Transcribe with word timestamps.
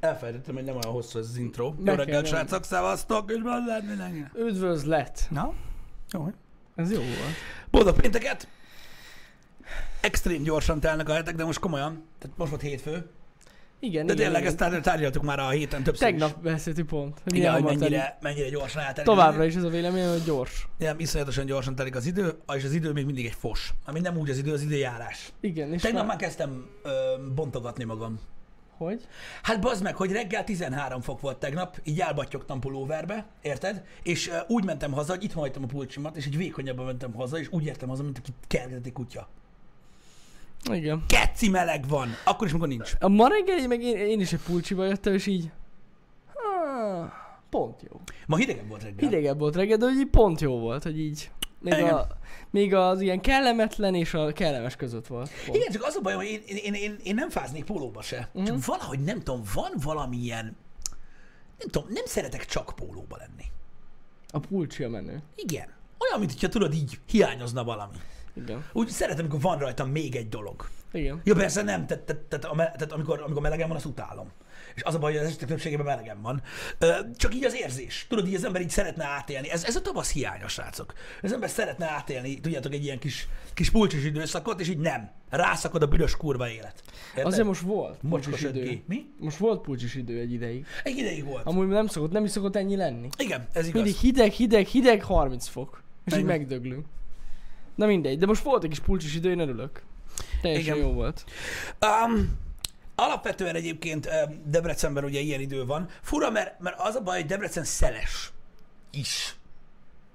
Elfelejtettem, 0.00 0.54
hogy 0.54 0.64
nem 0.64 0.76
olyan 0.76 0.92
hosszú 0.94 1.18
ez 1.18 1.26
az 1.28 1.36
intro. 1.36 1.74
Jó 1.84 1.94
reggelt, 1.94 2.26
srácok, 2.26 2.64
szevasztok, 2.64 3.30
és 3.30 3.40
van 3.42 3.64
lehet 3.66 3.86
mindenki. 3.86 4.24
Üdvözlet! 4.38 5.26
Na? 5.30 5.52
Jó. 6.12 6.28
Ez 6.74 6.92
jó 6.92 6.98
volt. 6.98 7.34
Boldog 7.70 8.00
pénteket! 8.00 8.48
Extrém 10.00 10.42
gyorsan 10.42 10.80
telnek 10.80 11.08
a 11.08 11.12
hetek, 11.12 11.34
de 11.34 11.44
most 11.44 11.58
komolyan. 11.58 12.04
Tehát 12.18 12.36
most 12.36 12.50
volt 12.50 12.62
hétfő. 12.62 13.06
Igen, 13.80 14.06
De 14.06 14.12
igen, 14.12 14.16
tényleg 14.24 14.40
igen. 14.40 14.46
ezt 14.46 14.56
tár- 14.56 14.82
tárgyaltuk 14.82 15.22
már 15.22 15.38
a 15.38 15.48
héten 15.48 15.82
többször 15.82 16.08
is. 16.08 16.18
Tegnap 16.20 16.42
beszéltük 16.42 16.86
pont. 16.86 17.20
hogy 17.22 17.34
Igen, 17.34 17.38
milyen 17.38 17.52
hogy 17.52 17.62
hamar 17.62 17.76
telik. 17.78 17.90
mennyire, 17.90 18.18
mennyire 18.20 18.48
gyorsan 18.48 18.82
eltelik. 18.82 19.04
Továbbra 19.10 19.44
is 19.44 19.54
ez 19.54 19.62
a 19.62 19.68
véleményem, 19.68 20.10
hogy 20.10 20.22
gyors. 20.24 20.68
Nem, 20.78 20.98
iszonyatosan 20.98 21.46
gyorsan 21.46 21.74
telik 21.74 21.94
az 21.96 22.06
idő, 22.06 22.34
és 22.54 22.64
az 22.64 22.72
idő 22.72 22.92
még 22.92 23.04
mindig 23.04 23.26
egy 23.26 23.36
fos. 23.38 23.74
Ami 23.84 24.00
nem 24.00 24.16
úgy 24.16 24.30
az 24.30 24.38
idő, 24.38 24.52
az 24.52 24.62
időjárás. 24.62 25.32
Igen, 25.40 25.72
és 25.72 25.82
Tegnap 25.82 26.00
már... 26.00 26.10
már 26.10 26.16
kezdtem 26.20 26.66
ö, 26.82 26.90
bontogatni 27.34 27.84
magam. 27.84 28.20
Hogy? 28.76 29.06
Hát 29.42 29.60
bazd 29.60 29.82
meg, 29.82 29.96
hogy 29.96 30.12
reggel 30.12 30.44
13 30.44 31.00
fok 31.00 31.20
volt 31.20 31.38
tegnap, 31.38 31.80
így 31.84 32.00
elbattyogtam 32.00 32.60
pulóverbe, 32.60 33.26
érted? 33.42 33.84
És 34.02 34.28
uh, 34.28 34.34
úgy 34.46 34.64
mentem 34.64 34.92
haza, 34.92 35.12
hogy 35.12 35.24
itt 35.24 35.32
hagytam 35.32 35.62
a 35.62 35.66
pulcsimat, 35.66 36.16
és 36.16 36.26
egy 36.26 36.36
vékonyabban 36.36 36.84
mentem 36.84 37.14
haza, 37.14 37.38
és 37.38 37.48
úgy 37.50 37.64
értem 37.64 37.88
haza, 37.88 38.02
mint 38.02 38.18
aki 38.18 38.30
kergeti 38.46 38.92
kutya. 38.92 39.28
Igen. 40.72 41.04
Keci 41.06 41.48
meleg 41.48 41.88
van, 41.88 42.08
akkor 42.24 42.46
is, 42.46 42.52
amikor 42.52 42.68
nincs. 42.68 42.92
A 43.00 43.08
ma 43.08 43.28
reggel 43.28 43.68
meg 43.68 43.82
én, 43.82 43.96
én 43.96 44.20
is 44.20 44.32
egy 44.32 44.42
pulcsiba 44.46 44.84
jöttem, 44.84 45.14
és 45.14 45.26
így... 45.26 45.50
Ah, 46.34 47.08
pont 47.50 47.82
jó. 47.90 48.00
Ma 48.26 48.36
hidegebb 48.36 48.68
volt 48.68 48.82
reggel. 48.82 49.08
Hidegebb 49.08 49.38
volt 49.38 49.56
reggel, 49.56 49.76
de 49.76 49.84
hogy 49.84 49.96
így 49.96 50.10
pont 50.10 50.40
jó 50.40 50.58
volt, 50.58 50.82
hogy 50.82 51.00
így... 51.00 51.30
Még, 51.70 51.78
Igen. 51.78 51.94
a, 51.94 52.06
még 52.50 52.74
az 52.74 53.00
ilyen 53.00 53.20
kellemetlen 53.20 53.94
és 53.94 54.14
a 54.14 54.32
kellemes 54.32 54.76
között 54.76 55.06
volt. 55.06 55.30
Pont. 55.44 55.58
Igen, 55.58 55.72
csak 55.72 55.82
az 55.84 55.94
a 55.94 56.00
baj, 56.00 56.14
hogy 56.14 56.26
én, 56.26 56.56
én, 56.56 56.74
én, 56.74 56.96
én, 57.02 57.14
nem 57.14 57.30
fáznék 57.30 57.64
pólóba 57.64 58.02
se. 58.02 58.28
Mhm. 58.32 58.44
Csak 58.44 58.64
valahogy 58.64 59.00
nem 59.00 59.18
tudom, 59.22 59.42
van 59.54 59.72
valamilyen... 59.82 60.56
Nem 61.58 61.68
tudom, 61.70 61.88
nem 61.92 62.04
szeretek 62.04 62.44
csak 62.44 62.72
pólóba 62.76 63.16
lenni. 63.16 63.44
A 64.30 64.38
pulcsi 64.38 64.84
a 64.84 64.88
menő. 64.88 65.22
Igen. 65.34 65.68
Olyan, 65.98 66.18
mint 66.18 66.32
hogyha 66.32 66.48
tudod, 66.48 66.74
így 66.74 66.98
hiányozna 67.06 67.64
valami. 67.64 67.96
Igen. 68.34 68.64
Úgy 68.72 68.88
szeretem, 68.88 69.20
amikor 69.24 69.40
van 69.40 69.58
rajtam 69.58 69.90
még 69.90 70.16
egy 70.16 70.28
dolog. 70.28 70.68
Igen. 70.92 71.20
Ja, 71.24 71.34
persze 71.34 71.62
nem, 71.62 71.86
tehát, 71.86 72.02
tehát, 72.04 72.22
tehát, 72.22 72.56
tehát 72.56 72.92
amikor, 72.92 73.22
amikor 73.22 73.42
melegem 73.42 73.68
van, 73.68 73.76
azt 73.76 73.86
utálom. 73.86 74.30
És 74.76 74.82
az 74.82 74.94
a 74.94 74.98
baj, 74.98 75.12
hogy 75.12 75.20
az 75.20 75.26
esetek 75.26 75.48
többségében 75.48 75.86
melegem 75.86 76.22
van. 76.22 76.42
Csak 77.16 77.34
így 77.34 77.44
az 77.44 77.54
érzés. 77.54 78.06
Tudod, 78.08 78.26
így 78.26 78.34
az 78.34 78.44
ember 78.44 78.60
így 78.60 78.70
szeretne 78.70 79.04
átélni. 79.04 79.50
Ez, 79.50 79.64
ez 79.64 79.76
a 79.76 79.80
tavasz 79.82 80.12
hiányos, 80.12 80.52
srácok. 80.52 80.92
Az 81.22 81.32
ember 81.32 81.50
szeretne 81.50 81.90
átélni, 81.90 82.40
tudjátok, 82.40 82.72
egy 82.72 82.84
ilyen 82.84 82.98
kis, 82.98 83.28
kis 83.54 83.70
pulcsis 83.70 84.04
időszakot, 84.04 84.60
és 84.60 84.68
így 84.68 84.78
nem. 84.78 85.10
Rászakod 85.30 85.82
a 85.82 85.86
büdös 85.86 86.16
kurva 86.16 86.48
élet. 86.48 86.82
Érted? 87.08 87.26
Azért 87.26 87.46
most 87.46 87.60
volt 87.60 87.98
pulcsis 88.08 88.42
idő. 88.42 88.64
5G. 88.64 88.80
Mi? 88.86 89.06
Most 89.18 89.36
volt 89.36 89.60
pulcsis 89.60 89.94
idő 89.94 90.20
egy 90.20 90.32
ideig. 90.32 90.66
Egy 90.84 90.96
ideig 90.96 91.24
volt. 91.24 91.46
Amúgy 91.46 91.66
nem 91.66 91.86
szokott, 91.86 92.10
nem 92.10 92.24
is 92.24 92.30
szokott 92.30 92.56
ennyi 92.56 92.76
lenni. 92.76 93.08
Igen, 93.18 93.46
ez 93.52 93.66
igaz. 93.66 93.82
Mindig 93.82 94.00
hideg, 94.00 94.32
hideg, 94.32 94.66
hideg, 94.66 95.02
30 95.02 95.46
fok. 95.46 95.82
És 96.04 96.12
így 96.12 96.18
Igen. 96.18 96.38
megdöglünk. 96.38 96.86
Na 97.74 97.86
mindegy, 97.86 98.18
de 98.18 98.26
most 98.26 98.42
volt 98.42 98.62
egy 98.62 98.68
kis 98.68 98.80
pulcsis 98.80 99.14
idő, 99.14 99.30
én 99.30 99.38
örülök. 99.38 99.82
Teljesen 100.42 100.74
Igen. 100.76 100.86
jó 100.86 100.92
volt. 100.92 101.24
Um, 102.06 102.38
alapvetően 102.96 103.54
egyébként 103.54 104.08
Debrecenben 104.44 105.04
ugye 105.04 105.20
ilyen 105.20 105.40
idő 105.40 105.64
van. 105.64 105.88
Fura, 106.02 106.30
mert, 106.30 106.60
mert 106.60 106.80
az 106.80 106.94
a 106.94 107.00
baj, 107.00 107.16
hogy 107.16 107.26
Debrecen 107.26 107.64
szeles 107.64 108.32
is. 108.90 109.36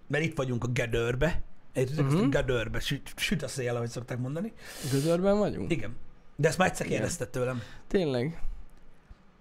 Mert 0.07 0.23
itt 0.23 0.37
vagyunk 0.37 0.63
a 0.63 0.67
Gedörbe. 0.67 1.41
Értitek, 1.73 2.05
uh-huh. 2.05 2.19
Mhm. 2.21 2.29
Gedörbe, 2.29 2.79
süt, 2.79 3.13
süt 3.15 3.43
a 3.43 3.47
szél, 3.47 3.75
ahogy 3.75 3.89
szokták 3.89 4.17
mondani. 4.17 4.53
Gödörben 4.91 5.37
vagyunk? 5.37 5.71
Igen. 5.71 5.95
De 6.35 6.47
ezt 6.47 6.57
már 6.57 6.67
egyszer 6.67 6.87
kérdezted 6.87 7.29
tőlem. 7.29 7.61
Tényleg. 7.87 8.41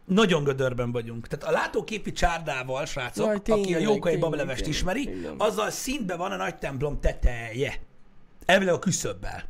Nagyon 0.05 0.44
gödörben 0.44 0.92
vagyunk. 0.92 1.27
Tehát 1.28 1.55
a 1.55 1.61
látóképi 1.61 2.12
csárdával, 2.12 2.86
srácok, 2.86 3.27
Jaj, 3.27 3.34
aki 3.34 3.50
a 3.50 3.55
tényleg, 3.55 3.83
jókai 3.83 4.12
tényleg, 4.12 4.20
bablevest 4.30 4.56
tényleg, 4.62 4.74
ismeri, 4.74 5.05
tényleg. 5.05 5.34
azzal 5.38 5.70
szintben 5.70 6.18
van 6.18 6.33
a 6.33 6.36
nagy 6.36 6.58
templom 6.58 7.00
teteje. 7.00 7.74
Elvileg 8.45 8.74
a 8.74 8.79
küszöbbel. 8.79 9.45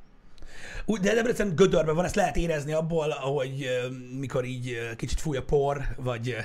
Úgy, 0.91 1.01
de 1.01 1.15
Debrecen 1.15 1.55
gödörben 1.55 1.95
van, 1.95 2.05
ezt 2.05 2.15
lehet 2.15 2.37
érezni 2.37 2.73
abból, 2.73 3.11
ahogy 3.11 3.63
ö, 3.63 3.89
mikor 4.19 4.45
így 4.45 4.95
kicsit 4.97 5.21
fúj 5.21 5.37
a 5.37 5.43
por, 5.43 5.83
vagy 5.97 6.37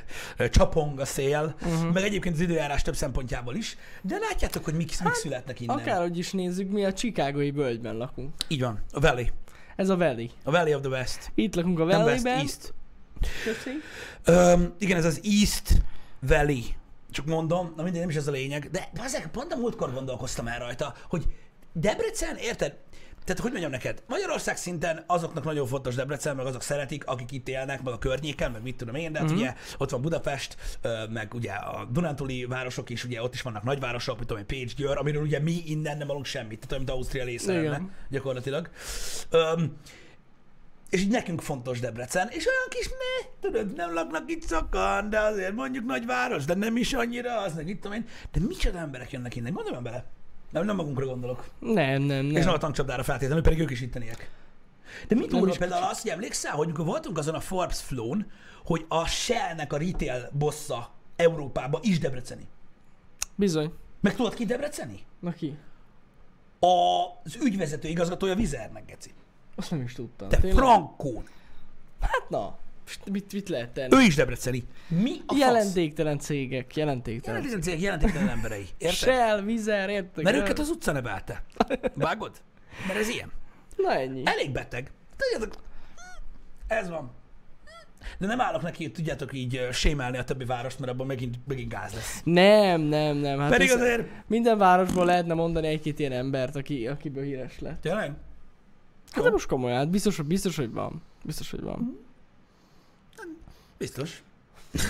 csapong 0.50 1.00
a 1.00 1.06
szél, 1.06 1.56
uh-huh. 1.62 1.92
meg 1.92 2.04
egyébként 2.04 2.36
az 2.36 2.42
időjárás 2.42 2.82
több 2.82 2.96
szempontjából 2.96 3.56
is. 3.56 3.78
De 4.02 4.18
látjátok, 4.18 4.64
hogy 4.64 4.74
mik, 4.74 5.04
mik 5.04 5.14
születnek 5.14 5.60
innen. 5.60 5.78
Akárhogy 5.78 6.18
is 6.18 6.32
nézzük, 6.32 6.72
mi 6.72 6.86
a 6.86 6.94
Chicagói 6.94 7.52
völgyben 7.52 7.98
lakunk. 7.98 8.34
Így 8.48 8.62
van, 8.62 8.84
a 8.92 9.00
Valley. 9.00 9.26
Ez 9.76 9.90
a 9.90 9.98
Valley. 9.98 10.28
A 10.44 10.52
Valley 10.52 10.74
of 10.74 10.82
the 10.82 10.90
West. 10.90 11.32
Itt 11.36 11.56
lakunk 11.56 11.80
a 11.80 11.84
West, 11.84 11.98
Valley-ben. 11.98 12.40
East. 12.40 12.74
Öm, 14.24 14.74
igen, 14.80 14.98
ez 14.98 15.06
az 15.06 15.22
East 15.24 15.82
Valley. 16.20 16.62
Csak 17.12 17.26
mondom, 17.26 17.74
na 17.76 17.84
mindegy, 17.84 18.02
nem 18.02 18.10
is 18.10 18.16
ez 18.16 18.28
a 18.28 18.32
lényeg. 18.32 18.70
De 18.72 18.90
azért 18.98 19.28
pont 19.28 19.54
a 19.54 19.58
múltkor 19.58 19.94
gondolkoztam 19.94 20.48
el 20.48 20.60
rajta, 20.60 20.94
hogy 21.10 21.26
Debrecen, 21.74 22.38
érted? 22.38 22.76
Tehát 23.26 23.42
hogy 23.42 23.52
mondjam 23.52 23.72
neked, 23.72 24.04
Magyarország 24.08 24.58
szinten 24.58 25.04
azoknak 25.08 25.44
nagyon 25.44 25.68
fontos 25.68 25.96
Debrecen, 25.96 26.36
meg 26.36 26.46
azok 26.46 26.62
szeretik, 26.62 27.06
akik 27.06 27.32
itt 27.32 27.48
élnek, 27.48 27.84
meg 27.84 27.94
a 27.94 27.98
környéken, 27.98 28.52
meg 28.52 28.62
mit 28.62 28.76
tudom 28.78 28.96
én, 28.96 29.12
de 29.12 29.20
hát 29.20 29.28
Mhm. 29.28 29.38
ugye 29.38 29.54
ott 29.78 29.90
van 29.90 30.02
Budapest, 30.02 30.56
meg 31.10 31.34
ugye 31.34 31.52
a 31.52 31.86
Dunántúli 31.92 32.46
városok 32.46 32.90
is, 32.90 33.04
ugye 33.04 33.22
ott 33.22 33.34
is 33.34 33.42
vannak 33.42 33.64
nagyvárosok, 33.64 34.16
mint 34.16 34.28
tudom 34.28 34.42
én, 34.42 34.48
Pécs, 34.48 34.76
Győr, 34.76 34.98
amiről 34.98 35.22
ugye 35.22 35.40
mi 35.40 35.64
innen 35.66 35.98
nem 35.98 36.08
hallunk 36.08 36.26
semmit, 36.26 36.60
tehát 36.68 36.78
mint 36.78 36.90
Ausztria 36.90 37.24
része 37.24 37.54
lenne, 37.54 37.82
gyakorlatilag. 38.10 38.70
Öm, 39.30 39.78
és 40.90 41.02
így 41.02 41.10
nekünk 41.12 41.42
fontos 41.42 41.80
Debrecen, 41.80 42.28
és 42.32 42.46
olyan 42.46 42.68
kis 42.70 42.88
ne, 42.88 43.30
tudod, 43.42 43.74
nem 43.76 43.94
laknak 43.94 44.32
itt 44.32 44.48
sokan, 44.48 45.10
de 45.10 45.20
azért 45.20 45.54
mondjuk 45.54 45.86
nagyváros, 45.86 46.46
de 46.46 46.54
nem 46.54 46.78
is 46.78 46.94
annyira, 46.94 47.38
az 47.40 47.54
meg 47.56 47.68
itt 47.68 47.82
tudom 47.82 47.98
én. 47.98 48.06
De 48.32 48.40
micsoda 48.48 48.78
emberek 48.78 49.12
jönnek 49.12 49.36
innen, 49.36 49.54
gondolom 49.54 49.84
bele. 49.84 50.06
Nem, 50.56 50.66
nem 50.66 50.76
magunkra 50.76 51.06
gondolok. 51.06 51.50
Nem, 51.60 52.02
nem, 52.02 52.26
És 52.26 52.32
nem 52.32 52.44
nem. 52.44 52.54
a 52.54 52.58
tankcsapdára 52.58 53.04
feltétlenül, 53.04 53.44
pedig 53.44 53.60
ők 53.60 53.72
is 53.72 53.82
itteniek. 53.82 54.30
De 55.08 55.16
mit 55.16 55.32
Nem 55.32 55.48
is 55.48 55.58
például 55.58 55.84
az, 55.84 56.02
hogy 56.02 56.12
emlékszel, 56.12 56.52
hogy 56.52 56.66
amikor 56.66 56.86
voltunk 56.86 57.18
azon 57.18 57.36
a 57.36 57.40
Forbes 57.40 57.82
Flown, 57.82 58.32
hogy 58.66 58.86
a 58.88 59.06
Shell-nek 59.08 59.74
a 59.74 59.78
retail 59.78 60.30
bossa 60.32 60.90
Európába 61.16 61.80
is 61.82 62.00
debreceni. 62.00 62.48
Bizony. 63.36 63.74
Meg 64.02 64.16
tudod 64.16 64.34
ki 64.34 64.46
debreceni? 64.46 65.06
Na 65.20 65.32
ki? 65.32 65.58
Az 66.60 67.36
ügyvezető 67.42 67.88
igazgatója 67.88 68.36
Vizernek, 68.36 68.86
geci. 68.86 69.14
Azt 69.56 69.72
nem 69.72 69.82
is 69.82 69.94
tudtam. 69.94 70.30
Tényleg? 70.30 70.54
frankón. 70.54 71.28
Hát 72.00 72.30
na. 72.30 72.58
Mit, 73.12 73.34
mit 73.34 73.50
lehet 73.50 73.70
tenni? 73.70 73.96
Ő 73.96 74.02
is 74.02 74.16
debreceni. 74.16 74.64
Mi 74.88 75.12
a 75.12 75.24
fasz? 75.28 75.40
Jelentéktelen 75.40 76.20
cégek, 76.20 76.76
jelentéktelen. 76.76 77.42
Jelentéktelen 77.42 77.62
cégek, 77.62 77.82
jelentéktelen 77.82 78.30
emberei. 78.30 78.66
Érted? 78.78 78.98
Shell, 78.98 79.42
Vizer, 79.42 79.90
értek? 79.90 80.24
Mert 80.24 80.38
őket 80.38 80.60
az 80.60 80.70
utca 80.70 80.92
nevelte. 80.92 81.44
Vágod? 81.94 82.42
Mert 82.88 83.00
ez 83.00 83.10
ilyen. 83.10 83.32
Na 83.76 83.94
ennyi. 83.94 84.22
Elég 84.26 84.52
beteg. 84.52 84.92
Tudjátok, 85.18 85.64
ez 86.68 86.90
van. 86.90 87.12
De 88.18 88.28
nem 88.28 88.42
állok 88.42 88.62
neki, 88.62 88.92
tudjátok, 88.92 89.34
így 89.34 89.68
sémálni 89.72 90.18
a 90.18 90.24
többi 90.24 90.46
várost, 90.46 90.80
mert 90.80 90.92
abban 90.92 91.06
megint, 91.08 91.36
megint 91.48 91.70
gáz 91.72 91.94
lesz. 91.94 92.22
Nem, 92.24 92.82
nem, 92.82 93.18
nem. 93.18 93.40
Hát 93.40 93.50
Pedig 93.50 93.72
azért... 93.72 94.08
Minden 94.28 94.58
városból 94.58 95.06
lehetne 95.06 95.34
mondani 95.34 95.68
egy-két 95.68 96.00
ilyen 96.00 96.12
embert, 96.12 96.56
aki, 96.56 96.88
akiből 96.88 97.24
híres 97.24 97.60
lett. 97.60 97.82
Tényleg? 97.82 98.14
Hát 99.12 99.24
de 99.24 99.30
most 99.30 99.48
komolyan, 99.48 99.78
hát 99.78 99.90
biztos, 99.90 100.22
biztos, 100.22 100.56
hogy 100.56 100.72
van. 100.72 101.02
Biztos, 101.24 101.52
hogy 101.52 101.62
van. 101.62 102.05
Biztos. 103.78 104.24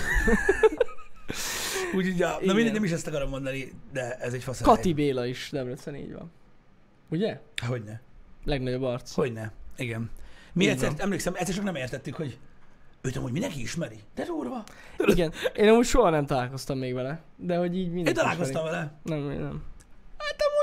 Úgyhogy, 1.94 2.18
ja, 2.18 2.38
na 2.42 2.52
mindegy, 2.52 2.72
nem 2.72 2.84
is 2.84 2.90
ezt 2.90 3.06
akarom 3.06 3.28
mondani, 3.28 3.72
de 3.92 4.14
ez 4.16 4.32
egy 4.32 4.42
fasz. 4.42 4.60
Kati 4.60 4.92
Béla 4.92 5.26
is 5.26 5.48
Debrecen, 5.52 5.94
így 5.94 6.12
van. 6.12 6.30
Ugye? 7.08 7.40
Hogyne. 7.66 8.00
Legnagyobb 8.44 8.82
arc. 8.82 9.12
Hogyne. 9.14 9.52
Igen. 9.76 10.10
Mi 10.52 10.64
Így 10.64 10.70
egyszer, 10.70 10.88
van. 10.88 11.00
emlékszem, 11.00 11.34
egyszer 11.36 11.54
csak 11.54 11.64
nem 11.64 11.74
értettük, 11.74 12.14
hogy 12.14 12.38
őt 13.00 13.16
amúgy 13.16 13.32
mindenki 13.32 13.60
ismeri. 13.60 13.98
De 14.14 14.24
durva. 14.24 14.64
Igen. 14.98 15.32
Én 15.56 15.68
amúgy 15.68 15.86
soha 15.86 16.10
nem 16.10 16.26
találkoztam 16.26 16.78
még 16.78 16.94
vele. 16.94 17.20
De 17.36 17.56
hogy 17.56 17.76
így 17.76 17.86
Én 17.86 17.90
mindenki 17.92 18.18
találkoztam 18.18 18.64
ismeri. 18.66 18.76
vele. 18.76 18.98
Nem, 19.02 19.30
én 19.30 19.40
nem. 19.40 19.62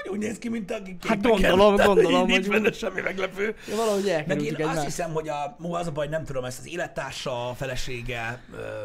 Hát 0.04 0.12
amúgy 0.12 0.20
úgy 0.22 0.28
néz 0.30 0.38
ki, 0.38 0.50
mint 0.50 0.72
aki 0.72 0.98
Hát 1.08 1.12
képbe 1.22 1.30
gondolom, 1.30 1.76
került, 1.76 1.96
gondolom, 1.96 2.26
Nincs 2.28 2.48
hogy 2.48 2.62
benne 2.62 2.72
semmi 2.72 3.02
meglepő. 3.02 3.56
Ja, 3.70 3.76
valahogy 3.76 4.04
Meg 4.04 4.14
én 4.14 4.20
elkerültük 4.20 4.60
azt 4.60 4.70
egymást. 4.70 4.86
hiszem, 4.86 5.12
hogy 5.14 5.30
a, 5.30 5.56
mú, 5.60 5.74
az 5.74 5.88
a 5.88 5.92
baj, 5.92 6.08
nem 6.08 6.24
tudom, 6.24 6.44
ezt 6.44 6.60
az 6.60 6.68
élettársa, 6.68 7.50
a 7.50 7.54
felesége, 7.54 8.42
ö, 8.56 8.84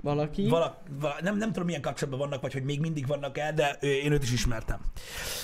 Valaki. 0.00 0.48
vala, 0.48 0.82
vala, 1.00 1.16
nem, 1.20 1.36
nem 1.36 1.52
tudom 1.52 1.64
milyen 1.66 1.80
kapcsolatban 1.80 2.28
vannak, 2.28 2.42
vagy 2.42 2.52
hogy 2.52 2.64
még 2.64 2.80
mindig 2.80 3.06
vannak 3.06 3.38
el, 3.38 3.52
de 3.52 3.76
ö, 3.80 3.86
én 3.86 4.12
őt 4.12 4.22
is 4.22 4.32
ismertem. 4.32 4.80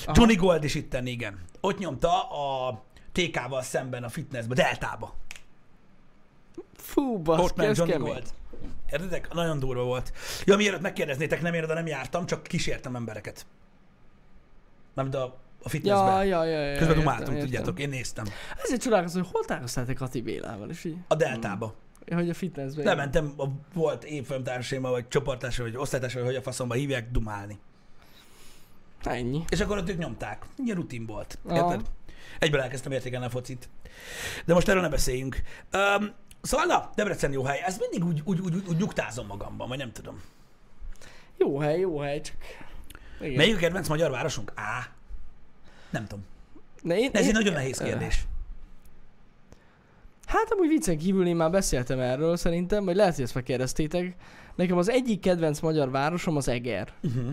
Aha. 0.05 0.13
Johnny 0.17 0.35
Gold 0.35 0.65
is 0.65 0.75
itten, 0.75 1.07
igen. 1.07 1.41
Ott 1.61 1.79
nyomta 1.79 2.23
a 2.23 2.83
TK-val 3.13 3.63
szemben 3.63 4.05
a 4.05 4.09
fitnessbe, 4.09 4.55
Deltába. 4.55 5.15
Fú, 6.77 7.15
Ott 7.15 7.23
baszki, 7.23 7.53
ment 7.57 7.71
ez 7.71 7.77
Johnny 7.79 7.93
kemény. 7.93 8.13
Gold. 8.13 8.27
Értedek? 8.93 9.33
Nagyon 9.33 9.59
durva 9.59 9.83
volt. 9.83 10.13
Ja, 10.45 10.57
mielőtt 10.57 10.81
megkérdeznétek, 10.81 11.43
nem 11.43 11.55
oda 11.55 11.75
nem 11.75 11.87
jártam, 11.87 12.27
csak 12.27 12.43
kísértem 12.43 12.97
embereket. 12.97 13.47
De 14.95 15.19
a, 15.19 15.41
a 15.63 15.69
fitnessbe. 15.69 16.11
Ja, 16.11 16.23
ja, 16.23 16.45
ja, 16.45 16.61
ja. 16.61 16.79
Közben 16.79 16.99
értem, 16.99 17.19
értem. 17.19 17.39
tudjátok, 17.39 17.79
én 17.79 17.89
néztem. 17.89 18.25
Ezért 18.63 18.83
csodálkozom, 18.83 19.23
hogy 19.23 19.31
hol 19.33 19.45
találkoztátok 19.45 19.95
Kati 19.95 20.21
Bélával, 20.21 20.71
és 20.71 20.85
így. 20.85 20.97
A 21.09 21.15
Deltába. 21.15 21.75
hogy 22.15 22.31
a 22.31 22.35
fitnessbe. 22.35 22.83
Lementem, 22.83 23.33
a, 23.37 23.45
volt 23.75 24.05
évfolyamtársaimmal, 24.05 24.91
vagy 24.91 25.09
csoporttársai, 25.09 25.71
vagy 25.71 25.81
osztálytársai, 25.81 26.23
hogy 26.23 26.35
a 26.35 26.43
faszomba 26.43 26.75
hívják, 26.75 27.11
dumálni. 27.11 27.59
Ennyi. 29.03 29.45
És 29.49 29.61
akkor 29.61 29.79
ott 29.79 29.89
ők 29.89 29.99
nyomták. 29.99 30.47
Ilyen 30.65 30.77
rutin 30.77 31.07
volt. 31.07 31.39
Aha. 31.45 31.57
Érted? 31.57 31.87
Egyből 32.39 32.61
elkezdtem 32.61 32.93
értékelni 32.93 33.27
a 33.27 33.31
focit. 33.31 33.69
De 34.45 34.55
most 34.55 34.69
erről 34.69 34.83
ne 34.83 34.89
beszéljünk. 34.89 35.43
Um, 35.73 36.13
szóval 36.43 36.67
na, 36.67 36.91
Debrecen 36.95 37.33
jó 37.33 37.45
hely. 37.45 37.63
Ez 37.65 37.79
mindig 37.79 38.05
úgy, 38.05 38.23
úgy, 38.25 38.41
úgy, 38.41 38.65
úgy 38.69 38.77
nyugtázom 38.77 39.27
magamban, 39.27 39.69
vagy 39.69 39.79
nem 39.79 39.93
tudom. 39.93 40.23
Jó 41.37 41.59
hely, 41.59 41.79
jó 41.79 41.99
hely, 41.99 42.21
csak... 42.21 42.37
Igen. 43.23 43.37
Melyik 43.37 43.57
a 43.57 43.59
kedvenc 43.59 43.89
magyar 43.89 44.11
városunk? 44.11 44.53
Á. 44.55 44.89
Nem 45.91 46.07
tudom. 46.07 46.25
Ne, 46.83 46.99
én, 46.99 47.11
Ez 47.13 47.21
én- 47.23 47.29
egy 47.29 47.35
nagyon 47.35 47.53
nehéz 47.53 47.79
kérdés. 47.79 48.25
Hát 50.27 50.53
amúgy 50.53 50.69
viccen 50.69 50.99
kívül 50.99 51.27
én 51.27 51.37
már 51.37 51.51
beszéltem 51.51 52.01
erről 52.01 52.37
szerintem, 52.37 52.85
vagy 52.85 52.97
lehet, 52.97 53.15
hogy 53.15 53.25
ezt 53.25 53.35
megkérdeztétek. 53.35 54.15
Nekem 54.55 54.77
az 54.79 54.91
egyik 54.91 55.21
kedvenc 55.21 55.61
magyar 55.61 55.91
városom 55.91 56.37
az 56.37 56.49
Eger. 56.49 56.93
Uh-huh. 57.03 57.25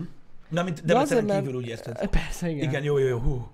Na, 0.48 0.62
mint 0.62 0.74
azért, 0.80 0.86
Debrecen 0.86 1.24
mert- 1.24 1.40
kívül 1.44 1.56
úgy 1.60 1.66
érted. 1.66 2.06
Persze, 2.08 2.48
igen. 2.50 2.68
Igen, 2.68 2.82
jó, 2.82 2.98
jó, 2.98 3.06
jó. 3.06 3.18
Hú. 3.18 3.50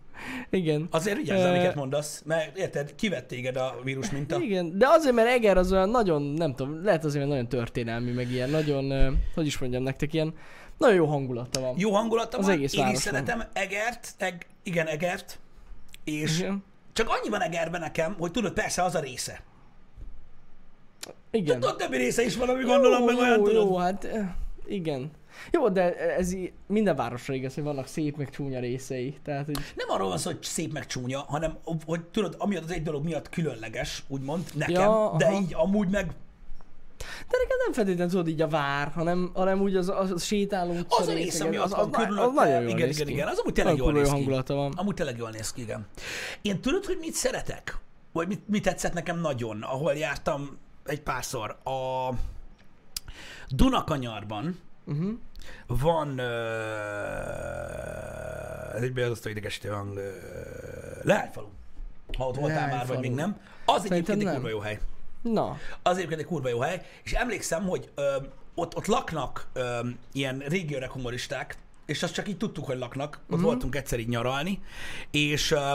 Igen. 0.50 0.86
Azért 0.90 1.16
vigyázz, 1.16 1.40
Ö, 1.42 1.48
amiket 1.48 1.74
mondasz, 1.74 2.22
mert 2.26 2.56
érted, 2.58 2.94
kivett 2.94 3.28
téged 3.28 3.56
a 3.56 3.74
vírus 3.84 4.10
minta. 4.10 4.40
Igen, 4.40 4.78
de 4.78 4.86
azért, 4.88 5.14
mert 5.14 5.28
Eger 5.28 5.56
az 5.56 5.72
olyan 5.72 5.88
nagyon, 5.88 6.22
nem 6.22 6.54
tudom, 6.54 6.84
lehet 6.84 7.04
azért, 7.04 7.18
mert 7.18 7.28
nagyon 7.30 7.48
történelmű, 7.48 8.12
meg 8.12 8.30
ilyen 8.30 8.50
nagyon, 8.50 8.90
ö, 8.90 9.10
hogy 9.34 9.46
is 9.46 9.58
mondjam 9.58 9.82
nektek, 9.82 10.12
ilyen 10.14 10.34
nagyon 10.78 10.94
jó 10.96 11.06
hangulata 11.06 11.60
van. 11.60 11.74
Jó 11.78 11.90
hangulata 11.90 12.38
Az 12.38 12.44
van, 12.46 12.54
egész 12.54 12.72
én 12.74 12.88
is 12.88 12.98
szeretem 12.98 13.42
Egert, 13.52 14.14
eg, 14.18 14.46
igen, 14.62 14.86
Egert, 14.86 15.38
és 16.04 16.38
Igen. 16.38 16.64
csak 16.92 17.08
annyi 17.08 17.28
van 17.28 17.40
Egerben 17.42 17.80
nekem, 17.80 18.16
hogy 18.18 18.30
tudod, 18.30 18.52
persze 18.52 18.82
az 18.82 18.94
a 18.94 19.00
része. 19.00 19.40
Igen. 21.30 21.60
Tudod, 21.60 21.76
többi 21.76 21.96
része 21.96 22.22
is 22.24 22.36
valami 22.36 22.62
gondolom, 22.64 23.04
meg 23.04 23.16
olyan 23.16 23.38
jó, 23.38 23.44
tudod. 23.44 23.64
jó, 23.68 23.76
hát 23.76 24.04
eh, 24.04 24.28
igen. 24.66 25.10
Jó, 25.52 25.68
de 25.68 25.96
ez 26.16 26.32
í- 26.32 26.52
minden 26.66 26.96
városra 26.96 27.34
igaz, 27.34 27.54
hogy 27.54 27.62
vannak 27.64 27.86
szép 27.86 28.16
meg 28.16 28.30
csúnya 28.30 28.60
részei. 28.60 29.18
Tehát, 29.22 29.44
hogy 29.44 29.56
Nem 29.76 29.88
arról 29.88 30.08
van 30.08 30.18
szó, 30.18 30.30
hogy 30.30 30.42
szép 30.42 30.72
meg 30.72 30.86
csúnya, 30.86 31.24
hanem 31.28 31.58
hogy 31.86 32.04
tudod, 32.04 32.34
amiatt 32.38 32.64
az 32.64 32.70
egy 32.70 32.82
dolog 32.82 33.04
miatt 33.04 33.28
különleges, 33.28 34.02
úgymond, 34.08 34.44
nekem, 34.54 34.74
Ja, 34.74 35.14
de 35.18 35.26
aha. 35.26 35.40
így 35.40 35.54
amúgy 35.54 35.88
meg 35.88 36.10
De 36.98 37.36
nekem 37.42 37.56
nem 37.64 37.72
feltétlenül 37.72 38.10
tudod 38.10 38.28
így 38.28 38.40
a 38.40 38.48
vár, 38.48 38.88
hanem, 38.88 39.30
hanem 39.34 39.60
úgy 39.60 39.76
az, 39.76 39.88
az, 39.88 40.10
az 40.10 40.24
sétáló 40.24 40.72
utca 40.72 40.96
az 40.96 41.08
a 41.08 41.12
rész, 41.12 41.40
ami 41.40 41.56
az, 41.56 41.72
az, 41.72 41.78
az, 41.78 41.88
körülötte. 41.90 42.32
nagyon 42.34 42.62
jól 42.62 42.70
igen, 42.70 42.88
igen, 42.88 43.08
igen, 43.08 43.28
az 43.28 43.38
amúgy 43.38 43.52
tényleg 43.52 43.76
jól 43.76 43.92
néz 43.92 44.12
ki. 44.12 44.24
van. 44.46 44.72
Amúgy 44.76 44.94
tényleg 44.94 45.16
jól 45.16 45.30
néz 45.30 45.52
ki, 45.52 45.60
igen. 45.60 45.86
Én 46.42 46.60
tudod, 46.60 46.84
hogy 46.84 46.96
mit 47.00 47.14
szeretek? 47.14 47.78
Vagy 48.12 48.28
mit, 48.28 48.48
mit 48.48 48.62
tetszett 48.62 48.92
nekem 48.92 49.20
nagyon, 49.20 49.62
ahol 49.62 49.92
jártam 49.92 50.58
egy 50.84 51.00
párszor. 51.00 51.56
A 51.64 52.10
Dunakanyarban 53.48 54.58
Uh-huh. 54.88 55.12
van, 55.66 56.20
ez 58.74 58.82
egy 58.82 58.92
beadasztó 58.92 59.28
idegesítő 59.28 59.68
hang, 59.68 60.00
Leányfalu. 61.02 61.46
Ha 62.18 62.26
ott 62.26 62.36
voltál 62.36 62.68
már, 62.68 62.86
vagy 62.86 62.98
még 62.98 63.10
nem. 63.10 63.40
Az 63.64 63.82
Szerintem 63.82 63.92
egyébként 63.92 64.28
egy 64.28 64.34
kurva 64.34 64.48
jó 64.48 64.58
hely. 64.58 64.80
Na, 65.32 65.56
Az 65.82 65.96
egyébként 65.96 66.20
egy 66.20 66.26
kurva 66.26 66.48
jó 66.48 66.60
hely, 66.60 66.82
és 67.02 67.12
emlékszem, 67.12 67.66
hogy 67.68 67.90
ö, 67.94 68.16
ott, 68.54 68.76
ott 68.76 68.86
laknak 68.86 69.46
ö, 69.52 69.78
ilyen 70.12 70.38
régi 70.38 70.74
öreg 70.74 70.90
humoristák, 70.90 71.56
és 71.86 72.02
azt 72.02 72.12
csak 72.14 72.28
így 72.28 72.36
tudtuk, 72.36 72.64
hogy 72.66 72.78
laknak. 72.78 73.20
Ott 73.30 73.36
Mhm. 73.36 73.44
voltunk 73.46 73.74
egyszer 73.76 73.98
így 73.98 74.08
nyaralni, 74.08 74.60
és, 75.10 75.50
ö, 75.50 75.72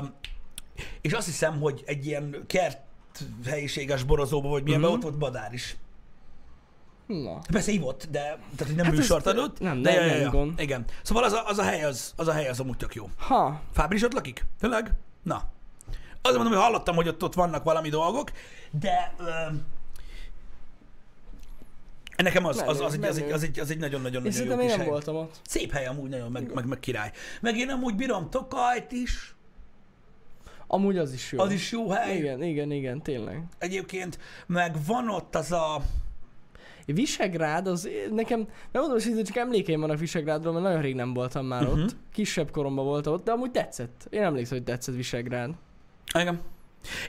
és 1.01 1.13
azt 1.13 1.25
hiszem, 1.25 1.59
hogy 1.59 1.83
egy 1.85 2.05
ilyen 2.05 2.43
kert 2.47 2.79
helyiséges 3.45 4.03
borozóba, 4.03 4.49
vagy 4.49 4.63
milyenben, 4.63 4.89
Mhm. 4.89 4.97
ott 4.99 5.03
volt 5.05 5.17
Badár 5.17 5.53
is. 5.53 5.75
na. 7.05 7.39
Persze 7.51 7.71
ivott, 7.71 8.07
de 8.11 8.19
tehát 8.21 8.65
hogy 8.65 8.75
nem 8.75 8.85
Hát 8.85 8.95
műsort 8.95 9.25
adott. 9.25 9.59
nem, 9.59 9.81
de 9.81 9.91
nem, 9.95 9.99
ja, 9.99 10.05
ja, 10.07 10.13
nem 10.13 10.21
ja. 10.21 10.29
gond. 10.29 10.59
Igen. 10.59 10.85
Szóval 11.03 11.23
az 11.23 11.33
a, 11.33 11.47
az 11.47 11.57
a 11.57 11.63
hely, 11.63 11.83
az, 11.83 12.13
az 12.15 12.27
a 12.27 12.31
hely 12.31 12.47
az 12.47 12.59
amúgy 12.59 12.77
tök 12.77 12.95
jó. 12.95 13.09
Ha, 13.17 13.61
Fábri 13.71 13.95
is 13.95 14.03
ott 14.03 14.13
lakik? 14.13 14.45
Tényleg? 14.59 14.93
Na. 15.23 15.43
Azért 16.21 16.37
mondom, 16.41 16.57
hogy 16.59 16.67
hallottam, 16.67 16.95
hogy 16.95 17.07
ott, 17.07 17.23
ott 17.23 17.33
vannak 17.33 17.63
valami 17.63 17.89
dolgok, 17.89 18.31
de 18.79 19.13
ö, 19.19 19.23
nekem 22.23 22.45
az, 22.45 22.63
az, 22.65 22.79
az, 22.79 22.93
egy, 22.93 23.03
az, 23.03 23.17
egy, 23.17 23.31
az, 23.31 23.43
egy, 23.43 23.59
az 23.59 23.69
egy 23.71 23.77
nagyon-nagyon 23.77 24.21
nagyon 24.21 24.45
jó 24.47 24.57
kis 24.57 24.69
nem 24.69 24.79
hely. 24.79 24.87
voltam 24.87 25.15
ott. 25.15 25.39
Szép 25.47 25.71
hely 25.71 25.85
amúgy 25.85 26.09
nagyon, 26.09 26.31
meg, 26.31 26.53
meg, 26.53 26.65
meg 26.65 26.79
király. 26.79 27.11
Meg 27.41 27.57
én 27.57 27.69
amúgy 27.69 27.95
bírom 27.95 28.29
Tokajt 28.29 28.91
is, 28.91 29.35
Amúgy 30.67 30.97
az 30.97 31.13
is 31.13 31.31
jó. 31.31 31.39
az 31.39 31.51
is 31.51 31.71
jó 31.71 31.89
hely 31.89 32.17
Igen, 32.17 32.43
igen, 32.43 32.71
igen, 32.71 33.01
tényleg. 33.01 33.43
egyébként, 33.57 34.19
meg 34.47 34.75
van 34.85 35.09
ott 35.09 35.35
az 35.35 35.51
a... 35.51 35.81
Visegrád, 36.85 37.67
az 37.67 37.89
nekem, 38.11 38.39
nem 38.71 38.81
mondom, 38.83 39.13
hogy 39.15 39.23
csak 39.23 39.35
emlékeim 39.35 39.79
vannak 39.79 39.99
Visegrádról, 39.99 40.53
mert 40.53 40.65
nagyon 40.65 40.81
rég 40.81 40.95
nem 40.95 41.13
voltam 41.13 41.45
már 41.45 41.61
Mhm. 41.63 41.71
ott. 41.81 41.95
Kisebb 42.13 42.51
koromban 42.51 42.85
voltam 42.85 43.13
ott, 43.13 43.23
de 43.23 43.31
amúgy 43.31 43.51
tetszett. 43.51 44.07
Én 44.09 44.21
emlékszem, 44.21 44.57
hogy 44.57 44.65
tetszett 44.65 44.95
Visegrád. 44.95 45.51
Igen. 46.19 46.41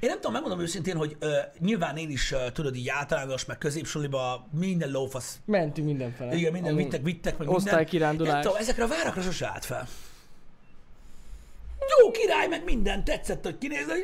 Én 0.01 0.09
nem 0.09 0.17
tudom, 0.17 0.33
megmondom 0.33 0.61
őszintén, 0.61 0.97
hogy 0.97 1.17
ö, 1.19 1.37
nyilván 1.59 1.97
én 1.97 2.11
is, 2.11 2.33
ö, 2.33 2.51
tudod, 2.53 2.77
így 2.77 2.89
általános, 2.89 3.45
meg 3.45 3.59
középsuliba 3.59 4.49
minden 4.51 4.91
lófasz 4.91 5.41
Mentünk 5.45 5.87
mindenfele. 5.87 6.35
Igen, 6.35 6.53
minden 6.53 6.73
Amúgy 6.73 6.85
vittek, 6.85 7.03
vittek, 7.03 7.39
meg 7.39 7.49
minden. 7.49 7.65
Osztálykirándulás. 7.67 8.33
Nem 8.33 8.43
tudom, 8.43 8.57
ezekre 8.57 8.85
a 8.85 8.89
várakra 8.89 9.23
sose 9.23 9.47
állt 9.47 9.65
fel. 9.65 9.89
Jó 12.01 12.11
király, 12.11 12.49
meg 12.49 12.65
minden, 12.65 13.05
tetszett, 13.05 13.45
hogy 13.45 13.59
kinéz, 13.59 13.89
eh, 13.89 13.97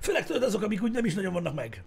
főleg 0.00 0.26
tudod 0.26 0.42
azok, 0.42 0.62
amik 0.62 0.82
úgy 0.82 0.92
nem 0.92 1.04
is 1.04 1.14
nagyon 1.14 1.32
vannak 1.32 1.54
meg. 1.54 1.82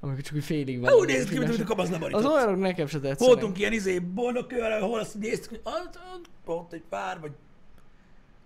Amikor 0.00 0.22
csak 0.22 0.34
úgy 0.34 0.44
félig 0.44 0.80
van. 0.80 0.92
Úgy 0.92 1.06
néz 1.06 1.28
ki, 1.28 1.38
mint 1.38 1.60
a 1.60 1.64
kamasz 1.64 1.90
Az 2.10 2.24
olyanok 2.24 2.58
nekem 2.58 2.86
se 2.86 2.98
tetszenek. 2.98 3.18
Voltunk 3.18 3.58
ilyen 3.58 3.72
izé, 3.72 3.98
boldog 3.98 4.46
kővel, 4.46 4.82
ahol 4.82 4.98
azt 4.98 5.14
néztük, 5.14 5.50
hogy 5.50 5.60
ott, 5.64 5.98
ott, 6.14 6.56
ott 6.56 6.72
egy 6.72 6.84
pár, 6.88 7.20
vagy, 7.20 7.32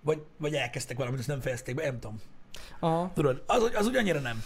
vagy, 0.01 0.23
vagy 0.37 0.55
elkezdtek 0.55 0.97
valamit, 0.97 1.19
azt 1.19 1.29
nem 1.29 1.41
fejezték 1.41 1.75
be, 1.75 1.85
nem 1.85 2.01
tudom. 2.01 2.21
Aha. 2.81 3.11
Tudod, 3.15 3.43
az, 3.47 3.71
az 3.75 3.87
úgy 3.87 3.97
annyira 3.97 4.21
nem. 4.21 4.43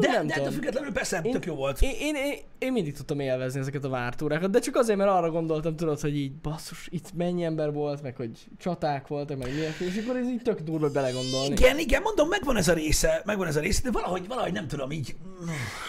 De, 0.00 0.08
nem 0.08 0.26
de 0.26 0.32
ettől 0.32 0.44
tudom. 0.44 0.52
függetlenül 0.58 0.92
persze 0.92 1.20
Én- 1.22 1.32
tök 1.32 1.46
jó 1.46 1.54
volt. 1.54 1.82
Én, 1.82 1.94
én, 2.00 2.14
én, 2.14 2.38
én, 2.58 2.72
mindig 2.72 2.96
tudtam 2.96 3.20
élvezni 3.20 3.60
ezeket 3.60 3.84
a 3.84 3.88
vártúrákat, 3.88 4.50
de 4.50 4.58
csak 4.58 4.76
azért, 4.76 4.98
mert 4.98 5.10
arra 5.10 5.30
gondoltam, 5.30 5.76
tudod, 5.76 6.00
hogy 6.00 6.16
így 6.16 6.32
basszus, 6.32 6.88
itt 6.90 7.12
mennyi 7.14 7.44
ember 7.44 7.72
volt, 7.72 8.02
meg 8.02 8.16
hogy 8.16 8.30
csaták 8.58 9.06
voltak, 9.06 9.38
meg 9.38 9.54
miért, 9.54 9.80
és 9.80 10.02
akkor 10.04 10.16
ez 10.16 10.28
így 10.28 10.42
tök 10.42 10.60
durva 10.60 10.90
belegondolni. 10.90 11.54
Igen, 11.54 11.78
igen, 11.78 12.02
mondom, 12.02 12.28
megvan 12.28 12.56
ez 12.56 12.68
a 12.68 12.72
része, 12.72 13.22
megvan 13.24 13.46
ez 13.46 13.56
a 13.56 13.60
része, 13.60 13.80
de 13.82 13.90
valahogy, 13.90 14.28
valahogy 14.28 14.52
nem 14.52 14.68
tudom, 14.68 14.90
így 14.90 15.16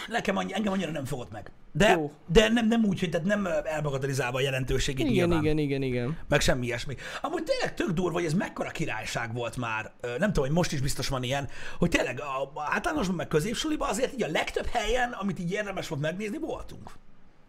nekem 0.08 0.38
annyi, 0.38 0.54
engem 0.54 0.74
annyira 0.74 0.92
nem 0.92 1.06
fogott 1.06 1.32
meg. 1.32 1.52
De, 1.72 1.90
Jó. 1.92 2.12
de 2.32 2.50
nem, 2.50 2.68
nem 2.68 2.86
úgy, 2.86 3.00
hogy 3.00 3.10
tehát 3.10 3.26
nem 3.28 3.48
elbagatelizálva 3.64 4.38
a 4.38 4.42
jelentőségét 4.42 5.06
Igen, 5.06 5.14
nyilván. 5.28 5.44
igen, 5.44 5.58
igen, 5.58 5.82
igen. 5.82 6.18
Meg 6.28 6.42
semmi 6.42 6.66
ilyesmi. 6.66 6.96
Amúgy 7.22 7.44
tényleg 7.44 7.74
tök 7.74 7.90
durva, 7.90 8.14
hogy 8.14 8.26
ez 8.26 8.34
mekkora 8.34 8.70
királyság 8.70 9.34
volt 9.34 9.58
már, 9.58 9.92
nem 10.02 10.28
tudom, 10.34 10.46
hogy 10.46 10.56
most 10.56 10.72
is 10.72 10.82
biztos 10.82 11.08
van 11.08 11.24
ilyen, 11.24 11.48
hogy 11.80 11.90
tényleg 11.90 12.20
a, 12.20 12.42
a 12.44 12.68
általánosban 12.74 13.16
meg 13.16 13.28
középsuliban 13.28 13.89
azért 13.90 14.14
így 14.14 14.24
a 14.24 14.28
legtöbb 14.28 14.66
helyen, 14.66 15.12
amit 15.12 15.40
így 15.40 15.52
érdemes 15.52 15.88
volt 15.88 16.02
megnézni, 16.02 16.38
voltunk. 16.38 16.92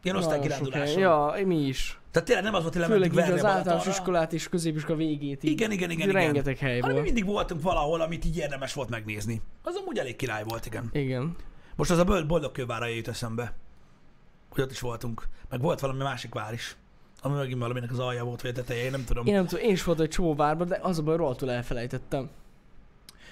Ilyen 0.02 0.16
osztálykiránduláson. 0.16 0.86
hely. 0.86 1.02
Ja, 1.02 1.46
mi 1.46 1.56
is. 1.56 2.00
Tehát 2.10 2.28
tényleg 2.28 2.44
nem 2.44 2.54
az 2.54 2.62
volt, 2.62 2.74
hogy 2.74 2.84
Főleg 2.84 3.12
így 3.12 3.18
az 3.18 3.44
általános 3.44 3.86
iskolát 3.86 4.32
és 4.32 4.48
középiskola 4.48 4.98
végét. 4.98 5.44
Így. 5.44 5.50
Igen, 5.50 5.70
igen, 5.70 5.90
igen, 5.90 6.08
igen. 6.08 6.22
Rengeteg 6.22 6.58
hely 6.58 6.78
Hanem 6.78 6.88
mi 6.88 6.92
volt. 6.92 7.04
mindig 7.04 7.24
voltunk 7.24 7.62
valahol, 7.62 8.00
amit 8.00 8.24
így 8.24 8.36
érdemes 8.36 8.72
volt 8.72 8.88
megnézni. 8.88 9.42
Az 9.62 9.74
amúgy 9.74 9.98
elég 9.98 10.16
király 10.16 10.44
volt, 10.44 10.66
igen. 10.66 10.88
Igen. 10.92 11.36
Most 11.76 11.90
az 11.90 11.98
a 11.98 12.04
boldog 12.04 12.52
kővára 12.52 12.86
jut 12.86 13.08
eszembe, 13.08 13.54
hogy 14.50 14.62
ott 14.62 14.70
is 14.70 14.80
voltunk. 14.80 15.28
Meg 15.50 15.60
volt 15.60 15.80
valami 15.80 16.02
másik 16.02 16.34
vár 16.34 16.52
is, 16.52 16.76
ami 17.22 17.36
megint 17.36 17.58
valaminek 17.60 17.90
az 17.90 17.98
alja 17.98 18.24
volt, 18.24 18.42
vagy 18.42 18.50
a 18.50 18.54
teteje, 18.54 18.84
én 18.84 18.90
nem 18.90 19.04
tudom. 19.04 19.26
Én 19.26 19.34
nem 19.34 19.46
tudom, 19.46 19.64
én 19.64 19.70
is 19.70 19.84
voltam 19.84 20.04
egy 20.04 20.10
csomó 20.10 20.34
várban, 20.34 20.66
de 20.68 20.78
az 20.82 20.98
a 20.98 21.02
baj, 21.02 21.16
rohadtul 21.16 21.50
elfelejtettem. 21.50 22.30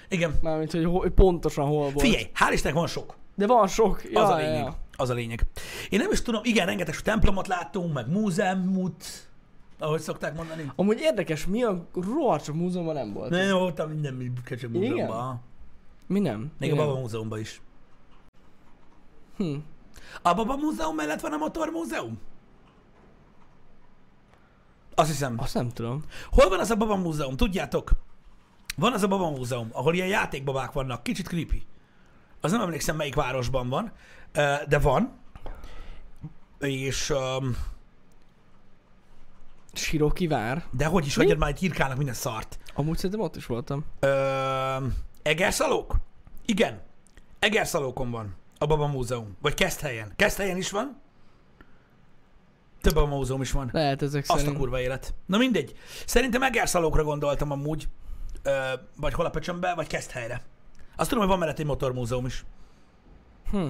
Igen. 0.09 0.39
Mármint, 0.41 0.71
hogy, 0.71 0.85
hogy 0.85 1.11
pontosan 1.11 1.65
hol 1.67 1.79
volt. 1.81 2.01
Figyelj, 2.01 2.23
hál' 2.35 2.51
Istennek 2.53 2.77
van 2.77 2.87
sok. 2.87 3.15
De 3.35 3.47
van 3.47 3.67
sok. 3.67 4.01
Ja, 4.11 4.23
Az 4.23 4.29
a 4.29 4.35
lényeg. 4.35 4.63
ja. 4.63 4.75
Az 4.97 5.09
a 5.09 5.13
lényeg. 5.13 5.45
Én 5.89 5.99
nem 5.99 6.11
is 6.11 6.21
tudom, 6.21 6.41
igen, 6.43 6.65
rengeteg 6.65 6.95
templomot 6.95 7.47
láttunk, 7.47 7.93
meg 7.93 8.09
múzeumot, 8.09 9.03
ahogy 9.79 9.99
szokták 10.01 10.35
mondani. 10.35 10.71
Amúgy 10.75 10.99
érdekes, 10.99 11.45
mi 11.45 11.63
a 11.63 11.85
rohadt 11.93 12.43
sok 12.43 12.55
múzeumban 12.55 12.93
nem 12.93 13.13
volt. 13.13 13.29
Nem, 13.29 13.57
voltam 13.57 13.89
minden 13.89 14.21
Igen? 14.21 14.71
múzeumban. 14.71 15.41
Mi 16.07 16.19
nem? 16.19 16.51
Még 16.59 16.71
a 16.71 16.73
Igen. 16.73 16.85
Baba 16.85 16.99
Múzeumban 16.99 17.39
is. 17.39 17.61
Hm. 19.37 19.55
A 20.21 20.33
Baba 20.33 20.55
Múzeum 20.55 20.95
mellett 20.95 21.21
van 21.21 21.31
a 21.33 21.37
Motor 21.37 21.69
Múzeum? 21.69 22.19
Azt 24.95 25.09
hiszem. 25.09 25.35
Azt 25.37 25.53
nem 25.53 25.69
tudom. 25.69 26.03
Hol 26.31 26.49
van 26.49 26.59
az 26.59 26.69
a 26.71 26.75
Baba 26.75 26.95
Múzeum? 26.95 27.35
Tudjátok? 27.35 27.91
Van 28.79 28.93
az 28.93 29.03
a 29.03 29.07
Baba 29.07 29.29
Múzeum, 29.29 29.69
ahol 29.71 29.93
ilyen 29.93 30.07
játékbabák 30.07 30.71
vannak, 30.71 31.03
kicsit 31.03 31.27
creepy. 31.27 31.65
Az 32.41 32.51
nem 32.51 32.61
emlékszem, 32.61 32.95
melyik 32.95 33.15
városban 33.15 33.69
van, 33.69 33.91
ö, 34.31 34.53
de 34.67 34.79
van. 34.79 35.17
És, 36.59 37.09
öm, 37.09 37.57
Siroki 39.73 40.27
vár. 40.27 40.63
de 40.71 40.85
hogy 40.85 41.05
is, 41.05 41.15
hagyjad 41.15 41.37
már, 41.37 41.49
itt 41.49 41.61
írkálnak 41.61 41.97
minden 41.97 42.15
szart. 42.15 42.59
Amúgy 42.73 42.95
szerintem 42.95 43.19
ott 43.19 43.35
is 43.35 43.45
voltam. 43.45 43.85
Öm, 43.99 44.93
Egerszalók? 45.21 45.95
Igen. 46.45 46.81
Egerszalókon 47.39 48.11
van. 48.11 48.35
A 48.57 48.65
Baba 48.65 48.87
Múzeum. 48.87 49.37
Vagy 49.41 49.53
Keszthelyen. 49.53 50.13
Keszthelyen 50.15 50.57
is 50.57 50.71
van. 50.71 51.01
Több 52.81 52.93
Baba 52.93 53.15
Múzeum 53.15 53.41
is 53.41 53.51
van. 53.51 53.69
Lehet 53.73 54.01
ezek 54.01 54.21
Azt 54.21 54.31
a 54.31 54.37
szerint. 54.37 54.57
kurva 54.57 54.79
élet. 54.79 55.13
Na 55.25 55.37
mindegy. 55.37 55.73
Szerintem 56.05 56.43
Egerszalókra 56.43 57.03
gondoltam 57.03 57.51
amúgy. 57.51 57.87
Ö, 58.43 58.73
vagy 58.95 59.13
hol 59.13 59.25
a 59.25 59.29
pöcsömbe, 59.29 59.73
vagy 59.73 59.87
Keszthelyre. 59.87 60.41
Azt 60.95 61.09
tudom, 61.09 61.23
hogy 61.23 61.31
van 61.31 61.39
mellett 61.39 61.59
egy 61.59 61.65
motormúzeum 61.65 62.25
is. 62.25 62.45
Hm. 63.51 63.67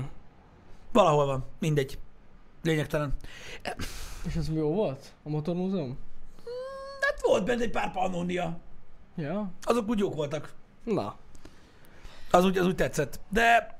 Valahol 0.91 1.25
van. 1.25 1.45
Mindegy. 1.59 1.99
Lényegtelen. 2.63 3.15
És 4.25 4.35
ez 4.35 4.49
jó 4.53 4.73
volt? 4.73 5.13
A 5.23 5.29
motormúzeum? 5.29 5.97
Hát 7.01 7.21
volt 7.21 7.45
benne 7.45 7.61
egy 7.61 7.69
pár 7.69 7.91
pannónia. 7.91 8.57
Ja. 9.15 9.51
Azok 9.61 9.89
úgy 9.89 9.99
jók 9.99 10.15
voltak. 10.15 10.53
Na. 10.83 11.15
Az 12.31 12.45
úgy, 12.45 12.57
az 12.57 12.65
úgy 12.65 12.75
tetszett. 12.75 13.19
De 13.29 13.78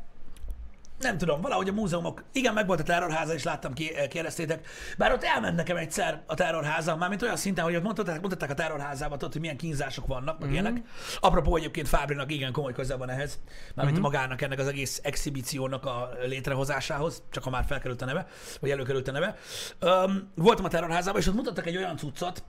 nem 1.00 1.18
tudom, 1.18 1.41
valahogy 1.41 1.70
a 1.70 1.72
múzeumok, 1.74 2.24
igen, 2.32 2.53
meg 2.53 2.68
volt 2.68 2.79
a 2.79 2.84
terrorháza, 2.84 3.34
és 3.34 3.44
láttam, 3.44 3.74
ki, 3.74 3.91
kérdeztétek, 4.10 4.68
bár 4.98 5.12
ott 5.12 5.24
elment 5.24 5.56
nekem 5.56 5.77
egyszer 5.77 6.22
a 6.25 6.34
terrorháza, 6.34 6.96
mármint 6.96 7.22
olyan 7.22 7.36
szinten, 7.36 7.63
hogy 7.63 7.75
ott 7.75 7.84
mondták, 7.84 8.22
mondták 8.22 8.50
a 8.50 8.53
terrorházába, 8.53 9.15
tudod, 9.18 9.32
hogy 9.32 9.41
milyen 9.41 9.58
kínzások 9.58 10.08
vannak, 10.08 10.39
meg 10.39 10.50
Mhm. 10.50 10.51
ilyenek. 10.53 10.82
Apropó 11.20 11.56
egyébként 11.56 11.88
Fábrinak 11.88 12.32
igen 12.32 12.51
komoly 12.51 12.74
köze 12.74 12.96
van 12.96 13.10
ehhez, 13.10 13.39
mármint 13.75 13.98
Mhm. 13.98 14.06
magának 14.06 14.41
ennek 14.41 14.60
az 14.60 14.68
egész 14.68 15.00
exhibíciónak 15.03 15.86
a 15.86 16.10
létrehozásához, 16.25 17.24
csak 17.32 17.44
ha 17.44 17.50
már 17.50 17.65
felkerült 17.65 18.01
a 18.01 18.06
neve, 18.06 18.27
vagy 18.60 18.70
előkerült 18.70 19.08
a 19.08 19.12
neve. 19.12 19.36
Um, 19.82 20.32
voltam 20.36 20.65
a 20.65 20.70
terrorházában, 20.70 21.22
és 21.22 21.27
ott 21.27 21.36
mutattak 21.36 21.65
egy 21.65 21.77
olyan 21.77 21.98
cuccot, 21.98 22.44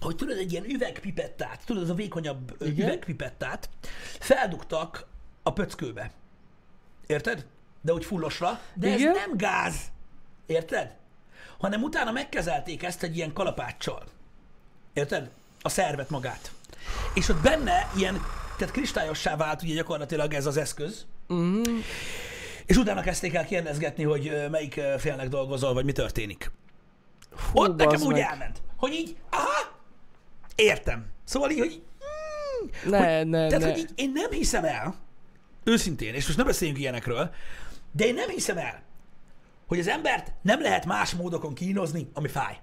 hogy 0.00 0.16
tudod, 0.16 0.38
egy 0.38 0.52
ilyen 0.52 0.64
üvegpipettát, 0.64 1.60
tudod, 1.66 1.82
az 1.82 1.90
a 1.90 1.94
vékonyabb 1.94 2.56
Igen. 2.60 2.86
üvegpipettát 2.86 3.68
feldugtak 4.18 5.06
a 5.42 5.52
pöckőbe. 5.52 6.10
Érted? 7.06 7.46
De 7.86 7.92
úgy 7.92 8.04
fullosra. 8.04 8.60
De 8.74 8.86
Igen. 8.88 9.08
ez 9.08 9.14
nem 9.16 9.36
gáz. 9.36 9.74
Érted? 10.46 10.94
Hanem 11.58 11.82
utána 11.82 12.10
megkezelték 12.12 12.82
ezt 12.82 13.02
egy 13.02 13.16
ilyen 13.16 13.32
kalapáccsal. 13.32 14.02
Érted? 14.92 15.30
A 15.62 15.68
szervet 15.68 16.10
magát. 16.10 16.50
És 17.14 17.28
ott 17.28 17.40
benne 17.42 17.90
ilyen, 17.96 18.22
tehát 18.58 18.74
kristályossá 18.74 19.36
vált 19.36 19.62
ugye 19.62 19.74
gyakorlatilag 19.74 20.34
ez 20.34 20.46
az 20.46 20.56
eszköz, 20.56 21.06
Mm. 21.32 21.62
és 22.66 22.76
utána 22.76 23.00
kezdték 23.00 23.34
el 23.34 23.44
kérdezgetni, 23.44 24.04
hogy 24.04 24.46
melyik 24.50 24.80
félnek 24.98 25.28
dolgozol, 25.28 25.74
vagy 25.74 25.84
mi 25.84 25.92
történik. 25.92 26.50
Fú, 27.36 27.60
Ott 27.60 27.76
nekem 27.76 28.00
úgy 28.00 28.12
meg. 28.12 28.20
elment, 28.20 28.62
hogy 28.76 28.92
így, 28.92 29.16
aha, 29.30 29.78
értem. 30.54 31.06
Szóval 31.24 31.50
így, 31.50 31.58
hogy 31.58 31.82
mm, 32.84 32.90
Ne, 32.90 33.16
hogy, 33.18 33.26
ne, 33.26 33.46
tehát, 33.48 33.64
ne. 33.64 33.70
hogy 33.70 33.78
így, 33.78 33.90
én 33.94 34.10
nem 34.14 34.30
hiszem 34.30 34.64
el, 34.64 34.94
őszintén, 35.64 36.14
és 36.14 36.26
most 36.26 36.38
ne 36.38 36.44
beszéljünk 36.44 36.80
ilyenekről, 36.80 37.30
de 37.92 38.06
én 38.06 38.14
nem 38.14 38.28
hiszem 38.28 38.56
el, 38.56 38.82
hogy 39.66 39.78
az 39.78 39.88
embert 39.88 40.32
nem 40.42 40.60
lehet 40.62 40.84
más 40.86 41.14
módokon 41.14 41.54
kínozni, 41.54 42.08
ami 42.14 42.28
fáj. 42.28 42.58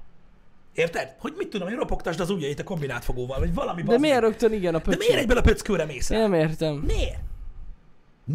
Érted? 0.74 1.16
Hogy 1.20 1.34
mit 1.38 1.48
tudom, 1.50 1.68
hogy 1.68 1.78
ropogtasd 1.78 2.20
az 2.20 2.30
ujjait 2.30 2.60
a 2.60 2.64
kombinátfogóval, 2.64 3.40
vagy 3.40 3.54
valami 3.54 3.84
De 3.84 3.98
miért 3.98 4.20
rögtön 4.20 4.54
igen 4.54 4.76
a 4.76 4.78
De 4.78 4.84
pöcső? 4.84 4.98
miért 4.98 5.16
egyből 5.22 5.38
a 5.38 5.42
pöckőre 5.42 5.86
mész 5.86 6.10
Én 6.10 6.18
el? 6.18 6.28
nem 6.28 6.40
értem. 6.40 6.74
Miért? 6.76 7.20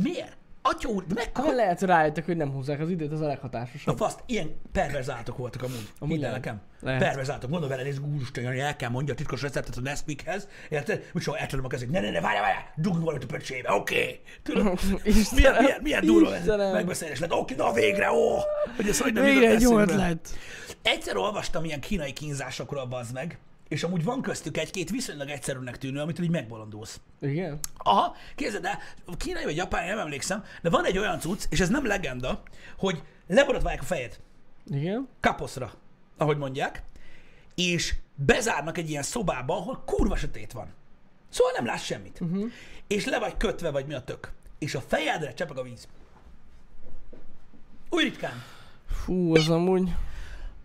Miért? 0.03 0.37
Atya 0.69 0.89
úr, 0.89 1.05
de 1.07 1.15
mekkora... 1.15 1.53
Lehet, 1.55 1.79
hogy 1.79 1.89
rájöttek, 1.89 2.25
hogy 2.25 2.37
nem 2.37 2.51
húzzák 2.51 2.81
az 2.81 2.91
időt, 2.91 3.13
az 3.13 3.21
a 3.21 3.25
A 3.25 3.27
leghatásosabb. 3.27 3.97
faszt, 3.97 4.23
ilyen 4.27 4.61
perverzátok 4.73 5.37
voltak 5.37 5.63
amúgy. 5.63 6.15
El 6.15 6.21
lehet. 6.21 6.35
nekem. 6.35 6.61
Lehet. 6.81 7.01
Perverzátok. 7.01 7.51
Mondom 7.51 7.69
vele, 7.69 7.83
nézd, 7.83 8.03
úristen, 8.15 8.45
Jani, 8.45 8.61
el 8.61 8.77
kell 8.77 8.91
mondja 8.91 9.13
a 9.13 9.17
titkos 9.17 9.43
receptet 9.43 9.77
a 9.77 9.81
Nesquikhez. 9.81 10.49
Érted? 10.69 11.11
Úgy 11.15 11.23
soha 11.23 11.39
eltöröm 11.39 11.65
a 11.65 11.69
kezét. 11.69 11.91
Ne, 11.91 12.01
ne, 12.01 12.11
ne, 12.11 12.21
várjál, 12.21 12.43
várjál. 12.43 12.73
Dugunk 12.77 13.05
valamit 13.05 13.25
a 13.25 13.27
pöcsébe. 13.27 13.73
Oké. 13.73 13.95
Okay. 13.95 14.21
Tudod? 14.43 14.79
Milyen, 15.35 15.55
milyen, 15.63 15.79
milyen 15.83 16.05
durva 16.05 16.35
ez 16.35 16.47
megbeszélés 16.47 17.19
lett. 17.19 17.33
Oké, 17.33 17.55
na 17.55 17.73
végre, 17.73 18.13
ó! 18.13 18.39
Hogy 18.77 18.89
ez 18.89 19.01
hogy 19.01 19.13
nem 19.13 19.25
Végre 19.25 19.49
egy 19.49 19.61
jó 19.61 19.79
ötlet. 19.79 20.29
Egyszer 20.83 21.17
olvastam 21.17 21.65
ilyen 21.65 21.81
kínai 21.81 22.13
kínzásokról, 22.13 22.87
bazd 22.87 23.13
meg, 23.13 23.39
és 23.69 23.83
amúgy 23.83 24.05
van 24.05 24.23
köztük 24.23 24.57
egy-két 24.57 24.91
viszonylag 24.91 25.29
egyszerűnek 25.29 25.79
tűnő, 25.79 26.01
amitől 26.01 26.25
így 26.25 26.31
megbolondulsz. 26.31 27.01
Igen? 27.21 27.59
Aha, 27.77 28.17
képzeld 28.35 28.65
el, 28.65 28.79
kínai 29.17 29.45
vagy 29.45 29.57
japán, 29.57 29.87
nem 29.87 29.99
emlékszem, 29.99 30.45
de 30.63 30.71
van 30.71 30.85
egy 30.85 30.99
olyan 30.99 31.21
cucc, 31.21 31.45
és 31.51 31.61
ez 31.61 31.69
nem 31.69 31.87
legenda, 31.87 32.43
hogy 32.79 33.03
leborotválják 33.27 33.83
a 33.83 33.85
fejed 33.85 34.21
Igen? 34.67 35.09
kaposzra, 35.21 35.73
ahogy 36.17 36.37
mondják, 36.37 36.83
és 37.55 37.95
bezárnak 38.15 38.79
egy 38.79 38.91
ilyen 38.91 39.03
szobába, 39.03 39.57
ahol 39.57 39.83
kurva 39.87 40.17
sötét 40.17 40.53
van. 40.53 40.75
Szóval 41.29 41.53
nem 41.57 41.67
látsz 41.67 41.83
semmit. 41.83 42.21
Uh-huh. 42.21 42.51
És 42.87 43.05
le 43.05 43.19
vagy 43.19 43.37
kötve, 43.37 43.71
vagy 43.71 43.87
mi 43.87 43.95
a 43.95 44.01
tök. 44.01 44.33
És 44.59 44.75
a 44.75 44.81
fejedre 44.81 45.35
csepeg 45.35 45.59
a 45.59 45.63
víz. 45.63 45.89
Úgy 47.91 48.03
ritkán. 48.03 48.43
Fú, 48.87 49.35
az 49.35 49.49
amúgy... 49.49 49.95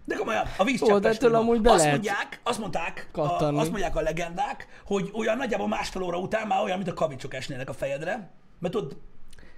De 0.06 0.16
komolyan, 0.16 0.46
a 0.58 0.64
víz 0.64 0.82
Ó, 0.82 0.86
de 0.86 0.94
cseppes 0.94 1.16
ettől 1.16 1.30
néma. 1.30 1.42
amúgy 1.42 1.62
be 1.62 1.70
azt 1.70 1.78
lehet 1.80 1.94
mondják, 1.94 2.40
azt 2.44 2.60
mondták, 2.60 3.10
a, 3.14 3.22
azt 3.44 3.70
mondják 3.70 3.96
a 3.96 4.02
legendák, 4.02 4.68
hogy 4.86 5.12
olyan 5.14 5.38
nagyjából 5.38 5.68
másfél 5.68 6.02
óra 6.02 6.18
után 6.18 6.48
már 6.48 6.64
olyan, 6.64 6.78
mint 6.78 6.90
a 6.90 6.94
kavicsok 6.94 7.34
esnének 7.34 7.70
a 7.70 7.74
fejedre, 7.74 8.32
mert 8.60 8.74
tudod, 8.74 8.98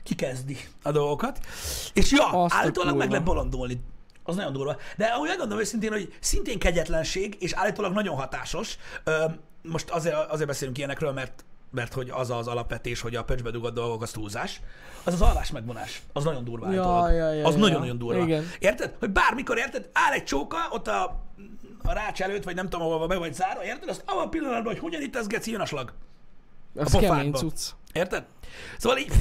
kikezdi 0.04 0.58
a 0.84 0.92
dolgokat. 0.92 1.40
És 1.94 2.12
ja, 2.12 2.28
Azt 2.28 2.54
állítólag 2.54 2.98
meg 2.98 3.10
lehet 3.10 3.26
bolondulni. 3.26 3.82
Az 4.24 4.36
nagyon 4.36 4.54
durva. 4.54 4.78
De 4.98 5.06
ahogy 5.06 5.28
megmondom 5.28 5.60
őszintén, 5.60 5.92
hogy 5.92 6.14
szintén 6.20 6.60
kegyetlenség, 6.60 7.38
és 7.40 7.54
állítólag 7.54 7.94
nagyon 7.94 8.16
hatásos. 8.16 8.78
Most 9.62 9.90
azért, 9.90 10.16
azért 10.16 10.48
beszélünk 10.48 10.78
ilyenekről, 10.78 11.12
mert 11.12 11.46
mert 11.76 11.94
hogy 11.94 12.10
az 12.10 12.30
az 12.30 12.48
alapvetés, 12.48 13.02
hogy 13.02 13.16
a 13.16 13.24
pöcsbe 13.24 13.52
dugott 13.52 13.74
dolgok 13.74 14.02
az 14.02 14.12
túlzás, 14.12 14.62
az 15.04 15.14
az 15.14 15.22
alvás 15.22 15.52
megvonás. 15.52 16.02
Az 16.14 16.24
nagyon 16.24 16.44
durva 16.44 16.72
Ja, 16.72 17.10
ja, 17.12 17.32
ja, 17.32 17.48
az 17.48 17.54
ja. 17.54 17.60
nagyon-nagyon 17.60 17.98
durva. 17.98 18.24
Igen. 18.24 18.44
Érted? 18.60 18.96
Hogy 19.00 19.10
bármikor, 19.10 19.58
érted? 19.58 19.90
Áll 19.94 20.12
egy 20.14 20.24
csóka, 20.24 20.58
ott 20.70 20.88
a, 20.88 21.04
a 21.84 21.94
rács 21.94 22.22
előtt, 22.22 22.44
vagy 22.44 22.56
nem 22.56 22.70
tudom, 22.70 22.88
hova 22.88 23.08
be 23.08 23.18
vagy 23.18 23.34
zárva, 23.34 23.66
érted? 23.66 23.90
Azt 23.90 24.04
abban 24.06 24.26
a 24.26 24.30
pillanatban, 24.30 24.74
hogy 24.74 24.82
hogyan 24.82 25.02
itt 25.02 25.16
ez 25.16 25.28
geci, 25.28 25.52
jön 25.52 25.62
a 25.62 25.66
slag. 25.66 25.94
Az 26.76 26.92
pofádba. 26.92 27.16
kemény 27.16 27.34
cucc. 27.34 27.70
Érted? 27.94 28.26
Szóval 28.78 28.98
így, 28.98 29.12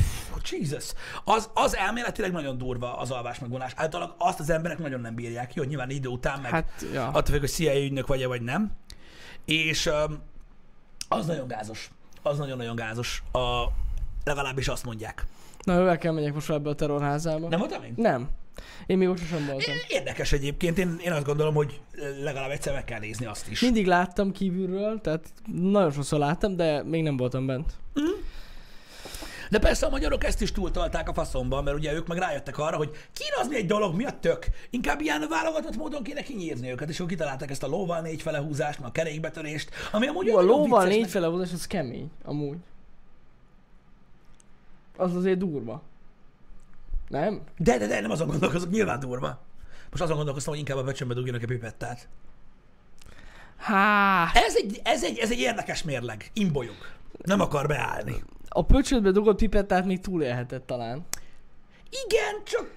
Jesus, 0.50 0.92
az, 1.24 1.50
az 1.54 1.76
elméletileg 1.76 2.32
nagyon 2.32 2.58
durva 2.58 2.96
az 2.96 3.10
alvás 3.10 3.38
megvonás. 3.38 3.72
Általában 3.76 4.14
azt 4.18 4.40
az 4.40 4.50
emberek 4.50 4.78
nagyon 4.78 5.00
nem 5.00 5.14
bírják. 5.14 5.54
Jó, 5.54 5.62
nyilván 5.62 5.90
idő 5.90 6.08
után 6.08 6.40
meg 6.40 6.50
hát, 6.50 6.70
Hát, 6.70 6.84
ja. 6.92 7.06
attól 7.06 7.22
függ, 7.22 7.40
hogy 7.40 7.50
CIA 7.50 7.76
ügynök 7.76 8.06
vagy-e, 8.06 8.26
vagy 8.26 8.42
nem. 8.42 8.72
És 9.44 9.86
um, 9.86 10.22
az 11.08 11.26
nagyon 11.26 11.46
gázos. 11.46 11.90
Az 12.26 12.38
nagyon-nagyon 12.38 12.76
gázos. 12.76 13.22
A, 13.32 13.64
legalábbis 14.24 14.68
azt 14.68 14.84
mondják. 14.84 15.26
Na, 15.64 15.74
ővel 15.74 15.98
kell 15.98 16.12
megyek 16.12 16.34
most 16.34 16.50
ebbe 16.50 16.68
a 16.68 16.74
terrorházába. 16.74 17.48
Nem 17.48 17.58
voltam 17.58 17.80
még? 17.80 17.92
Nem. 17.96 18.28
Én 18.86 18.98
még 18.98 19.08
ott 19.08 19.18
sosem 19.18 19.46
voltam. 19.46 19.74
Érdekes 19.88 20.32
egyébként. 20.32 20.78
Én, 20.78 20.96
én 21.04 21.12
azt 21.12 21.24
gondolom, 21.24 21.54
hogy 21.54 21.80
legalább 22.22 22.50
egyszer 22.50 22.72
meg 22.72 22.84
kell 22.84 22.98
nézni 22.98 23.26
azt 23.26 23.50
is. 23.50 23.60
Mindig 23.60 23.86
láttam 23.86 24.32
kívülről, 24.32 25.00
tehát 25.00 25.32
nagyon 25.52 25.90
sokszor 25.90 26.18
láttam, 26.18 26.56
de 26.56 26.82
még 26.82 27.02
nem 27.02 27.16
voltam 27.16 27.46
bent. 27.46 27.72
De 29.50 29.58
persze 29.58 29.86
a 29.86 29.90
magyarok 29.90 30.24
ezt 30.24 30.40
is 30.42 30.52
túltolták 30.52 31.08
a 31.08 31.12
faszomban, 31.12 31.64
mert 31.64 31.76
ugye 31.76 31.92
ők 31.92 32.06
meg 32.06 32.18
rájöttek 32.18 32.58
arra, 32.58 32.76
hogy 32.76 32.90
kínozni 33.12 33.56
egy 33.56 33.66
dolog, 33.66 33.94
mi 33.94 34.04
a 34.04 34.18
tök? 34.20 34.46
Inkább 34.70 35.00
ilyen 35.00 35.26
válogatott 35.28 35.76
módon 35.76 36.02
kéne 36.02 36.22
kinyírni 36.22 36.70
őket, 36.70 36.88
és 36.88 37.00
ők 37.00 37.06
kitalálták 37.08 37.50
ezt 37.50 37.62
a 37.62 37.66
lóval 37.66 38.00
négyfele 38.00 38.38
húzást, 38.38 38.78
meg 38.78 38.88
a 38.88 38.92
kerékbetörést, 38.92 39.70
ami 39.92 40.06
amúgy 40.06 40.26
Jó, 40.26 40.36
a 40.36 40.42
lóval 40.42 40.86
négyfele 40.86 41.26
húzás, 41.26 41.52
az 41.52 41.66
kemény, 41.66 42.10
amúgy. 42.24 42.56
Az 44.96 45.14
azért 45.14 45.38
durva. 45.38 45.82
Nem? 47.08 47.40
De, 47.58 47.78
de, 47.78 47.86
de, 47.86 48.00
nem 48.00 48.10
azon 48.10 48.28
gondolkozok, 48.28 48.70
nyilván 48.70 49.00
durva. 49.00 49.42
Most 49.90 50.02
azon 50.02 50.16
gondolkoztam, 50.16 50.52
hogy 50.52 50.62
inkább 50.62 50.78
a 50.78 50.82
becsömbe 50.82 51.14
dugjanak 51.14 51.42
egy 51.42 51.48
pipettát. 51.48 52.08
Há, 53.56 54.30
Ez 54.34 54.56
egy, 54.56 54.80
ez 54.84 55.04
egy, 55.04 55.18
ez 55.18 55.30
egy 55.30 55.38
érdekes 55.38 55.82
mérleg. 55.82 56.30
Imbolyog. 56.32 56.76
Nem 57.22 57.40
akar 57.40 57.66
beállni. 57.66 58.22
A 58.56 58.64
pöcsödbe 58.64 59.10
dugott 59.10 59.36
pipettát 59.36 59.84
még 59.84 60.00
túlélhetett 60.00 60.66
talán. 60.66 61.06
Igen, 62.06 62.42
csak... 62.44 62.70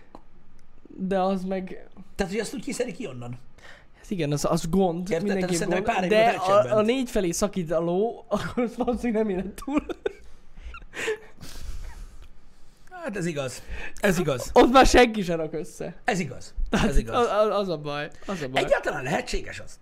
De 0.98 1.20
az 1.20 1.44
meg... 1.44 1.88
Tehát, 2.16 2.32
hogy 2.32 2.42
azt 2.42 2.54
úgy 2.54 2.64
kiszedi 2.64 2.92
ki 2.92 3.08
onnan. 3.08 3.40
Hát 3.98 4.10
igen, 4.10 4.32
az, 4.32 4.46
az 4.46 4.70
gond, 4.70 5.10
Érted? 5.10 5.28
mindenképp 5.28 5.70
gond, 5.70 5.82
pár 5.82 6.08
de 6.08 6.26
a, 6.30 6.78
a 6.78 6.82
négy 6.82 7.10
felé 7.10 7.32
szakít 7.32 7.72
a 7.72 7.80
ló, 7.80 8.26
akkor 8.28 8.64
az 8.64 8.76
valószínűleg 8.78 9.26
nem 9.26 9.38
élet 9.38 9.64
túl. 9.66 9.86
Hát 12.90 13.18
ez 13.18 13.26
igaz. 13.26 13.64
Ez 14.00 14.20
igaz. 14.20 14.50
Ott 14.54 14.72
már 14.72 14.86
senki 14.86 15.22
sem 15.22 15.38
rak 15.38 15.54
össze. 15.54 15.96
Ez 16.04 16.20
igaz. 16.20 16.54
Ez 16.70 16.84
Az, 16.84 16.98
igaz. 16.98 17.28
az, 17.28 17.60
az 17.60 17.70
a 17.70 17.78
baj. 17.78 18.10
Az 18.26 18.42
a 18.42 18.50
baj. 18.50 18.64
Egyáltalán 18.64 19.04
lehetséges 19.04 19.60
az. 19.60 19.80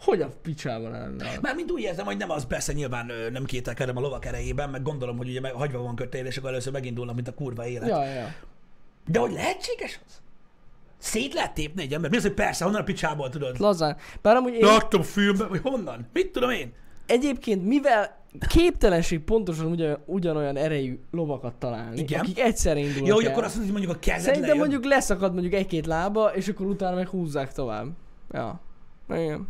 Hogy 0.00 0.20
a 0.20 0.28
picsában 0.42 0.90
lenne? 0.90 1.38
Mármint 1.42 1.70
úgy 1.70 1.80
érzem, 1.80 2.04
hogy 2.04 2.16
nem 2.16 2.30
az 2.30 2.46
persze 2.46 2.72
nyilván 2.72 3.10
nem 3.32 3.44
kételkedem 3.44 3.96
a 3.96 4.00
lovak 4.00 4.24
erejében, 4.24 4.70
meg 4.70 4.82
gondolom, 4.82 5.16
hogy 5.16 5.28
ugye 5.28 5.40
meg, 5.40 5.52
hagyva 5.52 5.82
van 5.82 5.94
kötél, 5.96 6.26
és 6.26 6.36
akkor 6.36 6.50
először 6.50 6.72
megindulnak, 6.72 7.14
mint 7.14 7.28
a 7.28 7.34
kurva 7.34 7.66
élet. 7.66 7.88
Ja, 7.88 8.04
ja. 8.04 8.34
De 9.06 9.18
hogy 9.18 9.32
lehetséges 9.32 10.00
az? 10.06 10.22
Szét 10.98 11.34
lehet 11.34 11.54
tépni 11.54 11.82
egy 11.82 11.92
ember? 11.92 12.10
Mi 12.10 12.16
az, 12.16 12.22
hogy 12.22 12.32
persze, 12.32 12.64
honnan 12.64 12.80
a 12.80 12.84
picsából 12.84 13.28
tudod? 13.28 13.58
Lazán. 13.60 13.96
Bár 14.22 14.36
amúgy 14.36 14.54
én 14.54 14.64
Láttam 14.64 15.02
filmben, 15.02 15.48
vagy 15.48 15.60
honnan? 15.62 16.06
Mit 16.12 16.32
tudom 16.32 16.50
én? 16.50 16.72
egyébként 17.06 17.66
mivel 17.66 18.22
képtelenség 18.48 19.20
pontosan 19.20 19.66
ugyan, 19.66 19.98
ugyanolyan 20.06 20.56
erejű 20.56 20.98
lovakat 21.10 21.54
találni, 21.54 22.00
Igen. 22.00 22.20
akik 22.20 22.38
egyszerre 22.40 22.78
indulnak 22.78 23.06
Jó, 23.06 23.14
hogy 23.14 23.24
akkor 23.26 23.44
azt 23.44 23.56
mondod, 23.56 23.72
hogy 23.72 23.82
mondjuk 23.82 24.02
a 24.02 24.06
kezed 24.06 24.20
Szerintem 24.24 24.50
lejön. 24.50 24.68
mondjuk 24.68 24.84
leszakad 24.92 25.32
mondjuk 25.32 25.54
egy-két 25.54 25.86
lába, 25.86 26.34
és 26.34 26.48
akkor 26.48 26.66
utána 26.66 26.96
meg 26.96 27.08
húzzák 27.08 27.52
tovább. 27.52 27.86
Ja. 28.32 28.60
Igen. 29.08 29.48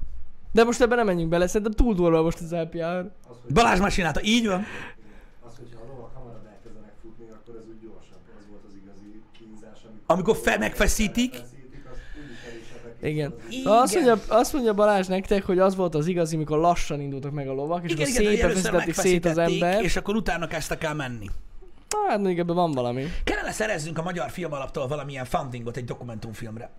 De 0.54 0.64
most 0.64 0.80
ebben 0.80 0.96
nem 0.96 1.06
menjünk 1.06 1.30
bele, 1.30 1.46
szerintem 1.46 1.72
túl 1.72 1.94
durva 1.94 2.22
most 2.22 2.40
az 2.40 2.52
LPR. 2.52 2.82
Az, 2.82 3.06
hogy, 3.42 3.52
Balázs 3.52 3.80
már 3.80 3.92
csinálta, 3.92 4.20
így 4.22 4.46
van. 4.46 4.64
az, 5.46 5.52
hogyha 5.58 5.80
a 5.82 5.86
lovak 5.88 6.14
hamarabb 6.14 6.46
elkezdenek 6.46 6.92
futni, 7.02 7.24
akkor 7.30 7.54
ez 7.56 7.64
úgy 7.68 7.80
gyorsabb. 7.82 8.20
Az 8.38 8.44
volt 8.50 8.62
az 8.68 8.74
igazi 8.82 9.22
kínzás, 9.38 9.78
amikor... 9.84 10.02
Amikor 10.06 10.36
fe- 10.36 10.58
megfeszítik. 10.58 11.34
Igen. 13.02 13.34
Igen. 13.48 13.72
Azt 13.72 13.94
mondja, 13.94 14.18
azt 14.28 14.52
mondja 14.52 14.74
Balázs 14.74 15.06
nektek, 15.06 15.44
hogy 15.44 15.58
az 15.58 15.76
volt 15.76 15.94
az 15.94 16.06
igazi, 16.06 16.36
mikor 16.36 16.58
lassan 16.58 17.00
indultak 17.00 17.32
meg 17.32 17.48
a 17.48 17.52
lovak, 17.52 17.84
és 17.84 17.92
Igen, 17.92 18.34
akkor 18.36 18.52
vezetették 18.54 18.94
szét 18.94 19.24
az 19.24 19.38
ember. 19.38 19.82
és 19.82 19.96
akkor 19.96 20.16
utána 20.16 20.46
kezdtek 20.46 20.82
el 20.84 20.94
menni. 20.94 21.26
Hát 22.08 22.20
még 22.20 22.38
ebben 22.38 22.54
van 22.54 22.72
valami. 22.72 23.04
Kellene 23.24 23.52
szerezzünk 23.52 23.98
a 23.98 24.02
Magyar 24.02 24.30
Filmalaptól 24.30 24.86
valamilyen 24.86 25.24
fundingot 25.24 25.76
egy 25.76 25.84
dokumentumfilmre. 25.84 26.70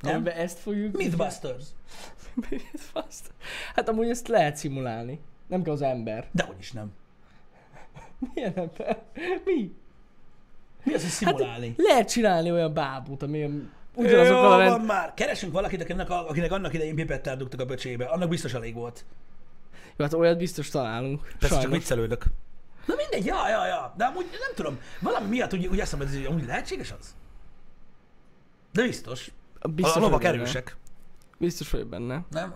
Nem? 0.00 0.14
Amiben 0.14 0.34
ezt 0.36 0.58
fogjuk... 0.58 0.96
Mythbusters. 0.96 1.64
Mythbusters. 2.50 3.34
Hát 3.74 3.88
amúgy 3.88 4.08
ezt 4.08 4.28
lehet 4.28 4.56
szimulálni. 4.56 5.20
Nem 5.46 5.62
kell 5.62 5.72
az 5.72 5.82
ember. 5.82 6.28
Dehogy 6.32 6.56
is 6.58 6.72
nem. 6.72 6.92
Milyen 8.34 8.52
ember? 8.56 9.02
Mi? 9.44 9.74
Mi 10.82 10.94
az, 10.94 11.02
hogy 11.02 11.10
szimulálni? 11.10 11.74
Lehet 11.76 12.10
csinálni 12.10 12.50
olyan 12.52 12.74
bábút, 12.74 13.22
ami 13.22 13.38
olyan- 13.38 13.72
ugyanazokkal 13.94 14.52
a 14.52 14.54
Jó, 14.54 14.58
rend... 14.58 14.70
van 14.70 14.80
már. 14.80 15.14
Keresünk 15.14 15.52
valakit, 15.52 15.80
akinek, 15.82 16.10
akinek 16.10 16.52
annak 16.52 16.74
idején 16.74 16.94
pipettel 16.94 17.36
dugtak 17.36 17.60
a 17.60 17.64
böcsébe. 17.64 18.04
Annak 18.04 18.28
biztos 18.28 18.54
elég 18.54 18.74
volt. 18.74 19.04
Jó, 19.96 20.04
hát 20.04 20.14
olyat 20.14 20.38
biztos 20.38 20.68
találunk. 20.68 21.20
Persze 21.22 21.38
csak 21.48 21.60
Sajnos. 21.60 21.78
viccelődök. 21.78 22.24
Na 22.86 22.94
mindegy, 22.96 23.24
ja, 23.24 23.48
ja, 23.48 23.66
ja. 23.66 23.94
De 23.96 24.04
amúgy 24.04 24.26
nem 24.30 24.54
tudom, 24.54 24.78
valami 25.00 25.28
miatt 25.28 25.52
úgy, 25.52 25.66
úgy 25.66 25.80
eszembe, 25.80 26.06
hogy 26.08 26.24
amúgy 26.24 26.46
lehetséges 26.46 26.94
az? 27.00 27.14
De 28.72 28.82
biztos. 28.82 29.30
Biztos 29.66 29.96
a 29.96 30.00
lovak 30.00 30.24
erősek. 30.24 30.76
Biztos 31.38 31.70
vagyok 31.70 31.88
benne. 31.88 32.24
Nem? 32.30 32.54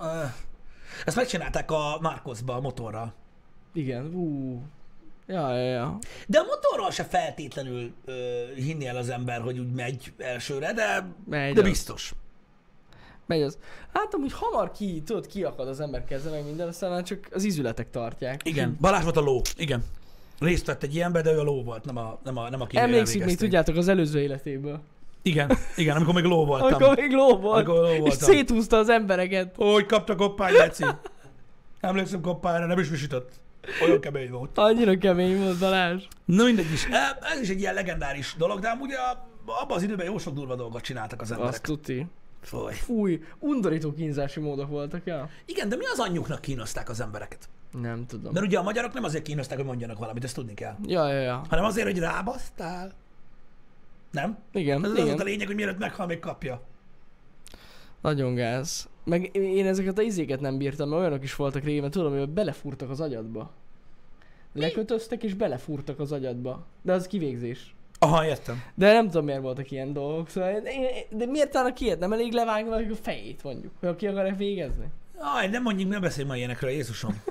Ezt 1.04 1.16
megcsinálták 1.16 1.70
a 1.70 1.98
Narcosba 2.00 2.54
a 2.54 2.60
motorral. 2.60 3.14
Igen, 3.72 4.14
ú. 4.14 4.62
Ja, 5.26 5.56
ja, 5.56 5.70
ja. 5.70 5.98
De 6.26 6.38
a 6.38 6.44
motorral 6.44 6.90
se 6.90 7.04
feltétlenül 7.04 7.92
ö, 8.04 8.44
hinni 8.54 8.86
el 8.86 8.96
az 8.96 9.08
ember, 9.08 9.40
hogy 9.40 9.58
úgy 9.58 9.72
megy 9.72 10.12
elsőre, 10.18 10.72
de, 10.72 11.06
Megy 11.28 11.54
de 11.54 11.60
az. 11.60 11.66
biztos. 11.66 12.14
Megy 13.26 13.42
az. 13.42 13.58
Hát 13.92 14.14
amúgy 14.14 14.32
hamar 14.32 14.72
ki, 14.72 15.02
tudod, 15.02 15.26
kiakad 15.26 15.68
az 15.68 15.80
ember 15.80 16.04
keze, 16.04 16.30
meg 16.30 16.44
minden, 16.44 16.68
aztán 16.68 17.04
csak 17.04 17.28
az 17.32 17.44
izületek 17.44 17.90
tartják. 17.90 18.40
Igen. 18.44 18.76
Balázs 18.80 19.02
volt 19.02 19.16
a 19.16 19.20
ló. 19.20 19.40
Igen. 19.56 19.84
Részt 20.38 20.66
vett 20.66 20.82
egy 20.82 20.94
ilyenbe, 20.94 21.20
de 21.22 21.32
ő 21.32 21.38
a 21.38 21.42
ló 21.42 21.62
volt, 21.62 21.84
nem 21.84 21.96
a, 21.96 22.18
nem 22.24 22.36
a, 22.36 22.48
nem 22.50 22.60
a 22.60 22.66
Emlékszik 22.72 23.24
még, 23.24 23.36
tudjátok, 23.36 23.76
az 23.76 23.88
előző 23.88 24.20
életéből. 24.20 24.80
Igen, 25.22 25.50
igen, 25.76 25.96
amikor 25.96 26.14
még 26.14 26.24
ló 26.24 26.44
voltam. 26.44 26.72
Amikor 26.72 26.96
még 26.96 27.12
ló 27.12 27.36
volt. 27.38 27.54
Amikor 27.66 27.74
ló 27.82 27.90
és 27.90 27.98
voltam. 27.98 28.18
széthúzta 28.18 28.76
az 28.76 28.88
embereket. 28.88 29.54
Hogy 29.56 29.86
kapta 29.86 30.14
koppány, 30.14 30.52
Leci? 30.52 30.84
Emlékszem 31.80 32.20
koppányra, 32.20 32.66
nem 32.66 32.78
is 32.78 32.88
visított. 32.88 33.30
Olyan 33.84 34.00
kemény 34.00 34.30
volt. 34.30 34.58
Annyira 34.58 34.98
kemény 34.98 35.38
volt 35.42 35.58
Balázs. 35.58 36.04
Na 36.24 36.44
mindegy 36.44 36.72
is. 36.72 36.84
E, 36.90 37.18
Ez 37.34 37.40
is 37.40 37.48
egy 37.48 37.60
ilyen 37.60 37.74
legendáris 37.74 38.34
dolog, 38.38 38.58
de 38.60 38.68
amúgy 38.68 38.90
abban 39.62 39.76
az 39.76 39.82
időben 39.82 40.06
jó 40.06 40.18
sok 40.18 40.34
durva 40.34 40.54
dolgot 40.54 40.82
csináltak 40.82 41.20
az 41.20 41.30
Azt 41.30 41.38
emberek. 41.40 41.60
tuti. 41.60 42.06
Foly. 42.42 42.72
Fúj, 42.74 43.20
undorító 43.38 43.92
kínzási 43.92 44.40
módok 44.40 44.68
voltak, 44.68 45.00
ja? 45.04 45.28
Igen, 45.44 45.68
de 45.68 45.76
mi 45.76 45.84
az 45.92 45.98
anyjuknak 45.98 46.40
kínozták 46.40 46.88
az 46.88 47.00
embereket? 47.00 47.48
Nem 47.80 48.06
tudom. 48.06 48.32
Mert 48.32 48.46
ugye 48.46 48.58
a 48.58 48.62
magyarok 48.62 48.92
nem 48.92 49.04
azért 49.04 49.22
kínozták, 49.24 49.56
hogy 49.56 49.66
mondjanak 49.66 49.98
valamit, 49.98 50.24
ezt 50.24 50.34
tudni 50.34 50.54
kell. 50.54 50.74
Ja, 50.86 51.08
ja, 51.12 51.20
ja. 51.20 51.42
Hanem 51.48 51.64
azért, 51.64 51.86
hogy 51.86 51.98
rábasztál. 51.98 52.92
Nem? 54.10 54.38
Igen, 54.52 54.84
Ez 54.84 54.90
az 54.90 54.94
igen. 54.96 55.06
volt 55.08 55.20
a 55.20 55.24
lényeg, 55.24 55.46
hogy 55.46 55.56
mielőtt 55.56 55.78
meghal, 55.78 56.06
még 56.06 56.18
kapja. 56.18 56.62
Nagyon 58.00 58.34
gáz. 58.34 58.88
Meg 59.04 59.36
én 59.36 59.66
ezeket 59.66 59.98
a 59.98 60.02
izéket 60.02 60.40
nem 60.40 60.58
bírtam, 60.58 60.88
mert 60.88 61.00
olyanok 61.00 61.22
is 61.22 61.36
voltak 61.36 61.64
régen, 61.64 61.90
tudom, 61.90 62.18
hogy 62.18 62.28
belefúrtak 62.28 62.90
az 62.90 63.00
agyadba. 63.00 63.50
Lekötöztek 64.52 65.22
és 65.22 65.34
belefúrtak 65.34 65.98
az 66.00 66.12
agyadba. 66.12 66.66
De 66.82 66.92
az 66.92 67.06
kivégzés. 67.06 67.74
Aha, 67.98 68.24
értem. 68.26 68.62
De 68.74 68.92
nem 68.92 69.06
tudom, 69.06 69.24
miért 69.24 69.40
voltak 69.40 69.70
ilyen 69.70 69.92
dolgok. 69.92 70.28
Szóval, 70.28 70.50
én, 70.50 70.64
én- 70.64 71.18
de 71.18 71.26
miért 71.26 71.50
talán 71.50 71.74
ilyet? 71.78 71.98
Nem 71.98 72.12
elég 72.12 72.32
levágni 72.32 72.90
a 72.90 72.94
fejét, 73.02 73.42
mondjuk, 73.42 73.72
hogy 73.80 73.88
aki 73.88 74.06
akarják 74.06 74.36
végezni? 74.36 74.84
Aj, 75.18 75.48
nem 75.48 75.62
mondjuk, 75.62 75.88
nem 75.90 76.00
beszélj 76.00 76.26
ma 76.26 76.36
ilyenekről, 76.36 76.70
Jézusom. 76.70 77.22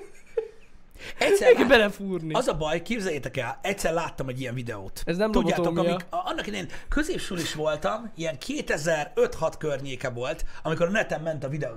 Egyszer 1.18 1.54
lát... 1.54 1.68
belefúrni. 1.68 2.34
Az 2.34 2.48
a 2.48 2.58
baj, 2.58 2.82
képzeljétek 2.82 3.38
el, 3.38 3.60
egyszer 3.62 3.94
láttam 3.94 4.28
egy 4.30 4.40
ilyen 4.40 4.54
videót. 4.54 5.02
Ez 5.06 5.18
nem 5.18 5.32
Tudjátok, 5.32 5.78
amik, 5.78 6.06
a- 6.10 6.22
annak 6.26 6.48
idején 6.48 6.68
középsulis 6.90 7.54
voltam, 7.54 8.12
ilyen 8.16 8.38
2005-6 8.46 9.54
környéke 9.58 10.10
volt, 10.10 10.46
amikor 10.64 10.88
a 10.88 10.90
neten 10.92 11.22
ment 11.22 11.44
a 11.44 11.48
videó 11.50 11.74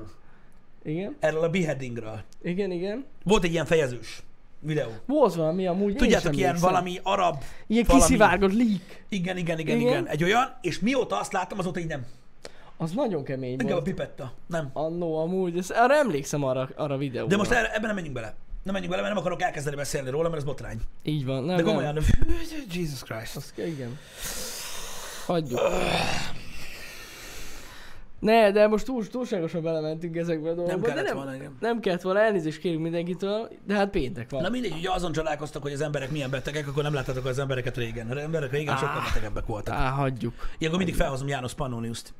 Igen, 0.85 1.16
erről 1.20 1.42
a 1.42 1.48
beheadingről. 1.48 2.20
igen, 2.42 2.70
igen. 2.70 3.04
Volt 3.24 3.44
egy 3.44 3.52
ilyen 3.52 3.64
fejezős 3.66 4.22
videó. 4.61 4.88
Volt 5.06 5.35
valami 5.35 5.66
amúgy, 5.66 5.96
Tudjátok, 5.96 6.32
is 6.32 6.37
ilyen 6.38 6.48
emlékszem. 6.48 6.70
valami 6.72 7.00
arab, 7.02 7.42
Ilyen 7.66 7.85
valami- 7.87 8.04
kiszivárgott 8.04 8.52
leak. 8.52 9.04
igen, 9.08 9.37
igen, 9.37 9.58
igen, 9.58 9.76
Igen. 9.76 9.88
igen, 9.88 10.08
egy 10.08 10.22
olyan, 10.22 10.56
és 10.61 10.80
mióta 10.80 11.18
azt 11.20 11.32
láttam, 11.32 11.58
azóta 11.58 11.80
így 11.80 11.87
nem. 11.87 12.06
Az 12.76 12.90
nagyon 12.92 13.24
kemény 13.24 13.50
Engem 13.50 13.66
a 13.66 13.70
volt. 13.70 13.85
pipetta. 13.85 14.32
Nem. 14.46 14.70
Annó 14.72 15.18
amúgy, 15.18 15.58
ez, 15.58 15.70
arra 15.70 15.94
emlékszem 15.94 16.44
arra, 16.44 16.68
arra 16.76 16.94
a 16.94 16.98
videóra. 16.98 17.28
De 17.28 17.37
most 17.37 17.50
erre, 17.50 17.68
ebben 17.68 17.82
nem 17.87 17.94
menjünk 17.94 18.14
bele. 18.16 18.35
Nem 18.62 18.72
menjünk 18.72 18.90
bele, 18.94 19.03
mert 19.03 19.14
nem 19.14 19.25
akarok 19.25 19.42
elkezdeni 19.42 19.77
beszélni 19.77 20.11
róla, 20.11 20.29
mert 20.29 20.40
ez 20.40 20.44
botrány. 20.44 20.81
Így 21.03 21.25
van, 21.25 21.44
nem, 21.44 21.57
De 21.57 21.62
nem. 21.62 21.64
komolyan, 21.64 21.94
Jesus 22.75 23.03
Christ. 23.03 23.37
Az, 23.37 23.53
igen. 23.57 23.98
Hagyjuk. 25.27 25.61
Ne, 28.18 28.51
de 28.51 28.66
most 28.66 28.85
túl, 28.85 29.07
túlságosan 29.07 29.62
belementünk 29.62 30.16
ezekbe 30.16 30.51
a 30.51 30.55
dolgokba. 30.55 30.70
Nem 30.72 30.81
de 30.81 30.88
kellett 30.88 31.05
nem, 31.07 31.16
volna, 31.16 31.35
igen. 31.35 31.57
nem 31.61 31.81
kellett 31.81 32.01
volna, 32.01 32.20
elnézést 32.20 32.59
kérünk 32.59 32.83
mindenkitől, 32.83 33.48
de 33.66 33.75
hát 33.75 33.90
péntek 33.90 34.31
van. 34.31 34.42
Na 34.42 34.48
mindegy, 34.48 34.72
ugye 34.72 34.90
azon 34.90 35.12
csodálkoztak, 35.12 35.62
hogy 35.62 35.72
az 35.72 35.81
emberek 35.81 36.11
milyen 36.11 36.31
betegek, 36.31 36.68
akkor 36.68 36.83
nem 36.83 36.94
láttatok 36.94 37.25
az 37.25 37.38
embereket 37.38 37.77
régen. 37.77 38.11
Az 38.11 38.16
emberek 38.16 38.51
régen 38.51 38.77
sokkal 38.77 38.96
Ah. 38.98 39.05
betegebbek 39.05 39.46
voltak. 39.46 39.75
Á, 39.75 39.88
hagyjuk. 39.90 40.35
Ilyenkor 40.59 40.83
mindig 40.83 40.98
felhozom 41.01 41.29
János 41.29 41.55
Pannoniuszt. 41.55 42.14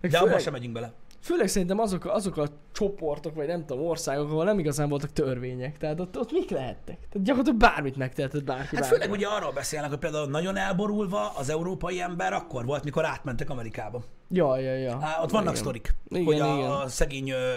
De 0.00 0.18
főleg, 0.18 0.40
sem 0.40 0.52
megyünk 0.52 0.72
bele. 0.72 0.92
Főleg 1.20 1.48
szerintem 1.48 1.78
azok, 1.78 2.04
azok 2.04 2.36
a 2.36 2.46
csoportok, 2.72 3.34
vagy 3.34 3.46
nem 3.46 3.66
tudom, 3.66 3.84
országok, 3.84 4.30
ahol 4.30 4.44
nem 4.44 4.58
igazán 4.58 4.88
voltak 4.88 5.12
törvények. 5.12 5.78
Tehát 5.78 6.00
ott, 6.00 6.18
ott 6.18 6.32
mik 6.32 6.50
lehettek? 6.50 6.98
Tehát 7.10 7.26
gyakorlatilag 7.26 7.58
bármit 7.58 7.96
megtehetett 7.96 8.44
bárki. 8.44 8.62
Hát 8.62 8.80
bárhol. 8.80 8.98
főleg 8.98 9.10
ugye 9.10 9.26
arról 9.26 9.52
beszélnek, 9.52 9.90
hogy 9.90 9.98
például 9.98 10.26
nagyon 10.26 10.56
elborulva 10.56 11.32
az 11.36 11.48
európai 11.48 12.00
ember 12.00 12.32
akkor 12.32 12.64
volt, 12.64 12.84
mikor 12.84 13.04
átmentek 13.04 13.50
Amerikába. 13.50 14.02
Ja, 14.30 14.58
ja, 14.58 14.74
ja. 14.74 14.98
Á, 15.00 15.22
ott 15.22 15.30
vannak 15.30 15.48
Igen. 15.48 15.62
sztorik, 15.62 15.94
Igen, 16.08 16.24
hogy 16.24 16.40
a, 16.40 16.56
igen. 16.56 16.70
a 16.70 16.88
szegény 16.88 17.30
ö, 17.30 17.56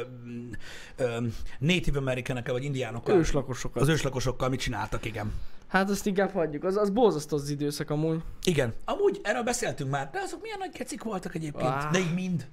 ö, 0.98 1.18
Native 1.60 1.98
americanek 1.98 2.52
vagy 2.52 2.64
indiánokkal, 2.64 3.16
Őslakosokat. 3.16 3.82
az 3.82 3.88
őslakosokkal 3.88 4.50
mit 4.50 4.60
csináltak, 4.60 5.06
igen. 5.06 5.34
Hát 5.68 5.90
azt 5.90 6.06
inkább 6.06 6.32
hagyjuk. 6.32 6.64
Az, 6.64 6.78
az 6.78 6.90
borzasztó 6.90 7.38
az 7.38 7.50
időszak 7.50 7.90
amúgy. 7.90 8.22
Igen. 8.44 8.74
Amúgy 8.86 9.20
erről 9.24 9.44
beszéltünk 9.44 9.90
már, 9.90 10.10
de 10.12 10.20
azok 10.20 10.42
milyen 10.42 10.58
nagy 10.60 10.72
kecik 10.72 11.04
voltak 11.04 11.36
egyébként. 11.36 11.70
Ah. 11.70 11.92
De 11.92 12.00
így 12.00 12.14
mind. 12.14 12.48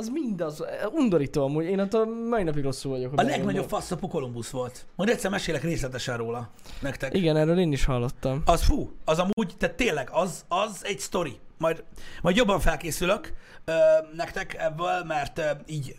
Az 0.00 0.08
mind 0.08 0.40
az, 0.40 0.64
undorító 0.92 1.44
amúgy. 1.44 1.64
Én 1.64 1.78
attól 1.78 2.06
mai 2.28 2.42
napig 2.42 2.62
rosszul 2.62 2.90
vagyok. 2.90 3.12
A 3.12 3.16
legnagyobb 3.16 3.44
belegondolok. 3.44 3.68
fasz 3.68 3.90
a 3.90 3.96
Kolumbusz 4.08 4.50
volt. 4.50 4.86
Majd 4.96 5.10
egyszer 5.10 5.30
mesélek 5.30 5.62
részletesen 5.62 6.16
róla 6.16 6.50
nektek. 6.80 7.14
Igen, 7.14 7.36
erről 7.36 7.58
én 7.58 7.72
is 7.72 7.84
hallottam. 7.84 8.42
Az 8.44 8.62
fú, 8.62 8.92
az 9.04 9.18
amúgy, 9.18 9.56
tehát 9.58 9.76
tényleg, 9.76 10.08
az, 10.12 10.44
az 10.48 10.84
egy 10.84 10.98
sztori. 10.98 11.38
Majd, 11.58 11.84
majd 12.22 12.36
jobban 12.36 12.60
felkészülök 12.60 13.32
ö, 13.64 13.72
nektek 14.16 14.54
ebből, 14.58 15.04
mert 15.04 15.38
ö, 15.38 15.42
így 15.66 15.96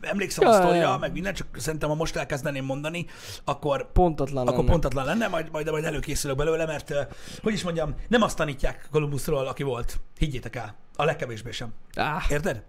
emlékszem 0.00 0.44
Ja, 0.44 0.50
a 0.50 0.54
sztorira, 0.54 0.80
ja. 0.80 0.96
meg 0.96 1.12
minden, 1.12 1.34
csak 1.34 1.46
szerintem 1.56 1.88
ha 1.88 1.94
most 1.94 2.16
elkezdeném 2.16 2.64
mondani, 2.64 3.06
akkor 3.44 3.92
Pontatlan 3.92 4.42
akkor 4.46 4.58
lenne. 4.58 4.70
pontatlan 4.70 5.04
lenne, 5.04 5.28
majd, 5.28 5.48
majd, 5.52 5.70
majd 5.70 5.84
előkészülök 5.84 6.36
belőle, 6.36 6.66
mert 6.66 6.94
hogy 7.42 7.52
is 7.52 7.62
mondjam, 7.62 7.94
nem 8.08 8.22
azt 8.22 8.36
tanítják 8.36 8.88
Kolumbuszról, 8.90 9.46
aki 9.46 9.62
volt. 9.62 10.00
Higgyétek 10.18 10.56
el. 10.56 10.74
A 10.96 11.04
legkevésbé 11.04 11.50
sem. 11.50 11.72
Ah. 11.94 12.30
Érted? 12.30 12.62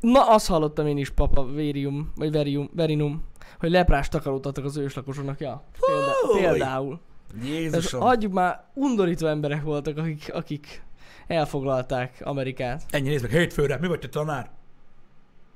Na, 0.00 0.28
azt 0.28 0.46
hallottam 0.46 0.86
én 0.86 0.96
is, 0.96 1.10
papa, 1.10 1.44
vérium, 1.44 2.12
vagy 2.16 2.30
verium, 2.30 2.70
verinum, 2.74 3.24
hogy 3.58 3.70
leprás 3.70 4.08
takarót 4.08 4.46
adtak 4.46 4.64
az 4.64 4.76
őslakosoknak, 4.76 5.40
ja. 5.40 5.62
Példa, 5.86 6.12
például. 6.40 7.00
Jézusom. 7.42 8.02
Adjuk 8.02 8.32
már, 8.32 8.64
undorító 8.74 9.26
emberek 9.26 9.62
voltak, 9.62 9.98
akik, 9.98 10.30
akik 10.32 10.82
elfoglalták 11.26 12.20
Amerikát. 12.24 12.82
Ennyi, 12.90 13.08
nézd 13.08 13.22
meg, 13.22 13.32
hétfőre, 13.32 13.78
mi 13.78 13.86
vagy 13.86 13.98
te 13.98 14.08
tanár? 14.08 14.50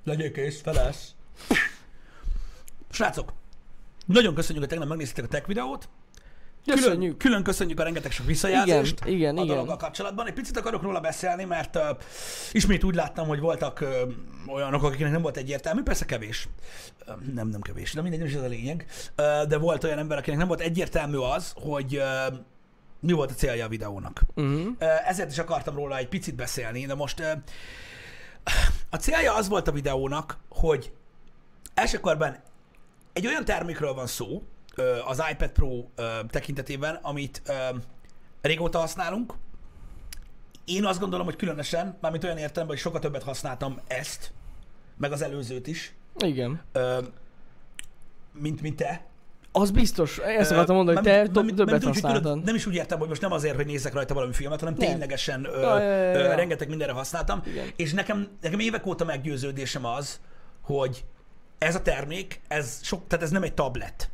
Legyél 0.05 0.33
kész, 0.33 0.61
felelsz. 0.61 1.14
Srácok, 2.90 3.33
nagyon 4.07 4.35
köszönjük, 4.35 4.64
hogy 4.64 4.72
tegnap 4.72 4.88
megnéztétek 4.88 5.25
a 5.25 5.29
tech 5.29 5.46
videót. 5.46 5.88
Külön, 6.64 6.83
Köszönjük. 6.83 7.18
külön 7.18 7.42
köszönjük 7.42 7.81
a 7.81 7.83
rengeteg 7.83 8.11
sok 8.12 8.27
visszajelzést 8.27 9.01
Igen, 9.05 9.16
igen, 9.16 9.38
a 9.38 9.44
dologgal 9.44 9.77
kapcsolatban. 9.77 10.27
Egy 10.27 10.33
picit 10.33 10.57
akarok 10.57 10.83
róla 10.83 11.01
beszélni, 11.01 11.44
mert 11.44 11.77
uh, 11.77 11.83
ismét 12.53 12.85
úgy 12.85 12.94
láttam, 12.94 13.27
hogy 13.27 13.40
voltak 13.40 13.81
uh, 13.81 14.55
olyanok, 14.55 14.83
akiknek 14.83 15.11
nem 15.11 15.22
volt 15.22 15.37
egyértelmű, 15.37 15.83
persze 15.83 16.05
kevés. 16.05 16.48
Uh, 17.07 17.14
nem, 17.35 17.48
nem 17.48 17.61
kevés, 17.61 17.92
de 17.92 18.01
mindegy, 18.03 18.18
nem 18.18 18.29
is 18.29 18.35
ez 18.35 18.42
a 18.42 18.46
lényeg. 18.46 18.87
Uh, 19.18 19.42
de 19.48 19.59
volt 19.59 19.85
olyan 19.85 19.98
ember, 19.98 20.18
akinek 20.18 20.38
nem 20.38 20.48
volt 20.48 20.61
egyértelmű 20.61 21.16
az, 21.16 21.53
hogy 21.57 21.96
uh, 21.96 22.37
mi 23.01 23.12
volt 23.12 23.31
a 23.31 23.35
célja 23.35 23.64
a 23.64 23.68
videónak. 23.68 24.20
Uh-huh. 24.35 24.66
Ö, 24.79 24.85
Ezért 25.07 25.31
is 25.31 25.38
akartam 25.38 25.75
róla 25.75 25.96
egy 25.96 26.09
picit 26.09 26.35
beszélni, 26.35 26.87
de 26.87 26.94
most 26.94 27.20
ö, 27.20 27.33
a 28.90 28.96
célja 28.96 29.35
az 29.35 29.48
volt 29.48 29.68
a 29.68 29.72
videónak, 29.72 30.38
hogy 30.48 30.92
elsőkorban 31.75 32.37
egy 33.12 33.27
olyan 33.27 33.44
termékről 33.44 33.94
van 33.94 34.07
szó 34.07 34.42
az 35.06 35.22
iPad 35.30 35.50
Pro 35.50 35.85
tekintetében, 36.28 36.98
amit 37.02 37.42
régóta 38.40 38.78
használunk. 38.78 39.35
Én 40.64 40.85
azt 40.85 41.00
gondolom, 41.00 41.26
hogy 41.26 41.37
különösen, 41.37 41.96
mármint 42.00 42.24
olyan 42.24 42.37
értelemben, 42.37 42.66
hogy 42.76 42.78
sokkal 42.85 43.00
többet 43.00 43.22
használtam 43.22 43.80
ezt, 43.87 44.32
meg 44.96 45.12
az 45.12 45.22
előzőt 45.22 45.66
is, 45.66 45.94
Igen. 46.18 46.61
mint, 48.32 48.61
mint 48.61 48.76
te. 48.76 49.04
Az 49.54 49.70
biztos. 49.70 50.18
Ezt 50.18 50.50
akartam 50.50 50.76
mondani, 50.76 50.96
hogy 50.96 51.06
te 51.06 51.28
mármint- 51.32 51.56
többet 51.56 51.74
hogy 51.74 51.85
használtad. 51.85 52.22
tudod, 52.22 52.44
Nem 52.44 52.54
is 52.54 52.66
úgy 52.66 52.74
értem, 52.74 52.98
hogy 52.98 53.08
most 53.08 53.20
nem 53.20 53.32
azért, 53.32 53.54
hogy 53.56 53.66
nézzek 53.66 53.92
rajta 53.92 54.14
valami 54.14 54.32
filmet, 54.32 54.58
hanem 54.61 54.74
Nem. 54.78 54.88
ténylegesen 54.88 55.44
ö, 55.44 55.61
Ja, 55.61 55.78
ja, 55.78 55.92
ja, 55.92 56.18
ja. 56.18 56.35
rengeteg 56.35 56.68
mindenre 56.68 56.92
használtam. 56.92 57.42
Igen. 57.46 57.66
És 57.76 57.92
nekem, 57.92 58.28
nekem 58.40 58.58
évek 58.58 58.87
óta 58.87 59.04
meggyőződésem 59.04 59.85
az, 59.85 60.20
hogy 60.62 61.04
ez 61.58 61.74
a 61.74 61.82
termék, 61.82 62.40
ez, 62.48 62.78
sok, 62.82 63.06
tehát 63.06 63.24
ez 63.24 63.30
nem 63.30 63.42
egy 63.42 63.54
tablet. 63.54 64.11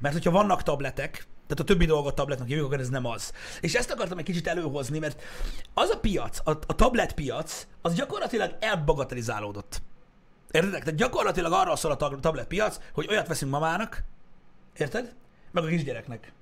Mert 0.00 0.14
hogyha 0.14 0.30
vannak 0.30 0.62
tabletek, 0.62 1.26
tehát 1.46 1.60
a 1.60 1.64
többi 1.64 1.84
dolgot 1.84 2.14
tabletnek 2.14 2.48
hívjuk, 2.48 2.66
akkor 2.66 2.80
ez 2.80 2.88
nem 2.88 3.06
az. 3.06 3.32
És 3.60 3.74
ezt 3.74 3.90
akartam 3.90 4.18
egy 4.18 4.24
kicsit 4.24 4.46
előhozni, 4.46 4.98
mert 4.98 5.22
az 5.74 5.90
a 5.90 5.98
piac, 5.98 6.38
a, 6.44 6.50
a 6.66 6.74
tablet 6.74 7.12
piac, 7.14 7.66
az 7.82 7.94
gyakorlatilag 7.94 8.56
elbagatelizálódott. 8.60 9.82
Értedek? 10.50 10.84
Tehát 10.84 10.98
gyakorlatilag 10.98 11.52
arra 11.52 11.76
szól 11.76 11.90
a 11.90 11.96
tab- 11.96 12.20
tablet 12.20 12.46
piac, 12.46 12.80
hogy 12.92 13.06
olyat 13.08 13.28
veszünk 13.28 13.50
mamának, 13.50 14.04
érted? 14.76 15.14
Meg 15.50 15.64
a 15.64 15.66
kisgyereknek. 15.66 16.32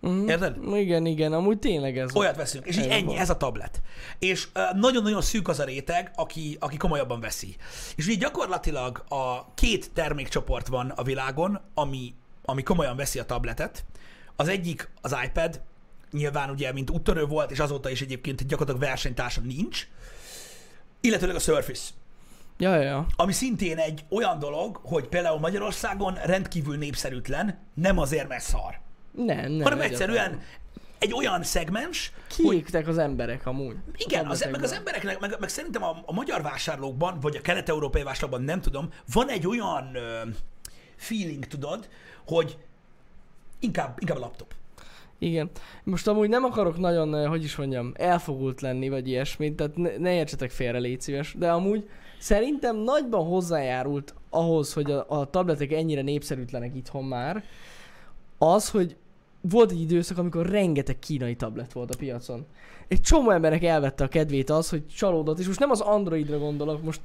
Uh-huh. 0.00 0.28
Érted? 0.28 0.56
Igen, 0.74 1.06
igen, 1.06 1.32
amúgy 1.32 1.58
tényleg 1.58 1.98
ez. 1.98 2.16
Olyat 2.16 2.36
veszünk, 2.36 2.66
és 2.66 2.76
így 2.76 2.86
ennyi, 2.86 3.04
van. 3.04 3.16
ez 3.16 3.30
a 3.30 3.36
tablet. 3.36 3.82
És 4.18 4.48
ö, 4.52 4.60
nagyon-nagyon 4.74 5.22
szűk 5.22 5.48
az 5.48 5.58
a 5.58 5.64
réteg, 5.64 6.10
aki, 6.14 6.56
aki 6.60 6.76
komolyabban 6.76 7.20
veszi. 7.20 7.56
És 7.96 8.08
így 8.08 8.18
gyakorlatilag 8.18 9.04
a 9.08 9.54
két 9.54 9.90
termékcsoport 9.92 10.66
van 10.66 10.90
a 10.90 11.02
világon, 11.02 11.60
ami, 11.74 12.14
ami 12.50 12.62
komolyan 12.62 12.96
veszi 12.96 13.18
a 13.18 13.24
tabletet. 13.24 13.84
Az 14.36 14.48
egyik 14.48 14.90
az 15.00 15.16
iPad, 15.24 15.60
nyilván 16.10 16.50
ugye, 16.50 16.72
mint 16.72 16.90
úttörő 16.90 17.24
volt, 17.24 17.50
és 17.50 17.58
azóta 17.58 17.90
is 17.90 18.00
egyébként 18.00 18.46
gyakorlatilag 18.46 18.88
versenytársa 18.88 19.40
nincs, 19.40 19.88
illetőleg 21.00 21.36
a 21.36 21.38
Surface. 21.38 21.90
Ja, 22.58 22.74
ja, 22.74 22.82
ja. 22.82 23.06
Ami 23.16 23.32
szintén 23.32 23.78
egy 23.78 24.04
olyan 24.10 24.38
dolog, 24.38 24.80
hogy 24.82 25.08
például 25.08 25.38
Magyarországon 25.38 26.14
rendkívül 26.24 26.76
népszerűtlen, 26.76 27.58
nem 27.74 27.98
azért, 27.98 28.28
mert 28.28 28.42
szar, 28.44 28.80
Nem, 29.12 29.52
nem. 29.52 29.62
hanem 29.62 29.80
egyszerűen 29.80 30.40
egy 30.98 31.12
olyan 31.14 31.42
szegmens, 31.42 32.12
hogy 32.36 32.48
Kiégtek 32.48 32.88
az 32.88 32.98
emberek 32.98 33.46
amúgy. 33.46 33.76
igen, 33.96 34.26
az, 34.26 34.46
meg 34.50 34.62
az 34.62 34.72
embereknek, 34.72 35.18
meg, 35.20 35.36
meg 35.40 35.48
szerintem 35.48 35.82
a, 35.82 36.02
a 36.06 36.12
magyar 36.12 36.42
vásárlókban, 36.42 37.20
vagy 37.20 37.36
a 37.36 37.40
kelet-európai 37.40 38.02
vásárlókban, 38.02 38.42
nem 38.42 38.60
tudom, 38.60 38.88
van 39.12 39.28
egy 39.28 39.46
olyan 39.46 39.94
ö, 39.94 40.20
feeling, 40.96 41.44
tudod, 41.46 41.88
hogy 42.30 42.58
inkább, 43.58 43.96
inkább 44.00 44.16
a 44.16 44.20
laptop. 44.20 44.54
Igen. 45.18 45.50
Most 45.84 46.08
amúgy 46.08 46.28
nem 46.28 46.44
akarok 46.44 46.78
nagyon, 46.78 47.14
eh, 47.14 47.28
hogy 47.28 47.44
is 47.44 47.56
mondjam, 47.56 47.92
elfogult 47.96 48.60
lenni, 48.60 48.88
vagy 48.88 49.08
ilyesmit, 49.08 49.54
tehát 49.56 49.76
ne, 49.76 49.96
ne 49.96 50.14
értsetek 50.14 50.50
félre, 50.50 50.78
légy 50.78 51.00
szíves, 51.00 51.34
de 51.38 51.50
amúgy 51.52 51.88
szerintem 52.18 52.76
nagyban 52.76 53.26
hozzájárult 53.26 54.14
ahhoz, 54.30 54.72
hogy 54.72 54.90
a, 54.90 55.04
a 55.08 55.30
tabletek 55.30 55.72
ennyire 55.72 56.02
népszerűtlenek 56.02 56.74
itthon 56.74 57.04
már, 57.04 57.44
az, 58.38 58.70
hogy 58.70 58.96
volt 59.40 59.70
egy 59.70 59.80
időszak, 59.80 60.18
amikor 60.18 60.46
rengeteg 60.46 60.98
kínai 60.98 61.36
tablet 61.36 61.72
volt 61.72 61.94
a 61.94 61.96
piacon. 61.96 62.46
Egy 62.90 63.00
csomó 63.00 63.30
embernek 63.30 63.64
elvette 63.64 64.04
a 64.04 64.08
kedvét 64.08 64.50
az, 64.50 64.68
hogy 64.70 64.86
csalódott, 64.86 65.38
és 65.38 65.46
most 65.46 65.58
nem 65.58 65.70
az 65.70 65.80
Androidra 65.80 66.38
gondolok, 66.38 66.82
most 66.82 67.00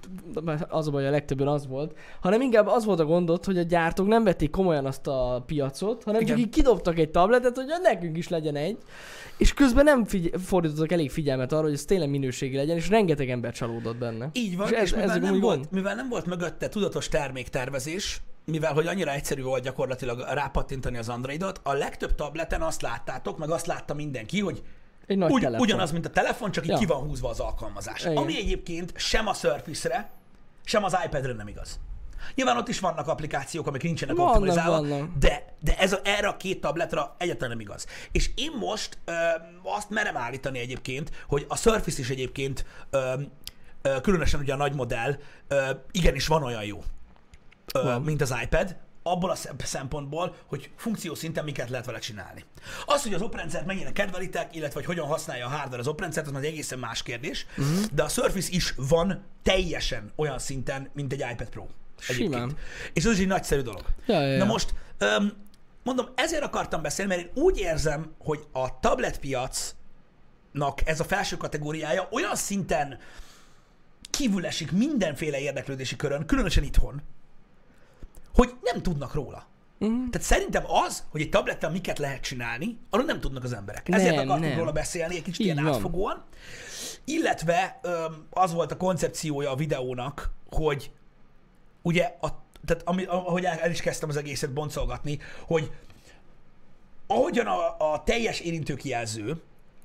az 0.70 0.88
a 0.88 0.92
baj, 0.92 1.08
a 1.08 1.10
legtöbben 1.10 1.48
az 1.48 1.68
volt, 1.68 1.96
hanem 2.22 2.42
inkább 2.42 2.68
az 2.68 2.86
volt 2.86 3.00
a 3.00 3.06
gondot, 3.06 3.46
hogy 3.46 3.58
a 3.58 3.62
gyártók 3.62 4.08
nem 4.08 4.24
vették 4.24 4.50
komolyan 4.50 4.86
azt 4.86 5.08
a 5.08 5.44
piacot, 5.46 6.04
hanem 6.04 6.22
Igen. 6.22 6.36
csak 6.36 6.46
így 6.46 6.52
kidobtak 6.52 6.98
egy 7.00 7.10
tabletet, 7.12 7.56
hogy 7.56 7.66
nekünk 7.82 8.18
is 8.18 8.28
legyen 8.30 8.56
egy, 8.56 8.78
és 9.38 9.54
közben 9.54 9.84
nem 9.84 10.06
figy- 10.06 10.36
fordítottak 10.42 10.92
elég 10.92 11.12
figyelmet 11.12 11.52
arra, 11.52 11.64
hogy 11.64 11.74
ez 11.74 11.86
tényleg 11.86 12.10
minőségi 12.10 12.56
legyen, 12.56 12.76
és 12.76 12.90
rengeteg 12.90 13.30
ember 13.30 13.54
csalódott 13.54 13.98
benne. 13.98 14.30
Így 14.34 14.58
van, 14.58 14.68
És 14.68 14.72
és, 14.74 14.78
ez- 14.80 14.84
és 14.86 14.92
mivel, 14.92 15.10
ez 15.10 15.22
nem 15.22 15.40
volt, 15.40 15.56
gond. 15.56 15.68
mivel 15.72 15.96
nem 15.96 16.10
volt 16.10 16.26
mögötte 16.26 16.70
tudatos 16.70 17.08
terméktervezés, 17.10 18.22
mivel 18.46 18.74
hogy 18.74 18.88
annyira 18.88 19.12
egyszerű 19.12 19.42
volt 19.42 19.64
gyakorlatilag 19.64 20.20
rápattintani 20.34 20.98
az 20.98 21.10
Androidot, 21.10 21.60
a 21.64 21.74
legtöbb 21.74 22.16
tableten 22.16 22.62
azt 22.62 22.82
láttátok, 22.82 23.38
meg 23.38 23.50
azt 23.50 23.66
látta 23.66 23.94
mindenki, 23.94 24.40
hogy 24.40 24.62
Egy 25.08 25.18
nagy 25.18 25.32
Ugy, 25.32 25.42
telefon. 25.42 25.66
ugyanaz, 25.66 25.92
mint 25.92 26.06
a 26.06 26.10
telefon, 26.10 26.52
csak 26.52 26.64
így 26.64 26.70
Ja. 26.72 26.78
ki 26.78 26.86
van 26.86 26.98
húzva 26.98 27.30
az 27.30 27.40
alkalmazás. 27.40 28.02
Igen. 28.02 28.18
Ami 28.18 28.38
egyébként 28.38 28.94
sem 28.96 29.28
a 29.28 29.34
Surface-re, 29.34 30.10
sem 30.64 30.84
az 30.84 30.98
iPad-re 31.06 31.34
nem 31.34 31.48
igaz. 31.48 31.80
Nyilván 32.36 32.58
ott 32.58 32.68
is 32.68 32.80
vannak 32.80 33.08
applikációk, 33.08 33.68
amik 33.68 33.84
nincsenek 33.84 34.16
Vannak, 34.16 34.32
optimalizálva, 34.36 34.80
vannak. 34.88 35.10
de, 35.20 35.54
de 35.60 35.78
ez 35.78 35.94
a, 35.94 36.00
erre 36.04 36.28
a 36.28 36.38
két 36.38 36.62
tabletra 36.62 37.16
egyáltalán 37.18 37.50
nem 37.50 37.60
igaz. 37.60 37.86
És 38.12 38.30
én 38.36 38.52
most 38.60 38.98
ö, 39.06 39.12
azt 39.64 39.90
merem 39.90 40.18
állítani 40.18 40.60
egyébként, 40.60 41.12
hogy 41.28 41.46
a 41.50 41.56
Surface 41.58 42.00
is 42.02 42.10
egyébként, 42.10 42.66
ö, 42.90 43.14
ö, 43.82 44.02
különösen 44.02 44.40
ugye 44.40 44.54
a 44.54 44.58
nagy 44.58 44.74
modell, 44.74 45.16
ö, 45.48 45.70
igenis 45.92 46.28
van 46.28 46.44
olyan 46.44 46.64
jó, 46.64 46.84
ö, 47.74 47.84
Van. 47.84 48.02
mint 48.02 48.22
az 48.22 48.36
iPad, 48.44 48.76
abból 49.08 49.30
a 49.30 49.36
szem- 49.36 49.66
szempontból, 49.66 50.36
hogy 50.46 50.70
funkció 50.76 51.16
szinten 51.16 51.44
miket 51.44 51.70
lehet 51.70 51.86
vele 51.86 52.00
csinálni. 52.00 52.44
Az, 52.86 53.04
hogy 53.04 53.14
az 53.14 53.22
oprendszert 53.22 53.66
mennyire 53.66 53.92
kedvelitek, 53.92 54.56
illetve 54.56 54.74
hogy 54.74 54.86
hogyan 54.86 55.08
használja 55.08 55.46
a 55.46 55.50
hardware 55.50 55.80
az 55.80 55.88
oprendszert, 55.88 56.26
az 56.26 56.32
már 56.32 56.42
egy 56.42 56.48
egészen 56.48 56.80
más 56.80 57.04
kérdés, 57.04 57.46
uh-huh. 57.58 57.86
de 57.94 58.04
a 58.04 58.08
Surface 58.08 58.50
is 58.52 58.74
van 58.78 59.24
teljesen 59.44 60.12
olyan 60.16 60.40
szinten, 60.40 60.90
mint 60.94 61.14
egy 61.14 61.26
iPad 61.32 61.50
Pro. 61.50 61.66
Egyébként. 62.08 62.34
Simán. 62.34 62.58
És 62.94 63.04
ez 63.04 63.12
is 63.12 63.20
egy 63.20 63.28
nagyszerű 63.28 63.62
dolog. 63.62 63.86
Ja, 64.06 64.22
ja, 64.22 64.28
Na 64.28 64.34
ja. 64.34 64.46
most, 64.46 64.74
öm, 64.98 65.34
mondom, 65.84 66.08
ezért 66.16 66.44
akartam 66.44 66.82
beszélni, 66.82 67.16
mert 67.16 67.26
én 67.26 67.44
úgy 67.44 67.58
érzem, 67.58 68.14
hogy 68.20 68.40
a 68.52 68.80
tabletpiacnak 68.80 70.82
ez 70.86 71.00
a 71.00 71.04
felső 71.04 71.38
kategóriája 71.38 72.08
olyan 72.12 72.36
szinten 72.36 73.00
kívül 74.10 74.46
esik 74.46 74.72
mindenféle 74.72 75.40
érdeklődési 75.40 75.96
körön, 75.96 76.26
különösen 76.26 76.64
itthon, 76.64 77.02
hogy 78.36 78.54
nem 78.62 78.82
tudnak 78.82 79.14
róla. 79.14 79.48
Mhm. 79.80 80.10
Tehát 80.10 80.28
szerintem 80.28 80.64
az, 80.68 81.04
hogy 81.10 81.22
egy 81.22 81.30
tablettel 81.30 81.70
miket 81.72 82.00
lehet 82.00 82.22
csinálni, 82.22 82.78
arról 82.90 83.06
nem 83.06 83.20
tudnak 83.20 83.44
az 83.44 83.54
emberek. 83.54 83.90
Ezért 83.90 84.16
Nem, 84.16 84.26
akartunk 84.26 84.50
nem. 84.50 84.60
róla 84.60 84.72
beszélni 84.72 85.16
egy 85.16 85.22
kicsit 85.24 85.40
Így 85.40 85.46
ilyen 85.46 85.64
van. 85.64 85.74
átfogóan. 85.74 86.24
Illetve 87.04 87.80
az 88.30 88.54
volt 88.54 88.72
a 88.72 88.78
koncepciója 88.78 89.52
a 89.52 89.56
videónak, 89.56 90.32
hogy 90.52 90.92
ugye, 91.82 92.04
a, 92.22 92.28
tehát 92.66 92.82
ami, 92.86 93.04
ahogy 93.04 93.46
el 93.46 93.60
el 93.60 93.72
is 93.72 93.82
kezdtem 93.82 94.10
az 94.10 94.18
egészet 94.18 94.54
boncolgatni, 94.54 95.20
hogy 95.46 95.72
ahogyan 97.08 97.46
a, 97.46 97.94
a 97.94 98.04
teljes 98.04 98.40
érintőkijelző 98.40 99.42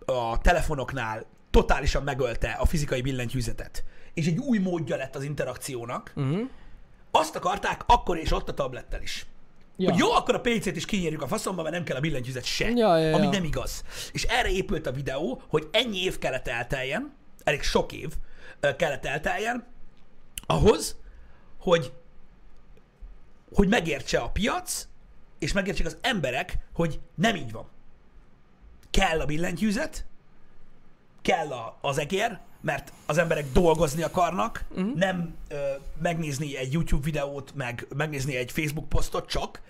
a 0.07 0.39
telefonoknál 0.39 1.25
totálisan 1.51 2.03
megölte 2.03 2.51
a 2.51 2.67
fizikai 2.67 3.01
billentyűzetet, 3.01 3.85
és 4.15 4.27
egy 4.27 4.39
új 4.39 4.59
módja 4.59 4.97
lett 4.97 5.17
az 5.17 5.23
interakciónak, 5.23 6.13
Uh-huh. 6.17 6.49
Azt 7.11 7.37
akarták 7.37 7.83
akkor 7.87 8.19
és 8.19 8.33
ott 8.33 8.49
a 8.49 8.55
tablettel 8.55 9.03
is. 9.03 9.27
Ja. 9.77 9.91
Hogy 9.91 9.99
jó, 9.99 10.11
akkor 10.11 10.35
a 10.35 10.41
PC-t 10.41 10.77
is 10.77 10.85
kinyírjuk 10.85 11.23
a 11.23 11.27
faszomba, 11.27 11.63
mert 11.63 11.75
nem 11.75 11.85
kell 11.85 11.97
a 11.97 12.01
billentyűzet 12.01 12.45
se. 12.45 12.71
Ja, 12.71 12.99
ja, 12.99 13.15
ami 13.15 13.25
ja. 13.25 13.31
nem 13.31 13.45
igaz. 13.45 13.85
És 14.13 14.23
erre 14.23 14.51
épült 14.51 14.87
a 14.87 14.93
videó, 14.93 15.43
hogy 15.49 15.69
ennyi 15.73 16.03
év 16.03 16.19
kellett 16.19 16.49
elteljen, 16.49 17.15
elég 17.45 17.63
sok 17.63 17.93
év 17.93 18.13
kellett 18.77 19.05
elteljen, 19.05 19.67
ahhoz, 20.47 20.97
hogy, 21.59 21.93
hogy 23.55 23.69
megértse 23.69 24.19
a 24.19 24.31
piac, 24.31 24.89
és 25.39 25.53
megértsék 25.53 25.87
az 25.87 25.99
emberek, 26.01 26.59
hogy 26.73 27.01
nem 27.15 27.37
így 27.37 27.53
van. 27.53 27.69
Kell 28.91 29.21
a 29.21 29.25
billentyűzet, 29.25 30.07
kell 31.23 31.53
a, 31.53 31.79
az 31.81 31.99
egér, 31.99 32.39
mert 32.61 32.93
az 33.07 33.19
emberek 33.19 33.53
dolgozni 33.53 34.03
akarnak, 34.03 34.65
uh-huh. 34.71 34.95
nem 34.95 35.35
ö, 35.49 35.57
megnézni 36.03 36.57
egy 36.57 36.73
YouTube 36.73 37.05
videót, 37.05 37.53
meg 37.55 37.87
megnézni 37.97 38.37
egy 38.37 38.53
Facebook 38.53 38.89
posztot 38.89 39.29
csak, 39.29 39.61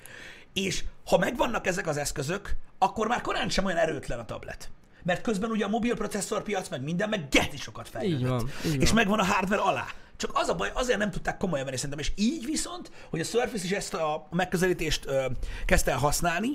és 0.53 0.85
ha 1.07 1.19
megvannak 1.19 1.67
ezek 1.67 1.87
az 1.87 1.97
eszközök, 1.97 2.57
akkor 2.79 3.07
már 3.07 3.21
korán 3.21 3.49
sem 3.49 3.65
olyan 3.65 3.79
erőtlen 3.79 4.19
a 4.19 4.25
tablet. 4.25 4.71
Mert 5.03 5.21
közben 5.21 5.51
ugye 5.51 5.65
a 5.65 5.69
mobil 5.69 5.95
processzorpiac, 5.95 6.69
meg 6.69 6.83
minden, 6.83 7.09
meg 7.09 7.29
geti 7.31 7.57
sokat 7.57 7.89
fejlődött. 7.89 8.21
Így 8.21 8.29
van, 8.29 8.51
így 8.67 8.83
És 8.83 8.89
van. 8.89 8.97
megvan 8.97 9.19
a 9.19 9.25
hardware 9.25 9.63
alá. 9.63 9.87
Csak 10.21 10.31
az 10.35 10.49
a 10.49 10.55
baj, 10.55 10.71
azért 10.75 10.99
nem 10.99 11.11
tudták 11.11 11.37
komolyan 11.37 11.65
venni 11.65 11.77
szerintem, 11.77 11.99
és 11.99 12.13
így 12.15 12.45
viszont, 12.45 12.91
hogy 13.11 13.21
a 13.21 13.25
Surface 13.25 13.65
is 13.65 13.71
ezt 13.71 13.95
a 13.95 14.27
megközelítést 14.31 15.07
ö, 15.07 15.27
kezdte 15.65 15.91
el 15.91 15.99
használni, 15.99 16.49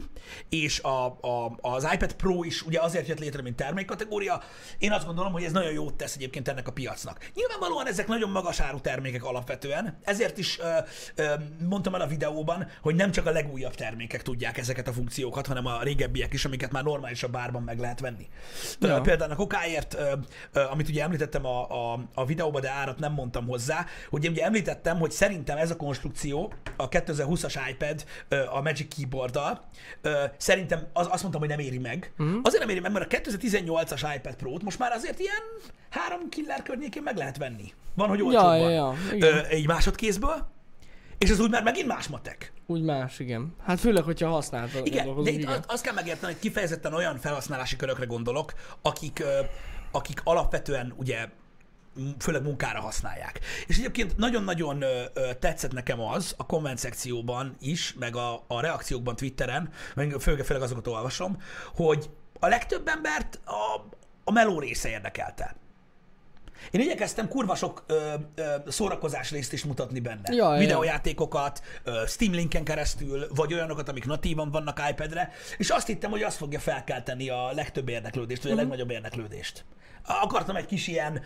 és 0.50 0.80
a, 0.80 1.06
a, 1.06 1.58
az 1.62 1.88
iPad 1.94 2.14
Pro 2.14 2.44
is 2.44 2.62
ugye 2.62 2.80
azért 2.80 3.08
jött 3.08 3.20
létre, 3.20 3.42
mint 3.42 3.56
termékkategória, 3.56 4.42
én 4.78 4.92
azt 4.92 5.06
gondolom, 5.06 5.32
hogy 5.32 5.44
ez 5.44 5.52
nagyon 5.52 5.72
jót 5.72 5.94
tesz 5.94 6.16
egyébként 6.16 6.48
ennek 6.48 6.68
a 6.68 6.72
piacnak. 6.72 7.32
Nyilvánvalóan 7.34 7.88
ezek 7.88 8.08
nagyon 8.08 8.30
magas 8.30 8.60
áru 8.60 8.82
termékek 8.82 9.24
alapvetően, 9.24 9.98
ezért 10.04 10.38
is 10.38 10.60
ö, 10.60 10.78
ö, 11.16 11.34
mondtam 11.68 11.96
el 11.96 12.02
a 12.02 12.08
videóban, 12.08 12.68
hogy 12.82 12.96
nem 12.96 13.12
csak 13.12 13.26
a 13.26 13.32
legújabb 13.32 13.76
termékek 13.76 14.22
tudják 14.22 14.58
ezeket 14.58 14.88
a 14.88 14.94
funkciókat, 14.94 15.48
hanem 15.48 15.66
a 15.66 15.84
régebbiek 15.84 16.34
is, 16.34 16.46
amiket 16.46 16.72
már 16.72 16.84
normálisabb 16.84 17.32
bárban 17.32 17.64
meg 17.64 17.80
lehet 17.80 18.00
venni. 18.00 18.28
Ja. 18.80 19.02
Például 19.02 19.32
a 19.32 19.36
kokáért, 19.36 19.94
ö, 19.94 20.14
ö, 20.52 20.64
amit 20.70 20.90
ugye 20.90 21.04
említettem 21.04 21.46
a, 21.46 21.94
a, 21.94 22.00
a 22.14 22.26
videóban, 22.26 22.62
de 22.62 22.70
árat 22.70 23.00
nem 23.00 23.14
mondtam 23.14 23.46
hozzá, 23.56 23.86
hogy 24.10 24.24
én 24.24 24.32
ugye 24.32 24.44
említettem, 24.44 25.00
hogy 25.00 25.12
szerintem 25.12 25.58
ez 25.58 25.72
a 25.72 25.76
konstrukció, 25.76 26.54
a 26.76 26.90
2020-as 26.90 27.60
iPad 27.70 28.06
a 28.54 28.62
Magic 28.62 28.96
Keyboard-dal, 28.96 29.62
ö, 30.02 30.24
szerintem 30.38 30.88
az, 30.94 31.08
azt 31.10 31.22
mondtam, 31.22 31.42
hogy 31.42 31.50
nem 31.50 31.60
éri 31.60 31.78
meg. 31.78 32.14
Uh-huh. 32.18 32.40
Azért 32.44 32.62
nem 32.62 32.72
éri 32.72 32.80
meg, 32.80 32.92
mert 32.92 33.14
a 33.14 33.18
2018-as 33.18 34.14
iPad 34.16 34.36
Pro-t 34.36 34.64
most 34.64 34.80
már 34.80 34.92
azért 34.92 35.20
ilyen 35.20 35.44
három 35.90 36.30
killer 36.30 36.64
környékén 36.64 37.04
meg 37.04 37.18
lehet 37.18 37.38
venni. 37.38 37.74
Van, 37.96 38.08
hogy 38.08 38.22
olcsóbban. 38.22 38.60
ja, 38.60 38.70
ja. 38.70 38.94
Ö, 39.20 39.46
egy 39.50 39.68
másodkézből, 39.68 40.54
és 41.18 41.30
ez 41.30 41.40
úgy 41.40 41.50
már 41.50 41.64
megint 41.64 41.88
más 41.88 42.08
matek. 42.08 42.54
Úgy 42.66 42.82
más, 42.82 43.20
igen. 43.20 43.56
Hát 43.64 43.80
főleg, 43.80 44.04
hogyha 44.04 44.30
használtad. 44.30 44.86
Igen, 44.88 45.24
de 45.24 45.30
itt 45.30 45.40
igen. 45.40 45.64
azt, 45.68 45.84
kell 45.84 45.94
megérteni, 45.94 46.32
hogy 46.32 46.42
kifejezetten 46.42 46.94
olyan 46.94 47.18
felhasználási 47.18 47.76
körökre 47.76 48.06
gondolok, 48.06 48.54
akik, 48.82 49.24
akik 49.92 50.22
alapvetően 50.24 50.94
ugye 50.98 51.28
főleg 52.20 52.42
munkára 52.42 52.80
használják. 52.80 53.40
És 53.68 53.78
egyébként 53.78 54.18
nagyon-nagyon 54.18 54.84
tetszett 55.40 55.74
nekem 55.74 56.02
az 56.02 56.34
a 56.38 56.46
komment 56.46 56.78
szekcióban 56.78 57.56
is, 57.60 57.94
meg 58.00 58.16
a, 58.16 58.44
a 58.48 58.62
reakciókban 58.62 59.16
Twitteren, 59.16 59.70
meg 59.96 60.16
főleg, 60.20 60.46
főleg 60.46 60.64
azokat 60.64 60.88
olvasom, 60.88 61.42
hogy 61.76 62.10
a 62.40 62.48
legtöbb 62.48 62.88
embert 62.88 63.40
a, 63.46 63.88
a 64.24 64.32
meló 64.32 64.60
része 64.60 64.90
érdekelte. 64.90 65.56
Én 66.72 66.82
igyekeztem 66.82 67.28
kurva 67.28 67.56
sok 67.56 67.84
ö, 67.88 68.14
ö, 68.36 68.56
szórakozás 68.68 69.32
részt 69.32 69.54
is 69.54 69.64
mutatni 69.64 70.00
benne. 70.00 70.34
Ja. 70.34 70.50
Videójátékokat, 70.50 71.62
ö, 71.84 72.04
Steam 72.08 72.34
linken 72.34 72.64
keresztül, 72.64 73.28
vagy 73.30 73.54
olyanokat, 73.54 73.90
amik 73.90 74.06
natívan 74.06 74.52
vannak 74.52 74.82
iPad-re, 74.90 75.32
és 75.58 75.70
azt 75.70 75.88
hittem, 75.88 76.12
hogy 76.12 76.24
azt 76.24 76.38
fogja 76.38 76.60
felkelteni 76.60 77.30
a 77.30 77.52
legtöbb 77.52 77.90
érdeklődést, 77.90 78.44
vagy 78.44 78.52
a 78.52 78.56
legnagyobb 78.56 78.92
érdeklődést. 78.92 79.66
Akartam 80.06 80.56
egy 80.56 80.66
kis 80.66 80.88
ilyen, 80.88 81.22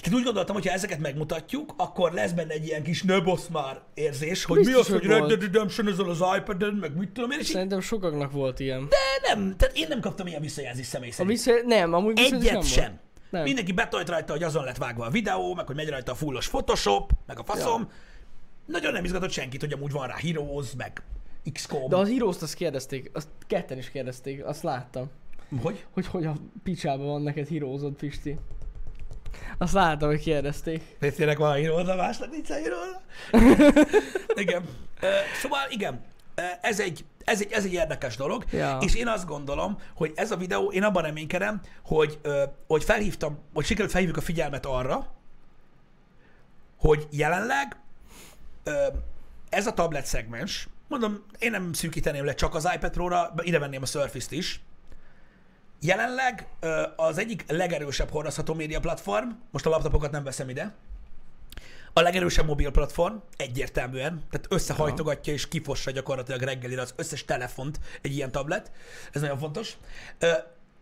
tehát 0.00 0.18
úgy 0.18 0.24
gondoltam, 0.24 0.54
hogy 0.54 0.66
ha 0.66 0.72
ezeket 0.72 0.98
megmutatjuk, 0.98 1.74
akkor 1.76 2.12
lesz 2.12 2.32
benne 2.32 2.52
egy 2.52 2.66
ilyen 2.66 2.82
kis 2.82 3.02
nöbosz 3.02 3.48
már 3.48 3.80
érzés, 3.94 4.44
hogy 4.44 4.58
mi 4.58 4.64
Biztos, 4.64 4.86
az, 4.86 4.92
hogy 4.92 5.04
Red. 5.04 5.26
Dead 5.26 5.40
Redemption 5.40 5.88
ezzel 5.88 6.08
az 6.08 6.22
iPad-en, 6.38 6.72
meg 6.74 6.96
mit 6.96 7.10
tudom 7.10 7.30
én, 7.30 7.38
és 7.38 7.46
Szerintem 7.46 7.80
sokaknak 7.80 8.32
volt 8.32 8.60
ilyen. 8.60 8.88
de 8.88 9.34
nem, 9.34 9.56
tehát 9.56 9.76
én 9.76 9.86
nem 9.88 10.00
kaptam 10.00 10.26
ilyen 10.26 10.40
visszajelzést 10.40 10.88
személy 10.88 11.08
A 11.08 11.12
szerint. 11.12 11.32
vissza... 11.32 11.52
Nem, 11.66 11.92
amúgy 11.92 12.18
Egyet 12.18 12.52
nem 12.52 12.62
sem. 12.62 12.84
Volt. 12.84 13.00
Nem. 13.30 13.42
Mindenki 13.42 13.72
betolt 13.72 14.08
rajta, 14.08 14.32
hogy 14.32 14.42
azon 14.42 14.64
lett 14.64 14.76
vágva 14.76 15.06
a 15.06 15.10
videó, 15.10 15.54
meg 15.54 15.66
hogy 15.66 15.76
megy 15.76 15.88
rajta 15.88 16.12
a 16.12 16.14
fullos 16.14 16.48
Photoshop, 16.48 17.10
meg 17.26 17.38
a 17.38 17.44
faszom. 17.44 17.80
Ja. 17.80 17.88
Nagyon 18.66 18.92
nem 18.92 19.04
izgatott 19.04 19.30
senkit, 19.30 19.60
hogy 19.60 19.72
amúgy 19.72 19.92
van 19.92 20.06
rá 20.06 20.14
Heroes, 20.16 20.66
meg 20.76 21.02
XCOM. 21.52 21.88
De 21.88 21.96
az 21.96 22.08
heroes 22.10 22.36
azt 22.40 22.54
kérdezték, 22.54 23.10
azt 23.14 23.28
ketten 23.46 23.78
is 23.78 23.90
kérdezték, 23.90 24.44
azt 24.44 24.62
láttam. 24.62 25.10
Hogy? 25.62 25.84
Hogy 25.90 26.06
hogy 26.06 26.24
a 26.24 26.32
picsában 26.62 27.06
van 27.06 27.22
neked 27.22 27.46
hírózod, 27.46 27.92
Pisti. 27.92 28.38
Azt 29.58 29.72
láttam, 29.72 30.08
hogy 30.08 30.20
kérdezték. 30.20 30.82
Péternek 30.98 31.38
van 31.38 31.52
Heroes, 31.52 31.88
a 31.88 31.94
másnak 31.94 32.30
nincs 32.30 32.48
Heroes. 32.48 32.96
igen. 34.42 34.64
Szóval 35.42 35.60
igen, 35.68 36.04
ez 36.60 36.80
egy, 36.80 37.04
ez 37.24 37.40
egy, 37.40 37.52
ez 37.52 37.64
egy 37.64 37.72
érdekes 37.72 38.16
dolog, 38.16 38.44
Ja. 38.50 38.78
és 38.80 38.94
én 38.94 39.08
azt 39.08 39.26
gondolom, 39.26 39.78
hogy 39.94 40.12
ez 40.14 40.30
a 40.30 40.36
videó, 40.36 40.70
én 40.72 40.82
abban 40.82 41.02
reménykedem, 41.02 41.60
hogy, 41.84 42.20
hogy 42.66 42.84
felhívtam, 42.84 43.38
hogy 43.54 43.64
sikerült 43.64 43.90
felhívjuk 43.90 44.18
a 44.18 44.20
figyelmet 44.20 44.66
arra, 44.66 45.14
hogy 46.78 47.06
jelenleg 47.10 47.76
ez 49.48 49.66
a 49.66 49.72
tablet 49.72 50.06
szegmens, 50.06 50.68
mondom, 50.88 51.24
én 51.38 51.50
nem 51.50 51.72
szűkíteném 51.72 52.24
le 52.24 52.34
csak 52.34 52.54
az 52.54 52.68
iPad 52.74 52.90
Pro-ra, 52.90 53.34
ide 53.42 53.58
venném 53.58 53.82
a 53.82 53.86
Surface-t 53.86 54.32
is. 54.32 54.60
Jelenleg 55.80 56.46
az 56.96 57.18
egyik 57.18 57.44
legerősebb 57.48 58.10
hordozható 58.10 58.54
média 58.54 58.80
platform, 58.80 59.28
most 59.50 59.66
a 59.66 59.70
laptopokat 59.70 60.10
nem 60.10 60.24
veszem 60.24 60.48
ide, 60.48 60.74
a 61.92 62.00
legerősebb 62.00 62.46
mobil 62.46 62.70
platform, 62.70 63.16
egyértelműen, 63.36 64.22
tehát 64.30 64.46
összehajtogatja 64.48 65.32
és 65.32 65.48
kifossa 65.48 65.90
gyakorlatilag 65.90 66.40
reggelire 66.40 66.80
az 66.80 66.94
összes 66.96 67.24
telefont 67.24 67.80
egy 68.02 68.12
ilyen 68.12 68.32
tablet, 68.32 68.70
ez 69.12 69.20
nagyon 69.20 69.38
fontos, 69.38 69.76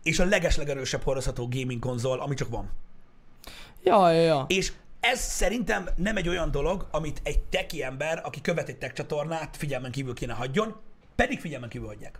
és 0.03 0.19
a 0.19 0.25
leges-legerősebb 0.25 1.03
hordozható 1.03 1.47
gaming 1.47 1.79
konzol, 1.79 2.19
ami 2.19 2.35
csak 2.35 2.49
van. 2.49 2.71
Ja, 3.83 4.11
ja, 4.11 4.21
ja. 4.21 4.45
És 4.47 4.71
ez 4.99 5.19
szerintem 5.19 5.89
nem 5.95 6.17
egy 6.17 6.27
olyan 6.27 6.51
dolog, 6.51 6.87
amit 6.91 7.21
egy 7.23 7.39
teki 7.39 7.83
ember, 7.83 8.21
aki 8.23 8.41
követ 8.41 8.69
egy 8.69 8.77
tech 8.77 8.93
csatornát, 8.93 9.57
figyelmen 9.57 9.91
kívül 9.91 10.13
kéne 10.13 10.33
hagyjon, 10.33 10.75
pedig 11.15 11.39
figyelmen 11.39 11.69
kívül 11.69 11.87
hagyják. 11.87 12.19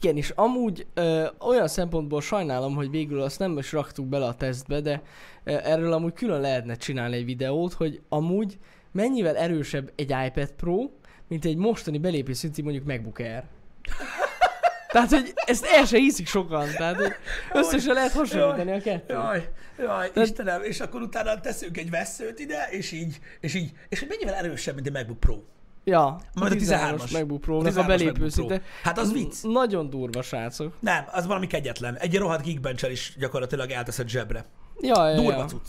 Igen, 0.00 0.16
és 0.16 0.30
amúgy 0.34 0.86
ö, 0.94 1.26
olyan 1.40 1.68
szempontból 1.68 2.20
sajnálom, 2.20 2.74
hogy 2.74 2.90
végül 2.90 3.20
azt 3.20 3.38
nem 3.38 3.58
is 3.58 3.72
raktuk 3.72 4.06
bele 4.06 4.26
a 4.26 4.34
tesztbe, 4.34 4.80
de 4.80 5.02
ö, 5.44 5.50
erről 5.62 5.92
amúgy 5.92 6.12
külön 6.12 6.40
lehetne 6.40 6.74
csinálni 6.74 7.16
egy 7.16 7.24
videót, 7.24 7.72
hogy 7.72 8.00
amúgy 8.08 8.58
mennyivel 8.92 9.36
erősebb 9.36 9.92
egy 9.96 10.14
iPad 10.26 10.52
Pro, 10.52 10.90
mint 11.28 11.44
egy 11.44 11.56
mostani 11.56 11.98
belépő 11.98 12.32
szintű 12.32 12.62
mondjuk 12.62 12.84
MacBook 12.84 13.18
Air. 13.18 13.42
Tehát, 14.92 15.10
hogy 15.10 15.32
ezt 15.46 15.64
el 15.64 15.84
se 15.84 15.98
hiszik 15.98 16.26
sokan, 16.26 16.68
tehát 16.76 16.96
hogy 16.96 17.12
összesen 17.52 17.94
lehet 17.94 18.12
hasonlítani 18.12 18.72
a 18.72 18.80
kettőt. 18.80 19.08
Jaj, 19.08 19.48
jaj, 19.78 20.10
Tehát- 20.10 20.28
Istenem, 20.28 20.62
és 20.62 20.80
akkor 20.80 21.02
utána 21.02 21.40
teszünk 21.40 21.76
egy 21.78 21.90
veszőt 21.90 22.38
ide, 22.38 22.68
és 22.70 22.92
így, 22.92 23.18
és 23.40 23.54
így, 23.54 23.72
és 23.88 23.98
hogy 23.98 24.08
mennyivel 24.08 24.34
erősebb, 24.34 24.74
mint 24.74 24.86
egy 24.86 24.92
MacBook 24.92 25.20
Pro. 25.20 25.36
Ja, 25.84 26.16
Majd 26.34 26.52
a 26.52 26.54
13-as. 26.54 27.12
MacBook 27.12 27.38
A 27.42 27.44
Pro-nak 27.44 27.76
a 27.76 27.82
13-as 27.82 27.86
belépő 27.86 28.12
Pro. 28.12 28.28
szinte. 28.28 28.62
Hát 28.82 28.98
az 28.98 29.12
vicc. 29.12 29.42
Nagyon 29.42 29.90
durva, 29.90 30.22
srácok. 30.22 30.72
Nem, 30.80 31.04
az 31.12 31.26
valami 31.26 31.46
kegyetlen. 31.46 31.96
Egy 31.96 32.16
rohadt 32.16 32.44
geekbench 32.44 32.90
is 32.90 33.14
gyakorlatilag 33.18 33.70
elteszed 33.70 34.08
zsebre. 34.08 34.44
Ja, 34.80 35.08
ja, 35.08 35.14
Durva 35.16 35.38
ja. 35.38 35.44
cucc. 35.44 35.68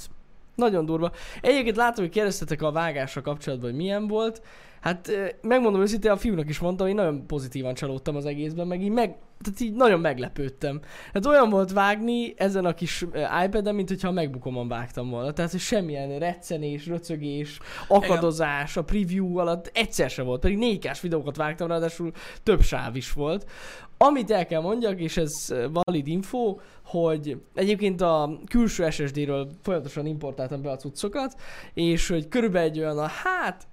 Nagyon 0.56 0.86
durva. 0.86 1.12
Egyébként 1.41 1.76
látom, 1.76 2.04
hogy 2.04 2.13
kérdeztetek 2.13 2.62
a 2.62 2.71
vágásra 2.71 3.21
kapcsolatban, 3.21 3.69
hogy 3.69 3.80
milyen 3.80 4.08
volt. 4.08 4.41
Hát 4.83 5.11
megmondom 5.41 5.81
őszintén, 5.81 6.11
a 6.11 6.17
fiúnak 6.17 6.49
is 6.49 6.59
mondtam, 6.59 6.87
hogy 6.87 6.95
nagyon 6.95 7.27
pozitívan 7.27 7.73
csalódtam 7.73 8.15
az 8.15 8.25
egészben, 8.25 8.67
meg 8.67 8.81
így, 8.81 8.91
meg, 8.91 9.15
tehát 9.41 9.59
így 9.59 9.73
nagyon 9.73 9.99
meglepődtem. 9.99 10.81
Hát 11.13 11.25
olyan 11.25 11.49
volt 11.49 11.71
vágni 11.71 12.33
ezen 12.37 12.65
a 12.65 12.73
kis 12.73 13.05
iPad-en, 13.45 13.75
mint 13.75 13.89
hogyha 13.89 14.07
a 14.07 14.11
MacBookomon 14.11 14.67
vágtam 14.67 15.09
volna. 15.09 15.33
Tehát, 15.33 15.51
hogy 15.51 15.59
semmilyen 15.59 16.19
reccenés, 16.19 16.87
röcögés, 16.87 17.59
akadozás 17.87 18.77
a 18.77 18.83
preview 18.83 19.37
alatt 19.37 19.71
egyszer 19.73 20.09
se 20.09 20.21
volt. 20.21 20.39
Pedig 20.39 20.57
4 20.57 20.87
k 20.87 20.99
videókat 20.99 21.35
vágtam, 21.35 21.67
ráadásul 21.67 22.11
több 22.43 22.61
sáv 22.61 22.95
is 22.95 23.13
volt. 23.13 23.49
Amit 23.97 24.31
el 24.31 24.45
kell 24.45 24.61
mondjak, 24.61 24.99
és 24.99 25.17
ez 25.17 25.53
valid 25.83 26.07
info, 26.07 26.57
hogy 26.85 27.41
egyébként 27.53 28.01
a 28.01 28.39
külső 28.49 28.89
SSD-ről 28.89 29.49
folyamatosan 29.61 30.05
importáltam 30.05 30.61
be 30.61 30.71
a 30.71 30.77
cuccokat, 30.77 31.35
és 31.73 32.07
hogy 32.07 32.27
körülbelül 32.27 32.69
egy 32.69 32.79
olyan, 32.79 32.97
a, 32.97 33.07
hát 33.07 33.67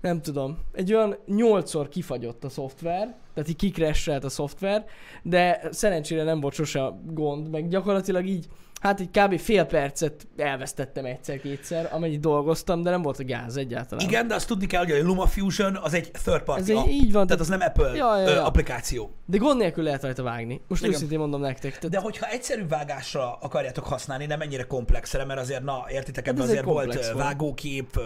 nem 0.00 0.22
tudom, 0.22 0.58
egy 0.72 0.94
olyan 0.94 1.16
nyolcszor 1.26 1.88
kifagyott 1.88 2.44
a 2.44 2.48
szoftver, 2.48 3.14
tehát 3.34 3.48
így 3.48 3.56
kikresselt 3.56 4.24
a 4.24 4.28
szoftver, 4.28 4.84
de 5.22 5.68
szerencsére 5.70 6.22
nem 6.22 6.40
volt 6.40 6.54
sose 6.54 6.92
gond, 7.04 7.50
meg 7.50 7.68
gyakorlatilag 7.68 8.26
így, 8.26 8.46
hát 8.80 9.00
így 9.00 9.10
kb. 9.10 9.38
fél 9.38 9.64
percet 9.64 10.26
elvesztettem 10.36 11.04
egyszer-kétszer, 11.04 11.88
amennyit 11.92 12.20
dolgoztam, 12.20 12.82
de 12.82 12.90
nem 12.90 13.02
volt 13.02 13.18
a 13.18 13.24
gáz 13.24 13.56
egyáltalán. 13.56 14.06
Igen, 14.08 14.28
de 14.28 14.34
azt 14.34 14.46
tudni 14.46 14.66
kell, 14.66 14.82
hogy 14.84 14.90
a 14.92 15.02
LumaFusion 15.02 15.76
az 15.76 15.94
egy 15.94 16.10
third 16.10 16.42
party 16.42 16.60
Ez 16.60 16.68
egy, 16.70 16.76
app. 16.76 16.86
így 16.88 17.12
van, 17.12 17.26
Tehát 17.26 17.40
az 17.42 17.48
nem 17.48 17.60
Apple 17.60 17.94
Ja, 17.96 18.18
ja, 18.20 18.28
ja. 18.30 18.44
applikáció. 18.44 19.10
de 19.26 19.36
gond 19.36 19.58
nélkül 19.58 19.84
lehet 19.84 20.02
rajta 20.02 20.22
vágni. 20.22 20.60
Most 20.68 20.82
Igen. 20.82 20.94
őszintén 20.94 21.18
mondom 21.18 21.40
nektek. 21.40 21.70
Tehát 21.74 21.90
De 21.90 21.98
hogyha 21.98 22.26
egyszerű 22.26 22.66
vágásra 22.66 23.32
akarjátok 23.40 23.84
használni, 23.84 24.26
nem 24.26 24.40
ennyire 24.40 24.62
komplexre, 24.62 25.24
mert 25.24 25.40
azért, 25.40 25.62
na, 25.62 25.84
értitek, 25.88 26.26
ebben 26.28 26.40
Hát 26.40 26.50
ez 26.50 26.56
egy 26.56 26.58
azért 26.64 26.74
volt 26.74 26.94
volt. 26.94 27.12
vágókép, 27.12 28.00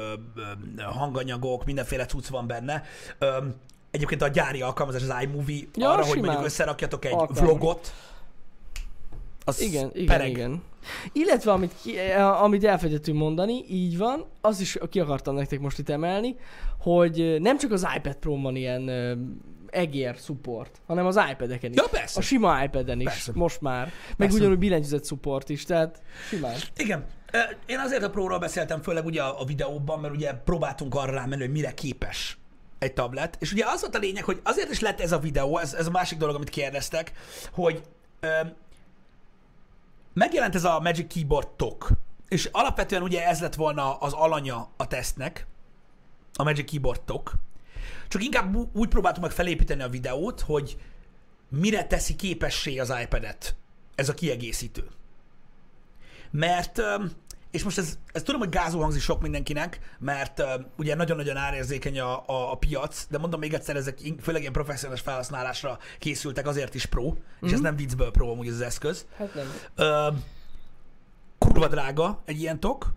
hanganyagok, 0.84 1.64
mindenféle 1.64 2.06
cucc 2.06 2.26
van 2.28 2.46
benne. 2.46 2.82
Egyébként 3.90 4.22
a 4.22 4.28
gyári 4.28 4.62
alkalmazás, 4.62 5.02
az 5.02 5.14
iMovie, 5.22 5.64
Ja, 5.74 5.88
arra, 5.88 5.96
hogy 5.96 6.06
simán. 6.06 6.24
mondjuk 6.24 6.44
összerakjatok 6.46 7.04
egy 7.04 7.12
Alkalmas. 7.12 7.38
vlogot, 7.38 7.92
az 9.44 9.60
Igen, 9.60 9.90
igen, 9.94 10.06
pereg. 10.06 10.28
igen. 10.28 10.62
Illetve 11.12 11.52
amit, 11.52 11.74
ki, 11.82 11.98
eh, 11.98 12.42
amit 12.42 12.64
elfelejtettünk 12.64 13.18
mondani, 13.18 13.64
így 13.68 13.98
van, 13.98 14.24
az 14.40 14.60
is 14.60 14.78
ki 14.90 15.00
akartam 15.00 15.34
nektek 15.34 15.60
most 15.60 15.78
itt 15.78 15.88
emelni, 15.88 16.36
hogy 16.80 17.20
eh, 17.20 17.38
nem 17.38 17.58
csak 17.58 17.72
az 17.72 17.86
iPad 17.96 18.14
Pro 18.16 18.40
van 18.40 18.56
ilyen 18.56 18.88
ö, 18.88 19.14
egér 19.70 20.16
support, 20.16 20.80
hanem 20.86 21.06
az 21.06 21.20
iPad-eken 21.30 21.70
is. 21.70 21.76
Ja, 21.76 21.84
persze. 21.90 22.18
A 22.18 22.22
sima 22.22 22.64
iPad-en 22.64 23.00
is, 23.00 23.06
Persze. 23.06 23.32
most 23.34 23.60
már. 23.60 23.84
Meg 23.84 24.16
Persze. 24.16 24.36
ugyanúgy 24.36 24.58
billentyűzet 24.58 25.06
support 25.06 25.48
is, 25.48 25.64
tehát 25.64 26.02
simán. 26.28 26.54
Igen. 26.76 27.04
Én 27.66 27.78
azért 27.78 28.02
a 28.02 28.10
Pro-ról 28.10 28.38
beszéltem, 28.38 28.82
főleg 28.82 29.04
ugye 29.04 29.22
a 29.22 29.44
videóban, 29.44 30.00
mert 30.00 30.14
ugye 30.14 30.32
próbáltunk 30.32 30.94
arra 30.94 31.12
rámenni, 31.12 31.42
hogy 31.42 31.52
mire 31.52 31.74
képes 31.74 32.38
egy 32.78 32.92
tablet. 32.92 33.36
És 33.40 33.52
ugye 33.52 33.64
az 33.66 33.80
volt 33.80 33.94
a 33.94 33.98
lényeg, 33.98 34.24
hogy 34.24 34.40
azért 34.42 34.70
is 34.70 34.80
lett 34.80 35.00
ez 35.00 35.12
a 35.12 35.18
videó, 35.18 35.58
ez, 35.58 35.74
ez 35.74 35.86
a 35.86 35.90
másik 35.90 36.18
dolog, 36.18 36.34
amit 36.34 36.50
kérdeztek, 36.50 37.12
hogy 37.52 37.82
megjelent 40.12 40.54
ez 40.54 40.64
a 40.64 40.80
Magic 40.80 41.12
Keyboard 41.12 41.48
tok, 41.48 41.90
és 42.28 42.48
alapvetően 42.52 43.02
ugye 43.02 43.26
ez 43.26 43.40
lett 43.40 43.54
volna 43.54 43.98
az 43.98 44.12
alanya 44.12 44.68
a 44.76 44.86
tesztnek, 44.86 45.46
a 46.34 46.42
Magic 46.42 46.70
Keyboard 46.70 47.00
tok, 47.00 47.32
csak 48.08 48.22
inkább 48.22 48.76
úgy 48.76 48.88
próbáltuk 48.88 49.22
meg 49.22 49.32
felépíteni 49.32 49.82
a 49.82 49.88
videót, 49.88 50.40
hogy 50.40 50.76
mire 51.48 51.86
teszi 51.86 52.16
képessé 52.16 52.78
az 52.78 52.92
iPad-et 53.02 53.56
ez 53.94 54.08
a 54.08 54.14
kiegészítő. 54.14 54.88
Mert, 56.30 56.80
és 57.50 57.64
most 57.64 57.78
ez, 57.78 57.98
ez 58.12 58.22
tudom, 58.22 58.40
hogy 58.40 58.48
gázul 58.48 58.82
hangzik 58.82 59.02
sok 59.02 59.20
mindenkinek, 59.20 59.96
mert 59.98 60.38
öm, 60.38 60.66
ugye 60.76 60.94
nagyon-nagyon 60.94 61.36
árérzékeny 61.36 62.00
a, 62.00 62.18
a, 62.26 62.52
a 62.52 62.54
piac, 62.54 63.06
de 63.10 63.18
mondom 63.18 63.40
még 63.40 63.54
egyszer, 63.54 63.76
ezek 63.76 63.98
főleg 64.20 64.40
ilyen 64.40 64.52
professzionális 64.52 65.02
felhasználásra 65.02 65.78
készültek, 65.98 66.46
azért 66.46 66.74
is 66.74 66.86
pro, 66.86 67.04
mm-hmm. 67.04 67.16
és 67.40 67.52
ez 67.52 67.60
nem 67.60 67.76
viccből 67.76 68.10
pro 68.10 68.30
amúgy 68.30 68.46
ez 68.46 68.54
az 68.54 68.60
eszköz. 68.60 69.06
Hát 69.16 69.34
nem. 69.34 69.46
Ö, 69.74 70.08
kurva 71.38 71.68
drága 71.68 72.22
egy 72.24 72.40
ilyen 72.40 72.60
tok, 72.60 72.92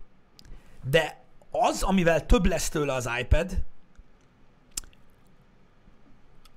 de 0.90 1.24
az, 1.50 1.82
amivel 1.82 2.26
több 2.26 2.46
lesz 2.46 2.68
tőle 2.68 2.92
az 2.92 3.08
iPad, 3.20 3.62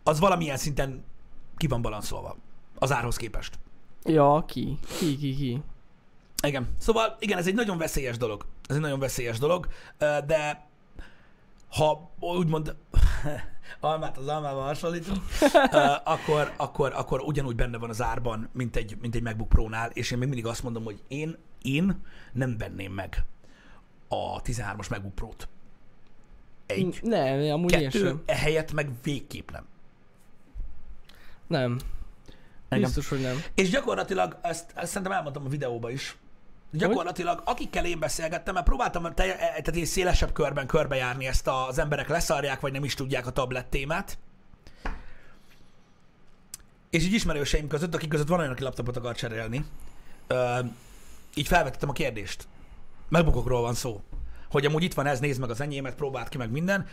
az 0.03 0.19
valamilyen 0.19 0.57
szinten 0.57 1.05
ki 1.57 1.67
van 1.67 1.81
balanszolva 1.81 2.35
az 2.75 2.91
árhoz 2.91 3.15
képest. 3.15 3.59
Ja, 4.03 4.43
ki? 4.47 4.79
Ki, 4.99 5.17
ki, 5.17 5.35
ki? 5.35 5.61
Igen. 6.43 6.67
Szóval 6.79 7.15
igen, 7.19 7.37
ez 7.37 7.47
egy 7.47 7.53
nagyon 7.53 7.77
veszélyes 7.77 8.17
dolog. 8.17 8.45
Ez 8.67 8.75
egy 8.75 8.81
nagyon 8.81 8.99
veszélyes 8.99 9.39
dolog, 9.39 9.67
de 9.97 10.67
ha 11.69 12.11
úgymond 12.19 12.75
almát 13.79 14.17
az 14.17 14.27
almával 14.27 14.65
hasonlítunk, 14.65 15.17
akkor, 16.03 16.53
akkor, 16.57 16.93
akkor 16.95 17.21
ugyanúgy 17.21 17.55
benne 17.55 17.77
van 17.77 17.89
az 17.89 18.01
árban, 18.01 18.49
mint 18.53 18.75
egy, 18.75 18.97
mint 19.01 19.15
egy 19.15 19.21
MacBook 19.21 19.49
Pro-nál, 19.49 19.89
és 19.93 20.11
én 20.11 20.17
még 20.17 20.27
mindig 20.27 20.45
azt 20.45 20.63
mondom, 20.63 20.83
hogy 20.83 21.01
én, 21.07 21.37
én 21.61 22.01
nem 22.33 22.57
venném 22.57 22.93
meg 22.93 23.25
a 24.07 24.41
13-as 24.41 24.89
MacBook 24.89 25.15
Pro-t. 25.15 25.47
Egy. 26.65 26.99
Nem, 27.01 27.51
amúgy 27.51 27.71
én 27.71 27.79
Kettő, 27.79 28.05
sem. 28.05 28.21
ehelyett 28.25 28.73
meg 28.73 28.89
végképp 29.03 29.51
nem. 29.51 29.65
Nem. 31.47 31.79
Engem. 32.69 32.85
Biztos, 32.85 33.09
hogy 33.09 33.21
nem. 33.21 33.43
És 33.55 33.69
gyakorlatilag, 33.69 34.39
ezt, 34.41 34.71
ezt 34.75 34.87
szerintem 34.91 35.11
elmondtam 35.11 35.45
a 35.45 35.49
videóban 35.49 35.91
is, 35.91 36.17
gyakorlatilag 36.71 37.41
akikkel 37.45 37.85
én 37.85 37.99
beszélgettem, 37.99 38.53
mert 38.53 38.65
próbáltam 38.65 39.03
te, 39.03 39.13
tehát 39.35 39.75
én 39.75 39.85
szélesebb 39.85 40.31
körben 40.31 40.67
körbejárni 40.67 41.27
ezt 41.27 41.47
a, 41.47 41.67
az 41.67 41.79
emberek 41.79 42.07
leszarják, 42.07 42.59
vagy 42.59 42.71
nem 42.71 42.83
is 42.83 42.93
tudják 42.93 43.27
a 43.27 43.31
tablet 43.31 43.65
témát. 43.65 44.17
És 46.89 47.03
így 47.03 47.13
ismerőseim 47.13 47.67
között, 47.67 47.95
akik 47.95 48.09
között 48.09 48.27
van 48.27 48.39
olyan, 48.39 48.51
aki 48.51 48.63
laptopot 48.63 48.97
akar 48.97 49.15
cserélni, 49.15 49.65
ö, 50.27 50.59
így 51.33 51.47
felvetettem 51.47 51.89
a 51.89 51.93
kérdést. 51.93 52.47
Megbukokról 53.09 53.61
van 53.61 53.73
szó. 53.73 54.01
Hogy 54.49 54.65
amúgy 54.65 54.83
itt 54.83 54.93
van 54.93 55.05
ez, 55.05 55.19
nézd 55.19 55.39
meg 55.39 55.49
az 55.49 55.61
enyémet, 55.61 55.95
próbáld 55.95 56.29
ki 56.29 56.37
meg 56.37 56.51
minden. 56.51 56.87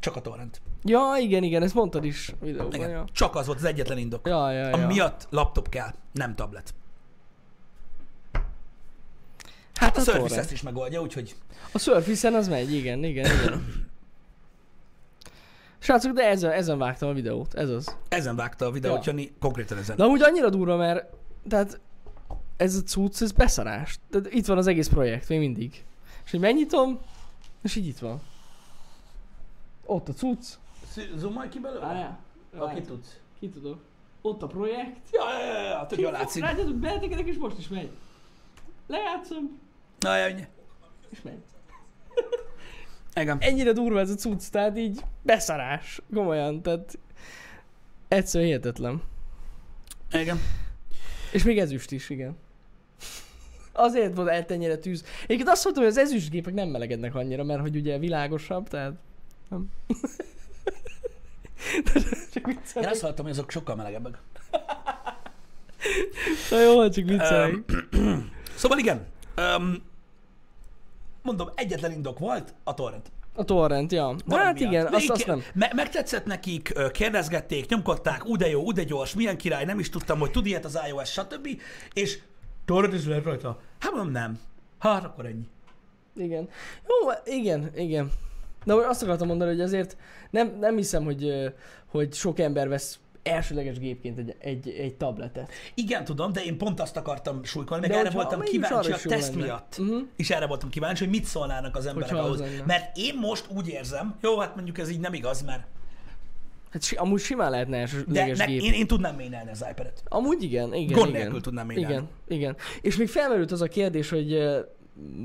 Csak 0.00 0.16
a 0.16 0.20
torrent. 0.20 0.60
Ja, 0.82 1.16
igen, 1.18 1.42
igen, 1.42 1.62
ezt 1.62 1.74
mondtad 1.74 2.04
is 2.04 2.34
videóban, 2.40 2.74
Igen. 2.74 2.90
ja. 2.90 3.04
Csak 3.12 3.34
az 3.34 3.46
volt 3.46 3.58
az 3.58 3.64
egyetlen 3.64 3.98
indok. 3.98 4.26
Ja, 4.26 4.50
ja, 4.50 4.70
Ami 4.70 4.82
ja. 4.82 4.86
miatt 4.86 5.26
laptop 5.30 5.68
kell, 5.68 5.94
nem 6.12 6.34
tablet. 6.34 6.74
Hát 9.80 9.96
A 9.96 10.00
a 10.00 10.04
Surface 10.04 10.38
ezt 10.38 10.52
is 10.52 10.62
megoldja, 10.62 11.00
úgyhogy 11.00 11.34
A 11.72 11.78
Surface-en 11.78 12.34
az 12.34 12.48
megy, 12.48 12.72
igen, 12.74 13.04
igen, 13.04 13.24
igen. 13.42 13.88
Srácok, 15.78 16.12
de 16.12 16.22
ezen, 16.28 16.50
ezen 16.50 16.78
vágtam 16.78 17.08
a 17.08 17.12
videót, 17.12 17.54
ez 17.54 17.68
az. 17.68 17.96
ezen 18.08 18.36
vágta 18.36 18.66
a 18.66 18.70
videót, 18.70 18.96
Ja. 18.96 19.02
Jani, 19.04 19.32
konkrétan 19.40 19.78
ezen. 19.78 19.96
De 19.96 20.04
amúgy 20.04 20.22
annyira 20.22 20.50
durva, 20.50 20.76
mert 20.76 21.14
tehát 21.48 21.80
ez 22.56 22.74
a 22.76 22.82
cucc, 22.82 23.20
ez 23.22 23.32
beszarás. 23.32 23.98
Tehát 24.10 24.32
itt 24.32 24.46
van 24.46 24.58
az 24.58 24.66
egész 24.66 24.88
projekt, 24.88 25.28
még 25.28 25.38
mindig. 25.38 25.84
És 26.24 26.30
hogy 26.30 26.40
megnyitom, 26.40 26.98
és 27.62 27.76
így 27.76 27.86
itt 27.86 27.98
van. 27.98 28.20
Ott 29.84 30.08
a 30.08 30.12
cucc. 30.12 30.46
Zoomolj 31.16 31.48
ki 31.48 31.58
belőle? 31.58 31.80
Várjál. 31.86 32.18
Aki 32.56 32.80
tudsz. 32.80 33.16
Ki 33.38 33.48
tudok. 33.48 33.78
Ott 34.22 34.42
a 34.42 34.46
projekt. 34.46 34.98
Ja, 35.12 35.22
ja, 35.38 35.52
ja, 35.52 35.68
ja, 35.68 35.86
tök 35.86 35.98
jól 35.98 36.12
látszik. 36.12 36.42
Látjátok, 36.42 36.74
beletekedek 36.74 37.26
és 37.26 37.36
most 37.36 37.58
is 37.58 37.68
megy. 37.68 37.90
Lejátszom, 38.86 39.58
Na, 40.00 40.16
ennyi. 40.16 40.44
és 41.10 41.22
megy. 41.22 41.38
Igen. 43.14 43.36
Ennyire 43.40 43.72
durva 43.72 44.00
ez 44.00 44.10
a 44.10 44.14
cucc, 44.14 44.50
tehát 44.50 44.78
így 44.78 45.00
beszarás. 45.22 46.00
Komolyan, 46.14 46.62
tehát 46.62 46.98
egyszerűen 48.08 48.50
hihetetlen. 48.50 49.02
Igen. 50.12 50.40
És 51.32 51.42
még 51.42 51.58
ezüst 51.58 51.90
is, 51.90 52.10
igen. 52.10 52.36
Azért 53.72 54.16
volt 54.16 54.28
eltennyire 54.28 54.76
tűz. 54.76 55.04
Egyébként 55.24 55.48
azt 55.48 55.64
mondtam, 55.64 55.84
hogy 55.84 55.92
az 55.92 55.98
ezüstgépek 55.98 56.54
nem 56.54 56.68
melegednek 56.68 57.14
annyira, 57.14 57.44
mert 57.44 57.60
hogy 57.60 57.76
ugye 57.76 57.98
világosabb, 57.98 58.68
tehát 58.68 58.92
nem. 59.48 59.70
csak 62.32 62.48
Én 62.48 62.56
viccelek. 62.56 62.90
azt 62.90 63.00
hallottam, 63.00 63.24
hogy 63.24 63.34
azok 63.34 63.50
sokkal 63.50 63.74
melegebbek. 63.76 64.18
Na 66.50 66.60
jó, 66.60 66.88
csak 66.88 67.04
viccelek. 67.04 67.54
Szóval 68.56 68.78
igen. 68.78 69.06
Um, 69.36 69.82
mondom, 71.22 71.48
egyetlen 71.54 71.92
indok 71.92 72.18
volt, 72.18 72.54
a 72.64 72.74
torrent. 72.74 73.12
A 73.34 73.44
torrent, 73.44 73.92
ja. 73.92 74.14
De 74.14 74.22
Valami 74.26 74.46
hát 74.46 74.58
miatt. 74.58 74.70
igen, 74.72 74.84
azt, 74.86 74.94
Végig- 74.94 75.10
azt 75.10 75.26
nem. 75.26 75.42
Me- 75.54 75.72
megtetszett 75.74 76.24
nekik, 76.24 76.72
kérdezgették, 76.92 77.68
nyomkodták, 77.68 78.26
ú 78.26 78.36
de 78.36 78.48
jó, 78.48 78.62
ú 78.62 78.72
de 78.72 78.82
gyors, 78.84 79.14
milyen 79.14 79.36
király, 79.36 79.64
nem 79.64 79.78
is 79.78 79.88
tudtam, 79.88 80.18
hogy 80.18 80.30
tud 80.30 80.46
ilyet 80.46 80.64
az 80.64 80.78
iOS, 80.88 81.10
stb. 81.10 81.48
És 81.92 82.18
torrent 82.64 82.94
is 82.94 83.06
lehet 83.06 83.24
rajta. 83.24 83.60
Hát 83.78 83.92
mondom, 83.92 84.12
nem. 84.12 84.38
Hát 84.78 85.04
akkor 85.04 85.26
ennyi. 85.26 85.46
Igen. 86.16 86.48
Jó, 86.88 87.10
igen, 87.34 87.70
igen. 87.74 88.10
De 88.64 88.74
azt 88.74 89.02
akartam 89.02 89.26
mondani, 89.26 89.50
hogy 89.50 89.60
azért 89.60 89.96
nem, 90.30 90.56
nem 90.60 90.76
hiszem, 90.76 91.04
hogy, 91.04 91.52
hogy 91.86 92.12
sok 92.14 92.38
ember 92.38 92.68
vesz 92.68 92.98
elsőleges 93.22 93.78
gépként 93.78 94.18
egy, 94.18 94.34
egy, 94.38 94.68
egy 94.68 94.94
tabletet. 94.94 95.52
Igen, 95.74 96.04
tudom, 96.04 96.32
de 96.32 96.42
én 96.44 96.58
pont 96.58 96.80
azt 96.80 96.96
akartam 96.96 97.44
súlykolni, 97.44 97.86
meg 97.86 97.90
De 97.96 97.98
erre 97.98 98.10
voltam 98.10 98.40
kíváncsi 98.40 98.92
a 98.92 98.96
teszt 99.08 99.32
lenne. 99.34 99.44
miatt. 99.44 99.78
Mhm. 99.78 99.96
És 100.16 100.30
erre 100.30 100.46
voltam 100.46 100.68
kíváncsi, 100.68 101.04
hogy 101.04 101.12
mit 101.12 101.24
szólnának 101.24 101.76
az 101.76 101.86
emberek 101.86 102.10
Hogyha 102.10 102.24
az 102.24 102.40
ahhoz. 102.40 102.40
lenne. 102.40 102.64
Mert 102.66 102.96
én 102.96 103.14
most 103.20 103.46
úgy 103.56 103.68
érzem, 103.68 104.14
jó, 104.22 104.38
hát 104.38 104.54
mondjuk 104.54 104.78
ez 104.78 104.90
így 104.90 105.00
nem 105.00 105.14
igaz, 105.14 105.42
mert 105.42 105.66
Hát 106.70 106.82
amúgy 106.96 107.20
simán 107.20 107.50
lehetne 107.50 107.74
de 107.76 107.80
elsőleges 107.80 108.38
ne, 108.38 108.44
gép. 108.44 108.60
én, 108.62 108.72
én 108.72 108.86
tudnám 108.86 109.14
ménelni 109.14 109.50
az 109.50 109.64
iPad-et. 109.70 110.02
Amúgy 110.08 110.42
igen, 110.42 110.74
igen, 110.74 110.96
Gond 110.98 111.08
igen. 111.08 111.20
nélkül 111.20 111.40
tudnám 111.40 111.66
mélyelni. 111.66 111.94
Igen, 111.94 112.08
igen. 112.28 112.56
És 112.80 112.96
még 112.96 113.08
felmerült 113.08 113.52
az 113.52 113.60
a 113.60 113.66
kérdés, 113.66 114.10
hogy 114.10 114.38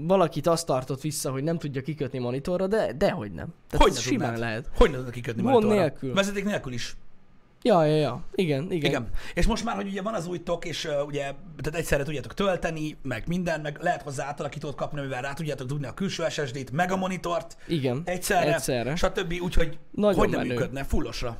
valakit 0.08 0.48
azt 0.48 0.66
tartott 0.66 1.02
vissza, 1.02 1.32
hogy 1.32 1.44
nem 1.44 1.58
tudja 1.58 1.82
kikötni 1.82 2.20
monitorra, 2.20 2.68
de 2.68 2.94
dehogy 2.94 3.32
nem. 3.32 3.48
Tehát 3.70 3.86
Hogy 3.86 3.94
ne 3.94 4.00
simán 4.00 4.20
tudnád? 4.34 4.40
lehet. 4.50 4.70
Hogy 4.76 4.92
ne 4.92 4.98
tudod 4.98 5.12
kikötni 5.12 5.42
Gond 5.42 5.54
monitorra? 5.54 5.82
nélkül. 5.82 6.14
Vezeték 6.14 6.46
nélkül 6.46 6.74
is. 6.74 6.96
Ja, 7.68 7.86
ja, 7.86 7.96
ja. 7.96 8.24
Igen, 8.36 8.72
igen. 8.72 8.90
Igen. 8.90 9.10
És 9.34 9.46
most 9.46 9.64
már, 9.64 9.76
hogy 9.76 9.88
ugye 9.88 10.02
van 10.02 10.14
az 10.14 10.28
új 10.28 10.44
tok, 10.44 10.66
és 10.66 10.86
uh, 10.86 11.06
ugye, 11.08 11.22
tehát 11.62 11.76
egyszerre 11.80 12.04
tudjátok 12.04 12.34
tölteni, 12.34 12.98
meg 13.02 13.24
minden, 13.28 13.62
meg 13.62 13.78
lehet 13.82 14.02
hozzá 14.02 14.26
átalakítót 14.26 14.76
kapni, 14.76 15.00
amivel 15.00 15.22
rá 15.22 15.34
tudjátok 15.34 15.68
dugni 15.68 15.86
a 15.88 15.94
külső 15.94 16.24
SSD-t, 16.30 16.72
meg 16.72 16.92
a 16.92 16.96
monitort 16.96 17.58
Igen. 17.68 18.02
egyszerre, 18.06 18.54
Egyszerre. 18.54 18.96
stb. 18.96 19.34
Úgyhogy 19.42 19.78
Nagyon 19.92 20.20
hogy 20.20 20.30
nem 20.30 20.40
menő. 20.40 20.54
működne, 20.54 20.84
fullosra. 20.84 21.38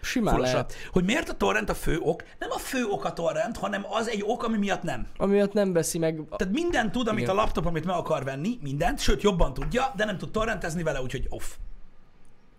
Simán 0.00 0.34
fullosra. 0.34 0.56
lehet. 0.56 0.74
Hogy 0.92 1.04
miért 1.04 1.28
a 1.28 1.34
torrent 1.34 1.70
a 1.70 1.74
fő 1.74 1.98
ok? 2.00 2.22
Nem 2.38 2.50
a 2.50 2.58
fő 2.58 2.84
ok 2.84 3.04
a 3.04 3.12
torrent, 3.12 3.56
hanem 3.56 3.84
az 3.90 4.08
egy 4.08 4.22
ok, 4.26 4.44
ami 4.44 4.56
miatt 4.56 4.82
nem. 4.82 5.06
Amiatt 5.16 5.52
nem 5.52 5.72
veszi 5.72 5.98
meg... 5.98 6.20
Tehát 6.36 6.54
mindent 6.54 6.92
tud, 6.92 7.08
amit 7.08 7.22
Igen. 7.22 7.36
a 7.36 7.40
laptop, 7.40 7.66
amit 7.66 7.84
meg 7.84 7.96
akar 7.96 8.24
venni, 8.24 8.58
mindent, 8.62 8.98
sőt 8.98 9.22
jobban 9.22 9.54
tudja, 9.54 9.92
de 9.96 10.04
nem 10.04 10.18
tud 10.18 10.30
torrentezni 10.30 10.82
vele, 10.82 11.02
úgyhogy 11.02 11.26
off. 11.28 11.44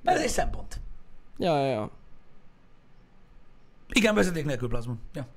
Ez 0.03 0.21
egy 0.21 0.30
szempont. 0.30 0.80
Ja, 1.38 1.60
ja, 1.60 1.67
ja. 1.67 1.91
Igen, 3.97 4.15
vezeték 4.15 4.45
nélkül 4.45 4.67
plazma. 4.67 4.95
Ja. 5.13 5.27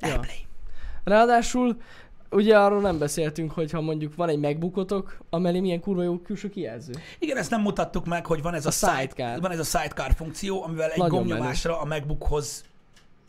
Ja. 0.00 0.08
Airplay. 0.08 0.46
Ráadásul 1.04 1.76
ugye 2.30 2.58
arról 2.58 2.80
nem 2.80 2.98
beszéltünk, 2.98 3.52
hogy 3.52 3.70
ha 3.70 3.80
mondjuk 3.80 4.14
van 4.14 4.28
egy 4.28 4.38
megbukotok, 4.38 5.18
amellé 5.30 5.60
milyen 5.60 5.80
kurva 5.80 6.02
jó 6.02 6.18
külső 6.18 6.48
kijelző. 6.48 6.92
Igen, 7.18 7.36
ezt 7.36 7.50
nem 7.50 7.60
mutattuk 7.60 8.06
meg, 8.06 8.26
hogy 8.26 8.42
van 8.42 8.54
ez 8.54 8.64
a, 8.66 8.68
A 8.68 8.72
side, 8.72 8.98
sidecar. 9.00 9.40
van 9.40 9.50
ez 9.50 9.58
a 9.58 9.78
sidecar 9.78 10.14
funkció, 10.14 10.62
amivel 10.62 10.90
egy 10.90 10.98
Nagyon 10.98 11.18
gombnyomásra 11.18 11.80
a 11.80 11.84
MacBookhoz 11.84 12.64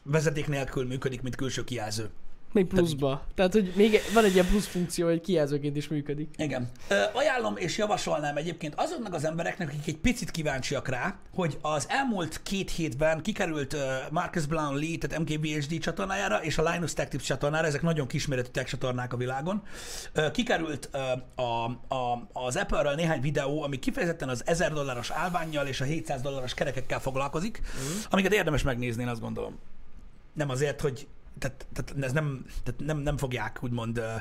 vezeték 0.03 0.47
nélkül 0.47 0.87
működik, 0.87 1.21
mint 1.21 1.35
külső 1.35 1.63
kijelző. 1.63 2.09
Még 2.53 2.65
pluszba. 2.65 3.25
Tehát, 3.35 3.53
hogy 3.53 3.71
még 3.75 3.99
van 4.13 4.23
egy 4.23 4.33
ilyen 4.33 4.45
plusz 4.45 4.67
funkció, 4.67 5.07
hogy 5.07 5.21
kijelzőként 5.21 5.75
is 5.75 5.87
működik. 5.87 6.29
Igen. 6.37 6.69
Ö, 6.87 6.95
ajánlom 7.13 7.57
és 7.57 7.77
javasolnám 7.77 8.37
egyébként 8.37 8.73
azoknak 8.77 9.13
az 9.13 9.25
embereknek, 9.25 9.67
akik 9.67 9.87
egy 9.87 9.97
picit 9.97 10.31
kíváncsiak 10.31 10.87
rá, 10.87 11.15
hogy 11.33 11.57
az 11.61 11.85
elmúlt 11.89 12.41
két 12.43 12.71
hétben 12.71 13.21
kikerült 13.21 13.75
Marcus 14.11 14.45
Brownlee, 14.45 14.97
tehát 14.97 15.19
MKBHD 15.19 15.79
csatornájára 15.79 16.43
és 16.43 16.57
a 16.57 16.71
Linus 16.71 16.93
Tech 16.93 17.09
Tips 17.09 17.23
csatornára, 17.23 17.67
ezek 17.67 17.81
nagyon 17.81 18.07
kisméretű 18.07 18.49
tech 18.51 18.69
csatornák 18.69 19.13
a 19.13 19.17
világon. 19.17 19.63
Kikerült 20.31 20.89
a, 21.35 21.41
a, 21.95 22.27
az 22.33 22.55
Apple-ről 22.55 22.93
néhány 22.93 23.21
videó, 23.21 23.63
ami 23.63 23.79
kifejezetten 23.79 24.29
az 24.29 24.41
1000 24.45 24.73
dolláros 24.73 25.11
állványjal 25.11 25.67
és 25.67 25.81
a 25.81 25.83
700 25.83 26.21
dolláros 26.21 26.53
kerekekkel 26.53 26.99
foglalkozik, 26.99 27.61
mm. 27.61 27.97
amiket 28.09 28.33
érdemes 28.33 28.61
megnézni, 28.61 29.01
én 29.01 29.07
azt 29.07 29.21
gondolom. 29.21 29.59
Nem 30.33 30.49
azért, 30.49 30.81
hogy 30.81 31.07
tehát, 31.39 31.67
tehát 31.73 32.03
ez 32.03 32.11
nem, 32.11 32.45
tehát 32.63 32.81
nem, 32.81 32.97
nem 32.97 33.17
fogják 33.17 33.59
úgymond 33.61 33.97
ö, 33.97 34.11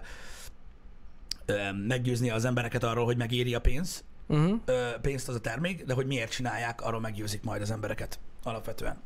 ö, 1.46 1.72
meggyőzni 1.72 2.30
az 2.30 2.44
embereket 2.44 2.84
arról, 2.84 3.04
hogy 3.04 3.16
megéri 3.16 3.54
a 3.54 3.60
pénz, 3.60 4.04
Uh-huh. 4.26 4.60
ö, 4.64 4.90
pénzt 5.00 5.28
az 5.28 5.34
a 5.34 5.40
termék, 5.40 5.84
de 5.84 5.94
hogy 5.94 6.06
miért 6.06 6.30
csinálják, 6.30 6.82
arról 6.82 7.00
meggyőzik 7.00 7.42
majd 7.42 7.62
az 7.62 7.70
embereket 7.70 8.18
alapvetően. 8.42 8.96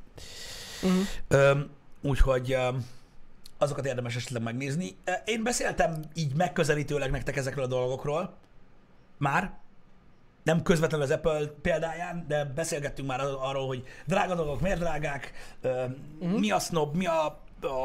Uh-huh. 0.82 1.00
Ö, 1.28 1.60
úgyhogy 2.02 2.52
ö, 2.52 2.68
azokat 3.58 3.86
érdemes 3.86 4.16
esetleg 4.16 4.42
megnézni. 4.42 4.96
Én 5.24 5.42
beszéltem 5.42 6.00
így 6.14 6.34
megközelítőleg 6.34 7.10
nektek 7.10 7.36
ezekről 7.36 7.64
a 7.64 7.68
dolgokról 7.68 8.36
már, 9.18 9.54
nem 10.42 10.62
közvetlenül 10.62 11.06
az 11.06 11.12
Apple 11.12 11.46
példáján, 11.46 12.24
de 12.28 12.44
beszélgettünk 12.44 13.08
már 13.08 13.20
arról, 13.20 13.66
hogy 13.66 13.84
drága 14.06 14.34
dolgok 14.34 14.60
miért 14.60 14.78
drágák, 14.78 15.32
uh-huh. 15.62 16.38
mi 16.38 16.50
a 16.50 16.58
snob, 16.58 16.96
mi 16.96 17.06
a, 17.06 17.40
a, 17.66 17.84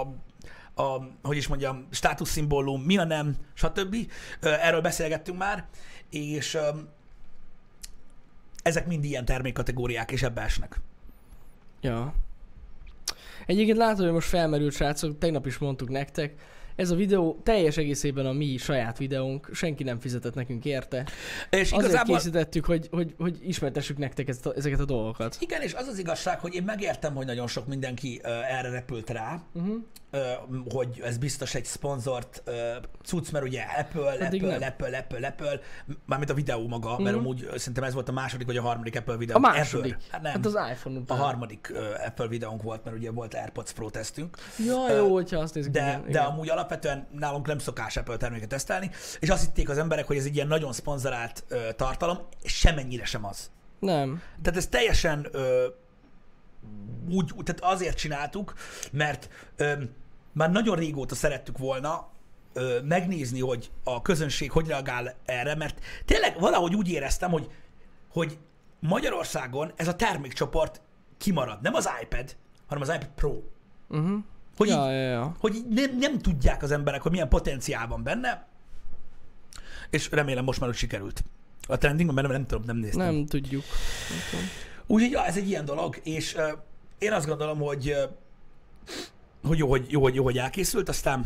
a 0.82 1.08
hogy 1.22 1.38
is 1.38 1.48
mondjam, 1.48 1.88
státuszszimbólum, 1.90 2.82
mi 2.82 2.98
a 2.98 3.04
nem, 3.04 3.36
stb. 3.54 3.96
Erről 4.42 4.82
beszélgettünk 4.82 5.38
már, 5.38 5.66
és 6.10 6.58
ezek 8.64 8.88
mind 8.88 9.04
ilyen 9.04 9.26
termékkategóriák, 9.26 10.12
és 10.12 10.24
ebbe 10.24 10.42
esnek. 10.42 10.80
Ja. 11.82 12.14
Egyébként 13.46 13.78
látom, 13.78 14.04
hogy 14.06 14.14
most 14.14 14.28
felmerült 14.28 14.74
srácok, 14.74 15.18
tegnap 15.18 15.46
is 15.46 15.58
mondtuk 15.58 15.90
nektek, 15.90 16.34
ez 16.76 16.90
a 16.92 16.96
videó 16.96 17.40
teljes 17.44 17.78
egészében 17.78 18.26
a 18.26 18.32
mi 18.32 18.58
saját 18.58 18.98
videónk, 18.98 19.50
senki 19.54 19.84
nem 19.84 20.00
fizetett 20.00 20.34
nekünk 20.34 20.66
érte. 20.66 21.06
És 21.50 21.72
Azért 21.72 21.84
igazából... 21.90 22.16
készítettük, 22.16 22.66
hogy, 22.66 22.88
hogy, 22.92 23.14
hogy 23.18 23.38
ismertessük 23.48 23.98
nektek 23.98 24.28
ezt 24.28 24.46
a, 24.46 24.54
ezeket 24.56 24.80
a 24.80 24.86
dolgokat. 24.86 25.38
Igen, 25.40 25.62
és 25.62 25.74
az 25.74 25.88
az 25.88 25.98
igazság, 26.00 26.40
hogy 26.40 26.54
én 26.56 26.64
megértem, 26.64 27.16
hogy 27.16 27.26
nagyon 27.26 27.48
sok 27.48 27.68
mindenki 27.68 28.22
uh, 28.24 28.58
erre 28.58 28.70
repült 28.70 29.10
rá, 29.10 29.42
Uh-huh. 29.54 29.76
uh, 30.14 30.20
hogy 30.74 31.02
ez 31.04 31.18
biztos 31.18 31.56
egy 31.56 31.66
szponzort 31.66 32.44
uh, 32.48 32.54
cucc, 33.04 33.32
mert 33.32 33.46
ugye 33.46 33.62
Apple, 33.78 34.16
Pedig 34.18 34.44
Apple, 34.44 34.58
nem. 34.58 34.70
Apple, 34.70 34.98
Apple, 34.98 35.28
Apple, 35.28 35.60
mármint 36.06 36.30
a 36.30 36.34
videó 36.34 36.68
maga, 36.68 36.90
mert 37.00 37.16
Mhm. 37.16 37.26
amúgy 37.26 37.44
uh, 37.44 37.56
szerintem 37.58 37.84
ez 37.84 37.94
volt 37.94 38.10
a 38.10 38.12
második 38.12 38.48
vagy 38.48 38.58
a 38.58 38.62
harmadik 38.62 38.96
Apple 38.98 39.18
videó. 39.18 39.36
A 39.36 39.40
második. 39.40 39.92
Ever. 39.94 40.04
Hát 40.12 40.22
nem, 40.22 40.32
Hát 40.32 40.46
az 40.46 40.58
iPhone 40.72 40.98
a 40.98 41.00
után. 41.00 41.18
harmadik 41.18 41.70
uh, 41.74 41.80
Apple 42.06 42.28
videónk 42.28 42.62
volt, 42.64 42.84
mert 42.84 42.98
ugye 42.98 43.12
volt 43.12 43.34
AirPods 43.34 43.72
Pro 43.72 43.90
tesztünk. 43.90 44.38
Ja, 44.66 44.96
jó, 44.96 45.14
hogyha 45.14 45.40
azt 45.40 45.54
nézzük. 45.56 45.72
De, 45.72 45.82
igen, 45.82 46.12
de 46.12 46.20
amúgy 46.20 46.50
alapvetően 46.62 47.08
nálunk 47.20 47.48
nem 47.48 47.58
szokás 47.60 47.98
Apple 47.98 48.18
terméket 48.18 48.48
tesztelni, 48.50 48.90
és 49.20 49.30
azt 49.30 49.44
hitték 49.46 49.70
az 49.70 49.78
emberek, 49.78 50.08
hogy 50.08 50.18
ez 50.18 50.26
egy 50.26 50.36
ilyen 50.36 50.48
nagyon 50.48 50.74
szponzorált 50.74 51.44
ö, 51.48 51.60
tartalom, 51.76 52.18
semennyire 52.44 53.06
sem 53.06 53.26
az. 53.26 53.52
Nem. 53.80 54.22
Tehát 54.42 54.60
ez 54.60 54.68
teljesen 54.68 55.28
ö, 55.32 55.66
úgy, 57.10 57.32
úgy- 57.36 57.44
tehát 57.46 57.74
azért 57.74 57.98
csináltuk, 57.98 58.54
mert 58.92 59.30
ö, 59.56 59.74
már 60.32 60.52
nagyon 60.52 60.76
régóta 60.76 61.16
szerettük 61.16 61.58
volna 61.58 62.08
ö, 62.54 62.80
megnézni, 62.84 63.40
hogy 63.40 63.72
a 63.84 64.02
közönség 64.02 64.52
hogy 64.52 64.68
reagál 64.68 65.16
erre, 65.26 65.56
mert 65.56 65.80
tényleg 66.06 66.40
valahogy 66.40 66.76
úgy 66.76 66.90
éreztem, 66.90 67.32
hogy, 67.32 67.52
hogy 68.12 68.38
Magyarországon 68.80 69.72
ez 69.76 69.88
a 69.88 69.96
termékcsoport 69.96 70.82
kimarad. 71.18 71.62
Nem 71.62 71.74
az 71.74 71.90
iPad, 72.02 72.36
hanem 72.68 72.84
az 72.84 72.90
iPad 72.90 73.10
Pro. 73.16 73.36
Uh-huh. 73.90 74.20
Hogy 74.58 74.68
így- 74.68 74.74
Ja, 74.74 74.92
ja, 74.92 75.10
ja. 75.10 75.36
hogy 75.40 75.56
így 75.56 75.68
nem, 75.68 75.98
nem 75.98 76.20
tudják 76.20 76.64
az 76.64 76.72
emberek, 76.72 77.02
hogy 77.02 77.12
milyen 77.12 77.30
potenciál 77.30 77.88
van 77.88 78.04
benne, 78.04 78.48
és 79.90 80.10
remélem 80.12 80.44
most 80.44 80.60
már 80.60 80.70
úgy 80.70 80.76
sikerült. 80.76 81.24
A 81.68 81.78
trendingben, 81.78 82.16
mert 82.16 82.28
nem, 82.28 82.38
nem 82.38 82.48
tudom, 82.48 82.64
nem 82.66 82.78
néztem. 82.78 83.14
Nem 83.14 83.26
tudjuk. 83.26 83.64
Úgyhogy 84.88 85.12
ja, 85.12 85.26
ez 85.26 85.38
egy 85.38 85.48
ilyen 85.48 85.66
dolog, 85.66 86.00
és 86.04 86.34
uh, 86.36 86.44
én 86.98 87.12
azt 87.14 87.28
gondolom, 87.28 87.60
hogy, 87.60 87.90
uh, 87.90 88.10
hogy, 89.48 89.58
jó, 89.58 89.70
hogy 89.70 89.86
jó, 89.92 90.02
hogy 90.02 90.16
jó, 90.16 90.24
hogy 90.24 90.38
elkészült, 90.38 90.90
aztán 90.90 91.26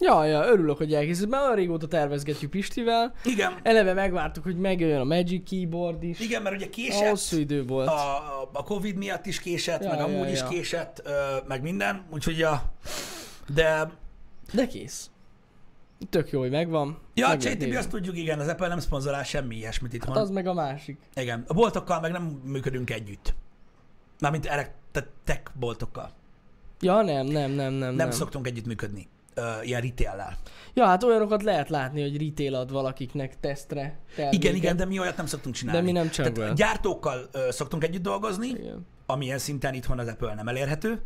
Ja, 0.00 0.24
ja, 0.24 0.44
örülök, 0.46 0.76
hogy 0.76 0.94
elkészült. 0.94 1.28
Már 1.30 1.42
olyan 1.42 1.54
régóta 1.54 1.86
tervezgetjük 1.88 2.50
Pistivel. 2.50 3.14
igen, 3.24 3.52
Eleve 3.62 3.92
megvártuk, 3.92 4.44
hogy 4.44 4.56
megjöjjön 4.56 5.00
a 5.00 5.04
Magic 5.04 5.48
Keyboard 5.50 6.02
is. 6.02 6.20
igen, 6.20 6.42
mert 6.42 6.56
ugye 6.56 6.66
A 6.66 6.68
késett, 6.68 7.08
hosszú 7.08 7.36
idő 7.38 7.64
volt. 7.64 7.88
a, 7.88 7.92
a- 7.92 8.50
a 8.52 8.62
Covid 8.62 8.96
miatt 8.96 9.26
is 9.26 9.40
késett, 9.40 9.82
Ja, 9.82 9.88
meg 9.88 9.98
ja, 9.98 10.04
amúgy 10.04 10.30
is 10.30 10.38
ja. 10.40 10.48
késett, 10.48 11.02
uh, 11.06 11.12
meg 11.48 11.62
minden, 11.62 12.04
úgyhogy 12.12 12.38
ja, 12.38 12.72
de 13.54 13.90
De 14.52 14.66
kész. 14.66 15.10
Tök 16.10 16.30
jó, 16.30 16.40
hogy 16.40 16.50
megvan. 16.50 16.98
ja, 17.14 17.26
a 17.26 17.28
Meg 17.28 17.42
lehet 17.42 17.62
JTB 17.62 17.76
azt 17.76 17.90
tudjuk, 17.90 18.16
igen, 18.16 18.38
az 18.40 18.48
Apple 18.48 18.68
nem 18.68 18.78
szponzorál 18.78 19.22
semmi 19.24 19.56
ilyesmit 19.56 19.92
itthon. 19.92 20.14
Hát 20.14 20.22
az 20.22 20.30
meg 20.30 20.46
a 20.46 20.54
másik. 20.54 20.98
Igen, 21.14 21.44
a 21.46 21.52
boltokkal 21.54 22.00
meg 22.00 22.12
nem 22.12 22.40
működünk 22.44 22.90
együtt. 22.90 23.34
Mármint 24.20 24.46
erre, 24.46 24.74
tehát 24.92 25.08
tech 25.24 25.40
boltokkal. 25.54 26.10
Ja, 26.80 27.02
nem, 27.02 27.26
nem, 27.26 27.50
nem, 27.50 27.72
nem. 27.72 27.72
Nem, 27.72 27.94
nem. 27.94 28.10
szoktunk 28.10 28.46
együtt 28.46 28.66
Uh, 29.36 29.66
ilyen 29.66 29.80
retail 29.80 30.36
Ja, 30.74 30.86
hát 30.86 31.02
olyanokat 31.02 31.42
lehet 31.42 31.68
látni, 31.68 32.00
hogy 32.02 32.22
retail 32.22 32.54
ad 32.54 32.70
valakiknek 32.70 33.40
tesztre. 33.40 33.98
terméket. 34.14 34.42
Igen, 34.42 34.54
igen, 34.54 34.76
de 34.76 34.84
mi 34.84 34.98
olyat 34.98 35.16
nem 35.16 35.26
szoktunk 35.26 35.54
csinálni. 35.54 35.80
De 35.80 35.86
mi 35.86 35.92
nem 35.92 36.10
csinálunk 36.10 36.38
Tehát 36.38 36.56
gyártókkal 36.56 37.28
uh, 37.34 37.48
szoktunk 37.48 37.84
együtt 37.84 38.02
dolgozni, 38.02 38.48
Igen. 38.48 38.86
amilyen 39.06 39.38
szinten 39.38 39.74
itthon 39.74 39.98
az 39.98 40.08
Apple 40.08 40.34
nem 40.34 40.48
elérhető, 40.48 40.90
uh, 40.92 40.96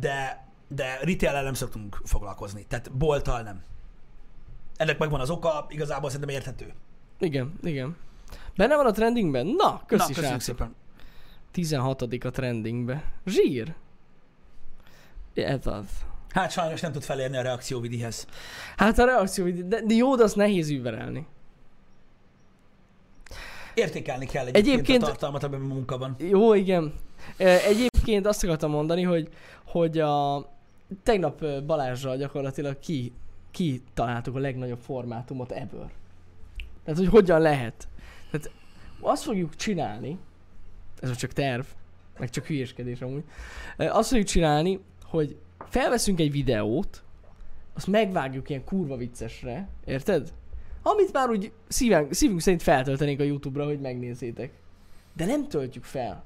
de, 0.00 0.46
de 0.68 0.98
retail 1.02 1.42
nem 1.42 1.54
szoktunk 1.54 2.00
foglalkozni. 2.04 2.64
Tehát 2.68 2.92
bolttal 2.92 3.42
nem. 3.42 3.62
Ennek 4.76 4.98
megvan 4.98 5.20
az 5.20 5.30
oka, 5.30 5.66
igazából 5.68 6.10
szerintem 6.10 6.34
érthető. 6.34 6.72
Igen, 7.18 7.58
igen. 7.62 7.96
Benne 8.56 8.76
van 8.76 8.86
a 8.86 8.90
trendingben? 8.90 9.46
Na, 9.46 9.82
köszi 9.86 10.08
Na, 10.08 10.14
köszönjük 10.14 10.40
szépen. 10.40 10.74
16 11.50 12.02
a 12.02 12.30
trendingbe. 12.30 13.12
Zsír. 13.26 13.74
Ez 15.34 15.66
az. 15.66 15.86
Hát 16.34 16.50
sajnos 16.50 16.80
nem 16.80 16.92
tud 16.92 17.02
felérni 17.02 17.36
a 17.36 17.42
reakcióvidihez. 17.42 18.26
Hát 18.76 18.98
a 18.98 19.04
reakció, 19.04 19.50
de, 19.50 19.80
de 19.84 19.94
jó, 19.94 20.16
de 20.16 20.22
azt 20.22 20.36
nehéz 20.36 20.70
überelni. 20.70 21.26
Értékelni 23.74 24.26
kell 24.26 24.46
egyébként, 24.46 24.66
Egyébként- 24.68 25.02
a 25.02 25.06
tartalmat, 25.06 25.42
amiben 25.42 25.70
a 25.70 25.74
munka 25.74 25.98
van. 25.98 26.16
Jó, 26.18 26.54
igen. 26.54 26.94
Egyébként 27.36 28.26
azt 28.26 28.44
akartam 28.44 28.70
mondani, 28.70 29.02
hogy, 29.02 29.28
hogy 29.64 29.98
a 29.98 30.46
tegnap 31.02 31.44
Balázsral 31.66 32.16
gyakorlatilag 32.16 32.78
ki, 32.78 33.12
ki 33.50 33.82
találtuk 33.94 34.36
a 34.36 34.38
legnagyobb 34.38 34.80
formátumot 34.80 35.50
ever. 35.50 35.90
Tehát, 36.84 36.98
hogy 36.98 37.08
hogyan 37.08 37.40
lehet. 37.40 37.88
Tehát 38.30 38.50
azt 39.00 39.22
fogjuk 39.22 39.56
csinálni, 39.56 40.18
ez 41.00 41.16
csak 41.16 41.32
terv, 41.32 41.64
meg 42.18 42.30
csak 42.30 42.46
hülyéskedés 42.46 43.00
amúgy, 43.00 43.24
azt 43.76 44.08
fogjuk 44.08 44.26
csinálni, 44.26 44.80
hogy 45.04 45.36
felveszünk 45.68 46.20
egy 46.20 46.30
videót, 46.30 47.02
azt 47.74 47.86
megvágjuk 47.86 48.48
ilyen 48.48 48.64
kurva 48.64 48.96
viccesre, 48.96 49.68
érted? 49.84 50.32
Amit 50.82 51.12
már 51.12 51.30
úgy 51.30 51.52
szíven, 51.68 52.06
szívünk 52.10 52.40
szerint 52.40 52.62
feltöltenénk 52.62 53.20
a 53.20 53.24
Youtube-ra, 53.24 53.64
hogy 53.64 53.80
megnézzétek. 53.80 54.52
De 55.12 55.24
nem 55.24 55.48
töltjük 55.48 55.84
fel, 55.84 56.24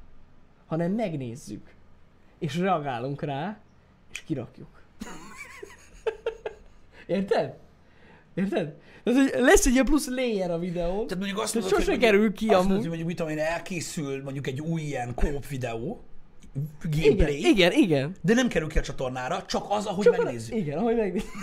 hanem 0.66 0.92
megnézzük. 0.92 1.74
És 2.38 2.56
reagálunk 2.56 3.22
rá, 3.22 3.58
és 4.12 4.20
kirakjuk. 4.20 4.82
Érted? 7.06 7.54
Érted? 8.34 8.74
Tehát, 9.04 9.30
hogy 9.30 9.40
lesz 9.40 9.66
egy 9.66 9.72
ilyen 9.72 9.84
plusz 9.84 10.08
layer 10.08 10.50
a 10.50 10.58
videón. 10.58 11.06
Tehát 11.06 11.18
mondjuk 11.18 11.38
azt 11.38 11.54
mondod, 11.54 11.72
sose 11.72 11.90
hogy 11.90 12.00
kerül 12.00 12.32
ki 12.32 12.46
azt 12.46 12.54
amúgy. 12.54 12.66
mondod, 12.66 12.78
hogy 12.78 12.88
mondjuk, 12.88 13.08
mit 13.08 13.16
tudom 13.16 13.32
én, 13.32 13.38
elkészül 13.38 14.22
mondjuk 14.22 14.46
egy 14.46 14.60
új 14.60 14.80
ilyen 14.80 15.14
kóp 15.14 15.46
videó, 15.46 16.00
gameplay, 16.90 17.44
igen, 17.44 17.72
igen. 17.72 18.16
de 18.20 18.34
nem 18.34 18.48
kerül 18.48 18.68
ki 18.68 18.78
a 18.78 18.82
csatornára, 18.82 19.44
csak 19.46 19.64
az, 19.68 19.86
ahogy 19.86 20.04
Csak 20.04 20.16
megnézzük. 20.16 20.54
A, 20.54 20.56
igen, 20.56 20.78
ahogy 20.78 20.96
megnézzük. 20.96 21.30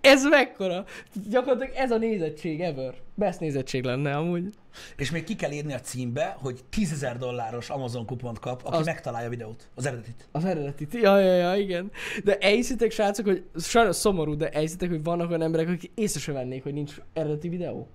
ez 0.00 0.24
mekkora? 0.24 0.84
Gyakorlatilag 1.28 1.76
ez 1.76 1.90
a 1.90 1.96
nézettség 1.98 2.60
ever. 2.60 2.94
Best 3.14 3.40
nézettség 3.40 3.84
lenne 3.84 4.16
amúgy. 4.16 4.54
És 4.96 5.10
még 5.10 5.24
ki 5.24 5.36
kell 5.36 5.50
írni 5.50 5.72
a 5.72 5.80
címbe, 5.80 6.36
hogy 6.40 6.60
10.000 6.76 7.14
dolláros 7.18 7.70
Amazon 7.70 8.06
kupont 8.06 8.38
kap, 8.38 8.60
aki 8.64 8.76
Az- 8.76 8.86
megtalálja 8.86 9.26
a 9.26 9.30
videót, 9.30 9.68
az 9.74 9.86
eredetit. 9.86 10.28
Az 10.32 10.44
eredeti. 10.44 10.88
Ja, 10.92 11.18
ja, 11.18 11.34
ja, 11.34 11.54
igen. 11.56 11.90
De 12.24 12.38
elhiszitek, 12.38 12.90
srácok, 12.90 13.26
hogy 13.26 13.44
sajnos 13.56 13.96
szomorú, 13.96 14.36
de 14.36 14.48
elhiszitek, 14.48 14.88
hogy 14.88 15.02
vannak 15.02 15.28
olyan 15.28 15.42
emberek, 15.42 15.68
akik 15.68 15.90
észre 15.94 16.20
se 16.20 16.32
vennék, 16.32 16.62
hogy 16.62 16.72
nincs 16.72 16.94
eredeti 17.12 17.48
videó? 17.48 17.88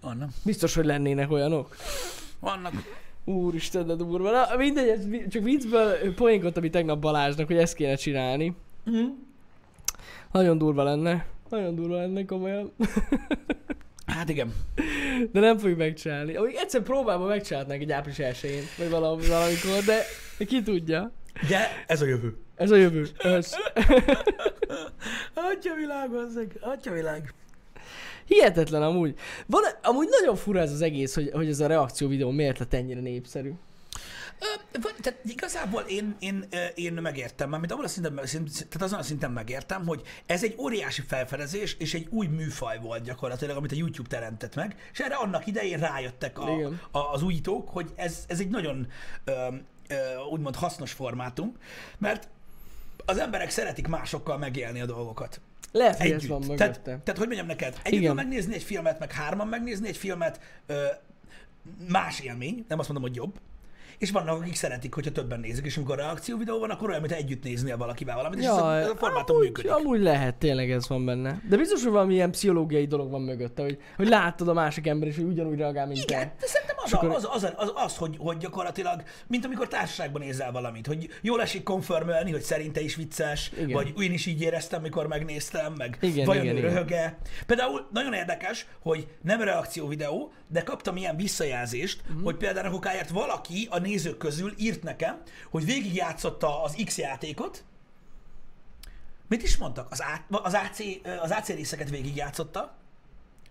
Vannak. 0.00 0.30
Biztos, 0.44 0.74
hogy 0.74 0.84
lennének 0.84 1.30
olyanok. 1.30 1.76
Vannak. 2.40 2.72
Úristen, 3.30 3.86
de 3.86 3.94
durva. 3.94 4.30
Na, 4.30 4.56
mindegy, 4.56 4.88
ez 4.88 5.28
csak 5.28 5.42
viccből 5.42 6.14
poénkodtam 6.14 6.64
itt 6.64 6.72
tegnap 6.72 6.98
Balázsnak, 7.00 7.46
hogy 7.46 7.56
ezt 7.56 7.74
kéne 7.74 7.94
csinálni. 7.94 8.54
Mm. 8.90 9.06
Nagyon 10.32 10.58
durva 10.58 10.82
lenne. 10.82 11.26
Nagyon 11.48 11.74
durva 11.74 11.96
lenne 11.96 12.24
komolyan. 12.24 12.72
Hát 14.14 14.28
igen. 14.28 14.52
De 15.32 15.40
nem 15.40 15.58
fogjuk 15.58 15.78
megcsinálni. 15.78 16.34
Amíg 16.34 16.54
egyszer 16.54 16.82
próbálva 16.82 17.26
megcsinálnánk 17.26 17.80
egy 17.80 17.92
április 17.92 18.18
1 18.18 18.62
vagy 18.78 18.90
valami, 18.90 19.26
valamikor, 19.26 19.84
de 19.86 20.02
ki 20.46 20.62
tudja. 20.62 21.12
De 21.48 21.84
ez 21.86 22.02
a 22.02 22.06
jövő. 22.06 22.36
Ez 22.56 22.70
a 22.70 22.76
jövő. 22.76 23.06
Ez. 23.18 23.54
Atya 25.50 25.74
világ, 25.74 26.14
azzeg. 26.14 26.58
Atya 26.60 26.92
világ. 26.92 27.34
Hihetetlen 28.30 28.82
amúgy. 28.82 29.14
Van, 29.46 29.62
amúgy 29.82 30.08
nagyon 30.20 30.36
fura 30.36 30.60
ez 30.60 30.72
az 30.72 30.80
egész, 30.80 31.14
hogy, 31.14 31.30
hogy 31.32 31.48
ez 31.48 31.60
a 31.60 31.66
reakció 31.66 32.08
videó 32.08 32.30
miért 32.30 32.58
lett 32.58 32.74
ennyire 32.74 33.00
népszerű. 33.00 33.52
Ö, 34.38 34.78
Tehát 35.02 35.20
igazából 35.24 35.82
én, 35.82 36.16
én, 36.18 36.44
én 36.74 36.92
megértem, 36.92 37.48
mármint 37.48 37.72
abban 37.72 37.84
a 37.84 37.88
szinten, 37.88 38.20
szint- 38.26 38.66
tehát 38.68 38.82
azon 38.82 38.98
a 38.98 39.02
szinten 39.02 39.30
megértem, 39.30 39.86
hogy 39.86 40.02
ez 40.26 40.44
egy 40.44 40.54
óriási 40.58 41.02
felfedezés, 41.02 41.76
és 41.78 41.94
egy 41.94 42.06
új 42.10 42.26
műfaj 42.26 42.78
volt 42.78 43.02
gyakorlatilag, 43.02 43.56
amit 43.56 43.72
a 43.72 43.76
YouTube 43.76 44.08
teremtett 44.08 44.54
meg, 44.54 44.76
és 44.92 44.98
erre 44.98 45.14
annak 45.14 45.46
idején 45.46 45.78
rájöttek 45.78 46.38
a, 46.38 46.50
Igen. 46.50 46.80
a, 46.90 46.98
az 46.98 47.22
újítók, 47.22 47.68
hogy 47.68 47.90
ez, 47.96 48.24
ez 48.28 48.40
egy 48.40 48.48
nagyon 48.48 48.86
ö, 49.24 49.32
ö, 49.88 49.94
úgymond 50.30 50.54
hasznos 50.56 50.92
formátum, 50.92 51.56
mert 51.98 52.28
az 53.06 53.18
emberek 53.18 53.50
szeretik 53.50 53.86
másokkal 53.86 54.38
megélni 54.38 54.80
a 54.80 54.86
dolgokat. 54.86 55.40
Lehet, 55.72 55.96
hogy 56.00 56.10
ez 56.10 56.16
Együtt. 56.16 56.28
van 56.28 56.40
tehát, 56.40 56.58
mögötte. 56.58 56.82
tehát, 57.04 57.18
hogy 57.18 57.26
mondjam 57.26 57.46
neked, 57.46 57.74
egyedül 57.82 58.00
Igen. 58.00 58.14
megnézni 58.14 58.54
egy 58.54 58.62
filmet, 58.62 58.98
meg 58.98 59.12
hárman 59.12 59.48
megnézni 59.48 59.88
egy 59.88 59.96
filmet, 59.96 60.40
ö, 60.66 60.84
más 61.88 62.20
élmény, 62.20 62.64
nem 62.68 62.78
azt 62.78 62.88
mondom, 62.88 63.08
hogy 63.08 63.16
jobb, 63.16 63.32
és 63.98 64.10
vannak, 64.10 64.40
akik 64.40 64.54
szeretik, 64.54 64.94
hogyha 64.94 65.12
többen 65.12 65.40
nézik, 65.40 65.64
és 65.64 65.76
amikor 65.76 65.96
reakció 65.96 66.36
videó 66.36 66.58
van, 66.58 66.70
akkor 66.70 66.88
olyan, 66.88 67.00
mint 67.00 67.12
együtt 67.12 67.42
néznél 67.42 67.76
valakivel 67.76 68.16
valamit, 68.16 68.38
és 68.38 68.44
ez 68.44 68.52
a, 68.52 68.76
ez 68.76 68.90
formátum 68.96 69.36
amúgy, 69.36 69.46
működik. 69.46 69.70
amúgy 69.70 70.00
lehet, 70.00 70.34
tényleg 70.34 70.70
ez 70.70 70.88
van 70.88 71.04
benne. 71.04 71.40
De 71.48 71.56
biztos, 71.56 71.82
hogy 71.82 71.92
valami 71.92 72.14
ilyen 72.14 72.30
pszichológiai 72.30 72.86
dolog 72.86 73.10
van 73.10 73.22
mögötte, 73.22 73.62
hogy, 73.62 73.78
hogy 73.96 74.08
láttad 74.08 74.48
a 74.48 74.52
másik 74.52 74.86
ember, 74.86 75.08
és 75.08 75.16
hogy 75.16 75.24
ugyanúgy 75.24 75.58
reagál, 75.58 75.86
mint 75.86 75.98
Igen, 76.02 76.20
te. 76.20 76.34
És 76.90 76.96
akkor- 76.96 77.14
az, 77.14 77.28
az, 77.30 77.52
az, 77.56 77.72
az, 77.74 77.96
hogy, 77.96 78.16
hogy 78.18 78.36
gyakorlatilag, 78.36 79.02
mint 79.26 79.44
amikor 79.44 79.68
társaságban 79.68 80.20
nézel 80.20 80.52
valamit, 80.52 80.86
hogy 80.86 81.08
jól 81.22 81.40
esik 81.40 81.62
konfirmölni, 81.62 82.30
hogy 82.30 82.42
szerinte 82.42 82.80
is 82.80 82.94
vicces, 82.94 83.50
Igen. 83.52 83.70
vagy 83.70 83.92
én 84.02 84.12
is 84.12 84.26
így 84.26 84.40
éreztem, 84.40 84.82
mikor 84.82 85.06
megnéztem, 85.06 85.72
meg 85.76 85.98
Igen, 86.00 86.26
vajon 86.26 86.42
igen, 86.44 86.56
ő 86.56 86.58
igen. 86.58 86.70
röhöge. 86.70 87.18
Például 87.46 87.88
nagyon 87.92 88.12
érdekes, 88.12 88.66
hogy 88.82 89.06
nem 89.22 89.40
reakció 89.40 89.86
videó, 89.86 90.32
de 90.48 90.62
kaptam 90.62 90.96
ilyen 90.96 91.16
visszajelzést, 91.16 92.02
mm. 92.12 92.22
hogy 92.22 92.36
például 92.36 92.66
a 92.66 92.70
kokáért 92.70 93.10
valaki 93.10 93.68
a 93.70 93.78
nézők 93.78 94.16
közül 94.16 94.54
írt 94.58 94.82
nekem, 94.82 95.22
hogy 95.50 95.64
végigjátszotta 95.64 96.62
az 96.62 96.82
X 96.84 96.98
játékot, 96.98 97.64
Mit 99.30 99.42
is 99.42 99.56
mondtak? 99.56 99.90
Az, 99.90 100.00
A, 100.00 100.38
az, 100.42 100.54
AC, 100.54 100.78
az 101.22 101.30
AC 101.30 101.48
részeket 101.48 101.90
végigjátszotta, 101.90 102.74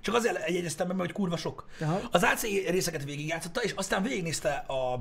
csak 0.02 0.16
azért 0.16 0.50
jegyeztem 0.50 0.88
be, 0.88 0.94
hogy 0.94 1.12
kurva 1.12 1.38
sok. 1.38 1.68
Aha. 1.82 2.00
Az 2.12 2.24
AC 2.24 2.42
részeket 2.68 3.04
végigjátszotta, 3.04 3.62
és 3.62 3.72
aztán 3.76 4.04
végignézte 4.04 4.66
a, 4.68 4.94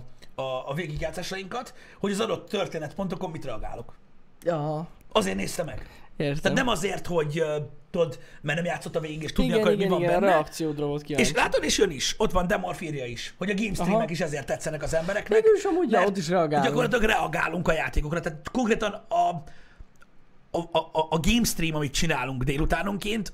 a, 0.42 0.70
a 0.70 0.74
végigjátszásainkat, 0.74 1.74
hogy 1.98 2.12
az 2.12 2.20
adott 2.20 2.48
történetpontokon 2.48 3.30
mit 3.30 3.44
reagálok. 3.44 3.94
Ja, 4.42 4.88
Azért 5.12 5.36
nézte 5.36 5.62
meg. 5.62 5.86
értem. 6.16 6.42
Tehát 6.42 6.56
nem 6.56 6.68
azért, 6.68 7.06
hogy 7.06 7.40
uh, 7.40 7.46
tudod, 7.90 8.18
mert 8.40 8.56
nem 8.58 8.66
játszotta 8.66 9.00
végig, 9.00 9.22
és 9.22 9.32
tudni 9.32 9.50
igen, 9.50 9.60
akar, 9.60 9.70
hogy 9.70 9.80
igen, 9.80 9.88
mi 9.88 9.94
van 9.94 10.02
igen, 10.02 10.16
a 10.16 10.20
benne. 10.20 10.32
reakciódra 10.32 10.86
volt 10.86 11.02
kíváncsi. 11.02 11.30
És 11.30 11.36
látod, 11.36 11.64
és 11.64 11.78
jön 11.78 11.90
is. 11.90 12.14
Ott 12.18 12.32
van 12.32 12.46
Demorfírja 12.46 13.04
is, 13.04 13.34
hogy 13.38 13.50
a 13.50 13.54
game 13.54 13.74
streamek 13.74 14.10
is 14.10 14.20
ezért 14.20 14.46
tetszenek 14.46 14.82
az 14.82 14.94
embereknek. 14.94 15.42
Végül 15.42 15.56
is 15.56 15.64
amúgy, 15.64 15.90
ja, 15.90 15.98
mert 15.98 16.10
ott 16.10 16.16
is 16.16 16.28
reagálunk. 16.28 16.68
Gyakorlatilag 16.68 17.04
reagálunk 17.04 17.68
a 17.68 17.72
játékokra. 17.72 18.20
Tehát 18.20 18.50
konkrétan 18.52 18.92
a, 19.08 19.42
a, 20.50 20.58
a, 20.78 21.06
a 21.10 21.20
game 21.20 21.44
stream, 21.44 21.74
amit 21.74 21.92
csinálunk 21.92 22.42
délutánonként, 22.42 23.32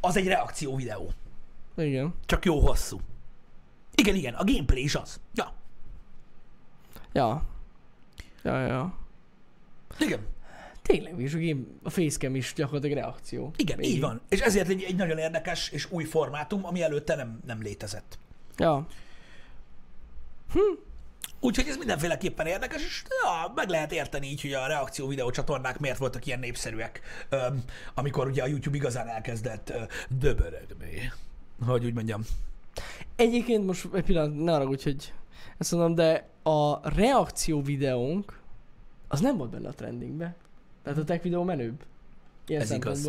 az 0.00 0.16
egy 0.16 0.26
reakció 0.26 0.76
videó. 0.76 1.10
Igen. 1.76 2.14
Csak 2.26 2.44
jó 2.44 2.60
hosszú. 2.60 3.00
Igen, 3.94 4.14
igen, 4.14 4.34
a 4.34 4.44
gameplay 4.44 4.82
is 4.82 4.94
az. 4.94 5.20
Ja, 5.34 5.54
Ja. 7.16 7.42
Ja, 8.42 8.60
ja, 8.66 8.94
igen. 9.98 10.26
Tényleg, 10.82 11.20
és 11.20 11.34
a, 11.34 11.38
game, 11.38 11.60
a 11.82 11.90
facecam 11.90 12.34
is 12.34 12.52
gyakorlatilag 12.56 12.96
reakció. 12.96 13.52
Igen, 13.56 13.76
Végig. 13.76 13.94
így 13.94 14.00
van. 14.00 14.20
És 14.28 14.40
ezért 14.40 14.68
egy, 14.68 14.82
egy 14.82 14.96
nagyon 14.96 15.18
érdekes 15.18 15.68
és 15.68 15.90
új 15.90 16.04
formátum, 16.04 16.64
ami 16.64 16.82
előtte 16.82 17.14
nem, 17.14 17.40
nem 17.46 17.62
létezett. 17.62 18.18
Ja. 18.56 18.86
Úgyhogy 21.46 21.68
ez 21.68 21.76
mindenféleképpen 21.76 22.46
érdekes, 22.46 22.82
és 22.84 23.02
ja, 23.22 23.52
meg 23.54 23.68
lehet 23.68 23.92
érteni 23.92 24.26
így, 24.26 24.40
hogy 24.40 24.52
a 24.52 24.66
reakció 24.66 25.06
videócsatornák 25.06 25.78
miért 25.78 25.98
voltak 25.98 26.26
ilyen 26.26 26.38
népszerűek, 26.38 27.00
öm, 27.28 27.62
amikor 27.94 28.26
ugye 28.26 28.42
a 28.42 28.46
YouTube 28.46 28.76
igazán 28.76 29.08
elkezdett 29.08 29.70
ö, 29.70 29.82
döbörögni. 30.08 31.12
Hogy 31.66 31.84
úgy 31.84 31.94
mondjam. 31.94 32.22
Egyébként 33.16 33.66
most 33.66 33.88
egy 33.92 34.04
pillanat, 34.04 34.44
ne 34.44 34.54
arra 34.54 34.64
hogy 34.64 35.12
ezt 35.58 35.72
mondom, 35.72 35.94
de 35.94 36.28
a 36.42 36.88
reakció 36.88 37.62
videónk 37.62 38.40
az 39.08 39.20
nem 39.20 39.36
volt 39.36 39.50
benne 39.50 39.68
a 39.68 39.72
trendingbe. 39.72 40.34
Tehát 40.82 40.98
a 40.98 41.04
tech 41.04 41.22
videó 41.22 41.42
menőbb. 41.42 41.82
Ilyen 42.46 42.62
Ez 42.62 42.70
igaz. 42.70 43.08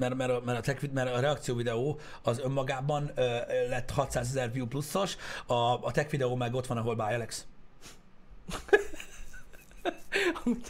Mert, 0.00 0.14
mert, 0.14 0.30
a, 0.30 0.42
mert, 0.44 0.58
a, 0.58 0.60
tech, 0.60 0.92
mert 0.92 1.14
a 1.14 1.20
reakció 1.20 1.54
videó 1.54 2.00
az 2.22 2.40
önmagában 2.40 3.10
ö, 3.14 3.22
lett 3.68 3.90
600 3.90 4.28
ezer 4.28 4.52
view 4.52 4.66
pluszos, 4.66 5.16
a, 5.46 5.54
a 5.54 5.90
tech 5.92 6.10
videó 6.10 6.34
meg 6.34 6.54
ott 6.54 6.66
van, 6.66 6.76
ahol 6.76 6.94
by 6.94 7.02
Alex. 7.14 7.46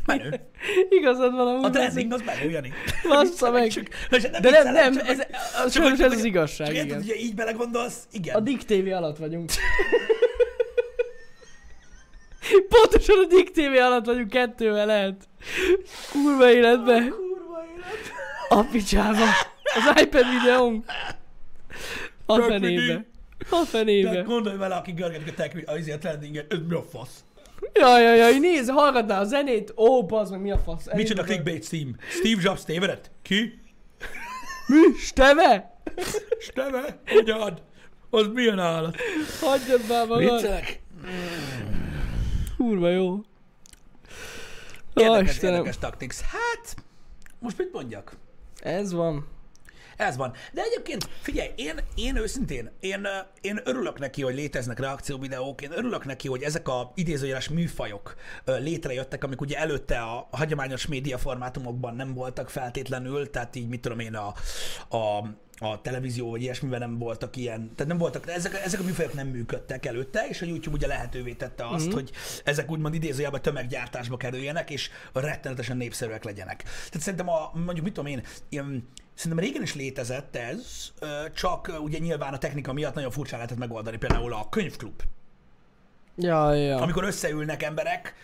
Menő. 0.07 0.41
Igazad 0.89 1.35
van 1.35 1.47
amúgy. 1.47 1.65
A 1.65 1.71
trending 1.71 2.13
az 2.13 2.23
menő, 2.25 2.51
Jani. 2.51 2.73
Bassza 3.09 3.51
meg. 3.51 3.69
Csak, 3.69 3.89
De 4.41 4.51
nem, 4.51 4.73
nem, 4.73 4.99
ez, 4.99 5.19
az, 5.65 5.73
csak, 5.73 6.01
ez 6.01 6.13
az 6.13 6.25
igazság, 6.25 6.67
Csak 6.67 6.77
érted, 6.77 6.91
igen. 6.91 7.03
hogyha 7.03 7.17
így 7.17 7.35
belegondolsz, 7.35 8.07
igen. 8.11 8.37
A 8.37 8.41
Dick 8.41 8.65
TV 8.65 8.93
alatt 8.93 9.17
vagyunk. 9.17 9.51
Pontosan 12.69 13.19
a 13.25 13.27
Dick 13.27 13.51
TV 13.51 13.77
alatt 13.83 14.05
vagyunk 14.05 14.29
kettővel 14.29 14.87
lehet. 14.87 15.29
Kurva 16.13 16.51
életbe. 16.51 17.09
Kurva 17.09 17.65
élet. 17.77 18.20
A 18.53 18.63
picsába. 18.71 19.25
Az 19.75 20.03
iPad 20.03 20.25
videónk. 20.41 20.85
A 22.27 22.35
Tök 22.37 22.45
fenébe. 22.45 23.05
A 23.51 23.59
De 23.59 23.65
fenébe. 23.67 24.21
gondolj 24.23 24.57
vele, 24.57 24.75
aki 24.75 24.93
görgetik 24.93 25.29
a 25.29 25.35
tech, 25.35 25.57
az 25.67 25.87
ilyen 25.87 26.01
trendinget, 26.01 26.53
ez 26.53 26.59
mi 26.69 26.75
a 26.75 26.83
fasz? 26.83 27.25
Jaj, 27.73 28.03
jaj, 28.03 28.17
jaj, 28.17 28.39
nézd, 28.39 28.71
hallgatná 28.71 29.21
a 29.21 29.25
zenét. 29.25 29.73
Ó, 29.77 30.07
bazd 30.07 30.31
meg, 30.33 30.41
mi 30.41 30.51
a 30.51 30.59
fasz? 30.59 30.85
Micsoda 30.85 30.99
Elindul 30.99 31.19
a- 31.23 31.25
clickbait 31.27 31.65
Steam? 31.65 31.97
Steve 32.09 32.41
Jobs 32.45 32.65
tévedett? 32.65 33.11
Ki? 33.23 33.61
Mi? 34.67 34.95
Steve? 34.99 35.77
Steve? 36.41 37.01
Hogyan? 37.07 37.59
Az 38.11 38.27
milyen 38.33 38.59
állat? 38.59 38.97
Hagyjad 39.41 39.81
már 39.89 40.07
magad. 40.07 40.31
Viccelek? 40.33 40.81
Kurva 42.57 42.89
jó. 42.89 43.09
Ó, 43.11 43.21
Érdekes, 44.95 45.31
Istenem. 45.35 45.55
érdekes 45.55 45.79
taktics. 45.79 46.17
Hát, 46.21 46.77
most 47.39 47.59
mit 47.59 47.73
mondjak? 47.73 48.13
Ez 48.61 48.93
van. 48.93 49.27
Ez 50.01 50.17
van. 50.17 50.33
De 50.53 50.63
egyébként, 50.63 51.09
figyelj, 51.21 51.51
én, 51.57 51.81
én 51.95 52.17
őszintén, 52.17 52.71
én, 52.81 53.05
ö, 53.05 53.09
én 53.41 53.61
örülök 53.65 53.99
neki, 53.99 54.23
hogy 54.23 54.35
léteznek 54.35 54.79
reakcióvideók, 54.79 55.63
én 55.63 55.73
örülök 55.73 56.05
neki, 56.05 56.29
hogy 56.29 56.43
ezek 56.43 56.69
a 56.69 56.93
idézőjeles 56.95 57.49
műfajok 57.49 58.15
ö, 58.45 58.59
létrejöttek, 58.59 59.25
amik 59.25 59.41
ugye 59.41 59.59
előtte 59.59 60.01
a 60.01 60.29
hagyományos 60.31 60.87
média 60.87 61.19
formátumokban 61.19 61.95
nem 61.97 62.15
voltak 62.15 62.51
feltétlenül, 62.51 63.31
tehát 63.31 63.57
így 63.57 63.69
mit 63.69 63.81
tudom 63.81 63.99
én, 63.99 64.15
a, 64.15 64.35
a, 64.97 65.25
a 65.63 65.81
televízió 65.81 66.31
vagy 66.31 66.43
ilyesmiben 66.43 66.79
nem 66.79 66.99
voltak 66.99 67.37
ilyen, 67.37 67.75
tehát 67.75 67.87
nem 67.87 67.99
voltak, 67.99 68.29
ezek, 68.29 68.55
ezek 68.65 68.81
a 68.81 68.83
műfajok 68.83 69.13
nem 69.13 69.27
működtek 69.27 69.87
előtte, 69.87 70.27
és 70.29 70.43
a 70.43 70.47
YouTube 70.47 70.77
ugye 70.77 70.87
lehetővé 70.87 71.33
tette 71.33 71.69
azt, 71.69 71.85
mm-hmm. 71.85 71.95
hogy 71.95 72.11
ezek 72.45 72.71
úgymond 72.71 72.95
idézőjelben 72.95 73.43
tömeggyártásba 73.43 74.17
kerüljenek, 74.17 74.71
és 74.71 74.91
rettenetesen 75.13 75.77
népszerűek 75.77 76.25
legyenek. 76.25 76.63
Tehát 76.63 77.01
szerintem 77.01 77.29
a, 77.29 77.51
mondjuk 77.55 77.85
mit 77.85 77.95
tudom 77.95 78.11
én, 78.11 78.23
ilyen, 78.49 78.89
Szerintem 79.15 79.45
régen 79.45 79.63
is 79.63 79.75
létezett 79.75 80.37
ez, 80.37 80.93
csak 81.35 81.73
ugye 81.83 81.99
nyilván 81.99 82.35
a 82.35 82.39
technika 82.39 82.73
miatt 82.73 82.95
nagyon 82.95 83.11
furcsán 83.11 83.39
lehetett 83.39 83.59
megoldani. 83.59 83.97
Például 83.97 84.33
a 84.33 84.49
könyvklub. 84.49 85.03
Ja, 86.17 86.55
ja. 86.55 86.77
Amikor 86.77 87.05
összeülnek 87.05 87.63
emberek, 87.63 88.15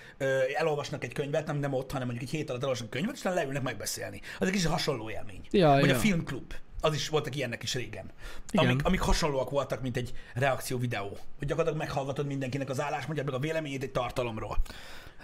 elolvasnak 0.58 1.04
egy 1.04 1.12
könyvet, 1.12 1.46
nem, 1.46 1.56
nem 1.56 1.72
ott, 1.72 1.90
hanem 1.90 2.06
mondjuk 2.06 2.28
egy 2.28 2.36
hét 2.36 2.48
alatt 2.48 2.60
elolvasnak 2.60 2.90
könyvet, 2.90 3.12
és 3.12 3.16
aztán 3.16 3.34
leülnek 3.34 3.62
megbeszélni. 3.62 4.20
Az 4.38 4.46
egy 4.46 4.52
kicsit 4.52 4.68
hasonló 4.68 5.10
élmény. 5.10 5.40
Ja, 5.50 5.68
Vagy 5.68 5.88
ja. 5.88 5.94
a 5.94 5.98
filmklub. 5.98 6.54
Az 6.86 6.94
is 6.94 7.08
voltak 7.08 7.36
ilyenek 7.36 7.62
is 7.62 7.74
régen. 7.74 8.10
Igen. 8.50 8.64
Amik, 8.66 8.84
amik 8.84 9.00
hasonlóak 9.00 9.50
voltak, 9.50 9.82
mint 9.82 9.96
egy 9.96 10.12
reakció 10.34 10.78
videó. 10.78 11.08
Hogy 11.38 11.48
gyakorlatilag 11.48 11.86
meghallgatod 11.86 12.26
mindenkinek 12.26 12.68
az 12.68 12.80
álláspontját, 12.80 13.26
meg 13.26 13.34
a 13.34 13.38
véleményét 13.38 13.82
egy 13.82 13.92
tartalomról. 13.92 14.56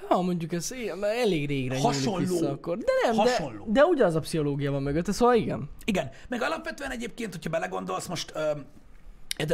Ha 0.09 0.23
mondjuk 0.23 0.53
ez 0.53 0.71
ilyen, 0.71 1.05
elég 1.05 1.47
régre 1.47 1.81
Hasonló. 1.81 2.19
vissza 2.19 2.51
akkor. 2.51 2.79
De 2.79 2.93
nem, 3.03 3.15
Hasonló. 3.15 3.65
de, 3.65 3.81
de 3.81 3.85
ugyanaz 3.85 4.15
a 4.15 4.21
pszichológia 4.21 4.71
van 4.71 4.83
mögötte, 4.83 5.13
szóval 5.13 5.35
igen. 5.35 5.71
Igen, 5.85 6.11
meg 6.29 6.43
alapvetően 6.43 6.91
egyébként, 6.91 7.33
hogyha 7.33 7.51
belegondolsz, 7.51 8.07
most 8.07 8.33
ö, 8.35 8.51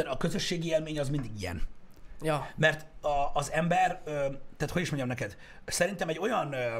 a 0.05 0.17
közösségi 0.17 0.67
élmény 0.67 0.99
az 0.99 1.09
mindig 1.09 1.31
ilyen. 1.39 1.61
Ja. 2.21 2.49
Mert 2.55 2.85
a, 3.01 3.31
az 3.33 3.51
ember, 3.51 4.01
ö, 4.05 4.11
tehát 4.57 4.73
hogy 4.73 4.81
is 4.81 4.87
mondjam 4.87 5.07
neked, 5.07 5.37
szerintem 5.65 6.09
egy 6.09 6.19
olyan 6.19 6.53
ö, 6.53 6.77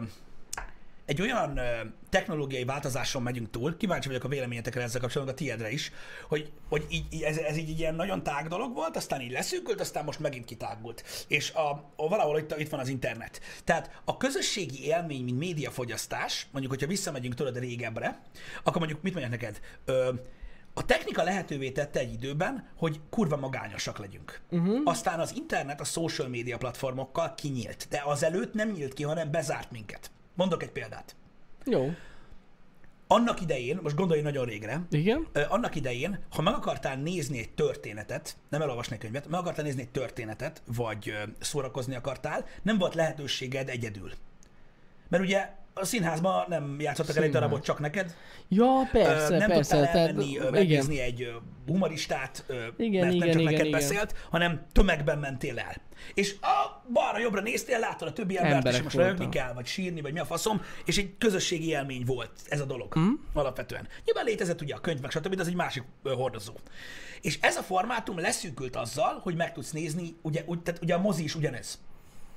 egy 1.10 1.22
olyan 1.22 1.58
ö, 1.58 1.64
technológiai 2.10 2.66
változáson 2.66 3.22
megyünk 3.22 3.50
túl, 3.50 3.78
kíváncsi 3.78 4.08
vagyok 4.08 4.24
a 4.24 4.28
véleményetekre 4.28 4.82
ezzel 4.82 5.02
kapcsolatban, 5.02 5.36
a 5.36 5.38
tiédre 5.38 5.72
is, 5.72 5.92
hogy, 6.28 6.52
hogy 6.70 6.86
így, 6.90 7.06
így- 7.10 7.22
ez, 7.22 7.38
ez 7.38 7.58
így 7.58 7.80
ilyen 7.80 7.96
nagyon 7.96 8.24
tág 8.24 8.48
dolog 8.48 8.74
volt, 8.74 8.96
aztán 8.96 9.22
így 9.22 9.32
leszűkült, 9.32 9.80
aztán 9.80 10.04
most 10.04 10.20
megint 10.20 10.46
kitágult. 10.46 11.26
És 11.28 11.52
a, 11.52 11.70
a 11.96 12.08
valahol 12.08 12.38
itt, 12.38 12.56
itt 12.58 12.70
van 12.70 12.80
az 12.80 12.88
internet. 12.88 13.42
Tehát 13.64 14.02
a 14.06 14.18
közösségi 14.18 14.86
élmény, 14.86 15.24
mint 15.24 15.38
médiafogyasztás, 15.38 16.48
mondjuk, 16.52 16.74
hogyha 16.74 16.88
visszamegyünk 16.88 17.36
tőled 17.36 17.60
régebbre, 17.60 18.22
akkor 18.64 18.78
mondjuk 18.78 19.02
mit 19.02 19.14
mondjak 19.14 19.40
neked? 19.42 19.60
Ö, 19.86 20.14
a 20.74 20.86
technika 20.86 21.24
lehetővé 21.24 21.72
tette 21.72 22.00
egy 22.00 22.14
időben, 22.14 22.70
hogy 22.78 23.00
kurva 23.10 23.38
magányosak 23.38 23.98
legyünk. 23.98 24.42
Uh-huh. 24.50 24.82
Aztán 24.84 25.20
az 25.20 25.34
internet 25.36 25.80
a 25.82 25.84
social 25.84 26.28
media 26.28 26.58
platformokkal 26.58 27.34
kinyílt, 27.36 27.88
de 27.90 28.02
azelőtt 28.06 28.54
nem 28.54 28.70
nyílt 28.70 28.94
ki, 28.94 29.04
hanem 29.04 29.32
bezárt 29.32 29.72
minket. 29.72 30.12
Mondok 30.40 30.64
egy 30.64 30.72
példát. 30.72 31.16
Jó. 31.66 31.92
Annak 33.08 33.42
idején, 33.42 33.80
most 33.82 33.96
gondolj 33.96 34.22
nagyon 34.22 34.46
régre, 34.46 34.82
Igen? 34.90 35.28
annak 35.50 35.76
idején, 35.76 36.20
ha 36.30 36.42
meg 36.42 36.54
akartál 36.54 36.96
nézni 36.96 37.40
egy 37.40 37.50
történetet, 37.50 38.38
nem 38.50 38.62
elolvasni 38.62 38.94
egy 38.94 39.00
könyvet, 39.02 39.28
meg 39.28 39.40
akartál 39.40 39.64
nézni 39.66 39.82
egy 39.82 39.90
történetet, 39.90 40.62
vagy 40.66 41.14
szórakozni 41.40 41.96
akartál, 41.96 42.46
nem 42.62 42.78
volt 42.78 42.96
lehetőséged 42.96 43.70
egyedül. 43.70 44.12
Mert 45.10 45.24
ugye 45.24 45.50
a 45.82 45.86
színházban 45.86 46.46
nem 46.48 46.76
játszottak 46.80 47.16
el 47.16 47.24
egy 47.24 47.30
Színház. 47.30 47.50
darabot 47.50 47.66
csak 47.66 47.80
neked, 47.80 48.16
Ja, 48.52 48.90
persze, 48.92 49.38
nem 49.38 49.48
persze. 49.48 49.76
tudtál 49.76 49.92
tehát, 49.92 50.08
elmenni, 50.08 50.30
igen. 50.30 50.52
megnézni 50.52 51.00
egy 51.00 51.22
ö, 51.22 51.30
humoristát, 51.68 52.46
Igen, 52.78 53.06
mert 53.06 53.06
nem 53.06 53.12
igen, 53.12 53.32
csak 53.32 53.42
igen, 53.42 53.44
neked 53.44 53.66
igen. 53.66 53.80
beszélt, 53.80 54.16
hanem 54.30 54.66
tömegben 54.72 55.18
mentél 55.20 55.60
el. 55.60 55.76
És 56.14 56.36
a 56.42 56.84
balra-jobbra 56.94 57.42
néztél, 57.42 57.80
láttad 57.80 58.08
a 58.08 58.14
többi 58.14 58.38
embert, 58.38 58.54
és 58.54 58.58
Emberek 58.58 58.84
most 58.84 58.96
röhögni 58.96 59.30
kell, 59.30 59.54
vagy 59.54 59.66
sírni, 59.66 60.02
vagy 60.02 60.14
mi 60.14 60.20
a 60.20 60.26
faszom, 60.26 60.62
és 60.86 60.98
egy 60.98 61.18
közösségi 61.18 61.68
élmény 61.68 62.04
volt 62.06 62.32
ez 62.50 62.60
a 62.60 62.66
dolog 62.66 63.00
mm. 63.00 63.12
alapvetően. 63.34 63.88
Nyilván 64.06 64.26
létezett 64.26 64.62
ugye 64.62 64.76
a 64.76 64.80
könyv, 64.80 65.00
meg 65.02 65.12
stb., 65.12 65.36
de 65.36 65.42
az 65.42 65.48
egy 65.48 65.56
másik 65.56 65.84
hordozó. 66.04 66.54
És 67.22 67.38
ez 67.42 67.56
a 67.58 67.62
formátum 67.62 68.20
leszűkült 68.20 68.76
azzal, 68.76 69.20
hogy 69.24 69.36
meg 69.36 69.54
tudsz 69.54 69.72
nézni, 69.72 70.16
ugye, 70.22 70.44
úgy, 70.46 70.62
tehát 70.62 70.82
ugye 70.82 70.94
a 70.94 71.00
mozi 71.00 71.24
is 71.24 71.36
ugyanez. 71.36 71.80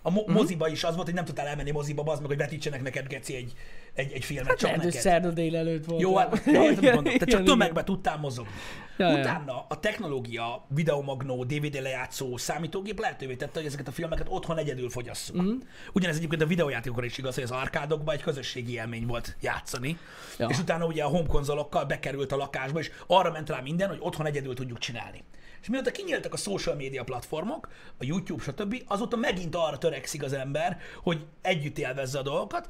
A 0.02 0.10
mo- 0.10 0.26
Mhm. 0.26 0.36
moziba 0.36 0.68
is 0.68 0.84
az 0.84 0.94
volt, 0.94 1.06
hogy 1.06 1.14
nem 1.14 1.24
tudtál 1.24 1.46
elmenni 1.46 1.70
moziba, 1.70 2.02
bazd 2.02 2.20
meg, 2.20 2.28
hogy 2.30 2.38
vetítsenek 2.38 2.82
neked, 2.82 3.06
geci, 3.06 3.34
egy, 3.34 3.52
egy, 3.94 4.12
egy 4.12 4.24
filmet, 4.24 4.48
csak 4.50 4.60
Lehet, 4.60 4.76
hogy 4.76 4.86
neked. 4.86 5.00
szerda 5.02 5.30
délelőtt 5.30 5.84
volt. 5.84 6.00
Jó, 6.00 6.16
hát 6.16 6.46
mondom. 6.46 7.04
Tehát 7.04 7.28
csak 7.28 7.42
tömegbe 7.42 7.84
tudtál 7.84 8.16
mozogni. 8.16 8.52
Ja, 8.96 9.08
ja. 9.10 9.18
Utána 9.18 9.64
a 9.68 9.80
technológia, 9.80 10.64
videomagnó, 10.68 11.44
DVD 11.44 11.80
lejátszó, 11.82 12.36
számítógép 12.36 13.00
lehetővé 13.00 13.34
tette, 13.36 13.52
hogy 13.58 13.66
ezeket 13.66 13.88
a 13.88 13.92
filmeket 13.92 14.26
otthon 14.30 14.58
egyedül 14.58 14.90
fogyasszuk. 14.90 15.42
Mm. 15.42 15.56
Ugyanez 15.92 16.16
egyébként 16.16 16.42
a 16.42 16.46
videójátékokra 16.46 17.04
is 17.04 17.18
igaz, 17.18 17.34
hogy 17.34 17.44
az 17.44 17.50
arkádokban 17.50 18.14
egy 18.14 18.22
közösségi 18.22 18.72
élmény 18.72 19.06
volt 19.06 19.36
játszani. 19.40 19.98
Ja. 20.38 20.46
És 20.48 20.58
utána 20.58 20.86
ugye 20.86 21.02
a 21.04 21.08
home 21.08 21.26
konzolokkal 21.26 21.84
bekerült 21.84 22.32
a 22.32 22.36
lakásba, 22.36 22.78
és 22.78 22.90
arra 23.06 23.30
ment 23.30 23.48
rá 23.48 23.60
minden, 23.60 23.88
hogy 23.88 23.98
otthon 24.00 24.26
egyedül 24.26 24.54
tudjuk 24.54 24.78
csinálni. 24.78 25.24
És 25.62 25.68
mióta 25.68 25.90
kinyíltak 25.90 26.32
a 26.32 26.36
social 26.36 26.76
media 26.76 27.04
platformok, 27.04 27.68
a 27.98 28.04
YouTube, 28.04 28.42
stb., 28.42 28.82
azóta 28.86 29.16
megint 29.16 29.54
arra 29.54 29.78
törekszik 29.78 30.22
az 30.22 30.32
ember, 30.32 30.80
hogy 31.02 31.26
együtt 31.40 31.78
élvezze 31.78 32.18
a 32.18 32.22
dolgokat, 32.22 32.68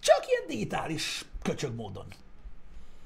csak 0.00 0.24
ilyen 0.28 0.42
digitális 0.48 1.24
köcsög 1.42 1.74
módon. 1.74 2.06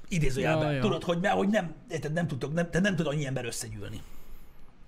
Idézőjelben. 0.07 0.67
Ja, 0.67 0.75
ja. 0.75 0.81
Tudod, 0.81 1.03
hogy, 1.03 1.19
mert, 1.19 1.35
hogy 1.35 1.49
nem, 1.49 1.75
érted, 1.89 2.13
nem, 2.13 2.27
tudtok, 2.27 2.53
nem, 2.53 2.69
tehát 2.69 2.87
nem 2.87 2.95
tud 2.95 3.07
annyi 3.07 3.25
ember 3.25 3.45
összegyűlni. 3.45 4.01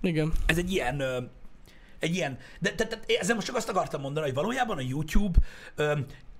Igen. 0.00 0.32
Ez 0.46 0.58
egy 0.58 0.72
ilyen, 0.72 1.02
egy 1.98 2.14
ilyen, 2.14 2.38
de, 2.60 2.70
de, 2.70 2.84
de 2.84 3.00
ezzel 3.20 3.34
most 3.34 3.46
csak 3.46 3.56
azt 3.56 3.68
akartam 3.68 4.00
mondani, 4.00 4.26
hogy 4.26 4.34
valójában 4.34 4.76
a 4.76 4.80
YouTube 4.80 5.38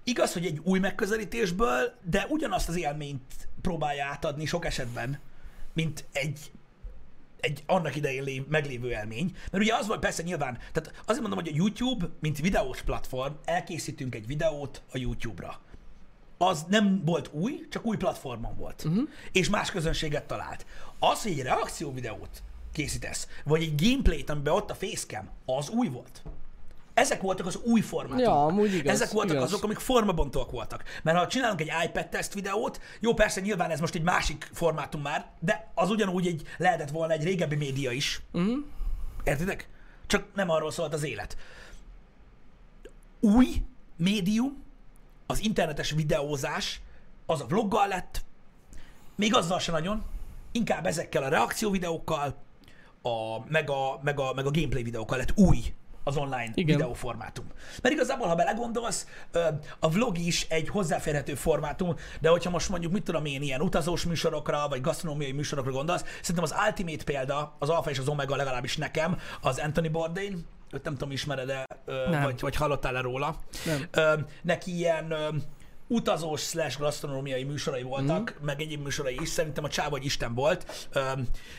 igaz, 0.05 0.33
hogy 0.33 0.47
egy 0.47 0.61
új 0.63 0.79
megközelítésből, 0.79 1.93
de 2.11 2.27
ugyanazt 2.29 2.69
az 2.69 2.77
élményt 2.77 3.49
próbálja 3.63 4.05
átadni 4.05 4.47
sok 4.47 4.65
esetben, 4.65 5.19
mint 5.73 6.05
egy 6.13 6.51
egy 7.41 7.63
annak 7.67 7.97
idején 7.97 8.23
lév, 8.23 8.47
meglévő 8.47 8.91
élmény. 8.91 9.37
Mert 9.51 9.65
ugye 9.65 9.75
az 9.75 9.87
volt 9.87 10.01
persze 10.01 10.23
nyilván, 10.23 10.59
tehát 10.73 11.01
azért 11.05 11.21
mondom, 11.21 11.39
hogy 11.39 11.49
a 11.49 11.57
YouTube, 11.57 12.09
mint 12.21 12.41
videós 12.41 12.83
platform, 12.83 13.33
elkészítünk 13.45 14.15
egy 14.15 14.27
videót 14.27 14.83
a 14.93 14.99
YouTube-ra. 14.99 15.61
Az 16.39 16.65
nem 16.69 17.03
volt 17.05 17.31
új, 17.33 17.67
csak 17.71 17.87
új 17.87 17.97
platformon 17.97 18.57
volt. 18.57 18.85
Uh-huh. 18.85 19.09
És 19.33 19.49
más 19.49 19.71
közönséget 19.71 20.27
talált. 20.27 20.67
Az, 20.99 21.23
hogy 21.23 21.33
egy 21.33 21.43
reakció 21.43 21.93
videót 21.93 22.43
készítesz, 22.73 23.29
vagy 23.45 23.63
egy 23.63 23.83
gameplayt, 23.83 24.31
amiben 24.31 24.55
ott 24.55 24.71
a 24.71 24.75
facecam, 24.75 25.29
az 25.45 25.69
új 25.69 25.89
volt. 25.89 26.23
Ezek 26.99 27.21
voltak 27.21 27.47
az 27.47 27.57
új 27.57 27.81
formátumok. 27.81 28.25
Ja, 28.25 28.45
amúgy 28.45 28.75
igaz, 28.75 28.93
Ezek 28.93 29.11
voltak 29.11 29.37
igaz. 29.37 29.53
azok, 29.53 29.65
amik 29.65 29.79
formabontóak 29.79 30.51
voltak. 30.51 30.83
Mert 31.03 31.19
ha 31.19 31.27
csinálunk 31.27 31.61
egy 31.61 31.73
iPad 31.85 32.09
test 32.09 32.35
videót, 32.35 32.81
jó, 33.01 33.15
persze 33.15 33.41
nyilván 33.41 33.71
ez 33.71 33.81
most 33.81 33.95
egy 33.95 34.03
másik 34.03 34.49
formátum 34.53 35.01
már, 35.01 35.27
de 35.41 35.71
az 35.75 35.91
ugyanúgy 35.91 36.27
egy, 36.27 36.43
lehetett 36.57 36.91
volna 36.91 37.13
egy 37.13 37.25
régebbi 37.25 37.57
média 37.57 37.91
is. 37.91 38.21
Mhm. 38.33 38.53
Értitek? 39.25 39.69
Csak 40.07 40.25
nem 40.35 40.51
arról 40.51 40.71
szólt 40.71 40.93
az 40.95 41.05
élet. 41.05 41.37
Új 43.21 43.47
médium, 43.97 44.63
az 45.27 45.43
internetes 45.43 45.91
videózás, 45.91 46.81
az 47.27 47.41
a 47.41 47.47
vloggal 47.47 47.89
lett, 47.89 48.25
még 49.15 49.35
azzal 49.35 49.59
se 49.59 49.73
nagyon, 49.73 50.05
inkább 50.53 50.87
ezekkel 50.87 51.23
a 51.23 51.29
reakció 51.29 51.71
videókkal, 51.71 52.35
a, 53.03 53.49
meg, 53.49 53.71
a, 53.71 54.01
meg, 54.03 54.21
a, 54.21 54.33
meg 54.35 54.47
a 54.47 54.51
gameplay 54.51 54.83
videókkal 54.83 55.19
lett 55.19 55.37
új 55.37 55.75
az 56.09 56.17
online 56.17 56.51
Igen. 56.55 56.77
Videóformátum. 56.77 57.47
Mert 57.83 57.95
igazából, 57.95 58.29
ha 58.29 58.35
belegondolsz, 58.35 59.07
a 59.79 59.89
vlog 59.89 60.19
is 60.19 60.47
egy 60.49 60.69
hozzáférhető 60.69 61.35
formátum, 61.35 61.95
de 62.21 62.29
hogyha 62.29 62.51
most 62.51 62.69
mondjuk, 62.69 62.93
mit 62.93 63.03
tudom 63.03 63.25
én, 63.25 63.43
ilyen 63.43 63.61
utazós 63.61 64.05
műsorokra, 64.05 64.69
vagy 64.69 64.81
gasztronómiai 64.81 65.33
műsorokra 65.33 65.71
gondolsz, 65.71 66.05
szerintem 66.21 66.45
az 66.45 66.55
ultimate 66.67 67.05
példa, 67.05 67.57
az 67.59 67.69
alfa 67.69 67.91
és 67.91 67.99
az 67.99 68.09
omega 68.09 68.37
legalábbis 68.37 68.77
nekem, 68.77 69.19
az 69.41 69.59
Anthony 69.59 69.91
Bourdain, 69.91 70.47
őt 70.71 70.85
nem 70.85 70.93
tudom, 70.93 71.11
ismered-e, 71.11 71.67
vagy, 72.23 72.41
vagy 72.41 72.57
hallottál-e 72.57 73.01
róla. 73.01 73.37
Nem. 73.93 74.27
Neki 74.43 74.77
ilyen 74.77 75.15
utazós 75.89 76.41
slash 76.41 76.79
gasztronómiai 76.79 77.43
műsorai 77.43 77.83
voltak, 77.83 78.39
mm. 78.41 78.45
meg 78.45 78.61
egyéb 78.61 78.83
műsorai 78.83 79.17
is. 79.21 79.29
Szerintem 79.29 79.65
a 79.65 79.69
csáv 79.69 79.91
vagy 79.91 80.05
Isten 80.05 80.35
volt. 80.35 80.89
Ö, 80.93 81.01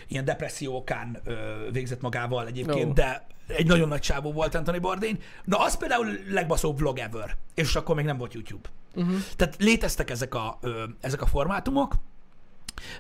ilyen 0.08 0.26
depresszió 0.26 0.76
okán 0.76 1.20
ö, 1.24 1.56
végzett 1.72 2.02
magával 2.02 2.48
egyébként, 2.48 2.90
Ó. 2.90 2.94
de 2.94 3.28
egy 3.48 3.68
nagyon 3.68 3.88
nagy 3.88 4.02
csávó 4.02 4.32
volt 4.32 4.56
Anthony 4.56 4.82
Bourdain. 4.82 5.20
Na, 5.44 5.58
az 5.58 5.78
például 5.78 6.08
legbaszóbb 6.30 6.78
vlog 6.78 6.98
ever. 6.98 7.38
És 7.54 7.76
akkor 7.76 7.96
még 7.96 8.06
nem 8.06 8.18
volt 8.18 8.34
YouTube. 8.34 8.70
Uh-huh. 8.96 9.16
Tehát 9.36 9.56
léteztek 9.60 10.10
ezek 10.10 10.36
a, 10.36 10.58
ö, 10.62 10.84
ezek 11.02 11.22
a 11.22 11.26
formátumok, 11.26 11.94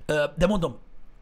ö, 0.05 0.23
de 0.37 0.47
mondom, 0.47 0.77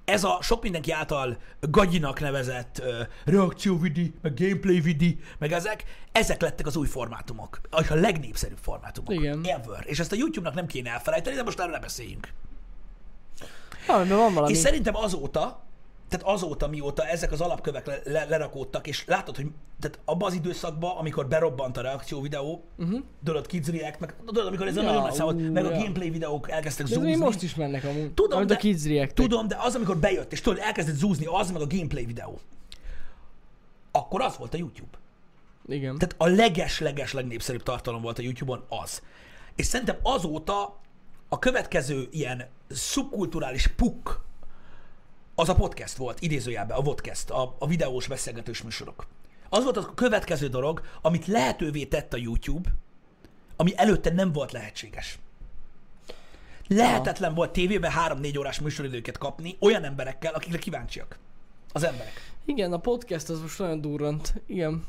ez 0.07 0.23
a 0.23 0.37
sok 0.41 0.61
mindenki 0.61 0.91
által 0.91 1.37
gagyinak 1.59 2.19
nevezett 2.19 2.81
reakcióvidi, 3.25 4.13
meg 4.21 4.33
gameplay 4.33 4.79
vidi, 4.79 5.19
meg 5.37 5.51
ezek, 5.51 5.83
ezek 6.11 6.41
lettek 6.41 6.65
az 6.65 6.75
új 6.75 6.87
formátumok. 6.87 7.61
A 7.69 7.93
legnépszerűbb 7.93 8.57
formátumok. 8.61 9.13
Igen. 9.13 9.41
Ever. 9.43 9.83
És 9.85 9.99
ezt 9.99 10.11
a 10.11 10.15
YouTube-nak 10.15 10.53
nem 10.53 10.65
kéne 10.65 10.89
elfelejteni, 10.89 11.35
de 11.35 11.43
most 11.43 11.59
erről 11.59 11.71
ne 11.71 11.79
beszéljünk. 11.79 12.33
Mert 13.87 14.09
van 14.09 14.33
valami. 14.33 14.51
És 14.51 14.57
szerintem 14.57 14.95
azóta, 14.95 15.63
tehát 16.07 16.25
azóta, 16.25 16.67
mióta 16.67 17.05
ezek 17.05 17.31
az 17.31 17.41
alapkövek 17.41 17.85
le, 17.85 17.99
le, 18.03 18.25
lerakódtak, 18.25 18.87
és 18.87 19.05
látod, 19.05 19.35
hogy 19.35 19.47
tehát 19.79 19.99
abban 20.05 20.27
az 20.27 20.33
időszakban, 20.33 20.97
amikor 20.97 21.27
berobbant 21.27 21.77
a 21.77 21.81
reakció 21.81 22.21
videó, 22.21 22.63
uh-huh. 22.77 22.99
tudod, 23.23 23.47
Kids 23.47 23.67
React, 23.67 23.99
meg 23.99 24.13
tudod, 24.25 24.47
amikor 24.47 24.67
ez 24.67 24.77
a. 24.77 24.81
Ja, 24.81 24.87
nagyon 24.87 25.01
nagy 25.01 25.13
számot, 25.13 25.51
meg 25.51 25.65
a 25.65 25.71
ja. 25.71 25.77
gameplay 25.77 26.09
videók 26.09 26.49
elkezdtek 26.49 26.85
De 26.85 26.91
ez 26.91 26.97
zúzni. 26.97 27.11
még 27.11 27.19
most 27.19 27.41
is 27.41 27.55
mennek 27.55 27.83
amúgy. 27.83 28.13
Tudom, 28.13 28.47
de, 28.47 28.53
a 28.53 28.57
Kids 28.57 28.85
react 28.85 29.13
tudom, 29.13 29.47
de 29.47 29.57
az, 29.59 29.75
amikor 29.75 29.97
bejött, 29.97 30.31
és 30.31 30.41
tudod, 30.41 30.59
elkezdett 30.59 30.95
zúzni 30.95 31.25
az, 31.25 31.51
meg 31.51 31.61
a 31.61 31.67
gameplay 31.67 32.05
videó, 32.05 32.39
akkor 33.91 34.21
az 34.21 34.37
volt 34.37 34.53
a 34.53 34.57
YouTube. 34.57 34.97
Igen. 35.67 35.97
Tehát 35.97 36.15
a 36.17 36.27
leges-leges 36.27 37.13
legnépszerűbb 37.13 37.63
tartalom 37.63 38.01
volt 38.01 38.19
a 38.19 38.21
YouTube-on 38.21 38.63
az. 38.69 39.01
És 39.55 39.65
szerintem 39.65 39.97
azóta 40.01 40.79
a 41.29 41.39
következő 41.39 42.07
ilyen 42.11 42.47
szubkulturális 42.69 43.67
puk 43.67 44.25
az 45.39 45.49
a 45.49 45.55
podcast 45.55 45.95
volt, 45.95 46.21
idézőjelben, 46.21 46.77
a 46.77 46.81
podcast, 46.81 47.29
a, 47.29 47.55
a 47.59 47.67
videós 47.67 48.07
beszélgetős 48.07 48.61
műsorok. 48.61 49.07
Az 49.49 49.63
volt 49.63 49.77
a 49.77 49.93
következő 49.93 50.47
dolog, 50.47 50.81
amit 51.01 51.25
lehetővé 51.25 51.85
tett 51.85 52.13
a 52.13 52.17
YouTube, 52.17 52.69
ami 53.55 53.73
előtte 53.75 54.11
nem 54.11 54.31
volt 54.31 54.51
lehetséges. 54.51 55.19
Lehetetlen 56.67 57.33
volt 57.33 57.51
tévében 57.51 57.91
3-4 58.07 58.37
órás 58.37 58.59
műsoridőket 58.59 59.17
kapni 59.17 59.57
olyan 59.59 59.83
emberekkel, 59.83 60.33
akikre 60.33 60.57
kíváncsiak. 60.57 61.19
Az 61.71 61.83
emberek. 61.83 62.33
Igen, 62.45 62.73
a 62.73 62.79
podcast 62.79 63.29
az 63.29 63.41
most 63.41 63.59
nagyon 63.59 63.81
durrant. 63.81 64.33
Igen. 64.45 64.85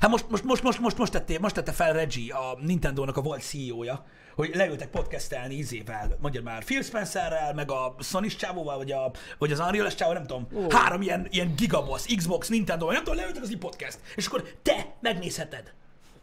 Hát 0.00 0.10
most, 0.10 0.28
most, 0.28 0.44
most, 0.44 0.62
most, 0.62 0.78
most, 0.80 0.98
most, 0.98 1.12
tette, 1.12 1.38
most 1.38 1.54
tette 1.54 1.72
fel 1.72 1.92
Reggie, 1.92 2.34
a 2.34 2.58
Nintendo-nak 2.60 3.16
a 3.16 3.22
volt 3.22 3.42
CEO-ja, 3.42 4.06
hogy 4.38 4.54
leültek 4.54 4.88
podcastelni 4.88 5.54
izével, 5.54 6.16
mondjad 6.20 6.44
már 6.44 6.64
Phil 6.64 6.82
Spencerrel, 6.82 7.54
meg 7.54 7.70
a 7.70 7.94
sony 8.00 8.28
csávóval, 8.28 8.76
vagy, 8.76 8.90
a, 8.92 9.10
vagy 9.38 9.52
az 9.52 9.58
unreal 9.58 9.94
csávóval, 9.94 10.18
nem 10.18 10.26
tudom, 10.26 10.64
Ó. 10.64 10.70
három 10.70 11.02
ilyen, 11.02 11.26
ilyen 11.30 11.54
gigaboss, 11.56 12.04
Xbox, 12.16 12.48
Nintendo, 12.48 12.90
nem 12.90 13.04
tudom, 13.04 13.18
leültek 13.18 13.42
az 13.42 13.50
így 13.50 13.58
podcast, 13.58 13.98
és 14.16 14.26
akkor 14.26 14.44
te 14.62 14.94
megnézheted. 15.00 15.72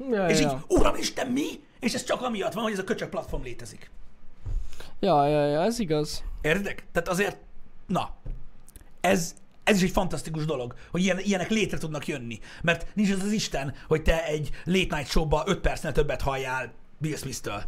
Ja, 0.09 0.27
És 0.27 0.39
ja. 0.39 0.51
így, 0.51 0.77
uram 0.77 0.95
Isten, 0.95 1.27
mi? 1.27 1.45
És 1.79 1.93
ez 1.93 2.03
csak 2.03 2.21
amiatt 2.21 2.53
van, 2.53 2.63
hogy 2.63 2.73
ez 2.73 2.79
a 2.79 2.83
köcsög 2.83 3.09
platform 3.09 3.43
létezik. 3.43 3.91
ja, 4.99 5.27
ja, 5.27 5.45
ja, 5.45 5.61
ez 5.61 5.79
igaz. 5.79 6.23
Értedek? 6.41 6.85
Tehát 6.91 7.07
azért, 7.09 7.37
na, 7.87 8.15
ez, 9.01 9.35
ez 9.63 9.75
is 9.75 9.83
egy 9.83 9.91
fantasztikus 9.91 10.45
dolog, 10.45 10.75
hogy 10.91 11.01
ilyen, 11.01 11.19
ilyenek 11.19 11.49
létre 11.49 11.77
tudnak 11.77 12.07
jönni. 12.07 12.39
Mert 12.61 12.87
nincs 12.93 13.11
az 13.11 13.21
az 13.23 13.31
Isten, 13.31 13.73
hogy 13.87 14.01
te 14.01 14.25
egy 14.25 14.49
late 14.63 14.95
night 14.95 15.09
showba 15.09 15.43
5 15.45 15.59
percnél 15.59 15.91
többet 15.91 16.21
halljál 16.21 16.73
Bill 16.97 17.15
Smith-től. 17.15 17.63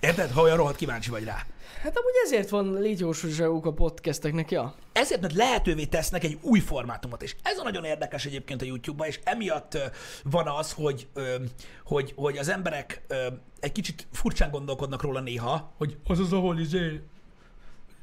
Érted? 0.00 0.30
Ha 0.30 0.40
olyan 0.40 0.56
rohadt 0.56 0.76
kíváncsi 0.76 1.10
vagy 1.10 1.24
rá. 1.24 1.46
Hát 1.82 1.98
amúgy 1.98 2.14
ezért 2.24 2.48
van 2.48 2.72
létjósúságuk 2.72 3.66
a 3.66 3.72
podcasteknek, 3.72 4.50
ja. 4.50 4.74
Ezért, 4.92 5.20
mert 5.20 5.34
lehetővé 5.34 5.84
tesznek 5.84 6.24
egy 6.24 6.38
új 6.40 6.60
formátumot, 6.60 7.22
és 7.22 7.36
ez 7.42 7.58
a 7.58 7.62
nagyon 7.62 7.84
érdekes 7.84 8.24
egyébként 8.24 8.62
a 8.62 8.64
YouTube-ban, 8.64 9.06
és 9.06 9.20
emiatt 9.24 9.78
van 10.24 10.48
az, 10.48 10.72
hogy, 10.72 11.08
hogy, 11.84 12.12
hogy 12.16 12.38
az 12.38 12.48
emberek 12.48 13.02
egy 13.60 13.72
kicsit 13.72 14.06
furcsán 14.12 14.50
gondolkodnak 14.50 15.02
róla 15.02 15.20
néha, 15.20 15.72
hogy 15.76 15.96
az 16.04 16.18
az, 16.18 16.32
ahol 16.32 16.58
izé 16.58 17.00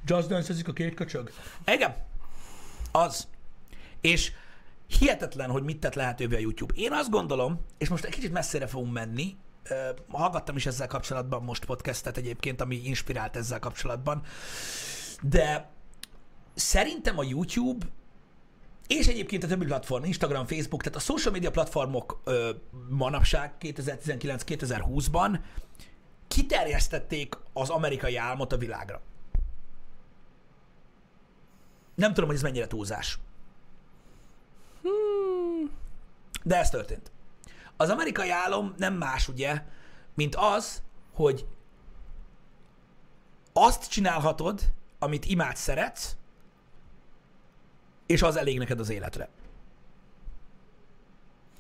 Just 0.05 0.27
dance 0.27 0.53
a 0.65 0.73
két 0.73 0.93
köcsög. 0.93 1.31
Igen, 1.65 1.95
az. 2.91 3.27
És 4.01 4.31
hihetetlen, 4.99 5.49
hogy 5.49 5.63
mit 5.63 5.79
tett 5.79 5.93
lehetővé 5.93 6.35
a 6.35 6.39
YouTube. 6.39 6.73
Én 6.75 6.91
azt 6.91 7.09
gondolom, 7.09 7.65
és 7.77 7.89
most 7.89 8.03
egy 8.03 8.13
kicsit 8.13 8.31
messzire 8.31 8.67
fogunk 8.67 8.93
menni, 8.93 9.35
hallgattam 10.09 10.55
is 10.55 10.65
ezzel 10.65 10.88
kapcsolatban 10.88 11.43
most 11.43 11.65
podcastet 11.65 12.18
egyébként, 12.18 12.61
ami 12.61 12.76
inspirált 12.76 13.36
ezzel 13.36 13.59
kapcsolatban, 13.59 14.22
de 15.22 15.70
szerintem 16.55 17.18
a 17.18 17.24
YouTube 17.24 17.86
és 18.88 19.07
egyébként 19.07 19.43
a 19.43 19.47
többi 19.47 19.65
platform, 19.65 20.03
Instagram, 20.03 20.45
Facebook, 20.45 20.84
tehát 20.84 20.97
a 20.97 21.01
social 21.01 21.34
media 21.34 21.51
platformok 21.51 22.22
ö, 22.24 22.49
manapság 22.89 23.53
2019-2020-ban 23.61 25.39
kiterjesztették 26.28 27.38
az 27.53 27.70
amerikai 27.70 28.18
álmot 28.18 28.53
a 28.53 28.57
világra. 28.57 29.01
Nem 31.95 32.13
tudom, 32.13 32.26
hogy 32.26 32.36
ez 32.36 32.43
mennyire 32.43 32.68
túlzás. 32.68 33.20
De 36.43 36.57
ez 36.57 36.70
történt. 36.70 37.11
Az 37.78 37.89
amerikai 37.89 38.30
álom 38.30 38.73
nem 38.78 38.93
más, 38.93 39.28
ugye, 39.28 39.61
mint 40.13 40.36
az, 40.36 40.82
hogy 41.13 41.45
azt 43.53 43.89
csinálhatod, 43.89 44.61
amit 44.99 45.25
imádsz, 45.25 45.61
szeretsz, 45.61 46.15
és 48.05 48.21
az 48.21 48.36
elég 48.36 48.57
neked 48.57 48.80
az 48.80 48.89
életre. 48.89 49.30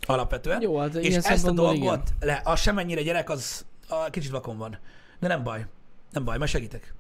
Alapvetően. 0.01 0.61
Jó, 0.61 0.77
hát 0.77 0.95
és 0.95 1.15
ezt 1.15 1.47
a 1.47 1.51
dolgot, 1.51 2.13
le, 2.19 2.41
az 2.43 2.59
semennyire 2.59 3.01
gyerek, 3.01 3.29
az 3.29 3.65
a, 3.87 4.09
kicsit 4.09 4.31
vakon 4.31 4.57
van. 4.57 4.77
De 5.19 5.27
nem 5.27 5.43
baj. 5.43 5.65
Nem 6.11 6.23
baj, 6.23 6.37
majd 6.37 6.49
segítek. 6.49 6.93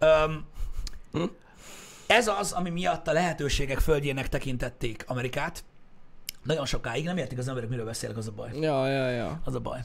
Um, 0.00 0.46
Hm? 1.12 1.24
ez 2.06 2.28
az, 2.28 2.52
ami 2.52 2.70
miatt 2.70 3.08
a 3.08 3.12
lehetőségek 3.12 3.78
földjének 3.78 4.28
tekintették 4.28 5.04
Amerikát. 5.06 5.64
Nagyon 6.48 6.66
sokáig 6.66 7.04
nem 7.04 7.16
értik 7.16 7.38
az 7.38 7.48
emberek, 7.48 7.68
miről 7.68 7.84
beszélek, 7.84 8.16
az 8.16 8.26
a 8.26 8.32
baj. 8.32 8.50
Ja, 8.60 8.86
ja, 8.88 9.08
ja. 9.10 9.40
Az 9.44 9.54
a 9.54 9.60
baj. 9.60 9.80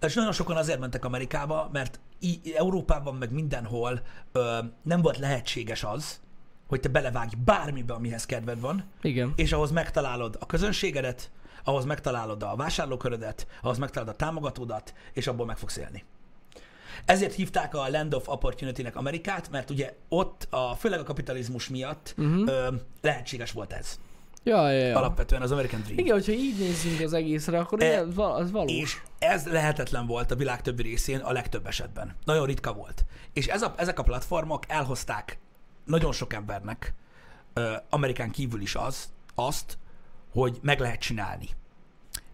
És 0.00 0.14
nagyon 0.14 0.32
sokan 0.32 0.56
azért 0.56 0.78
mentek 0.78 1.04
Amerikába, 1.04 1.68
mert 1.72 2.00
í- 2.20 2.54
Európában, 2.56 3.14
meg 3.14 3.30
mindenhol 3.32 4.00
ö, 4.32 4.58
nem 4.82 5.02
volt 5.02 5.18
lehetséges 5.18 5.84
az, 5.84 6.20
hogy 6.68 6.80
te 6.80 6.88
belevágj 6.88 7.34
bármibe, 7.44 7.92
amihez 7.94 8.26
kedved 8.26 8.60
van, 8.60 8.84
Igen. 9.02 9.32
és 9.36 9.52
ahhoz 9.52 9.70
megtalálod 9.70 10.36
a 10.40 10.46
közönségedet, 10.46 11.30
ahhoz 11.64 11.84
megtalálod 11.84 12.42
a 12.42 12.56
vásárlókörödet, 12.56 13.46
ahhoz 13.62 13.78
megtalálod 13.78 14.14
a 14.14 14.16
támogatódat, 14.16 14.94
és 15.12 15.26
abból 15.26 15.46
meg 15.46 15.56
fogsz 15.58 15.76
élni. 15.76 16.04
Ezért 17.04 17.34
hívták 17.34 17.74
a 17.74 17.88
Land 17.88 18.14
of 18.14 18.28
Opportunity-nek 18.28 18.96
Amerikát, 18.96 19.50
mert 19.50 19.70
ugye 19.70 19.94
ott, 20.08 20.46
a, 20.50 20.74
főleg 20.74 21.00
a 21.00 21.04
kapitalizmus 21.04 21.68
miatt 21.68 22.14
Uh-huh. 22.18 22.48
ö, 22.48 22.74
lehetséges 23.00 23.52
volt 23.52 23.72
ez. 23.72 23.98
Ja, 24.48 24.70
ja, 24.70 24.86
ja. 24.86 24.98
Alapvetően 24.98 25.42
az 25.42 25.52
American 25.52 25.80
Dream. 25.82 25.98
Igen, 25.98 26.12
hogyha 26.12 26.32
így 26.32 26.58
nézzünk 26.58 27.00
az 27.00 27.12
egészre, 27.12 27.58
akkor 27.58 27.82
E, 27.82 27.86
e, 27.86 28.00
az, 28.00 28.14
val- 28.14 28.40
az 28.40 28.50
valós. 28.50 28.72
És 28.72 28.96
ez 29.18 29.46
lehetetlen 29.46 30.06
volt 30.06 30.30
a 30.30 30.36
világ 30.36 30.62
többi 30.62 30.82
részén 30.82 31.18
a 31.18 31.32
legtöbb 31.32 31.66
esetben. 31.66 32.16
Nagyon 32.24 32.46
ritka 32.46 32.72
volt. 32.72 33.04
És 33.32 33.46
ez 33.46 33.62
a, 33.62 33.74
ezek 33.76 33.98
a 33.98 34.02
platformok 34.02 34.62
elhozták 34.68 35.38
nagyon 35.84 36.12
sok 36.12 36.32
embernek, 36.32 36.94
Amerikán 37.90 38.30
kívül 38.30 38.60
is 38.60 38.74
az, 38.74 39.08
azt, 39.34 39.78
hogy 40.32 40.58
meg 40.62 40.80
lehet 40.80 41.00
csinálni. 41.00 41.48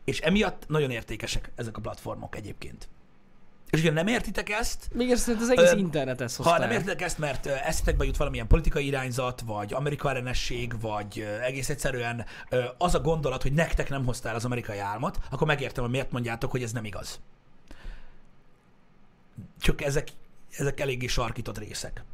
És 0.05 0.21
emiatt 0.21 0.65
nagyon 0.69 0.91
értékesek 0.91 1.51
ezek 1.55 1.77
a 1.77 1.81
platformok 1.81 2.37
egyébként. 2.37 2.89
És 3.73 3.81
ugye 3.81 3.91
nem 3.91 4.07
értitek 4.07 4.51
ezt, 4.51 4.89
Még 4.93 5.11
ezt 5.11 5.29
az 5.29 5.51
egész 5.51 5.73
internet 5.73 6.21
ezt 6.21 6.37
ha 6.37 6.43
hozta 6.43 6.59
nem 6.59 6.71
értitek 6.71 7.03
ezt, 7.03 7.19
mert 7.19 7.47
eszetekbe 7.47 8.05
jut 8.05 8.17
valamilyen 8.17 8.47
politikai 8.47 8.87
irányzat, 8.87 9.41
vagy 9.41 9.73
amerikai 9.73 10.11
ellenesség, 10.11 10.81
vagy 10.81 11.27
egész 11.43 11.69
egyszerűen 11.69 12.25
az 12.79 12.95
a 12.95 13.01
gondolat, 13.01 13.43
hogy 13.43 13.53
nektek 13.53 13.89
nem 13.89 14.05
hoztál 14.05 14.35
az 14.35 14.45
amerikai 14.45 14.79
álmot, 14.79 15.19
akkor 15.31 15.47
megértem, 15.47 15.83
hogy 15.83 15.93
miért 15.93 16.13
mondjátok, 16.13 16.51
hogy 16.51 16.63
ez 16.63 16.73
nem 16.73 16.85
igaz. 16.85 17.21
Csak 19.61 19.83
ezek, 19.83 20.09
ezek 20.51 20.81
eléggé 20.81 21.07
sarkított 21.07 21.59
részek. 21.59 22.05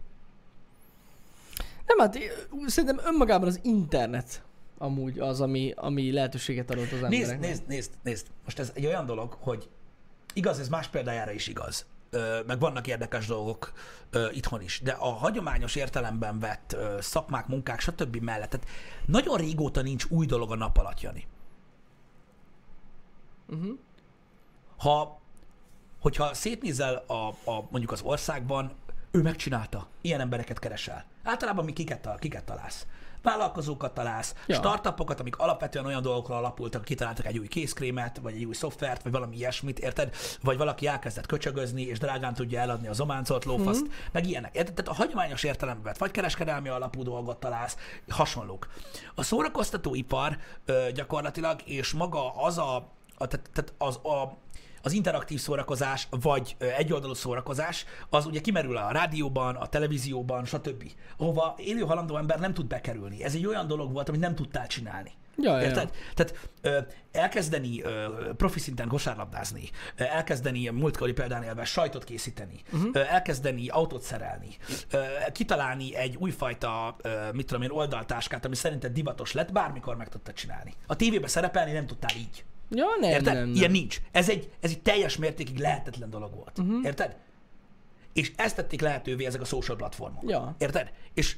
Nem, 1.87 1.99
hát 1.99 2.19
szerintem 2.67 3.07
önmagában 3.07 3.49
az 3.49 3.61
internet 3.63 4.43
amúgy 4.79 5.19
az, 5.19 5.41
ami, 5.41 5.73
ami 5.77 6.13
lehetőséget 6.13 6.71
adott 6.71 6.93
az 6.93 7.01
Nézd, 7.01 7.05
embereknek. 7.05 7.41
nézd, 7.41 7.63
nézd, 7.67 7.91
nézd. 8.03 8.27
Most 8.45 8.59
ez 8.59 8.73
egy 8.75 8.87
olyan 8.87 9.07
dolog, 9.07 9.37
hogy 9.41 9.69
igaz, 10.39 10.59
ez 10.59 10.69
más 10.69 10.89
példájára 10.89 11.31
is 11.31 11.47
igaz. 11.47 11.87
Ö, 12.11 12.41
meg 12.47 12.59
vannak 12.59 12.87
érdekes 12.87 13.27
dolgok 13.27 13.73
ö, 14.11 14.31
itthon 14.31 14.63
is, 14.63 14.81
de 14.81 14.93
a 14.93 15.09
hagyományos 15.09 15.75
értelemben 15.75 16.39
vett 16.39 16.73
ö, 16.73 16.99
szakmák, 17.01 17.47
munkák, 17.47 17.81
stb. 17.81 18.17
mellett, 18.17 18.51
tehát 18.51 18.69
nagyon 19.07 19.37
régóta 19.37 19.83
nincs 19.83 20.05
új 20.09 20.27
dolog 20.27 20.51
a 20.51 20.57
nap 20.57 20.79
alatt, 20.79 21.01
Jani. 21.01 21.27
Uh-huh. 23.49 23.79
Ha, 24.77 25.21
hogyha 26.01 26.35
szétnézel 26.35 27.05
a, 27.07 27.29
a, 27.29 27.67
mondjuk 27.71 27.93
az 27.93 28.01
országban, 28.03 28.73
ő 29.11 29.23
megcsinálta, 29.23 29.89
ilyen 30.01 30.21
embereket 30.21 30.59
keresel. 30.59 31.05
Általában 31.23 31.65
mi 31.65 31.73
kiket, 31.73 32.09
kiket 32.19 32.45
találsz? 32.45 32.87
Vállalkozókat 33.23 33.95
találsz, 33.95 34.35
ja. 34.47 34.55
Startupokat, 34.55 35.21
amik 35.21 35.37
alapvetően 35.39 35.85
olyan 35.85 36.03
dolgokra 36.03 36.37
alapultak, 36.37 36.85
kitaláltak 36.85 37.27
egy 37.27 37.39
új 37.39 37.47
kézkrémet, 37.47 38.19
vagy 38.23 38.35
egy 38.35 38.45
új 38.45 38.55
szoftvert, 38.55 39.03
vagy 39.03 39.13
valami 39.13 39.37
ilyesmit, 39.37 39.79
érted? 39.79 40.15
Vagy 40.43 40.57
valaki 40.57 40.87
elkezdett 40.87 41.27
köcsögözni, 41.27 41.83
és 41.83 41.99
drágán 41.99 42.35
tudja 42.35 42.61
eladni 42.61 42.89
az 42.89 43.01
ománcolt 43.01 43.45
lófaszt, 43.45 43.85
mm. 43.85 43.91
meg 44.13 44.27
ilyenek. 44.27 44.55
Érted? 44.55 44.75
Tehát 44.75 44.91
a 44.91 45.03
hagyományos 45.03 45.43
értelemben 45.43 45.95
vagy 45.99 46.11
kereskedelmi 46.11 46.69
alapú 46.69 47.03
dolgot 47.03 47.41
találsz, 47.41 47.77
hasonlók. 48.09 48.69
A 49.15 49.23
szórakoztatóipar 49.23 50.39
ö, 50.65 50.87
gyakorlatilag, 50.95 51.61
és 51.65 51.93
maga 51.93 52.35
az 52.35 52.59
a, 52.59 52.77
a 53.17 53.27
tehát, 53.27 53.51
tehát 53.53 53.75
az 53.79 53.97
a, 53.97 54.37
az 54.83 54.93
interaktív 54.93 55.41
szórakozás, 55.41 56.09
vagy 56.11 56.57
egyoldalú 56.59 57.15
szórakozás, 57.15 57.85
az 58.11 58.27
ugye 58.27 58.41
kimerül 58.41 58.77
a 58.77 58.91
rádióban, 58.91 59.55
a 59.55 59.67
televízióban, 59.67 60.45
stb. 60.45 60.91
Ahova 61.17 61.55
élő 61.59 61.81
halandó 61.81 62.17
ember 62.17 62.39
nem 62.39 62.55
tud 62.55 62.67
bekerülni. 62.67 63.25
Ez 63.25 63.35
egy 63.35 63.47
olyan 63.47 63.67
dolog 63.67 63.93
volt, 63.93 64.09
amit 64.09 64.21
nem 64.21 64.35
tudtál 64.35 64.67
csinálni. 64.67 65.13
Ja, 65.43 65.53
ja, 65.53 65.61
ja. 65.61 65.67
Érted? 65.67 65.91
Tehát 66.15 66.49
ö, 66.61 66.79
elkezdeni 67.13 67.83
ö, 67.83 68.09
profi 68.37 68.59
szinten 68.59 68.89
kosárlabdázni, 68.89 69.71
ö, 69.97 70.05
elkezdeni 70.05 70.69
múltkori 70.69 71.13
példán 71.13 71.43
élve 71.43 71.65
sajtot 71.65 72.05
készíteni, 72.05 72.61
uh-huh. 72.73 72.91
ö, 72.93 73.01
elkezdeni 73.01 73.69
autót 73.69 74.03
szerelni, 74.03 74.57
ö, 74.91 75.03
kitalálni 75.33 75.95
egy 75.95 76.17
újfajta, 76.17 76.97
ö, 77.03 77.33
mit 77.33 77.47
tudom 77.47 77.63
én, 77.63 77.71
oldaltáskát, 77.71 78.45
ami 78.45 78.55
szerinted 78.55 78.93
divatos 78.93 79.33
lett, 79.33 79.53
bármikor 79.53 79.97
meg 79.97 80.09
tudtad 80.09 80.35
csinálni. 80.35 80.75
A 80.87 80.97
tévébe 80.97 81.27
szerepelni 81.27 81.73
nem 81.73 81.87
tudtál 81.87 82.17
így. 82.17 82.45
Ja, 82.71 82.87
nem, 83.01 83.11
Érted? 83.11 83.35
nem, 83.35 83.45
nem. 83.47 83.55
Ilyen 83.55 83.71
nincs. 83.71 84.01
Ez 84.13 84.29
egy, 84.29 84.53
ez 84.61 84.71
egy 84.71 84.83
teljes 84.83 85.17
mértékig 85.17 85.59
lehetetlen 85.59 86.11
dolog 86.11 86.35
volt. 86.35 86.59
Uh-huh. 86.59 86.85
Érted? 86.85 87.17
És 88.13 88.33
ezt 88.37 88.57
tették 88.57 88.81
lehetővé 88.81 89.25
ezek 89.25 89.41
a 89.41 89.45
social 89.45 89.77
platformok. 89.77 90.31
Ja. 90.31 90.55
Érted? 90.59 90.93
És 91.15 91.37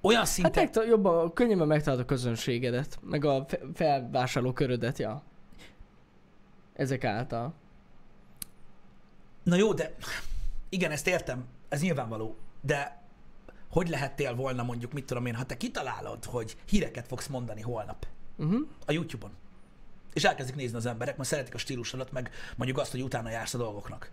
olyan 0.00 0.18
Hát 0.20 0.28
szinten... 0.28 0.62
megtal- 0.64 0.86
jobban, 0.86 1.32
könnyebben 1.32 1.66
megtalálod 1.66 2.04
a 2.04 2.06
közönségedet, 2.06 2.98
meg 3.02 3.24
a 3.24 3.44
fe- 3.48 3.62
felvásárló 3.74 4.52
körödet, 4.52 4.98
ja. 4.98 5.22
Ezek 6.74 7.04
által. 7.04 7.54
Na 9.42 9.56
jó, 9.56 9.72
de 9.72 9.94
igen, 10.68 10.90
ezt 10.90 11.06
értem, 11.06 11.44
ez 11.68 11.80
nyilvánvaló, 11.82 12.36
de 12.60 13.02
hogy 13.70 13.88
lehettél 13.88 14.34
volna 14.34 14.62
mondjuk, 14.62 14.92
mit 14.92 15.04
tudom 15.06 15.26
én, 15.26 15.34
ha 15.34 15.44
te 15.44 15.56
kitalálod, 15.56 16.24
hogy 16.24 16.56
híreket 16.68 17.06
fogsz 17.06 17.26
mondani 17.26 17.60
holnap 17.60 18.06
Uh-huh. 18.38 18.60
a 18.86 18.92
YouTube-on, 18.92 19.30
és 20.12 20.24
elkezdik 20.24 20.54
nézni 20.54 20.76
az 20.76 20.86
emberek, 20.86 21.16
mert 21.16 21.28
szeretik 21.28 21.54
a 21.54 21.58
stílusodat, 21.58 22.12
meg 22.12 22.30
mondjuk 22.56 22.78
azt, 22.78 22.90
hogy 22.90 23.02
utána 23.02 23.30
jársz 23.30 23.54
a 23.54 23.58
dolgoknak. 23.58 24.10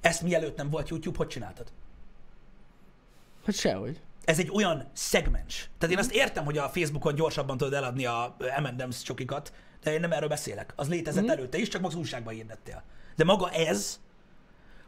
Ezt 0.00 0.22
mielőtt 0.22 0.56
nem 0.56 0.70
volt 0.70 0.88
YouTube, 0.88 1.16
hogy 1.16 1.28
csináltad? 1.28 1.72
Hát 3.46 3.54
sehogy. 3.54 4.00
Ez 4.24 4.38
egy 4.38 4.50
olyan 4.54 4.88
szegmens. 4.92 5.68
Tehát 5.78 5.94
én 5.94 6.00
azt 6.00 6.12
értem, 6.12 6.44
hogy 6.44 6.58
a 6.58 6.68
Facebookon 6.68 7.14
gyorsabban 7.14 7.56
tudod 7.56 7.72
eladni 7.72 8.04
a 8.06 8.36
M&M's 8.62 9.02
csokikat, 9.02 9.52
de 9.82 9.92
én 9.92 10.00
nem 10.00 10.12
erről 10.12 10.28
beszélek. 10.28 10.72
Az 10.76 10.88
létezett 10.88 11.22
Mhm. 11.22 11.32
előtte 11.32 11.58
is, 11.58 11.68
csak 11.68 11.80
max 11.80 11.94
újságban 11.94 12.34
hirdettél. 12.34 12.82
De 13.16 13.24
maga 13.24 13.50
ez, 13.50 14.00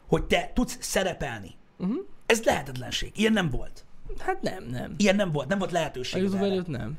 hogy 0.07 0.25
te 0.25 0.51
tudsz 0.55 0.77
szerepelni, 0.81 1.55
Mhm. 1.77 1.93
ez 2.27 2.43
lehetetlenség. 2.45 3.13
Ilyen 3.19 3.33
nem 3.33 3.51
volt. 3.51 3.85
Hát 4.19 4.43
nem, 4.43 4.65
nem. 4.65 4.95
Ilyen 4.97 5.17
nem 5.17 5.33
volt, 5.33 5.49
nem 5.49 5.59
volt 5.59 5.71
lehetőség. 5.71 6.25
Erre. 6.25 6.39
előtt 6.39 6.67
nem. 6.67 6.99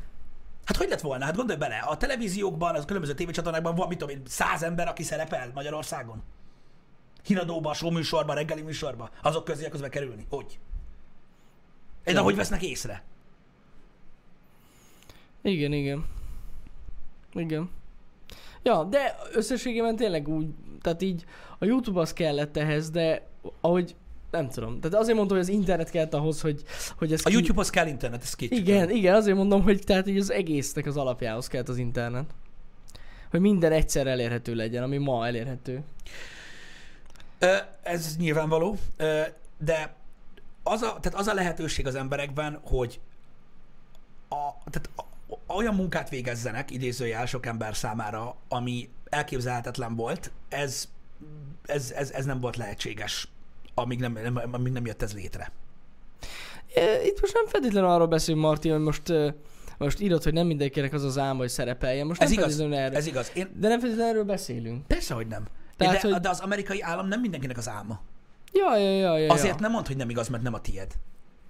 Hát 0.65 0.77
hogy 0.77 0.89
lett 0.89 1.01
volna? 1.01 1.25
Hát 1.25 1.35
gondolj 1.35 1.59
bele, 1.59 1.77
a 1.77 1.97
televíziókban, 1.97 2.75
az 2.75 2.85
különböző 2.85 3.13
tévécsatornákban 3.13 3.75
van, 3.75 3.87
mit 3.87 3.97
tudom 3.97 4.15
én, 4.15 4.21
száz 4.25 4.63
ember, 4.63 4.87
aki 4.87 5.03
szerepel 5.03 5.51
Magyarországon. 5.53 6.23
Híradóban, 7.23 7.73
showműsorban, 7.73 8.35
reggeli 8.35 8.61
műsorban. 8.61 9.09
Azok 9.21 9.43
közé 9.43 9.65
akarsz 9.65 9.81
bekerülni. 9.81 10.25
Hogy? 10.29 10.59
De 12.03 12.19
hogy 12.19 12.35
vesznek 12.35 12.63
észre? 12.63 13.03
Igen, 15.41 15.73
igen. 15.73 16.05
Igen. 17.33 17.69
Ja, 18.63 18.83
de 18.83 19.15
összességében 19.31 19.95
tényleg 19.95 20.27
úgy, 20.27 20.47
tehát 20.81 21.01
így 21.01 21.25
a 21.59 21.65
YouTube 21.65 21.99
az 21.99 22.13
kellett 22.13 22.57
ehhez, 22.57 22.89
de 22.89 23.27
ahogy 23.61 23.95
nem 24.35 24.49
tudom. 24.49 24.79
Tehát 24.79 24.97
azért 24.97 25.17
mondtam, 25.17 25.37
hogy 25.37 25.47
az 25.47 25.53
internet 25.53 25.89
kellett 25.89 26.13
ahhoz, 26.13 26.41
hogy, 26.41 26.63
hogy 26.97 27.13
ez 27.13 27.25
A 27.25 27.29
YouTube-hoz 27.29 27.69
kell 27.69 27.87
internet, 27.87 28.23
ez 28.23 28.33
két. 28.33 28.51
Igen, 28.51 28.89
igen, 28.89 29.15
azért 29.15 29.37
mondom, 29.37 29.63
hogy 29.63 29.81
tehát 29.83 30.07
így 30.07 30.17
az 30.17 30.31
egésznek 30.31 30.85
az 30.85 30.97
alapjához 30.97 31.47
kellett 31.47 31.69
az 31.69 31.77
internet. 31.77 32.25
Hogy 33.29 33.39
minden 33.39 33.71
egyszer 33.71 34.07
elérhető 34.07 34.55
legyen, 34.55 34.83
ami 34.83 34.97
ma 34.97 35.27
elérhető. 35.27 35.83
Ez 37.81 38.15
nyilvánvaló, 38.17 38.77
de 39.57 39.95
az 40.63 40.81
a, 40.81 40.97
tehát 41.01 41.19
az 41.19 41.27
a 41.27 41.33
lehetőség 41.33 41.87
az 41.87 41.95
emberekben, 41.95 42.59
hogy 42.63 42.99
a, 44.29 44.69
tehát 44.69 44.89
a, 44.95 45.03
olyan 45.53 45.75
munkát 45.75 46.09
végezzenek, 46.09 46.71
idézőjel 46.71 47.25
sok 47.25 47.45
ember 47.45 47.75
számára, 47.75 48.35
ami 48.47 48.89
elképzelhetetlen 49.09 49.95
volt, 49.95 50.31
ez, 50.49 50.87
ez, 51.65 51.91
ez, 51.91 52.11
ez 52.11 52.25
nem 52.25 52.39
volt 52.39 52.55
lehetséges, 52.55 53.27
amíg 53.75 53.99
nem, 53.99 54.13
nem, 54.23 54.39
amíg 54.51 54.73
nem 54.73 54.85
jött 54.85 55.01
ez 55.01 55.13
létre. 55.13 55.51
Itt 57.05 57.21
most 57.21 57.33
nem 57.33 57.45
feltétlenül 57.47 57.89
arról 57.89 58.07
beszélünk, 58.07 58.43
Marti, 58.43 58.69
hogy 58.69 58.79
most, 58.79 59.13
most 59.77 59.99
írod, 60.01 60.23
hogy 60.23 60.33
nem 60.33 60.47
mindenkinek 60.47 60.93
az 60.93 61.03
az 61.03 61.17
álma, 61.17 61.39
hogy 61.39 61.49
szerepeljen. 61.49 62.07
Most 62.07 62.21
Ez 62.21 62.29
nem 62.29 62.39
igaz, 62.39 62.59
erről. 62.59 62.95
ez 62.97 63.07
igaz. 63.07 63.31
Én, 63.35 63.47
De 63.59 63.67
nem 63.67 63.79
feltétlenül 63.79 64.11
erről 64.11 64.23
beszélünk. 64.23 64.87
persze, 64.87 65.13
hogy 65.13 65.27
nem. 65.27 65.43
Tehát, 65.77 66.01
de, 66.01 66.09
hogy- 66.09 66.19
de 66.21 66.29
az 66.29 66.39
amerikai 66.39 66.81
állam 66.81 67.07
nem 67.07 67.19
mindenkinek 67.19 67.57
az 67.57 67.69
álma. 67.69 68.01
Ja, 68.53 68.77
ja, 68.77 68.89
ja, 68.91 69.17
ja. 69.17 69.31
Azért 69.33 69.53
ja. 69.55 69.61
nem 69.61 69.71
mondd, 69.71 69.87
hogy 69.87 69.97
nem 69.97 70.09
igaz, 70.09 70.27
mert 70.27 70.43
nem 70.43 70.53
a 70.53 70.61
tied. 70.61 70.91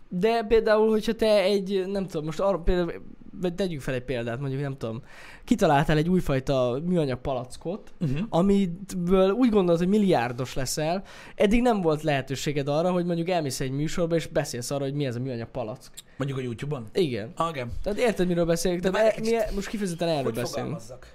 De 0.10 0.44
például, 0.44 0.90
hogyha 0.90 1.14
te 1.14 1.42
egy, 1.42 1.84
nem 1.88 2.08
tudom, 2.08 2.26
most 2.26 2.40
arra 2.40 2.60
például, 2.60 2.94
vagy 3.42 3.54
tegyünk 3.56 3.82
fel 3.82 3.94
egy 3.94 4.04
példát, 4.04 4.40
mondjuk 4.40 4.62
nem 4.62 4.78
tudom, 4.78 5.02
kitaláltál 5.44 5.98
egy 5.98 6.10
újfajta 6.10 6.82
műanyag 6.86 7.22
palackot, 7.22 7.94
Uh-huh. 8.00 8.20
amitből 8.30 9.30
úgy 9.32 9.50
gondolod, 9.50 9.80
hogy 9.80 9.88
milliárdos 9.90 10.54
leszel, 10.54 11.04
eddig 11.36 11.62
nem 11.62 11.82
volt 11.82 12.02
lehetőséged 12.02 12.68
arra, 12.68 12.92
hogy 12.92 13.06
mondjuk 13.06 13.30
elmész 13.30 13.60
egy 13.60 13.72
műsorba, 13.72 14.16
és 14.16 14.28
beszélsz 14.28 14.72
arra, 14.72 14.84
hogy 14.84 14.94
mi 14.94 15.06
ez 15.06 15.16
a 15.16 15.20
műanyag 15.20 15.48
palack. 15.52 15.82
Mondjuk 16.18 16.40
a 16.40 16.42
YouTube-on. 16.42 16.86
Igen. 16.94 17.32
Ah, 17.36 17.50
igen. 17.50 17.72
Tehát 17.84 18.00
érted, 18.00 18.28
miről 18.28 18.46
beszélünk? 18.46 18.82
De 18.82 18.90
Tehát 18.90 19.12
e, 19.12 19.16
egy 19.18 19.22
mi, 19.32 19.56
most 19.56 19.68
kifejezetten 19.68 20.08
erről 20.08 20.24
Hogy 20.24 20.34
beszélünk. 20.34 20.54
fogalmazzak? 20.54 21.14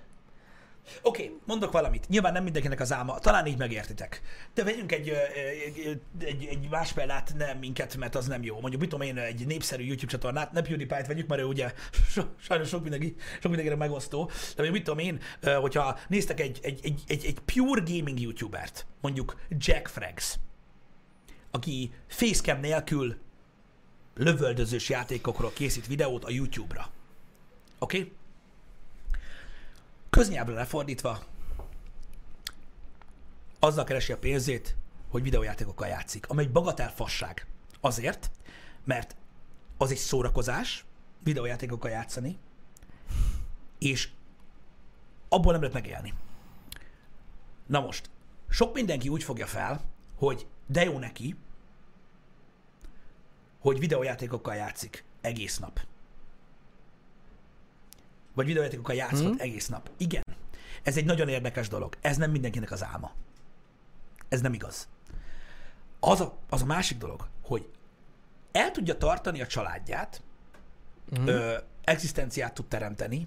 Oké, 1.03 1.24
okay, 1.24 1.39
mondok 1.45 1.72
valamit. 1.72 2.09
Nyilván 2.09 2.33
nem 2.33 2.43
mindenkinek 2.43 2.81
az 2.81 2.93
álma, 2.93 3.18
talán 3.18 3.47
így 3.47 3.59
megértitek. 3.59 4.22
De 4.55 4.64
vegyünk 4.64 4.93
egy, 4.93 5.09
egy, 5.09 6.01
egy, 6.18 6.45
egy 6.45 6.68
más 6.70 6.93
példát, 6.93 7.35
nem 7.37 7.59
minket, 7.59 7.97
mert 7.97 8.14
az 8.14 8.26
nem 8.26 8.43
jó. 8.43 8.61
Mondjuk, 8.61 8.81
mit 8.81 8.91
tudom 8.91 9.07
én, 9.07 9.18
egy 9.18 9.47
népszerű 9.47 9.85
YouTube 9.85 10.11
csatornát, 10.11 10.53
ne 10.53 10.62
PewDiePie-t 10.62 11.07
vegyük, 11.07 11.28
mert 11.28 11.41
ő 11.41 11.45
ugye 11.45 11.72
so, 12.12 12.22
sajnos 12.41 12.68
sok, 12.68 12.83
mindenki, 12.83 13.14
sok 13.33 13.43
mindenkire 13.43 13.76
megosztó. 13.76 14.31
De 14.57 14.70
mit 14.70 14.85
tudom 14.85 14.99
én, 14.99 15.20
hogyha 15.61 15.99
néztek 16.09 16.41
egy, 16.41 16.59
egy, 16.62 16.81
egy, 16.83 17.03
egy, 17.07 17.24
egy 17.24 17.39
pure 17.41 17.83
gaming 17.87 18.20
YouTubert, 18.20 18.87
mondjuk 19.01 19.37
Jack 19.49 19.89
Frags, 19.89 20.39
aki 21.51 21.93
facecam 22.07 22.61
nélkül 22.61 23.16
lövöldözős 24.14 24.89
játékokról 24.89 25.53
készít 25.55 25.87
videót 25.87 26.24
a 26.24 26.31
YouTube-ra. 26.31 26.91
Oké? 27.78 27.99
Okay? 27.99 28.12
Köznyelvre 30.11 30.54
lefordítva, 30.54 31.22
azzal 33.58 33.84
keresi 33.84 34.12
a 34.12 34.18
pénzét, 34.18 34.76
hogy 35.08 35.22
videójátékokkal 35.22 35.88
játszik, 35.88 36.28
ami 36.28 36.42
egy 36.42 36.52
bagatel 36.52 36.90
fasság. 36.90 37.46
Azért, 37.80 38.30
mert 38.84 39.16
az 39.76 39.90
egy 39.90 39.96
szórakozás, 39.96 40.84
videójátékokkal 41.22 41.90
játszani, 41.90 42.38
és 43.78 44.08
abból 45.28 45.52
nem 45.52 45.61
lehet 45.61 45.76
megélni. 45.76 46.14
Na 47.66 47.80
most, 47.80 48.11
sok 48.48 48.74
mindenki 48.74 49.08
úgy 49.08 49.22
fogja 49.22 49.46
fel, 49.46 49.80
hogy 50.16 50.46
de 50.66 50.84
jó 50.84 50.98
neki, 50.98 51.36
hogy 53.58 53.78
videójátékokkal 53.78 54.54
játszik 54.54 55.04
egész 55.20 55.58
nap. 55.58 55.80
Vagy 58.41 58.49
videójátékokkal 58.49 58.95
játszhat 58.95 59.20
hmm. 59.20 59.36
egész 59.38 59.68
nap. 59.68 59.91
Igen. 59.97 60.22
Ez 60.82 60.97
egy 60.97 61.05
nagyon 61.05 61.28
érdekes 61.28 61.68
dolog. 61.68 61.97
Ez 62.01 62.16
nem 62.16 62.30
mindenkinek 62.30 62.70
az 62.70 62.84
álma. 62.84 63.12
Ez 64.28 64.41
nem 64.41 64.53
igaz. 64.53 64.88
Az 66.01 66.20
a, 66.20 66.38
az 66.49 66.62
a 66.62 66.64
másik 66.64 66.99
dolog, 66.99 67.28
hogy 67.43 67.68
el 68.53 68.70
tudja 68.70 68.97
tartani 68.97 69.41
a 69.41 69.47
családját, 69.47 70.22
Mhm. 71.11 71.26
ö, 71.26 71.57
egzisztenciát 71.84 72.55
tud 72.55 72.66
teremteni, 72.66 73.26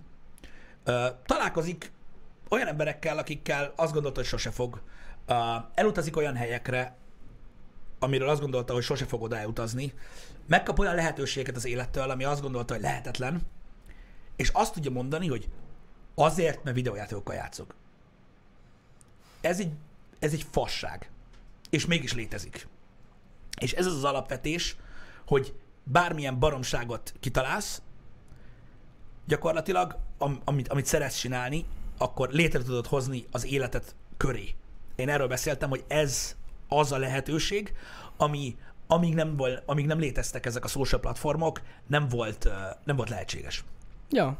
ö, 0.84 1.08
találkozik 1.26 1.92
olyan 2.50 2.68
emberekkel, 2.68 3.18
akikkel 3.18 3.74
azt 3.76 3.94
gondolta, 3.94 4.20
hogy 4.20 4.30
sose 4.30 4.52
fog, 4.52 4.82
ö, 5.26 5.34
elutazik 5.74 6.18
olyan 6.18 6.36
helyekre, 6.36 6.96
amiről 8.00 8.30
azt 8.30 8.42
gondolta, 8.42 8.74
hogy 8.74 8.84
sose 8.84 9.06
fog 9.06 9.22
oda 9.22 9.38
elutazni, 9.38 9.94
megkap 10.48 10.80
olyan 10.80 10.96
lehetőséget 10.96 11.56
az 11.56 11.66
élettől, 11.66 12.10
ami 12.10 12.24
azt 12.24 12.42
gondolta, 12.42 12.74
hogy 12.74 12.84
lehetetlen, 12.84 13.42
és 14.36 14.50
azt 14.50 14.74
tudja 14.74 14.92
mondani, 14.92 15.28
hogy 15.28 15.50
azért, 16.16 16.64
mert 16.64 16.76
videójátékokkal 16.76 17.36
játszok. 17.36 17.76
Ez 19.42 19.60
egy, 19.60 19.72
ez 20.20 20.34
egy 20.34 20.46
fasság. 20.52 21.10
És 21.70 21.86
mégis 21.86 22.14
létezik. 22.14 22.68
És 23.60 23.74
ez 23.74 23.86
az 23.86 23.96
az 23.96 24.04
alapvetés, 24.04 24.76
hogy 25.28 25.56
bármilyen 25.84 26.40
baromságot 26.40 27.14
kitalálsz, 27.20 27.82
gyakorlatilag, 29.26 29.98
am, 30.18 30.42
amit, 30.44 30.68
amit 30.68 30.86
szeretsz 30.86 31.18
csinálni, 31.18 31.66
akkor 31.98 32.30
létre 32.30 32.64
tudod 32.64 32.88
hozni 32.88 33.26
az 33.32 33.46
életet 33.46 33.96
köré. 34.18 34.56
Én 34.96 35.10
erről 35.10 35.28
beszéltem, 35.28 35.70
hogy 35.70 35.84
ez 35.88 36.36
az 36.68 36.92
a 36.92 36.98
lehetőség, 36.98 37.74
ami 38.18 38.58
amíg 38.88 39.14
nem, 39.14 39.38
amíg 39.66 39.86
nem 39.86 40.00
léteztek 40.00 40.46
ezek 40.46 40.64
a 40.64 40.68
social 40.68 41.02
platformok, 41.02 41.62
nem 41.88 42.08
volt, 42.08 42.50
nem 42.84 42.96
volt 42.96 43.10
lehetséges. 43.10 43.64
Ja, 44.14 44.38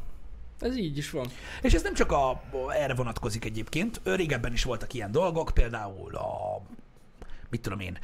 ez 0.60 0.76
így 0.76 0.96
is 0.96 1.10
van. 1.10 1.26
És 1.62 1.74
ez 1.74 1.82
nem 1.82 1.94
csak 1.94 2.12
a, 2.12 2.42
erre 2.68 2.94
vonatkozik 2.94 3.44
egyébként, 3.44 4.00
régebben 4.04 4.52
is 4.52 4.64
voltak 4.64 4.94
ilyen 4.94 5.12
dolgok, 5.12 5.50
például 5.54 6.14
a, 6.16 6.62
mit 7.50 7.60
tudom 7.60 7.80
én, 7.80 7.98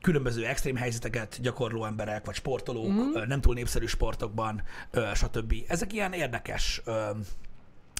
különböző 0.00 0.46
extrém 0.46 0.76
helyzeteket 0.76 1.38
gyakorló 1.40 1.84
emberek, 1.84 2.24
vagy 2.24 2.34
sportolók, 2.34 2.90
mm. 2.92 3.12
nem 3.26 3.40
túl 3.40 3.54
népszerű 3.54 3.86
sportokban, 3.86 4.62
stb. 5.14 5.54
Ezek 5.68 5.92
ilyen 5.92 6.12
érdekes, 6.12 6.82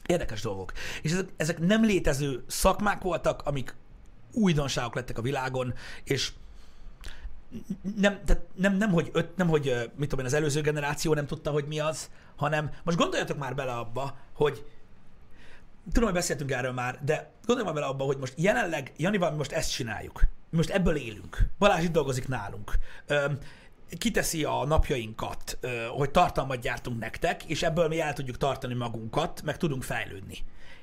érdekes 0.06 0.42
dolgok. 0.42 0.72
És 1.02 1.12
ezek, 1.12 1.28
ezek 1.36 1.58
nem 1.58 1.84
létező 1.84 2.44
szakmák 2.46 3.02
voltak, 3.02 3.42
amik 3.42 3.74
újdonságok 4.32 4.94
lettek 4.94 5.18
a 5.18 5.22
világon, 5.22 5.74
és 6.04 6.32
nem, 7.96 8.20
tehát 8.24 8.42
nem, 8.54 8.76
nem, 8.76 8.90
hogy, 8.90 9.10
öt, 9.12 9.36
nem, 9.36 9.48
hogy 9.48 9.90
mit 9.96 10.08
tudom 10.08 10.18
én, 10.18 10.24
az 10.24 10.32
előző 10.32 10.60
generáció 10.60 11.14
nem 11.14 11.26
tudta, 11.26 11.50
hogy 11.50 11.64
mi 11.66 11.80
az, 11.80 12.10
hanem 12.36 12.70
most 12.84 12.98
gondoljatok 12.98 13.38
már 13.38 13.54
bele 13.54 13.72
abba, 13.72 14.16
hogy 14.32 14.64
tudom, 15.86 16.04
hogy 16.04 16.18
beszéltünk 16.18 16.50
erről 16.50 16.72
már, 16.72 16.98
de 17.04 17.30
gondolj 17.46 17.72
bele 17.72 17.86
abba, 17.86 18.04
hogy 18.04 18.18
most 18.18 18.34
jelenleg, 18.36 18.92
Janival 18.96 19.30
mi 19.30 19.36
most 19.36 19.52
ezt 19.52 19.72
csináljuk. 19.72 20.20
Mi 20.50 20.56
most 20.56 20.70
ebből 20.70 20.96
élünk. 20.96 21.48
Balázs 21.58 21.84
itt 21.84 21.92
dolgozik 21.92 22.28
nálunk. 22.28 22.72
Öm, 23.06 23.38
kiteszi 23.98 24.44
a 24.44 24.64
napjainkat, 24.64 25.58
hogy 25.90 26.10
tartalmat 26.10 26.60
gyártunk 26.60 26.98
nektek, 26.98 27.44
és 27.44 27.62
ebből 27.62 27.88
mi 27.88 28.00
el 28.00 28.12
tudjuk 28.12 28.36
tartani 28.36 28.74
magunkat, 28.74 29.42
meg 29.42 29.56
tudunk 29.56 29.82
fejlődni. 29.82 30.38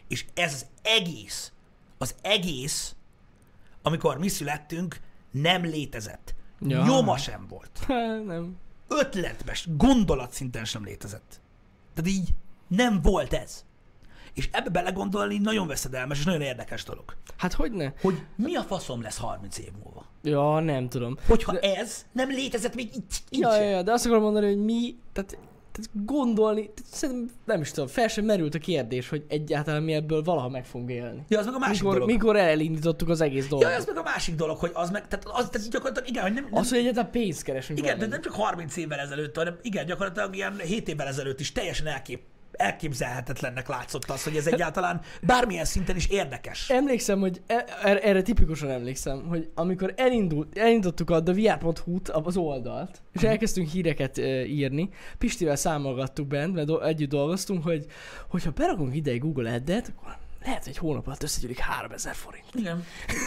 És 0.07 0.25
ez 0.33 0.53
az 0.53 0.65
egész, 0.81 1.51
az 1.97 2.15
egész, 2.21 2.95
amikor 3.81 4.17
mi 4.17 4.27
születtünk, 4.27 4.99
nem 5.31 5.63
létezett. 5.63 6.35
Ja. 6.59 6.83
Nyoma 6.83 7.17
sem 7.17 7.45
volt. 7.49 7.79
Há, 7.87 8.17
nem. 8.25 8.57
Ötletben, 8.87 9.55
gondolatszinten 9.77 10.65
sem 10.65 10.83
létezett. 10.83 11.41
Tehát 11.93 12.11
így 12.11 12.33
nem 12.67 13.01
volt 13.01 13.33
ez. 13.33 13.65
És 14.33 14.49
ebbe 14.51 14.69
belegondolni 14.69 15.37
nagyon 15.37 15.67
veszedelmes 15.67 16.19
és 16.19 16.25
nagyon 16.25 16.41
érdekes 16.41 16.83
dolog. 16.83 17.15
Hát 17.37 17.53
hogy 17.53 17.71
ne? 17.71 17.91
Hogy 18.01 18.23
mi 18.35 18.55
a 18.55 18.61
faszom 18.61 19.01
lesz 19.01 19.17
30 19.17 19.57
év 19.57 19.71
múlva? 19.83 20.05
Ja, 20.23 20.59
nem 20.59 20.89
tudom. 20.89 21.17
Hogyha 21.27 21.51
de... 21.51 21.59
ez 21.59 22.05
nem 22.11 22.29
létezett 22.29 22.75
még 22.75 22.89
így, 22.95 23.03
így 23.29 23.39
Ja, 23.39 23.55
ja, 23.55 23.69
ja, 23.69 23.81
de 23.81 23.91
azt 23.91 24.05
akarom 24.05 24.23
mondani, 24.23 24.47
hogy 24.47 24.63
mi, 24.63 24.95
tehát, 25.13 25.37
tehát 25.79 26.05
gondolni, 26.05 26.69
szerintem 26.91 27.35
nem 27.45 27.61
is 27.61 27.71
tudom, 27.71 27.87
fel 27.87 28.07
sem 28.07 28.25
merült 28.25 28.55
a 28.55 28.59
kérdés, 28.59 29.09
hogy 29.09 29.25
egyáltalán 29.27 29.83
mi 29.83 29.93
ebből 29.93 30.23
valaha 30.23 30.49
meg 30.49 30.65
fogunk 30.65 30.89
élni. 30.89 31.23
Ja, 31.27 31.39
az 31.39 31.45
meg 31.45 31.55
a 31.55 31.59
másik 31.59 31.81
Mikor, 31.81 31.93
dolog. 31.93 32.09
mikor 32.09 32.35
elindítottuk 32.35 33.09
az 33.09 33.21
egész 33.21 33.47
dolgot. 33.47 33.69
Ja, 33.69 33.75
ez 33.75 33.85
meg 33.85 33.97
a 33.97 34.03
másik 34.03 34.35
dolog, 34.35 34.57
hogy 34.57 34.71
az 34.73 34.89
meg, 34.89 35.07
tehát, 35.07 35.25
az, 35.25 35.49
tehát 35.49 35.69
gyakorlatilag 35.69 36.09
igen, 36.09 36.23
hogy 36.23 36.33
nem, 36.33 36.43
nem 36.43 36.59
Az, 36.59 36.69
hogy 36.69 36.77
egyáltalán 36.77 37.11
pénzt 37.11 37.43
keresünk 37.43 37.79
Igen, 37.79 37.97
de 37.97 38.05
nem 38.05 38.21
csak 38.21 38.33
30 38.33 38.77
évvel 38.77 38.99
ezelőtt, 38.99 39.35
hanem 39.35 39.55
igen, 39.61 39.85
gyakorlatilag 39.85 40.35
ilyen 40.35 40.59
7 40.59 40.87
évvel 40.87 41.07
ezelőtt 41.07 41.39
is 41.39 41.51
teljesen 41.51 41.87
elkép, 41.87 42.21
elképzelhetetlennek 42.51 43.67
látszott 43.67 44.09
az, 44.09 44.23
hogy 44.23 44.35
ez 44.35 44.47
egyáltalán 44.47 45.01
bármilyen 45.21 45.65
szinten 45.65 45.95
is 45.95 46.07
érdekes. 46.07 46.69
Emlékszem, 46.69 47.19
hogy 47.19 47.41
e- 47.47 47.65
erre, 47.83 47.99
erre 48.01 48.21
tipikusan 48.21 48.69
emlékszem, 48.69 49.27
hogy 49.27 49.49
amikor 49.55 49.93
elindult, 49.95 50.57
elindítottuk 50.57 51.09
a 51.09 51.23
TheVR.hu-t, 51.23 52.09
az 52.09 52.37
oldalt, 52.37 53.01
és 53.11 53.23
elkezdtünk 53.23 53.69
híreket 53.69 54.17
e, 54.17 54.45
írni, 54.45 54.89
Pistivel 55.17 55.55
számolgattuk 55.55 56.27
bent, 56.27 56.53
mert 56.53 56.67
do- 56.67 56.83
együtt 56.83 57.09
dolgoztunk, 57.09 57.63
hogy 57.63 57.85
hogyha 58.29 58.51
berakunk 58.51 58.95
ide 58.95 59.11
egy 59.11 59.19
Google 59.19 59.53
Ad-et, 59.53 59.93
akkor 59.95 60.18
lehet, 60.43 60.59
hogy 60.63 60.71
egy 60.71 60.77
hónap 60.77 61.07
alatt 61.07 61.23
összegyűlik 61.23 61.59
3000 61.59 62.15
forint. 62.15 62.45
Igen. 62.53 62.85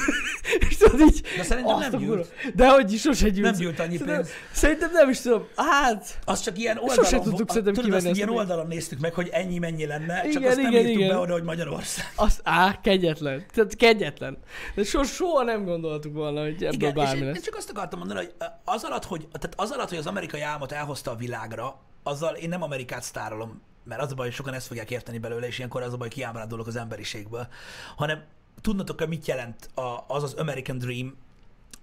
És 0.68 0.76
tudod 0.76 1.00
így, 1.00 1.20
De 1.36 1.42
szerintem 1.42 1.78
nem 1.78 1.90
gyűlt. 2.00 2.32
De 2.54 2.70
hogy 2.70 2.92
is 2.92 3.00
sose 3.00 3.28
gyűlt. 3.28 3.50
Nem 3.50 3.60
gyűlt 3.60 3.80
annyi 3.80 3.96
Szerintem- 3.96 4.22
pénz. 4.22 4.30
Szerintem 4.52 4.90
nem 4.92 5.10
is 5.10 5.20
tudom. 5.20 5.46
Hát, 5.56 6.18
Az 6.24 6.40
csak 6.40 6.58
ilyen 6.58 6.76
Sose 6.76 7.00
oldalon, 7.00 7.22
tudtuk 7.24 7.48
a- 7.48 7.52
szerintem 7.52 7.74
tudod, 7.84 7.92
azt 8.04 8.16
ilyen 8.16 8.28
oldalon 8.28 8.66
néztük 8.66 8.98
meg, 9.00 9.12
hogy 9.14 9.28
ennyi 9.32 9.58
mennyi 9.58 9.86
lenne, 9.86 10.22
csak 10.22 10.30
Igen, 10.32 10.48
azt 10.50 10.56
nem 10.62 10.72
írtuk 10.72 10.88
igen. 10.90 11.08
be 11.08 11.16
oda, 11.16 11.32
hogy 11.32 11.42
Magyarország. 11.42 12.12
az, 12.16 12.40
á, 12.42 12.80
kegyetlen. 12.80 13.44
Tehát 13.54 13.76
kegyetlen. 13.76 14.38
De 14.74 14.84
so, 14.84 15.02
soha 15.04 15.42
nem 15.42 15.64
gondoltuk 15.64 16.12
volna, 16.14 16.40
hogy 16.42 16.54
ebből 16.54 16.72
Igen, 16.72 16.88
és 16.88 16.94
bármi 16.94 17.20
én, 17.20 17.26
én 17.26 17.32
lesz. 17.32 17.42
csak 17.42 17.56
azt 17.56 17.70
akartam 17.70 17.98
mondani, 17.98 18.18
hogy 18.20 18.34
az 18.64 18.84
alatt, 18.84 19.04
hogy, 19.04 19.28
tehát 19.32 19.52
az 19.56 19.70
alatt, 19.70 19.88
hogy 19.88 19.98
az 19.98 20.06
amerikai 20.06 20.40
álmot 20.40 20.72
elhozta 20.72 21.10
a 21.10 21.14
világra, 21.16 21.80
azzal 22.02 22.34
én 22.34 22.48
nem 22.48 22.62
Amerikát 22.62 23.02
sztárolom, 23.02 23.62
mert 23.85 24.01
az 24.01 24.12
a 24.12 24.14
baj, 24.14 24.26
hogy 24.26 24.35
sokan 24.35 24.55
ezt 24.55 24.66
fogják 24.66 24.91
érteni 24.91 25.18
belőle, 25.18 25.47
és 25.47 25.57
ilyenkor 25.59 25.83
az 25.83 25.93
a 25.93 25.97
baj, 25.97 26.07
hogy 26.09 26.16
kiábrándulok 26.16 26.66
az 26.66 26.76
emberiségből, 26.76 27.49
hanem 27.97 28.24
tudnatok 28.61 28.99
hogy 28.99 29.09
mit 29.09 29.26
jelent 29.26 29.70
az 30.07 30.22
az 30.22 30.35
American 30.35 30.78
Dream, 30.78 31.16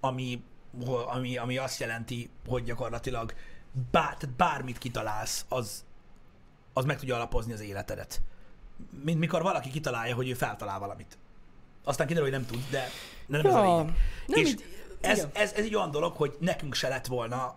ami, 0.00 0.42
ami, 1.06 1.36
ami 1.36 1.56
azt 1.58 1.80
jelenti, 1.80 2.30
hogy 2.48 2.64
gyakorlatilag 2.64 3.34
bár, 3.90 4.16
tehát 4.16 4.36
bármit 4.36 4.78
kitalálsz, 4.78 5.44
az, 5.48 5.84
az 6.72 6.84
meg 6.84 6.98
tudja 6.98 7.14
alapozni 7.14 7.52
az 7.52 7.60
életedet. 7.60 8.20
Mint 9.04 9.18
mikor 9.18 9.42
valaki 9.42 9.70
kitalálja, 9.70 10.14
hogy 10.14 10.28
ő 10.28 10.34
feltalál 10.34 10.78
valamit. 10.78 11.18
Aztán 11.84 12.06
kiderül, 12.06 12.30
hogy 12.30 12.38
nem 12.38 12.48
tud, 12.48 12.64
de 12.70 12.88
nem 13.26 13.46
ez 13.46 13.54
a 13.54 13.58
Ja, 13.58 13.64
lényeg. 13.64 13.84
nem 14.26 14.40
és 14.40 14.48
így- 14.48 14.64
ez, 15.00 15.26
ez, 15.32 15.52
ez 15.52 15.64
egy 15.64 15.74
olyan 15.74 15.90
dolog, 15.90 16.16
hogy 16.16 16.36
nekünk 16.40 16.74
se 16.74 16.88
lett 16.88 17.06
volna 17.06 17.54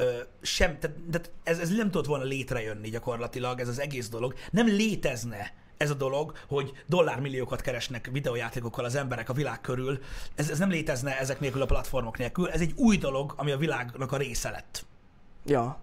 ö, 0.00 0.20
sem, 0.42 0.78
tehát, 0.78 0.96
tehát 1.10 1.30
ez, 1.42 1.58
ez 1.58 1.68
nem 1.68 1.90
tudott 1.90 2.06
volna 2.06 2.24
létrejönni 2.24 2.88
gyakorlatilag, 2.88 3.60
ez 3.60 3.68
az 3.68 3.80
egész 3.80 4.08
dolog. 4.08 4.34
Nem 4.50 4.66
létezne 4.66 5.52
ez 5.76 5.90
a 5.90 5.94
dolog, 5.94 6.32
hogy 6.48 6.72
dollármilliókat 6.86 7.60
keresnek 7.60 8.08
videójátékokkal 8.12 8.84
az 8.84 8.94
emberek 8.94 9.28
a 9.28 9.32
világ 9.32 9.60
körül. 9.60 9.98
Ez, 10.34 10.50
ez 10.50 10.58
nem 10.58 10.70
létezne 10.70 11.18
ezek 11.18 11.40
nélkül 11.40 11.62
a 11.62 11.66
platformok 11.66 12.18
nélkül. 12.18 12.48
Ez 12.48 12.60
egy 12.60 12.72
új 12.76 12.96
dolog, 12.96 13.34
ami 13.36 13.50
a 13.50 13.56
világnak 13.56 14.12
a 14.12 14.16
része 14.16 14.50
lett. 14.50 14.84
Ja. 15.44 15.80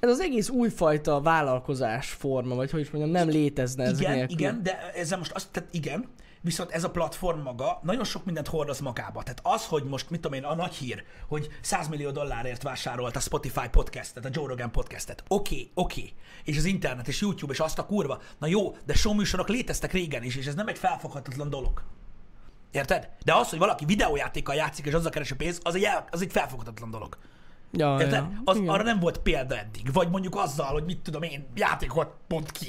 Ez 0.00 0.10
az 0.10 0.20
egész 0.20 0.48
újfajta 0.48 1.20
vállalkozás 1.20 2.10
forma, 2.10 2.54
vagy 2.54 2.70
hogy 2.70 2.80
is 2.80 2.90
mondjam, 2.90 3.12
nem 3.12 3.28
létezne 3.28 3.84
ezek 3.84 4.00
igen, 4.00 4.14
nélkül. 4.14 4.38
igen, 4.38 4.62
de 4.62 4.92
ezzel 4.94 5.18
most 5.18 5.32
azt, 5.32 5.48
tehát 5.50 5.74
igen, 5.74 6.08
viszont 6.40 6.70
ez 6.70 6.84
a 6.84 6.90
platform 6.90 7.40
maga 7.40 7.80
nagyon 7.82 8.04
sok 8.04 8.24
mindent 8.24 8.48
hordoz 8.48 8.80
magába. 8.80 9.22
Tehát 9.22 9.40
az, 9.42 9.66
hogy 9.66 9.84
most, 9.84 10.10
mit 10.10 10.20
tudom 10.20 10.38
én, 10.38 10.44
a 10.44 10.54
nagy 10.54 10.74
hír, 10.74 11.04
hogy 11.28 11.48
100 11.60 11.88
millió 11.88 12.10
dollárért 12.10 12.62
vásárolt 12.62 13.16
a 13.16 13.20
Spotify 13.20 13.68
podcastet, 13.70 14.24
a 14.24 14.28
Joe 14.32 14.46
Rogan 14.48 14.70
podcastet. 14.70 15.24
Oké, 15.28 15.54
okay, 15.54 15.70
oké. 15.74 16.00
Okay. 16.00 16.14
És 16.44 16.56
az 16.56 16.64
internet, 16.64 17.08
és 17.08 17.20
YouTube, 17.20 17.52
és 17.52 17.60
azt 17.60 17.78
a 17.78 17.86
kurva. 17.86 18.20
Na 18.38 18.46
jó, 18.46 18.76
de 18.84 18.94
show 18.94 19.14
műsorok 19.14 19.48
léteztek 19.48 19.92
régen 19.92 20.22
is, 20.22 20.36
és 20.36 20.46
ez 20.46 20.54
nem 20.54 20.68
egy 20.68 20.78
felfoghatatlan 20.78 21.50
dolog. 21.50 21.82
Érted? 22.70 23.08
De 23.24 23.34
az, 23.34 23.50
hogy 23.50 23.58
valaki 23.58 23.84
videójátékkal 23.84 24.54
játszik, 24.54 24.86
és 24.86 24.92
azzal 24.92 25.10
keresi 25.10 25.34
pénzt, 25.34 25.60
az 25.64 25.74
egy, 25.74 25.88
az 26.10 26.22
egy 26.22 26.32
felfoghatatlan 26.32 26.90
dolog. 26.90 27.18
Ja, 27.72 27.96
Érted? 27.98 28.12
ja. 28.12 28.40
Az, 28.44 28.56
igen. 28.56 28.68
arra 28.68 28.82
nem 28.82 28.98
volt 28.98 29.18
példa 29.18 29.58
eddig. 29.58 29.92
Vagy 29.92 30.10
mondjuk 30.10 30.36
azzal, 30.36 30.72
hogy 30.72 30.84
mit 30.84 30.98
tudom 30.98 31.22
én, 31.22 31.46
játékot 31.54 32.14
pont 32.26 32.50
ki. 32.50 32.68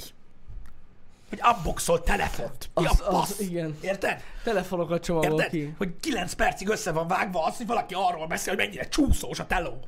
Hogy 1.31 1.39
unboxol 1.55 2.01
telefont. 2.03 2.69
Mi 2.75 2.85
Az- 2.85 3.01
a 3.01 3.21
az- 3.21 3.39
igen. 3.39 3.77
Érted? 3.81 4.23
Telefonokat 4.43 5.03
csomagol 5.03 5.31
Érted? 5.31 5.49
ki. 5.49 5.73
Hogy 5.77 5.93
9 5.99 6.33
percig 6.33 6.67
össze 6.67 6.91
van 6.91 7.07
vágva 7.07 7.43
az, 7.43 7.57
hogy 7.57 7.65
valaki 7.67 7.93
arról 7.93 8.27
beszél, 8.27 8.53
hogy 8.55 8.63
mennyire 8.65 8.87
csúszós 8.87 9.39
a 9.39 9.47
teló. 9.47 9.79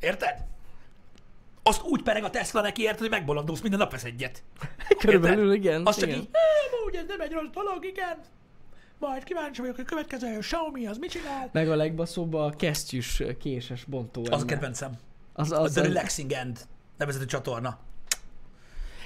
Érted? 0.00 0.34
Azt 1.62 1.82
úgy 1.82 2.02
pereg 2.02 2.24
a 2.24 2.30
Tesla 2.30 2.60
neki, 2.60 2.82
érted, 2.82 2.98
hogy 2.98 3.10
megbolondulsz, 3.10 3.60
minden 3.60 3.78
nap 3.78 3.90
vesz 3.90 4.04
egyet. 4.04 4.42
Körülbelül, 5.00 5.52
Érted? 5.52 5.64
igen. 5.64 5.86
Az 5.86 5.96
csak 5.98 6.08
igen. 6.08 6.20
így, 6.20 6.28
"Á, 6.32 6.38
amúgy 6.80 6.94
ez 6.94 7.04
nem 7.08 7.20
egy 7.20 7.32
rossz 7.32 7.50
dolog, 7.52 7.84
igen. 7.84 8.18
Majd 8.98 9.24
kíváncsi 9.24 9.60
vagyok, 9.60 9.76
hogy 9.76 9.84
a 9.86 9.88
következő 9.90 10.36
a 10.36 10.38
Xiaomi 10.38 10.86
az 10.86 10.98
mit 10.98 11.10
csinál. 11.10 11.48
Meg 11.52 11.70
a 11.70 11.74
legbaszóbb 11.76 12.34
a 12.34 12.50
kesztyűs 12.58 13.22
késes 13.40 13.84
bontó. 13.84 14.26
Az 14.30 14.42
a 14.42 14.44
kedvencem. 14.44 14.92
Az, 15.32 15.50
Az 15.52 15.58
az, 15.58 15.76
az, 15.76 15.82
Relaxing 15.84 16.32
End 16.32 16.58
nevezetű 16.96 17.24
csatorna. 17.24 17.78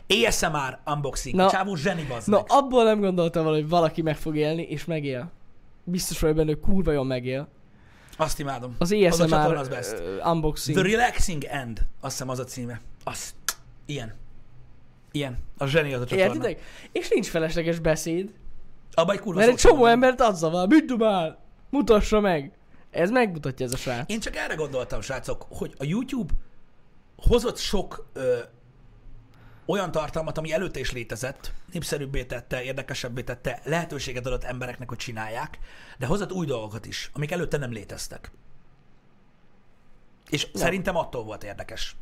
ASMR 0.08 0.78
unboxing. 0.86 1.34
Na- 1.34 1.50
Csávó 1.50 1.74
zseni 1.74 2.02
bazd 2.08 2.28
Na, 2.28 2.36
meg. 2.36 2.44
abból 2.48 2.84
nem 2.84 3.00
gondoltam 3.00 3.42
volna, 3.42 3.58
hogy 3.58 3.68
valaki 3.68 4.02
meg 4.02 4.16
fog 4.16 4.36
élni, 4.36 4.62
és 4.62 4.84
megél. 4.84 5.30
Biztos 5.84 6.18
vagyok 6.20 6.36
benne, 6.36 6.48
hogy 6.48 6.60
kurva 6.60 6.92
jól 6.92 7.04
megél. 7.04 7.48
Azt 8.16 8.38
imádom. 8.38 8.74
Az 8.78 8.92
Az 8.92 8.98
a 9.02 9.06
ASMR 9.06 9.28
csatorna 9.28 9.60
az 9.60 9.68
best. 9.68 9.92
uh, 9.92 10.30
unboxing. 10.32 10.76
The 10.78 10.88
Relaxing 10.88 11.44
End. 11.44 11.78
Azt 12.00 12.12
hiszem 12.12 12.28
az 12.28 12.38
a 12.38 12.44
címe. 12.44 12.80
Az. 13.04 13.34
Ilyen. 13.86 14.14
Ilyen. 15.12 15.38
A 15.58 15.66
zseni 15.66 15.92
az 15.94 16.00
a 16.00 16.04
csatorna. 16.04 16.34
Értitek? 16.34 16.60
És 16.92 17.08
nincs 17.08 17.26
felesleges 17.28 17.78
beszéd, 17.78 18.30
Abba 18.96 19.12
egy 19.12 19.18
kurva 19.20 19.38
mert 19.38 19.50
egy 19.50 19.56
csomó 19.56 19.86
embert 19.86 20.20
azzal 20.20 20.50
van, 20.50 20.68
mit 20.68 20.84
dumál? 20.84 21.38
Mutassa 21.70 22.20
meg! 22.20 22.52
Ez 22.90 23.10
megmutatja 23.10 23.66
ez 23.66 23.72
a 23.72 23.76
srác. 23.76 24.10
Én 24.12 24.20
csak 24.20 24.36
erre 24.36 24.54
gondoltam, 24.54 25.00
srácok, 25.00 25.46
hogy 25.50 25.74
a 25.78 25.84
YouTube 25.84 26.32
hozott 27.16 27.56
sok 27.58 28.06
ö, 28.12 28.38
olyan 29.66 29.90
tartalmat, 29.90 30.38
ami 30.38 30.52
előtte 30.52 30.80
is 30.80 30.92
létezett, 30.92 31.52
népszerűbbé 31.72 32.24
tette, 32.24 32.62
érdekesebbé 32.62 33.22
tette, 33.22 33.60
lehetőséget 33.64 34.26
adott 34.26 34.44
embereknek, 34.44 34.88
hogy 34.88 34.98
csinálják, 34.98 35.58
de 35.98 36.06
hozott 36.06 36.32
új 36.32 36.46
dolgokat 36.46 36.86
is, 36.86 37.10
amik 37.12 37.30
előtte 37.30 37.56
nem 37.56 37.72
léteztek. 37.72 38.30
És 40.30 40.48
ja. 40.52 40.58
szerintem 40.58 40.96
attól 40.96 41.24
volt 41.24 41.44
érdekes. 41.44 41.96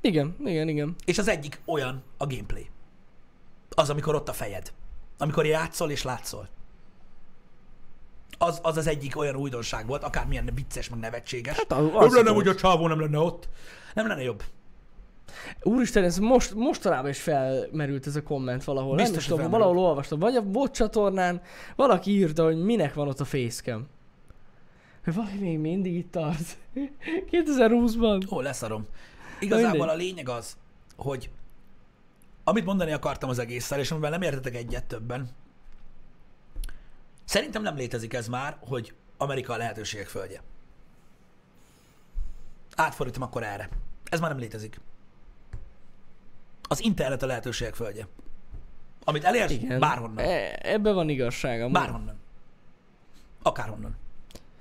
Igen, 0.00 0.36
igen, 0.44 0.68
igen. 0.68 0.94
És 1.04 1.18
az 1.18 1.28
egyik 1.28 1.60
olyan 1.64 2.02
a 2.16 2.26
gameplay. 2.26 2.70
Az, 3.70 3.90
amikor 3.90 4.14
ott 4.14 4.28
a 4.28 4.32
fejed. 4.32 4.72
Amikor 5.18 5.46
játszol 5.46 5.90
és 5.90 6.02
látszol. 6.02 6.48
Az, 8.38 8.58
az 8.62 8.76
az 8.76 8.86
egyik 8.86 9.16
olyan 9.16 9.36
újdonság 9.36 9.86
volt, 9.86 10.02
akármilyen 10.02 10.50
vicces, 10.54 10.88
meg 10.88 10.98
nevetséges. 10.98 11.56
Hát 11.56 11.72
az- 11.72 11.84
nem 11.84 11.96
az 11.96 12.12
lenne, 12.14 12.30
volt. 12.30 12.46
hogy 12.46 12.56
a 12.56 12.58
csávó 12.58 12.88
nem 12.88 13.00
lenne 13.00 13.18
ott. 13.18 13.48
Nem 13.94 14.06
lenne 14.06 14.22
jobb. 14.22 14.42
Úristen, 15.62 16.04
ez 16.04 16.18
most, 16.18 16.54
mostanában 16.54 17.10
is 17.10 17.20
felmerült 17.20 18.06
ez 18.06 18.16
a 18.16 18.22
komment 18.22 18.64
valahol. 18.64 18.96
Biztos, 18.96 19.26
nem 19.26 19.36
tudom, 19.36 19.50
valahol 19.50 19.78
olvastam. 19.78 20.18
Vagy 20.18 20.36
a 20.36 20.42
VOD 20.42 20.70
csatornán 20.70 21.42
valaki 21.76 22.10
írta, 22.10 22.44
hogy 22.44 22.64
minek 22.64 22.94
van 22.94 23.08
ott 23.08 23.20
a 23.20 23.24
facecam. 23.24 23.86
Hogy 25.04 25.14
valami 25.14 25.38
még 25.38 25.58
mindig 25.58 25.94
itt 25.94 26.10
tart. 26.10 26.56
2020-ban. 27.30 28.26
Ó, 28.32 28.40
leszarom. 28.40 28.86
Igazából 29.40 29.70
mindegy. 29.70 29.88
a 29.88 29.94
lényeg 29.94 30.28
az, 30.28 30.56
hogy 30.96 31.30
amit 32.44 32.64
mondani 32.64 32.92
akartam 32.92 33.28
az 33.28 33.38
egésszel, 33.38 33.78
és 33.78 33.90
amivel 33.90 34.10
nem 34.10 34.22
értetek 34.22 34.54
egyet 34.54 34.84
többen, 34.84 35.28
szerintem 37.24 37.62
nem 37.62 37.76
létezik 37.76 38.14
ez 38.14 38.28
már, 38.28 38.56
hogy 38.60 38.94
Amerika 39.16 39.52
a 39.52 39.56
lehetőségek 39.56 40.06
földje. 40.06 40.42
Átfordítom 42.76 43.22
akkor 43.22 43.42
erre. 43.42 43.68
Ez 44.04 44.20
már 44.20 44.30
nem 44.30 44.38
létezik. 44.38 44.80
Az 46.72 46.82
internet 46.82 47.22
a 47.22 47.26
lehetőségek 47.26 47.74
földje. 47.74 48.06
Amit 49.04 49.24
elérsz, 49.24 49.50
Igen. 49.52 49.80
bárhonnan. 49.80 50.24
E- 50.24 50.58
ebben 50.62 50.94
van 50.94 51.08
igazság. 51.08 51.60
amúgy. 51.60 51.72
Bárhonnan. 51.72 52.20
Akárhonnan. 53.42 53.96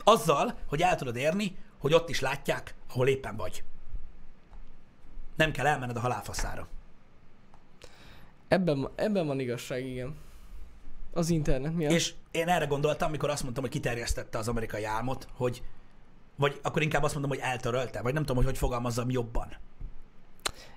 Azzal, 0.03 0.57
hogy 0.67 0.81
el 0.81 0.95
tudod 0.95 1.15
érni, 1.15 1.57
hogy 1.77 1.93
ott 1.93 2.09
is 2.09 2.19
látják, 2.19 2.75
ahol 2.89 3.07
éppen 3.07 3.35
vagy. 3.35 3.63
Nem 5.35 5.51
kell 5.51 5.65
elmenned 5.65 5.95
a 5.95 5.99
halálfaszára. 5.99 6.67
Ebben, 8.47 8.89
ebben 8.95 9.27
van 9.27 9.39
igazság, 9.39 9.85
igen. 9.85 10.15
Az 11.13 11.29
internet 11.29 11.73
miatt. 11.75 11.91
És 11.91 12.13
én 12.31 12.47
erre 12.47 12.65
gondoltam, 12.65 13.07
amikor 13.07 13.29
azt 13.29 13.43
mondtam, 13.43 13.63
hogy 13.63 13.73
kiterjesztette 13.73 14.37
az 14.37 14.47
amerikai 14.47 14.83
álmot, 14.83 15.27
hogy 15.33 15.63
vagy 16.35 16.59
akkor 16.61 16.81
inkább 16.81 17.03
azt 17.03 17.13
mondom, 17.13 17.31
hogy 17.31 17.39
eltörölte, 17.41 18.01
vagy 18.01 18.13
nem 18.13 18.21
tudom, 18.21 18.37
hogy 18.37 18.45
hogy 18.45 18.57
fogalmazzam 18.57 19.09
jobban. 19.09 19.57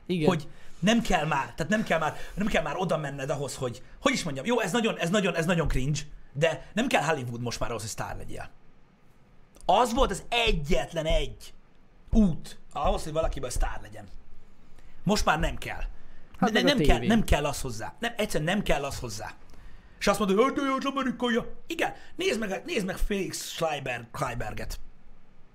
Igen. 0.07 0.29
hogy 0.29 0.49
nem 0.79 1.03
kell 1.03 1.27
már, 1.27 1.55
tehát 1.55 1.69
nem 1.69 1.83
kell 1.83 1.99
már, 1.99 2.17
nem 2.35 2.47
kell 2.47 2.63
már 2.63 2.77
oda 2.77 2.97
menned 2.97 3.31
ahhoz, 3.31 3.55
hogy, 3.55 3.83
hogy 4.01 4.13
is 4.13 4.23
mondjam, 4.23 4.47
jó, 4.47 4.61
ez 4.61 4.73
nagyon, 4.73 4.99
ez 4.99 5.11
nagyon, 5.11 5.35
ez 5.35 5.47
nagyon 5.47 5.69
cringe, 5.69 6.01
de 6.33 6.71
nem 6.75 6.87
kell 6.87 7.03
Hollywood 7.03 7.41
most 7.41 7.61
már 7.61 7.69
ahhoz, 7.71 7.83
hogy 7.83 7.91
sztár 7.91 8.17
legyél. 8.17 8.51
Az 9.65 9.95
volt 9.95 10.11
az 10.11 10.23
egyetlen 10.29 11.07
egy 11.07 11.55
út 12.11 12.59
ahhoz, 12.73 13.03
hogy 13.03 13.13
valakiből 13.13 13.51
sztár 13.51 13.79
legyen. 13.83 14.09
Most 15.03 15.25
már 15.25 15.41
nem 15.41 15.57
kell. 15.57 15.83
Hát 16.39 16.53
ne, 16.53 16.61
nem, 16.61 16.79
kell 16.79 16.99
nem 16.99 17.25
kell 17.25 17.45
az 17.45 17.61
hozzá. 17.61 17.95
Nem, 17.99 18.13
egyszerűen 18.17 18.55
nem 18.55 18.63
kell 18.63 18.85
az 18.85 18.99
hozzá. 18.99 19.35
És 19.99 20.07
azt 20.07 20.19
mondod, 20.19 20.39
hogy 20.39 20.53
de 20.53 20.63
jó, 20.63 20.75
az 20.75 20.85
amerikai. 20.85 21.41
Igen, 21.67 21.93
nézd 22.17 22.39
meg, 22.39 22.63
nézd 22.67 22.87
meg 22.87 22.97
Felix 22.97 23.49
Schreiber, 23.49 24.09
Schreiberget. 24.15 24.81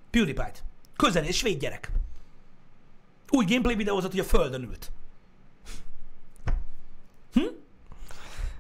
PewDiePie-t. 0.10 0.64
Közenész, 0.96 1.36
svéd 1.36 1.60
gyerek. 1.60 1.92
Úgy 3.30 3.48
gameplay 3.48 3.76
videózott, 3.76 4.12
hogy 4.12 4.20
a 4.20 4.24
földön 4.24 4.64
ült. 4.64 4.92
Hm? 7.34 7.46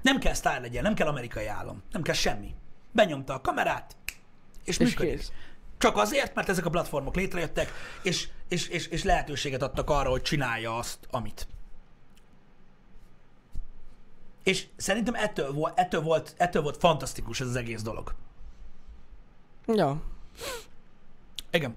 Nem 0.02 0.20
kell 0.20 0.34
sztár 0.34 0.62
legyen, 0.62 0.84
nem 0.84 0.94
kell 0.94 1.08
amerikai 1.08 1.46
állam, 1.46 1.84
nem 1.92 2.02
kell 2.02 2.14
semmi. 2.16 2.56
Benyomta 2.92 3.34
a 3.34 3.42
kamerát, 3.42 3.96
és, 4.64 4.78
És 4.78 4.78
működik. 4.78 5.18
kész. 5.18 5.32
Csak 5.78 5.98
azért, 5.98 6.36
mert 6.36 6.50
ezek 6.50 6.66
a 6.66 6.70
platformok 6.70 7.16
létrejöttek, 7.16 7.72
és, 8.04 8.30
és, 8.48 8.68
és, 8.68 8.88
és 8.88 9.04
lehetőséget 9.04 9.62
adtak 9.62 9.90
arra, 9.90 10.10
hogy 10.10 10.22
csinálja 10.22 10.78
azt, 10.78 11.00
amit. 11.12 11.48
És 14.44 14.68
szerintem 14.76 15.16
ettől 15.16 15.52
volt, 15.52 15.80
ettől 15.80 16.02
volt, 16.02 16.34
ettől 16.38 16.62
volt 16.62 16.78
fantasztikus 16.78 17.42
ez 17.42 17.48
az 17.48 17.56
egész 17.56 17.82
dolog. 17.82 18.14
Ja. 19.68 20.02
Igen. 21.52 21.76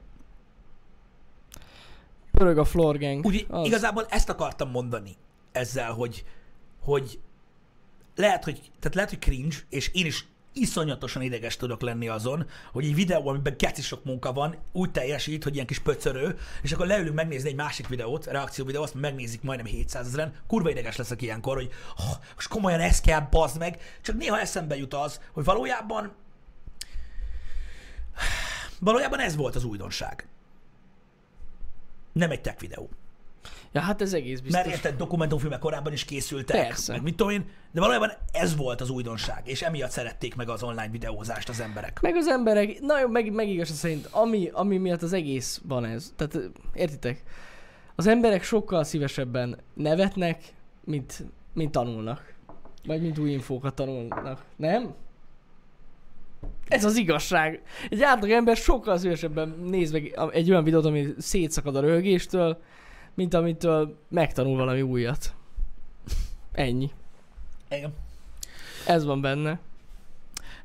Pörög 2.33 2.59
a 2.59 2.65
floor 2.65 2.99
gang. 2.99 3.27
Úgy, 3.27 3.47
Az. 3.49 3.67
igazából 3.67 4.07
ezt 4.09 4.29
akartam 4.29 4.71
mondani 4.71 5.17
ezzel, 5.53 5.93
hogy, 5.93 6.25
hogy 6.83 7.19
lehet, 8.17 8.45
hogy, 8.45 8.61
tehát 8.79 8.95
lehet, 8.95 9.11
hogy 9.11 9.19
cringe, 9.19 9.57
és 9.69 9.91
én 9.93 10.07
is 10.07 10.27
iszonyatosan 10.53 11.23
ideges 11.23 11.57
tudok 11.57 11.81
lenni 11.81 12.09
azon, 12.09 12.47
hogy 12.73 12.85
egy 12.85 12.95
videó, 12.95 13.29
amiben 13.29 13.55
geci 13.59 13.83
sok 13.83 14.05
munka 14.05 14.33
van, 14.33 14.57
úgy 14.73 14.91
teljesít, 14.91 15.45
hogy 15.45 15.55
ilyen 15.55 15.67
kis 15.67 15.79
pöcörő, 15.79 16.39
és 16.63 16.73
akkor 16.73 16.87
leülünk 16.87 17.15
megnézni 17.15 17.49
egy 17.49 17.55
másik 17.55 17.89
videót, 17.89 18.27
reakció 18.27 18.65
videót, 18.65 18.85
azt 18.85 18.95
megnézik 18.95 19.43
majdnem 19.43 19.67
700 19.67 20.07
ezeren, 20.07 20.35
kurva 20.47 20.71
ideges 20.71 20.97
leszek 20.97 21.23
ilyenkor, 21.23 21.57
hogy 21.57 21.71
oh, 21.99 22.17
most 22.35 22.49
komolyan 22.49 22.81
ez 22.81 23.01
kell, 23.01 23.21
bazd 23.31 23.59
meg, 23.59 23.81
csak 24.03 24.17
néha 24.17 24.41
eszembe 24.41 24.77
jut 24.77 24.95
az, 24.95 25.21
hogy 25.33 25.45
valójában 25.45 26.13
valójában 28.79 29.19
ez 29.19 29.37
volt 29.37 29.55
az 29.55 29.65
újdonság. 29.65 30.27
Nem 32.13 32.31
egy 32.31 32.41
tech 32.41 32.61
videó. 32.61 32.89
Ja, 33.73 33.81
hát 33.81 34.03
ez 34.03 34.13
egész 34.13 34.41
biztos. 34.41 34.63
Mert 34.63 34.75
érted, 34.75 34.97
dokumentumfilmek 34.97 35.59
korábban 35.59 35.93
is 35.93 36.05
készültek, 36.05 36.67
Persze. 36.67 36.93
meg 36.93 37.03
mit 37.03 37.17
tudom 37.17 37.33
én, 37.33 37.45
de 37.73 37.81
valójában 37.81 38.13
ez 38.33 38.57
volt 38.57 38.81
az 38.81 38.91
újdonság, 38.91 39.49
és 39.49 39.63
emiatt 39.63 39.91
szerették 39.91 40.35
meg 40.35 40.49
az 40.49 40.63
online 40.63 40.89
videózást 40.89 41.49
az 41.49 41.61
emberek. 41.61 42.01
Meg 42.01 42.17
az 42.17 42.27
emberek, 42.27 42.81
nagyon 42.81 43.11
meg, 43.11 43.33
meg 43.33 43.49
igaz 43.49 43.71
szerint, 43.71 44.09
ami, 44.11 44.51
ami 44.53 44.79
miatt 44.79 45.03
az 45.03 45.13
egész 45.13 45.61
van 45.65 45.85
ez. 45.85 46.13
Tehát 46.17 46.39
értitek? 46.75 47.23
Az 47.95 48.07
emberek 48.07 48.43
sokkal 48.43 48.85
szívesebben 48.85 49.59
nevetnek, 49.75 50.55
mint, 50.85 51.25
mint 51.53 51.73
tanulnak. 51.73 52.35
Vagy 52.87 53.03
mint 53.03 53.19
új 53.19 53.31
infókat 53.31 53.75
tanulnak. 53.75 54.45
Nem? 54.57 54.95
Ez 56.69 56.85
az 56.85 56.97
igazság. 56.97 57.63
Egy 57.91 58.03
átlag 58.03 58.31
ember 58.31 58.57
sokkal 58.57 58.99
szívesebben 58.99 59.49
néz 59.49 59.91
meg 59.91 60.19
egy 60.33 60.51
olyan 60.51 60.65
videót, 60.65 60.85
ami 60.85 61.07
szétszakad 61.19 61.77
a 61.77 61.81
röhögéstől, 61.81 62.63
mint 63.15 63.35
amitől 63.35 63.99
megtanul 64.09 64.57
valami 64.57 64.83
újat. 64.83 65.35
Ennyi. 66.53 66.91
Igen. 67.71 67.95
Ez 68.87 69.05
van 69.05 69.21
benne. 69.21 69.61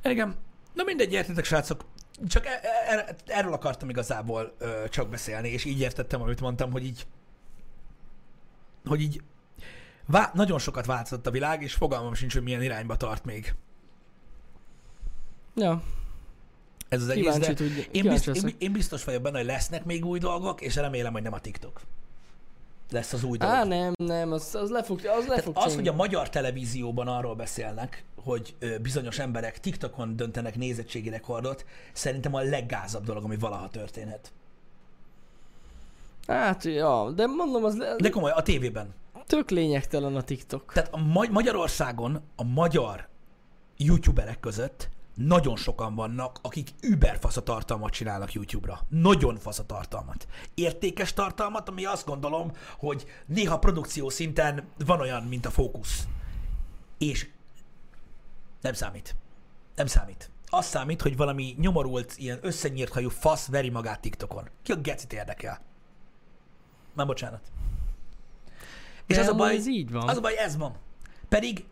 Igen. 0.04 0.36
Na 0.74 0.84
mindegy, 0.84 1.14
értitek, 1.14 1.46
srácok. 1.46 1.86
Csak 2.28 2.46
e- 2.46 2.60
e- 2.64 2.94
er- 2.94 3.24
erről 3.26 3.54
akartam 3.54 3.90
igazából 3.90 4.56
ö, 4.58 4.90
csak 4.90 5.10
beszélni, 5.10 5.50
és 5.50 5.66
így 5.66 5.80
értettem, 5.80 6.22
amit 6.22 6.42
mondtam, 6.42 6.72
hogy 6.72 6.86
így 6.86 7.06
hogy 8.86 9.02
így 9.02 9.22
vá- 10.06 10.34
nagyon 10.34 10.60
sokat 10.60 10.86
változott 10.86 11.28
a 11.28 11.32
világ, 11.32 11.62
és 11.64 11.74
fogalmam 11.74 12.14
sincs, 12.14 12.34
hogy 12.34 12.44
milyen 12.44 12.64
irányba 12.64 12.98
tart 12.98 13.26
még 13.26 13.56
Ja, 15.58 15.82
ez 16.90 17.02
az 17.02 17.10
egész, 17.10 17.38
de 17.38 17.54
tudj, 17.54 17.80
én, 17.80 18.02
kíváncsi 18.02 18.32
bizt, 18.32 18.46
én, 18.46 18.56
én 18.58 18.72
biztos 18.72 19.04
vagyok 19.04 19.22
benne, 19.22 19.38
hogy 19.38 19.46
lesznek 19.48 19.86
még 19.86 20.06
új 20.06 20.20
dolgok, 20.20 20.62
és 20.62 20.76
remélem, 20.76 21.14
hogy 21.14 21.22
nem 21.22 21.34
a 21.34 21.40
TikTok. 21.40 21.82
Lesz 22.92 23.14
az 23.14 23.24
új 23.24 23.38
dolog. 23.38 23.56
Á, 23.56 23.64
nem, 23.64 23.94
nem, 23.98 24.32
az, 24.32 24.56
az 24.56 24.70
le 24.70 24.84
fog, 24.84 25.00
az 25.20 25.28
le 25.28 25.42
fog 25.42 25.58
az, 25.58 25.76
hogy 25.76 25.88
a 25.88 25.94
magyar 25.94 26.30
televízióban 26.30 27.08
arról 27.08 27.36
beszélnek, 27.36 28.04
hogy 28.24 28.56
ö, 28.60 28.78
bizonyos 28.78 29.20
emberek 29.20 29.60
TikTokon 29.60 30.16
döntenek 30.16 30.56
nézettségi 30.56 31.10
rekordot, 31.10 31.66
szerintem 31.94 32.34
a 32.34 32.40
leggázabb 32.42 33.04
dolog, 33.04 33.24
ami 33.24 33.38
valaha 33.38 33.70
történhet. 33.70 34.32
Hát, 36.28 36.64
ja, 36.64 37.12
de 37.12 37.26
mondom, 37.26 37.64
az 37.64 37.78
le, 37.78 37.96
De 37.96 38.10
komoly, 38.10 38.32
a 38.32 38.42
tévében. 38.42 38.94
tök 39.26 39.50
lényegtelen 39.50 40.16
a 40.16 40.22
TikTok. 40.22 40.72
Tehát 40.74 40.94
a 40.94 40.98
Ma- 40.98 41.30
Magyarországon 41.32 42.22
a 42.36 42.44
magyar 42.44 43.08
youtuberek 43.78 44.40
között 44.40 44.90
nagyon 45.18 45.56
sokan 45.56 45.96
vannak, 45.96 46.40
akik 46.42 46.70
a 47.22 47.44
tartalmat 47.44 47.92
csinálnak 47.92 48.34
YouTube-ra. 48.34 48.82
Nagyon 48.90 49.38
fasz 49.38 49.60
a 49.60 49.66
tartalmat. 49.66 50.28
Értékes 50.54 51.14
tartalmat, 51.14 51.70
ami 51.70 51.86
azt 51.86 52.06
gondolom, 52.06 52.52
hogy 52.78 53.06
néha 53.26 53.60
produkció 53.60 54.10
szinten 54.10 54.68
van 54.86 55.00
olyan, 55.00 55.24
mint 55.24 55.46
a 55.46 55.50
fókusz. 55.50 56.08
És 56.98 57.30
nem 58.62 58.74
számít. 58.74 59.16
Nem 59.76 59.86
számít. 59.86 60.32
Az 60.46 60.66
számít, 60.66 61.02
hogy 61.02 61.18
valami 61.18 61.56
nyomorult, 61.58 62.14
ilyen 62.18 62.40
összenyírt 62.42 62.94
hajú 62.94 63.10
fasz 63.10 63.48
veri 63.48 63.70
magát 63.70 64.02
TikTokon. 64.02 64.50
Ki 64.64 64.72
a 64.72 64.76
gecit 64.76 65.14
érdekel? 65.14 65.62
Már 66.94 67.06
bocsánat. 67.06 67.52
És 69.06 69.16
De 69.16 69.22
az 69.22 69.28
a 69.28 69.36
baj, 69.36 69.56
ez 69.56 69.68
így 69.68 69.92
van. 69.92 70.10
az 70.10 70.18
a 70.18 70.22
baj, 70.22 70.38
ez 70.38 70.58
van. 70.58 70.76
Pedig 71.30 71.66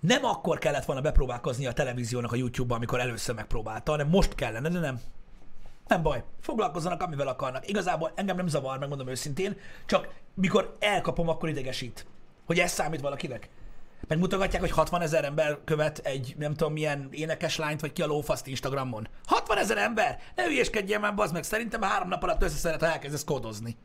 nem 0.00 0.24
akkor 0.24 0.58
kellett 0.58 0.84
volna 0.84 1.00
bepróbálkozni 1.00 1.66
a 1.66 1.72
televíziónak 1.72 2.32
a 2.32 2.36
YouTube-ba, 2.36 2.74
amikor 2.74 3.00
először 3.00 3.34
megpróbálta, 3.34 3.90
hanem 3.90 4.08
most 4.08 4.34
kellene, 4.34 4.68
de 4.68 4.78
nem. 4.78 5.00
Nem 5.86 6.02
baj. 6.02 6.24
Foglalkozzanak, 6.40 7.02
amivel 7.02 7.28
akarnak. 7.28 7.68
Igazából 7.68 8.12
engem 8.14 8.36
nem 8.36 8.46
zavar, 8.46 8.78
megmondom 8.78 9.08
őszintén, 9.08 9.56
csak 9.86 10.08
mikor 10.34 10.76
elkapom, 10.78 11.28
akkor 11.28 11.48
idegesít. 11.48 12.06
Hogy 12.46 12.58
ez 12.58 12.72
számít 12.72 13.00
valakinek. 13.00 13.48
Megmutogatják, 14.08 14.60
hogy 14.60 14.70
60 14.70 15.00
ezer 15.00 15.24
ember 15.24 15.58
követ 15.64 15.98
egy 15.98 16.34
nem 16.38 16.54
tudom 16.54 16.72
milyen 16.72 17.08
énekes 17.10 17.56
lányt, 17.56 17.80
vagy 17.80 17.92
ki 17.92 18.02
a 18.02 18.06
lófaszt 18.06 18.46
Instagramon. 18.46 19.08
60 19.26 19.58
ezer 19.58 19.78
ember? 19.78 20.18
Ne 20.34 20.44
hülyeskedjél 20.44 20.98
már, 20.98 21.14
bazd 21.14 21.32
meg. 21.32 21.42
Szerintem 21.42 21.82
három 21.82 22.08
nap 22.08 22.22
alatt 22.22 22.42
összeszeret, 22.42 22.80
ha 22.80 22.86
elkezdesz 22.86 23.24
kódozni. 23.24 23.76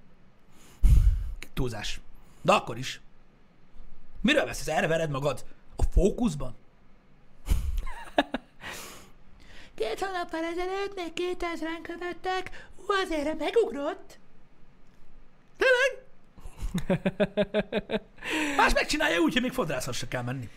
Túlzás. 1.54 2.02
De 2.42 2.54
akkor 2.54 2.78
is. 2.78 3.02
Miről 4.22 4.46
veszesz? 4.46 4.68
Erre 4.68 4.88
vered 4.88 5.10
magad? 5.10 5.46
A 5.76 5.84
fókuszban? 5.84 6.56
Két 9.76 10.00
hónappal 10.00 10.44
ezelőtt 10.44 10.96
még 10.96 11.12
2000-en 11.16 11.82
követtek, 11.82 12.70
ú, 12.78 12.84
azért 13.04 13.40
megugrott. 13.40 14.20
Tényleg? 15.58 16.04
Más 18.58 18.74
megcsinálja 18.74 19.20
úgy, 19.20 19.34
hogy 19.34 19.42
még 19.42 19.52
fodrászhoz 19.52 19.96
se 19.96 20.08
kell 20.08 20.22
menni. 20.22 20.50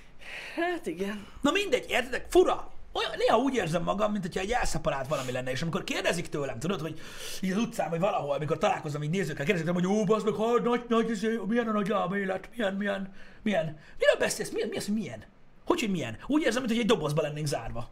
Hát 0.57 0.87
igen. 0.87 1.27
Na 1.41 1.51
mindegy, 1.51 1.91
értedek? 1.91 2.31
Fura. 2.31 2.73
Olyan, 2.99 3.11
néha 3.19 3.39
úgy 3.39 3.55
érzem 3.55 3.83
magam, 3.83 4.13
mint 4.13 4.25
hogyha 4.25 4.41
egy 4.41 4.51
elszeparált 4.51 5.09
valami 5.09 5.33
lenne, 5.33 5.51
és 5.51 5.63
amikor 5.63 5.85
kérdezik 5.85 6.29
tőlem, 6.29 6.59
tudod, 6.59 6.81
hogy 6.81 7.01
így 7.41 7.51
az 7.53 7.59
utcán, 7.59 7.91
vagy 7.91 8.01
valahol, 8.01 8.35
amikor 8.35 8.59
találkozom 8.59 9.03
így 9.03 9.11
nézőkkel, 9.11 9.45
kérdezik 9.45 9.67
tőlem, 9.67 9.83
hogy 9.83 9.99
ó, 9.99 10.05
bazd 10.05 10.25
meg, 10.25 10.35
ha, 10.35 10.61
nagy, 10.61 10.85
nagy, 10.89 11.11
izé, 11.11 11.41
milyen 11.47 11.69
a 11.69 11.73
nagy 11.73 11.89
lába 11.89 12.19
élet, 12.19 12.49
milyen, 12.57 12.75
milyen, 12.75 13.13
milyen. 13.43 13.65
Miről 13.99 14.17
beszélsz? 14.19 14.51
Mi, 14.51 14.65
mi 14.71 14.77
az, 14.77 14.85
hogy 14.85 14.95
milyen? 14.95 15.25
Hogy, 15.65 15.81
hogy 15.81 15.91
milyen? 15.91 16.19
Úgy 16.27 16.43
érzem, 16.43 16.63
mint 16.63 16.73
hogy 16.73 16.83
egy 16.83 16.89
dobozba 16.89 17.23
lennénk 17.23 17.47
zárva. 17.47 17.89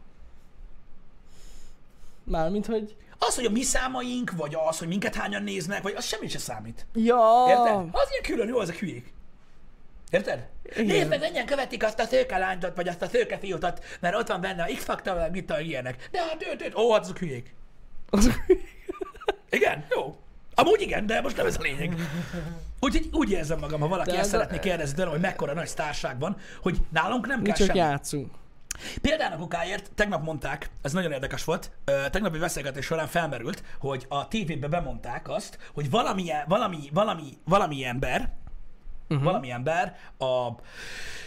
Mármint, 2.23 2.65
hogy... 2.65 2.95
Az, 3.19 3.35
hogy 3.35 3.45
a 3.45 3.49
mi 3.49 3.61
számaink, 3.61 4.31
vagy 4.31 4.55
az, 4.69 4.79
hogy 4.79 4.87
minket 4.87 5.15
hányan 5.15 5.43
néznek, 5.43 5.81
vagy 5.81 5.93
az 5.97 6.05
semmit 6.05 6.29
se 6.29 6.37
számít. 6.37 6.85
Ja! 6.93 7.45
Érted? 7.47 7.75
Az 7.91 8.07
ilyen 8.11 8.23
külön 8.23 8.47
jó, 8.47 8.61
ezek 8.61 8.75
hülyék. 8.75 9.13
Érted? 10.09 10.47
Nézd 10.75 11.07
meg, 11.09 11.19
mennyien 11.19 11.45
követik 11.45 11.83
azt 11.83 11.99
a 11.99 12.05
szőke 12.05 12.37
lányot, 12.37 12.75
vagy 12.75 12.87
azt 12.87 13.01
a 13.01 13.07
szőke 13.07 13.37
fiútat, 13.37 13.83
mert 13.99 14.15
ott 14.15 14.27
van 14.27 14.41
benne 14.41 14.63
a 14.63 14.67
X-faktor, 14.75 15.15
vagy 15.15 15.31
mit 15.31 15.45
tudom, 15.45 15.61
ilyenek. 15.65 16.07
De 16.11 16.19
hát 16.21 16.45
őt, 16.51 16.61
őt, 16.61 16.75
ó, 16.77 16.91
hát 16.91 17.01
azok 17.03 17.17
hülyék. 17.17 17.53
Igen, 19.49 19.85
jó. 19.89 20.15
Amúgy 20.55 20.81
igen, 20.81 21.05
de 21.05 21.21
most 21.21 21.37
nem 21.37 21.45
ez 21.45 21.55
a 21.59 21.61
lényeg. 21.61 21.95
Úgyhogy 22.79 23.09
úgy 23.11 23.31
érzem 23.31 23.59
magam, 23.59 23.79
ha 23.79 23.87
valaki 23.87 24.09
De 24.11 24.17
ezt 24.17 24.27
ez 24.27 24.33
a- 24.33 24.37
szeretné 24.43 24.59
kérdezni 24.59 24.95
tőlem, 24.95 25.11
hogy 25.11 25.19
mekkora 25.21 25.53
nagy 25.53 25.67
sztárság 25.67 26.19
van, 26.19 26.37
hogy 26.61 26.77
nálunk 26.89 27.27
nem 27.27 27.43
kell 27.43 27.55
csak 27.55 27.65
semmi. 27.67 27.77
játszunk. 27.79 28.31
Példának 29.01 29.41
okáért 29.41 29.91
tegnap 29.95 30.23
mondták, 30.23 30.69
ez 30.81 30.91
nagyon 30.93 31.11
érdekes 31.11 31.43
volt, 31.43 31.71
ö, 31.85 32.09
tegnap 32.11 32.33
egy 32.33 32.39
beszélgetés 32.39 32.85
során 32.85 33.07
felmerült, 33.07 33.63
hogy 33.79 34.05
a 34.09 34.27
tévébe 34.27 34.67
bemondták 34.67 35.29
azt, 35.29 35.57
hogy 35.73 35.89
valami, 35.89 36.31
valami, 36.47 36.77
valami, 36.93 37.37
valami 37.45 37.85
ember, 37.85 38.33
uh-huh. 39.09 39.25
valami 39.25 39.51
ember 39.51 39.97
a 40.17 40.49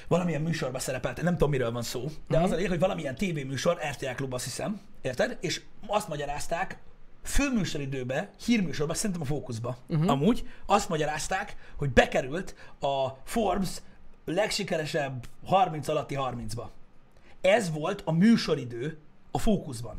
valamilyen 0.09 0.43
műsorba 0.43 0.79
szerepelt, 0.79 1.23
nem 1.23 1.33
tudom 1.33 1.51
miről 1.51 1.73
van 1.73 1.83
szó, 1.83 2.01
de 2.01 2.11
uh-huh. 2.29 2.43
az 2.43 2.51
a 2.51 2.55
lényeg, 2.55 2.71
hogy 2.71 2.79
valamilyen 2.79 3.15
tévéműsor, 3.15 3.79
RTL 3.91 4.15
Klub 4.15 4.35
azt 4.35 4.45
hiszem, 4.45 4.81
érted? 5.01 5.39
És 5.41 5.63
azt 5.87 6.09
magyarázták, 6.09 6.79
főműsoridőbe, 7.23 8.31
hírműsorba, 8.45 8.95
szerintem 8.95 9.21
a 9.21 9.25
fókuszba 9.25 9.77
uh-huh. 9.89 10.11
amúgy, 10.11 10.49
azt 10.67 10.89
magyarázták, 10.89 11.57
hogy 11.77 11.91
bekerült 11.91 12.55
a 12.81 13.09
Forbes 13.25 13.71
legsikeresebb 14.25 15.27
30 15.45 15.89
alatti 15.89 16.17
30-ba. 16.19 16.65
Ez 17.41 17.71
volt 17.73 18.03
a 18.05 18.13
műsoridő 18.13 18.99
a 19.31 19.39
fókuszban. 19.39 19.97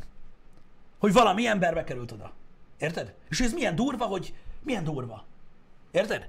Hogy 0.98 1.12
valami 1.12 1.46
ember 1.46 1.74
bekerült 1.74 2.12
oda. 2.12 2.32
Érted? 2.78 3.14
És 3.28 3.40
ez 3.40 3.52
milyen 3.52 3.74
durva, 3.74 4.04
hogy 4.04 4.34
milyen 4.60 4.84
durva. 4.84 5.24
Érted? 5.90 6.28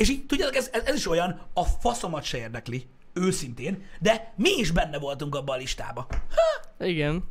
És 0.00 0.08
így, 0.08 0.26
tudjátok, 0.26 0.56
ez, 0.56 0.68
ez, 0.72 0.82
ez 0.84 0.94
is 0.94 1.08
olyan, 1.08 1.40
a 1.54 1.64
faszomat 1.64 2.22
se 2.24 2.38
érdekli, 2.38 2.86
őszintén, 3.12 3.86
de 3.98 4.32
mi 4.36 4.50
is 4.50 4.70
benne 4.70 4.98
voltunk 4.98 5.34
abban 5.34 5.56
a 5.56 5.58
listába. 5.58 6.06
Ha, 6.78 6.84
Igen. 6.84 7.24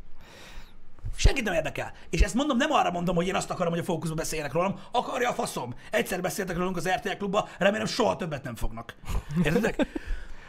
Senkit 1.16 1.44
nem 1.44 1.54
érdekel. 1.54 1.92
És 2.10 2.20
ezt 2.20 2.34
mondom, 2.34 2.56
nem 2.56 2.72
arra 2.72 2.90
mondom, 2.90 3.16
hogy 3.16 3.26
én 3.26 3.34
azt 3.34 3.50
akarom, 3.50 3.72
hogy 3.72 3.80
a 3.80 3.84
fókuszban 3.84 4.16
beszéljenek 4.16 4.52
rólam. 4.52 4.80
Akarja 4.92 5.30
a 5.30 5.32
faszom. 5.32 5.74
Egyszer 5.90 6.20
beszéltek 6.20 6.56
rólunk 6.56 6.76
az 6.76 6.88
RTL 6.88 7.16
klubba, 7.16 7.48
remélem 7.58 7.86
soha 7.86 8.16
többet 8.16 8.42
nem 8.42 8.56
fognak. 8.56 8.94
Értedek? 9.44 9.86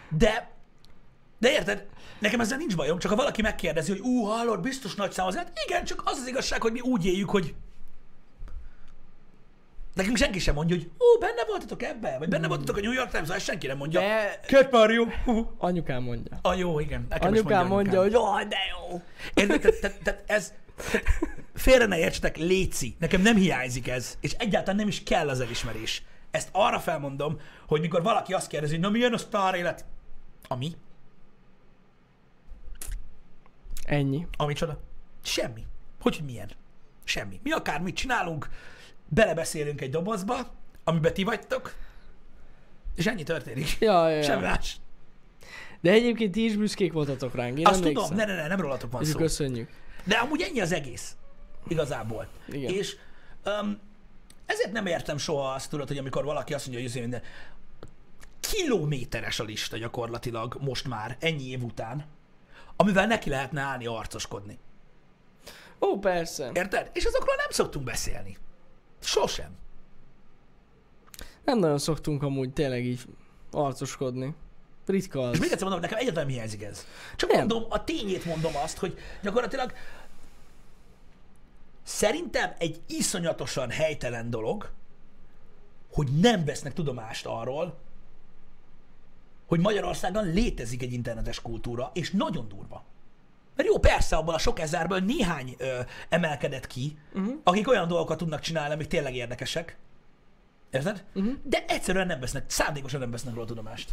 De, 0.09 0.51
de 1.39 1.51
érted? 1.51 1.87
Nekem 2.19 2.39
ezzel 2.39 2.57
nincs 2.57 2.75
bajom, 2.75 2.99
csak 2.99 3.11
ha 3.11 3.17
valaki 3.17 3.41
megkérdezi, 3.41 3.91
hogy 3.91 3.99
ú, 3.99 4.23
hallod, 4.23 4.61
biztos 4.61 4.95
nagy 4.95 5.11
szám 5.11 5.27
az 5.27 5.35
hát 5.35 5.51
igen, 5.67 5.85
csak 5.85 6.01
az 6.05 6.17
az 6.17 6.27
igazság, 6.27 6.61
hogy 6.61 6.71
mi 6.71 6.79
úgy 6.79 7.05
éljük, 7.05 7.29
hogy 7.29 7.55
Nekünk 9.93 10.17
senki 10.17 10.39
sem 10.39 10.53
mondja, 10.55 10.75
hogy 10.75 10.85
ú, 10.97 11.19
benne 11.19 11.45
voltatok 11.47 11.83
ebbe, 11.83 12.15
vagy 12.19 12.29
benne 12.29 12.47
voltatok 12.47 12.77
a 12.77 12.79
New 12.79 12.91
York 12.91 13.11
Times, 13.11 13.29
ezt 13.29 13.45
senki 13.45 13.67
nem 13.67 13.77
mondja. 13.77 13.99
De- 13.99 14.39
Kurt 14.47 14.71
Mario. 14.71 15.05
Anyukám 15.57 16.03
mondja. 16.03 16.39
A 16.41 16.53
jó, 16.53 16.79
igen. 16.79 17.05
Nekem 17.09 17.27
Anyukám 17.27 17.67
mondja, 17.67 17.99
anyukám. 17.99 18.21
hogy 18.21 18.31
jaj, 18.33 18.45
de 18.45 18.57
jó. 18.71 19.01
Érted? 19.33 19.59
Tehát, 19.61 19.79
tehát, 19.79 20.01
tehát 20.03 20.23
ez... 20.27 20.53
Tehát 20.91 21.07
félre 21.53 21.85
ne 21.85 21.97
értsetek, 21.97 22.37
léci. 22.37 22.95
Nekem 22.99 23.21
nem 23.21 23.35
hiányzik 23.35 23.87
ez, 23.87 24.17
és 24.21 24.31
egyáltalán 24.31 24.75
nem 24.75 24.87
is 24.87 25.03
kell 25.03 25.29
az 25.29 25.39
elismerés. 25.39 26.03
Ezt 26.31 26.49
arra 26.51 26.79
felmondom, 26.79 27.39
hogy 27.67 27.81
mikor 27.81 28.01
valaki 28.03 28.33
azt 28.33 28.47
kérdezi, 28.47 28.73
hogy 28.73 28.81
na 28.83 28.89
milyen 28.89 29.13
a 29.13 29.17
sztár 29.17 29.55
élet? 29.55 29.85
Ami? 30.47 30.75
Ennyi. 33.85 34.27
Ami 34.37 34.53
csoda? 34.53 34.79
Semmi. 35.23 35.65
Hogy 36.01 36.15
hogy 36.15 36.25
milyen? 36.25 36.49
Semmi. 37.03 37.39
Mi 37.43 37.51
akármit 37.51 37.95
csinálunk, 37.95 38.49
belebeszélünk 39.13 39.81
egy 39.81 39.89
dobozba, 39.89 40.35
amiben 40.83 41.13
ti 41.13 41.23
vagytok, 41.23 41.73
és 42.95 43.07
ennyi 43.07 43.23
történik. 43.23 43.77
Ja, 43.79 44.09
ja, 44.09 44.23
Semmi 44.23 44.43
ja. 44.43 44.49
más. 44.49 44.79
De 45.81 45.91
egyébként 45.91 46.31
ti 46.31 46.43
is 46.45 46.55
büszkék 46.55 46.93
voltatok 46.93 47.35
ránk. 47.35 47.59
Én 47.59 47.65
Azt 47.67 47.81
tudom, 47.81 48.15
ne, 48.15 48.25
ne, 48.25 48.35
ne, 48.35 48.47
nem 48.47 48.61
rólatok 48.61 48.91
van 48.91 49.01
És 49.01 49.07
szó. 49.07 49.17
köszönjük. 49.17 49.69
De 50.03 50.15
amúgy 50.15 50.41
ennyi 50.41 50.61
az 50.61 50.71
egész. 50.71 51.15
Igazából. 51.67 52.27
Igen. 52.47 52.73
És 52.73 52.95
um, 53.45 53.79
ezért 54.45 54.71
nem 54.71 54.85
értem 54.85 55.17
soha 55.17 55.51
azt, 55.51 55.69
tudod, 55.69 55.87
hogy 55.87 55.97
amikor 55.97 56.23
valaki 56.23 56.53
azt 56.53 56.65
mondja, 56.65 56.83
hogy 56.83 56.91
izé 56.91 56.99
minden, 56.99 57.21
kilométeres 58.39 59.39
a 59.39 59.43
lista 59.43 59.77
gyakorlatilag 59.77 60.57
most 60.59 60.87
már, 60.87 61.17
ennyi 61.19 61.49
év 61.49 61.63
után, 61.63 62.05
amivel 62.75 63.07
neki 63.07 63.29
lehetne 63.29 63.61
állni 63.61 63.85
arcoskodni. 63.85 64.59
Ó, 65.79 65.99
persze. 65.99 66.51
Érted? 66.53 66.89
És 66.93 67.05
azokról 67.05 67.35
nem 67.35 67.49
szoktunk 67.49 67.85
beszélni. 67.85 68.37
Sosem. 69.01 69.51
Nem 71.45 71.59
nagyon 71.59 71.77
szoktunk 71.77 72.23
amúgy 72.23 72.53
tényleg 72.53 72.85
így 72.85 73.01
arcoskodni. 73.51 74.35
Ritka 74.85 75.21
az. 75.21 75.33
És 75.33 75.39
még 75.39 75.51
egyszer 75.51 75.63
mondom, 75.63 75.81
nekem 75.81 75.97
egyáltalán 75.97 76.25
nem 76.27 76.35
hiányzik 76.35 76.63
ez. 76.63 76.85
Csak 77.15 77.29
Nem. 77.29 77.39
mondom, 77.39 77.65
a 77.69 77.83
tényét 77.83 78.25
mondom 78.25 78.55
azt, 78.55 78.77
hogy 78.77 78.97
gyakorlatilag 79.21 79.73
szerintem 81.83 82.53
egy 82.57 82.81
iszonyatosan 82.87 83.69
helytelen 83.69 84.29
dolog, 84.29 84.71
hogy 85.91 86.07
nem 86.19 86.45
vesznek 86.45 86.73
tudomást 86.73 87.25
arról, 87.25 87.79
hogy 89.45 89.59
Magyarországon 89.59 90.31
létezik 90.33 90.81
egy 90.81 90.93
internetes 90.93 91.41
kultúra, 91.41 91.91
és 91.93 92.11
nagyon 92.11 92.47
durva. 92.47 92.83
Mert 93.61 93.73
jó, 93.73 93.79
persze, 93.79 94.15
abban 94.15 94.35
a 94.35 94.37
sok 94.37 94.59
ezerből 94.59 94.99
néhány 94.99 95.55
ö, 95.57 95.79
emelkedett 96.09 96.67
ki, 96.67 96.97
uh-huh. 97.13 97.33
akik 97.43 97.67
olyan 97.67 97.87
dolgokat 97.87 98.17
tudnak 98.17 98.39
csinálni, 98.39 98.73
amik 98.73 98.87
tényleg 98.87 99.15
érdekesek. 99.15 99.77
Érted? 100.71 101.03
Uh-huh. 101.13 101.33
De 101.43 101.65
egyszerűen 101.67 102.07
nem 102.07 102.19
vesznek, 102.19 102.43
szándékosan 102.47 102.99
nem 102.99 103.11
vesznek 103.11 103.33
róla 103.33 103.45
tudomást. 103.45 103.89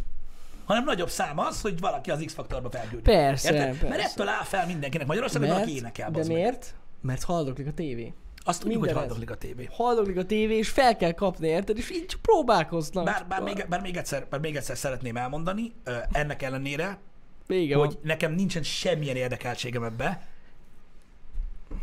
Hanem 0.65 0.83
nagyobb 0.83 1.09
szám 1.09 1.39
az, 1.39 1.61
hogy 1.61 1.79
valaki 1.79 2.11
az 2.11 2.23
X-faktorba 2.25 2.69
felgyűjt. 2.69 3.01
Persze, 3.01 3.53
Érted? 3.53 3.67
Mert 3.67 3.95
persze. 3.95 4.09
ettől 4.09 4.27
áll 4.27 4.43
fel 4.43 4.65
mindenkinek 4.65 5.07
Magyarországon, 5.07 5.47
hogy 5.47 5.57
valaki 5.57 5.75
énekel. 5.75 6.11
de 6.11 6.17
bazd 6.17 6.29
meg. 6.29 6.37
miért? 6.37 6.75
Mert 7.01 7.23
haldoklik 7.23 7.67
a 7.67 7.73
tévé. 7.73 8.13
Azt 8.43 8.61
tudjuk, 8.61 8.79
hogy 8.79 8.87
Minden 8.87 9.07
haldoklik 9.07 9.31
a 9.31 9.37
tévé. 9.37 9.69
Haldoklik 9.71 10.17
a 10.17 10.25
tévé, 10.25 10.57
és 10.57 10.69
fel 10.69 10.95
kell 10.95 11.11
kapni, 11.11 11.47
érted? 11.47 11.77
És 11.77 11.91
így 11.91 12.15
próbálkoznak. 12.21 13.05
Bár, 13.05 13.25
bár, 13.27 13.41
még, 13.41 13.65
bár, 13.69 13.81
még 13.81 13.97
egyszer, 13.97 14.27
bár 14.29 14.39
még 14.39 14.55
egyszer 14.55 14.77
szeretném 14.77 15.17
elmondani, 15.17 15.73
ennek 16.11 16.41
ellenére, 16.41 16.97
Vége 17.49 17.75
hogy 17.75 17.87
van. 17.93 17.99
nekem 18.03 18.31
nincsen 18.33 18.63
semmilyen 18.63 19.15
érdekeltségem 19.15 19.83
ebbe, 19.83 20.27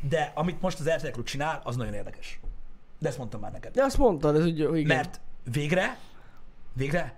de 0.08 0.32
amit 0.34 0.60
most 0.60 0.80
az 0.80 0.88
RTL 0.90 1.08
Klub 1.08 1.26
csinál, 1.26 1.60
az 1.64 1.76
nagyon 1.76 1.94
érdekes. 1.94 2.40
De 2.98 3.08
ezt 3.08 3.18
mondtam 3.18 3.40
már 3.40 3.52
neked. 3.52 3.72
De 3.74 3.82
azt 3.82 3.98
mondtad, 3.98 4.36
ez 4.36 4.44
úgy, 4.44 4.64
hogy 4.64 4.78
igen. 4.78 4.96
Mert 4.96 5.20
végre, 5.52 5.98
végre 6.72 7.14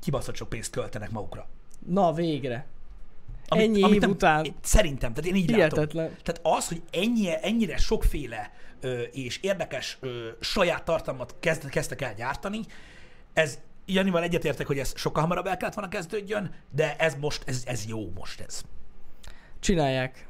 kibaszott 0.00 0.34
sok 0.36 0.48
pénzt 0.48 0.70
költenek 0.70 1.10
magukra. 1.10 1.48
Na, 1.86 2.12
végre. 2.12 2.66
Ennyi 3.48 3.78
év 3.92 4.00
nem- 4.00 4.10
után. 4.10 4.44
én- 4.44 4.54
Szerintem, 4.62 5.14
tehát 5.14 5.30
én 5.30 5.36
így 5.36 5.50
Hihetetlen. 5.50 6.04
látom. 6.06 6.22
Tehát 6.22 6.40
az, 6.58 6.68
hogy 6.68 6.82
ennyi, 6.90 7.28
ennyire 7.42 7.76
sokféle 7.76 8.52
ö, 8.80 9.00
és 9.02 9.38
érdekes 9.42 9.96
ö, 10.00 10.28
saját 10.40 10.84
tartalmat 10.84 11.34
kezd, 11.40 11.68
kezdtek 11.68 12.00
el 12.02 12.14
gyártani, 12.14 12.60
ez 13.32 13.58
Janival 13.90 14.22
egyetértek, 14.22 14.66
hogy 14.66 14.78
ez 14.78 14.92
sokkal 14.96 15.22
hamarabb 15.22 15.46
el 15.46 15.56
kellett 15.56 15.74
volna 15.74 15.90
kezdődjön, 15.90 16.50
de 16.70 16.96
ez 16.96 17.14
most, 17.14 17.42
ez, 17.46 17.62
ez 17.66 17.86
jó 17.86 18.10
most 18.14 18.40
ez. 18.40 18.62
Csinálják. 19.60 20.28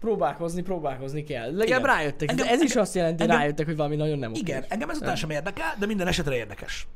Próbálkozni, 0.00 0.62
próbálkozni 0.62 1.24
kell. 1.24 1.44
Legalább 1.54 1.66
Igen. 1.66 1.82
rájöttek. 1.96 2.30
Engem- 2.30 2.46
ez 2.46 2.54
is 2.60 2.60
engem- 2.68 2.82
azt 2.82 2.94
jelenti, 2.94 3.22
engem- 3.22 3.38
rájöttek, 3.38 3.66
hogy 3.66 3.76
valami 3.76 3.96
nagyon 3.96 4.18
nem 4.18 4.30
oké. 4.30 4.40
Igen, 4.40 4.64
engem 4.68 4.90
ezután 4.90 5.16
sem 5.16 5.30
érdekel, 5.30 5.74
de 5.78 5.86
minden 5.86 6.06
esetre 6.06 6.34
érdekes. 6.36 6.86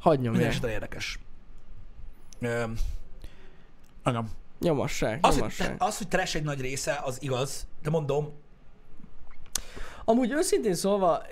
Hagy 0.00 0.12
Minden 0.16 0.32
nyomják. 0.32 0.50
esetre 0.50 0.70
érdekes. 0.70 1.18
Ö, 2.40 2.64
Agam. 4.02 4.30
Nyomassák, 4.60 5.18
Az, 5.22 5.28
hogy, 5.30 5.38
nyomassák. 5.38 5.74
az, 5.78 5.98
hogy 5.98 6.08
trash 6.08 6.36
egy 6.36 6.42
nagy 6.42 6.60
része, 6.60 7.00
az 7.04 7.22
igaz, 7.22 7.66
de 7.82 7.90
mondom, 7.90 8.32
Amúgy 10.10 10.30
őszintén 10.30 10.74
szólva, 10.74 11.22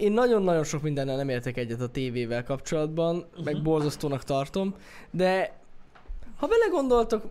én 0.00 0.12
nagyon-nagyon 0.12 0.64
sok 0.64 0.82
mindennel 0.82 1.16
nem 1.16 1.28
értek 1.28 1.56
egyet 1.56 1.80
a 1.80 1.88
tévével 1.88 2.42
kapcsolatban, 2.44 3.16
uh-huh. 3.16 3.44
meg 3.44 3.62
borzasztónak 3.62 4.24
tartom, 4.24 4.74
de 5.10 5.58
ha 6.36 6.46
belegondoltok, 6.46 7.24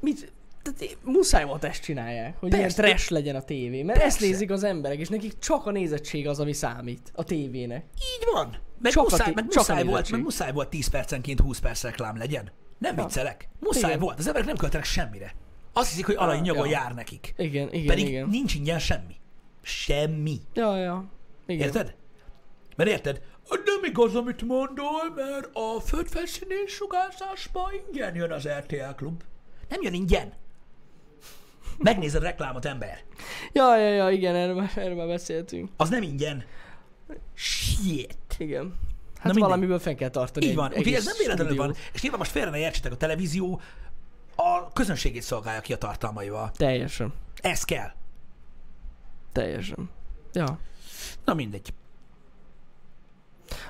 mit, 0.00 0.32
tehát 0.62 0.98
muszáj 1.04 1.44
volt 1.44 1.64
ezt 1.64 1.82
csinálják, 1.82 2.36
hogy 2.38 2.48
ilyen 2.48 2.62
Persze. 2.62 2.82
trash 2.82 3.10
legyen 3.10 3.36
a 3.36 3.42
tévé, 3.42 3.82
mert 3.82 3.98
ezt 4.02 4.18
Persze. 4.18 4.32
nézik 4.32 4.50
az 4.50 4.64
emberek, 4.64 4.98
és 4.98 5.08
nekik 5.08 5.38
csak 5.38 5.66
a 5.66 5.70
nézettség 5.70 6.28
az, 6.28 6.40
ami 6.40 6.52
számít 6.52 7.12
a 7.14 7.24
tévének. 7.24 7.84
így 7.94 8.28
van. 8.32 8.56
Meg, 8.82 8.92
Csak 8.92 9.02
muszáj, 9.10 9.32
csak 9.34 9.38
a 9.38 9.42
muszáj 9.54 9.84
volt, 9.84 10.10
meg 10.10 10.22
muszáj 10.22 10.52
volt 10.52 10.68
10 10.68 10.88
percenként 10.88 11.40
20 11.40 11.58
perc 11.58 11.82
reklám 11.82 12.16
legyen. 12.16 12.52
Nem 12.78 12.96
Ja. 12.96 13.02
viccelek. 13.02 13.48
Muszáj 13.60 13.90
Igen. 13.90 14.02
volt. 14.02 14.18
Az 14.18 14.26
emberek 14.26 14.46
nem 14.48 14.56
költenek 14.56 14.86
semmire. 14.86 15.34
Azt 15.72 15.88
hiszik, 15.88 16.06
hogy 16.06 16.14
aranynyagon 16.18 16.66
Ja. 16.66 16.72
jár 16.72 16.94
nekik. 16.94 17.34
Igen, 17.36 17.72
igen, 17.72 17.86
Pedig 17.86 18.08
igen. 18.08 18.28
nincs 18.28 18.54
ingyen 18.54 18.78
semmi. 18.78 19.14
Semmi. 19.68 20.40
Ja, 20.54 20.76
ja. 20.76 21.04
Igen. 21.46 21.66
Érted? 21.66 21.94
Mert 22.76 22.90
érted? 22.90 23.22
Nem 23.48 23.84
igaz, 23.84 24.14
amit 24.14 24.42
mondol, 24.42 25.12
mert 25.14 25.48
a 25.52 25.80
földfelszínén 25.80 26.66
sugárzásba 26.66 27.70
ingyen 27.86 28.14
jön 28.14 28.32
az 28.32 28.48
RTL 28.48 28.94
klub. 28.96 29.22
Nem 29.68 29.82
jön 29.82 29.94
ingyen. 29.94 30.32
Megnézed 31.78 32.22
a 32.22 32.24
reklámot, 32.24 32.64
ember. 32.64 33.02
Ja, 33.52 33.76
ja, 33.76 33.88
ja, 33.88 34.10
igen, 34.10 34.34
erről 34.34 34.68
erről 34.74 35.06
beszéltünk. 35.06 35.70
Az 35.76 35.88
nem 35.88 36.02
ingyen. 36.02 36.44
Shit. 37.34 38.36
Igen. 38.38 38.74
Hát 39.14 39.24
mindegy. 39.24 39.42
valamiből 39.42 39.78
fenn 39.78 39.96
kell 39.96 40.08
tartani 40.08 40.46
Így 40.46 40.54
van. 40.54 40.72
Úgyhogy 40.76 40.92
ez 40.92 41.04
nem 41.04 41.14
véletlenül 41.18 41.56
van. 41.56 41.74
És 41.92 42.02
nyilván 42.02 42.18
most 42.18 42.30
félre 42.30 42.50
ne 42.50 42.58
értsétek, 42.58 42.92
a 42.92 42.96
televízió 42.96 43.60
a 44.36 44.72
közönségét 44.72 45.22
szolgálja 45.22 45.60
ki 45.60 45.72
a 45.72 45.78
tartalmaival. 45.78 46.50
Teljesen. 46.56 47.12
Ez 47.40 47.64
kell. 47.64 47.90
Teljesen. 49.38 49.90
Ja. 50.32 50.58
Na 51.24 51.34
mindegy. 51.34 51.72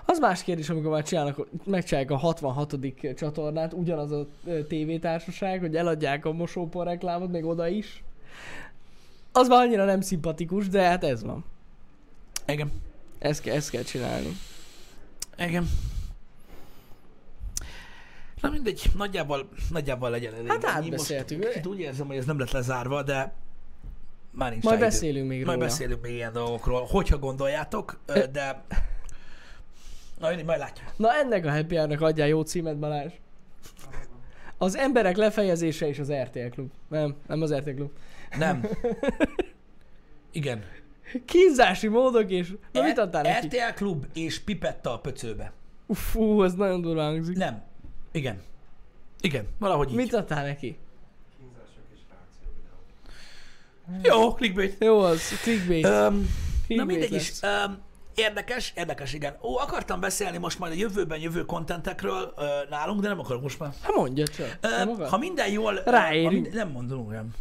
Az 0.05 0.19
más 0.19 0.43
kérdés, 0.43 0.69
amikor 0.69 0.91
már 0.91 1.03
csinálnak, 1.03 1.47
megcsinálják 1.65 2.11
a 2.11 2.17
66. 2.17 2.77
csatornát, 3.17 3.73
ugyanaz 3.73 4.11
a 4.13 4.27
tévétársaság, 4.69 5.61
hogy 5.61 5.77
eladják 5.77 6.25
a 6.25 6.33
mosópor 6.33 6.87
reklámot, 6.87 7.31
még 7.31 7.45
oda 7.45 7.69
is. 7.69 8.03
Az 9.33 9.49
már 9.49 9.61
annyira 9.67 9.85
nem 9.85 10.01
szimpatikus, 10.01 10.69
de 10.69 10.83
hát 10.83 11.05
ez 11.05 11.23
van. 11.23 11.45
Igen. 12.47 12.73
Ezt, 13.19 13.43
ke- 13.43 13.55
ezt 13.55 13.71
kell 13.71 13.83
csinálni. 13.83 14.37
Igen. 15.39 15.69
Na 18.41 18.51
mindegy, 18.51 18.91
nagyjából, 18.97 19.49
nagyjából 19.71 20.11
legyen 20.11 20.35
elég. 20.35 20.49
Hát 20.49 20.65
ennyi. 20.65 20.85
átbeszéltük. 20.85 21.39
Most 21.39 21.51
kicsit 21.51 21.67
úgy 21.67 21.81
érzem, 21.81 22.07
hogy 22.07 22.17
ez 22.17 22.25
nem 22.25 22.39
lett 22.39 22.51
lezárva, 22.51 23.03
de 23.03 23.33
már 24.39 24.51
nincs 24.51 24.65
Majd 24.65 24.79
rá 24.79 24.87
idő. 24.87 24.91
beszélünk 24.91 25.29
még 25.29 25.45
Majd 25.45 25.57
róla. 25.59 25.69
beszélünk 25.69 26.03
még 26.03 26.13
ilyen 26.15 26.33
dolgokról, 26.33 26.87
hogyha 26.91 27.19
gondoljátok, 27.19 28.01
de... 28.33 28.65
Na, 30.19 30.29
mindegy, 30.29 30.47
majd 30.47 30.59
látjuk. 30.59 30.87
Na 30.97 31.15
ennek 31.15 31.45
a 31.47 31.51
happy 31.51 31.75
hour-nak 31.77 32.01
adjál 32.01 32.29
jó 32.29 32.43
címet, 32.43 32.79
Balázs. 32.79 33.13
Az 34.59 34.77
emberek 34.77 35.17
lefejezése 35.17 35.89
és 35.89 35.99
az 35.99 36.13
RTL 36.13 36.49
Klub. 36.51 36.71
Nem, 36.89 37.15
nem 37.27 37.43
az 37.43 37.55
RTL 37.55 37.71
Klub. 37.71 37.91
Nem. 38.39 38.67
Igen. 40.33 40.65
Kínzási 41.25 41.89
módok 41.89 42.31
és... 42.31 42.55
Na 42.73 42.83
mit 42.83 42.99
adtál 42.99 43.23
neki? 43.23 43.47
RTL 43.47 43.75
Klub 43.75 44.07
és 44.15 44.39
Pipetta 44.41 44.93
a 44.93 44.99
pöcőbe. 44.99 45.53
Uff, 45.87 46.15
ez 46.45 46.55
nagyon 46.55 46.81
durva 46.81 47.03
hangzik. 47.03 47.37
Nem. 47.37 47.63
Igen. 48.13 48.43
Igen, 49.21 49.47
valahogy 49.59 49.89
így. 49.91 49.95
Mit 49.97 50.15
adtál 50.15 50.45
neki? 50.45 50.79
Kínzások 51.39 51.85
és 51.95 51.99
reakció 52.11 52.49
videó. 52.57 52.75
Jó, 54.03 54.35
clickbait. 54.35 54.77
Jó 54.85 54.99
az, 54.99 55.41
clickbait. 55.43 55.85
Um, 55.85 55.93
na 55.93 56.11
Clickbait 56.67 56.87
mindegy 56.87 57.11
lesz. 57.11 57.29
is. 57.29 57.49
Um, 57.67 57.79
érdekes, 58.15 58.73
érdekes, 58.77 59.13
igen. 59.13 59.37
Ó, 59.43 59.59
akartam 59.59 60.01
beszélni 60.01 60.39
most 60.39 60.59
majd 60.59 60.73
a 60.73 60.77
jövőben 60.77 61.19
jövő 61.21 61.45
kontentekről 61.45 62.35
nálunk, 62.71 63.01
de 63.01 63.09
nem 63.09 63.19
akarok 63.19 63.43
most 63.43 63.59
már. 63.59 63.73
Hát 63.83 63.95
mondja 63.95 64.27
csak. 64.27 64.59
Akar? 64.63 65.09
ha 65.09 65.19
minden 65.19 65.51
jól... 65.51 65.83
Ráérünk. 65.85 66.33
Minden, 66.33 66.53
nem 66.53 66.69
mondom, 66.69 67.11
nem. 67.11 67.35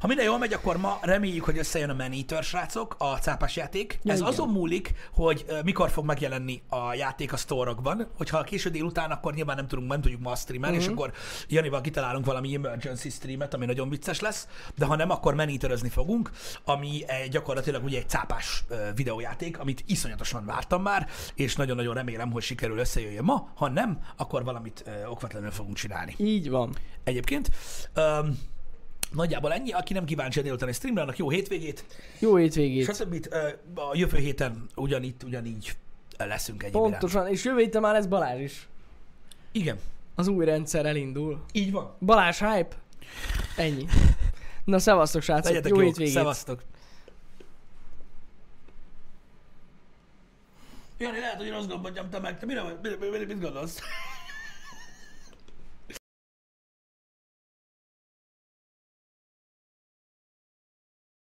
Ha 0.00 0.06
minden 0.06 0.24
jól 0.24 0.38
megy, 0.38 0.52
akkor 0.52 0.76
ma 0.76 0.98
reméljük, 1.02 1.44
hogy 1.44 1.58
összejön 1.58 1.90
a 1.90 1.94
Man 1.94 2.12
Eater, 2.12 2.42
srácok, 2.42 2.94
a 2.98 3.04
cápás 3.18 3.56
játék. 3.56 3.98
Ja, 4.02 4.12
Ez 4.12 4.18
igen. 4.18 4.30
azon 4.32 4.48
múlik, 4.48 4.94
hogy 5.12 5.44
uh, 5.48 5.62
mikor 5.62 5.90
fog 5.90 6.04
megjelenni 6.04 6.62
a 6.68 6.94
játék 6.94 7.32
a 7.32 7.36
sztorokban. 7.36 8.08
Hogyha 8.16 8.38
a 8.38 8.42
késő 8.42 8.70
délután, 8.70 9.10
akkor 9.10 9.34
nyilván 9.34 9.56
nem 9.56 9.66
tudunk, 9.68 9.88
nem 9.90 10.00
tudjuk 10.00 10.20
ma 10.20 10.34
streamelni, 10.34 10.76
Mhm. 10.76 10.84
és 10.84 10.90
akkor 10.92 11.12
Janival 11.48 11.80
kitalálunk 11.80 12.24
valami 12.26 12.54
emergency 12.54 13.08
streamet, 13.10 13.54
ami 13.54 13.66
nagyon 13.66 13.88
vicces 13.88 14.20
lesz, 14.20 14.48
de 14.76 14.84
ha 14.84 14.96
nem, 14.96 15.10
akkor 15.10 15.34
Man 15.34 15.48
Eaterezni 15.48 15.88
fogunk, 15.88 16.30
ami 16.64 17.02
egy, 17.06 17.30
gyakorlatilag 17.30 17.84
ugye 17.84 17.98
egy 17.98 18.08
cápás 18.08 18.64
uh, 18.70 18.76
videójáték, 18.94 19.58
amit 19.58 19.82
iszonyatosan 19.86 20.44
vártam 20.44 20.82
már, 20.82 21.08
és 21.34 21.56
nagyon-nagyon 21.56 21.94
remélem, 21.94 22.30
hogy 22.32 22.42
sikerül 22.42 22.78
összejöjjön 22.78 23.24
ma. 23.24 23.48
Ha 23.54 23.68
nem, 23.68 23.98
akkor 24.16 24.44
valamit 24.44 24.84
uh, 24.86 25.10
okvetlenül 25.10 25.50
fogunk 25.50 25.76
csinálni 25.76 26.14
Így 26.18 26.50
van. 26.50 26.74
egyébként. 27.04 27.50
Um, 27.96 28.38
nagyjából 29.12 29.52
ennyi. 29.52 29.72
Aki 29.72 29.92
nem 29.92 30.04
kíváncsi 30.04 30.38
a 30.38 30.42
délutáni 30.42 30.72
streamre, 30.72 31.02
annak 31.02 31.16
jó 31.16 31.30
hétvégét. 31.30 31.84
Jó 32.18 32.36
hétvégét. 32.36 32.94
Stb. 32.94 33.34
A 33.74 33.90
jövő 33.96 34.18
héten 34.18 34.66
ugyanitt, 34.74 35.22
ugyanígy 35.22 35.76
leszünk 36.18 36.58
iránt. 36.60 36.74
Pontosan, 36.74 37.26
és 37.28 37.44
jövő 37.44 37.58
héten 37.58 37.80
már 37.80 37.92
lesz 37.94 38.06
Balázs 38.06 38.40
is. 38.40 38.68
Igen, 39.52 39.78
Az 40.14 40.28
új 40.28 40.44
rendszer 40.44 40.86
elindul. 40.86 41.44
így 41.52 41.72
van. 41.72 41.94
Balázs 42.00 42.38
hype. 42.38 42.76
Ennyi. 43.56 43.86
Na 44.64 44.78
szevasztok 44.78 45.22
srácok, 45.22 45.44
Legyetek 45.44 45.70
jó 45.70 45.76
jók, 45.76 45.86
hétvégét. 45.86 46.12
szevasztok. 46.12 46.62
Jani, 50.98 51.18
lehet, 51.18 51.36
hogy 51.36 51.50
rosszul 51.50 51.78
mondjam 51.78 52.10
te 52.10 52.18
meg. 52.18 52.38
Te 52.38 52.46
mire, 52.46 52.62
mire, 52.82 53.26
mit 53.26 53.40
gondolsz? 53.40 53.78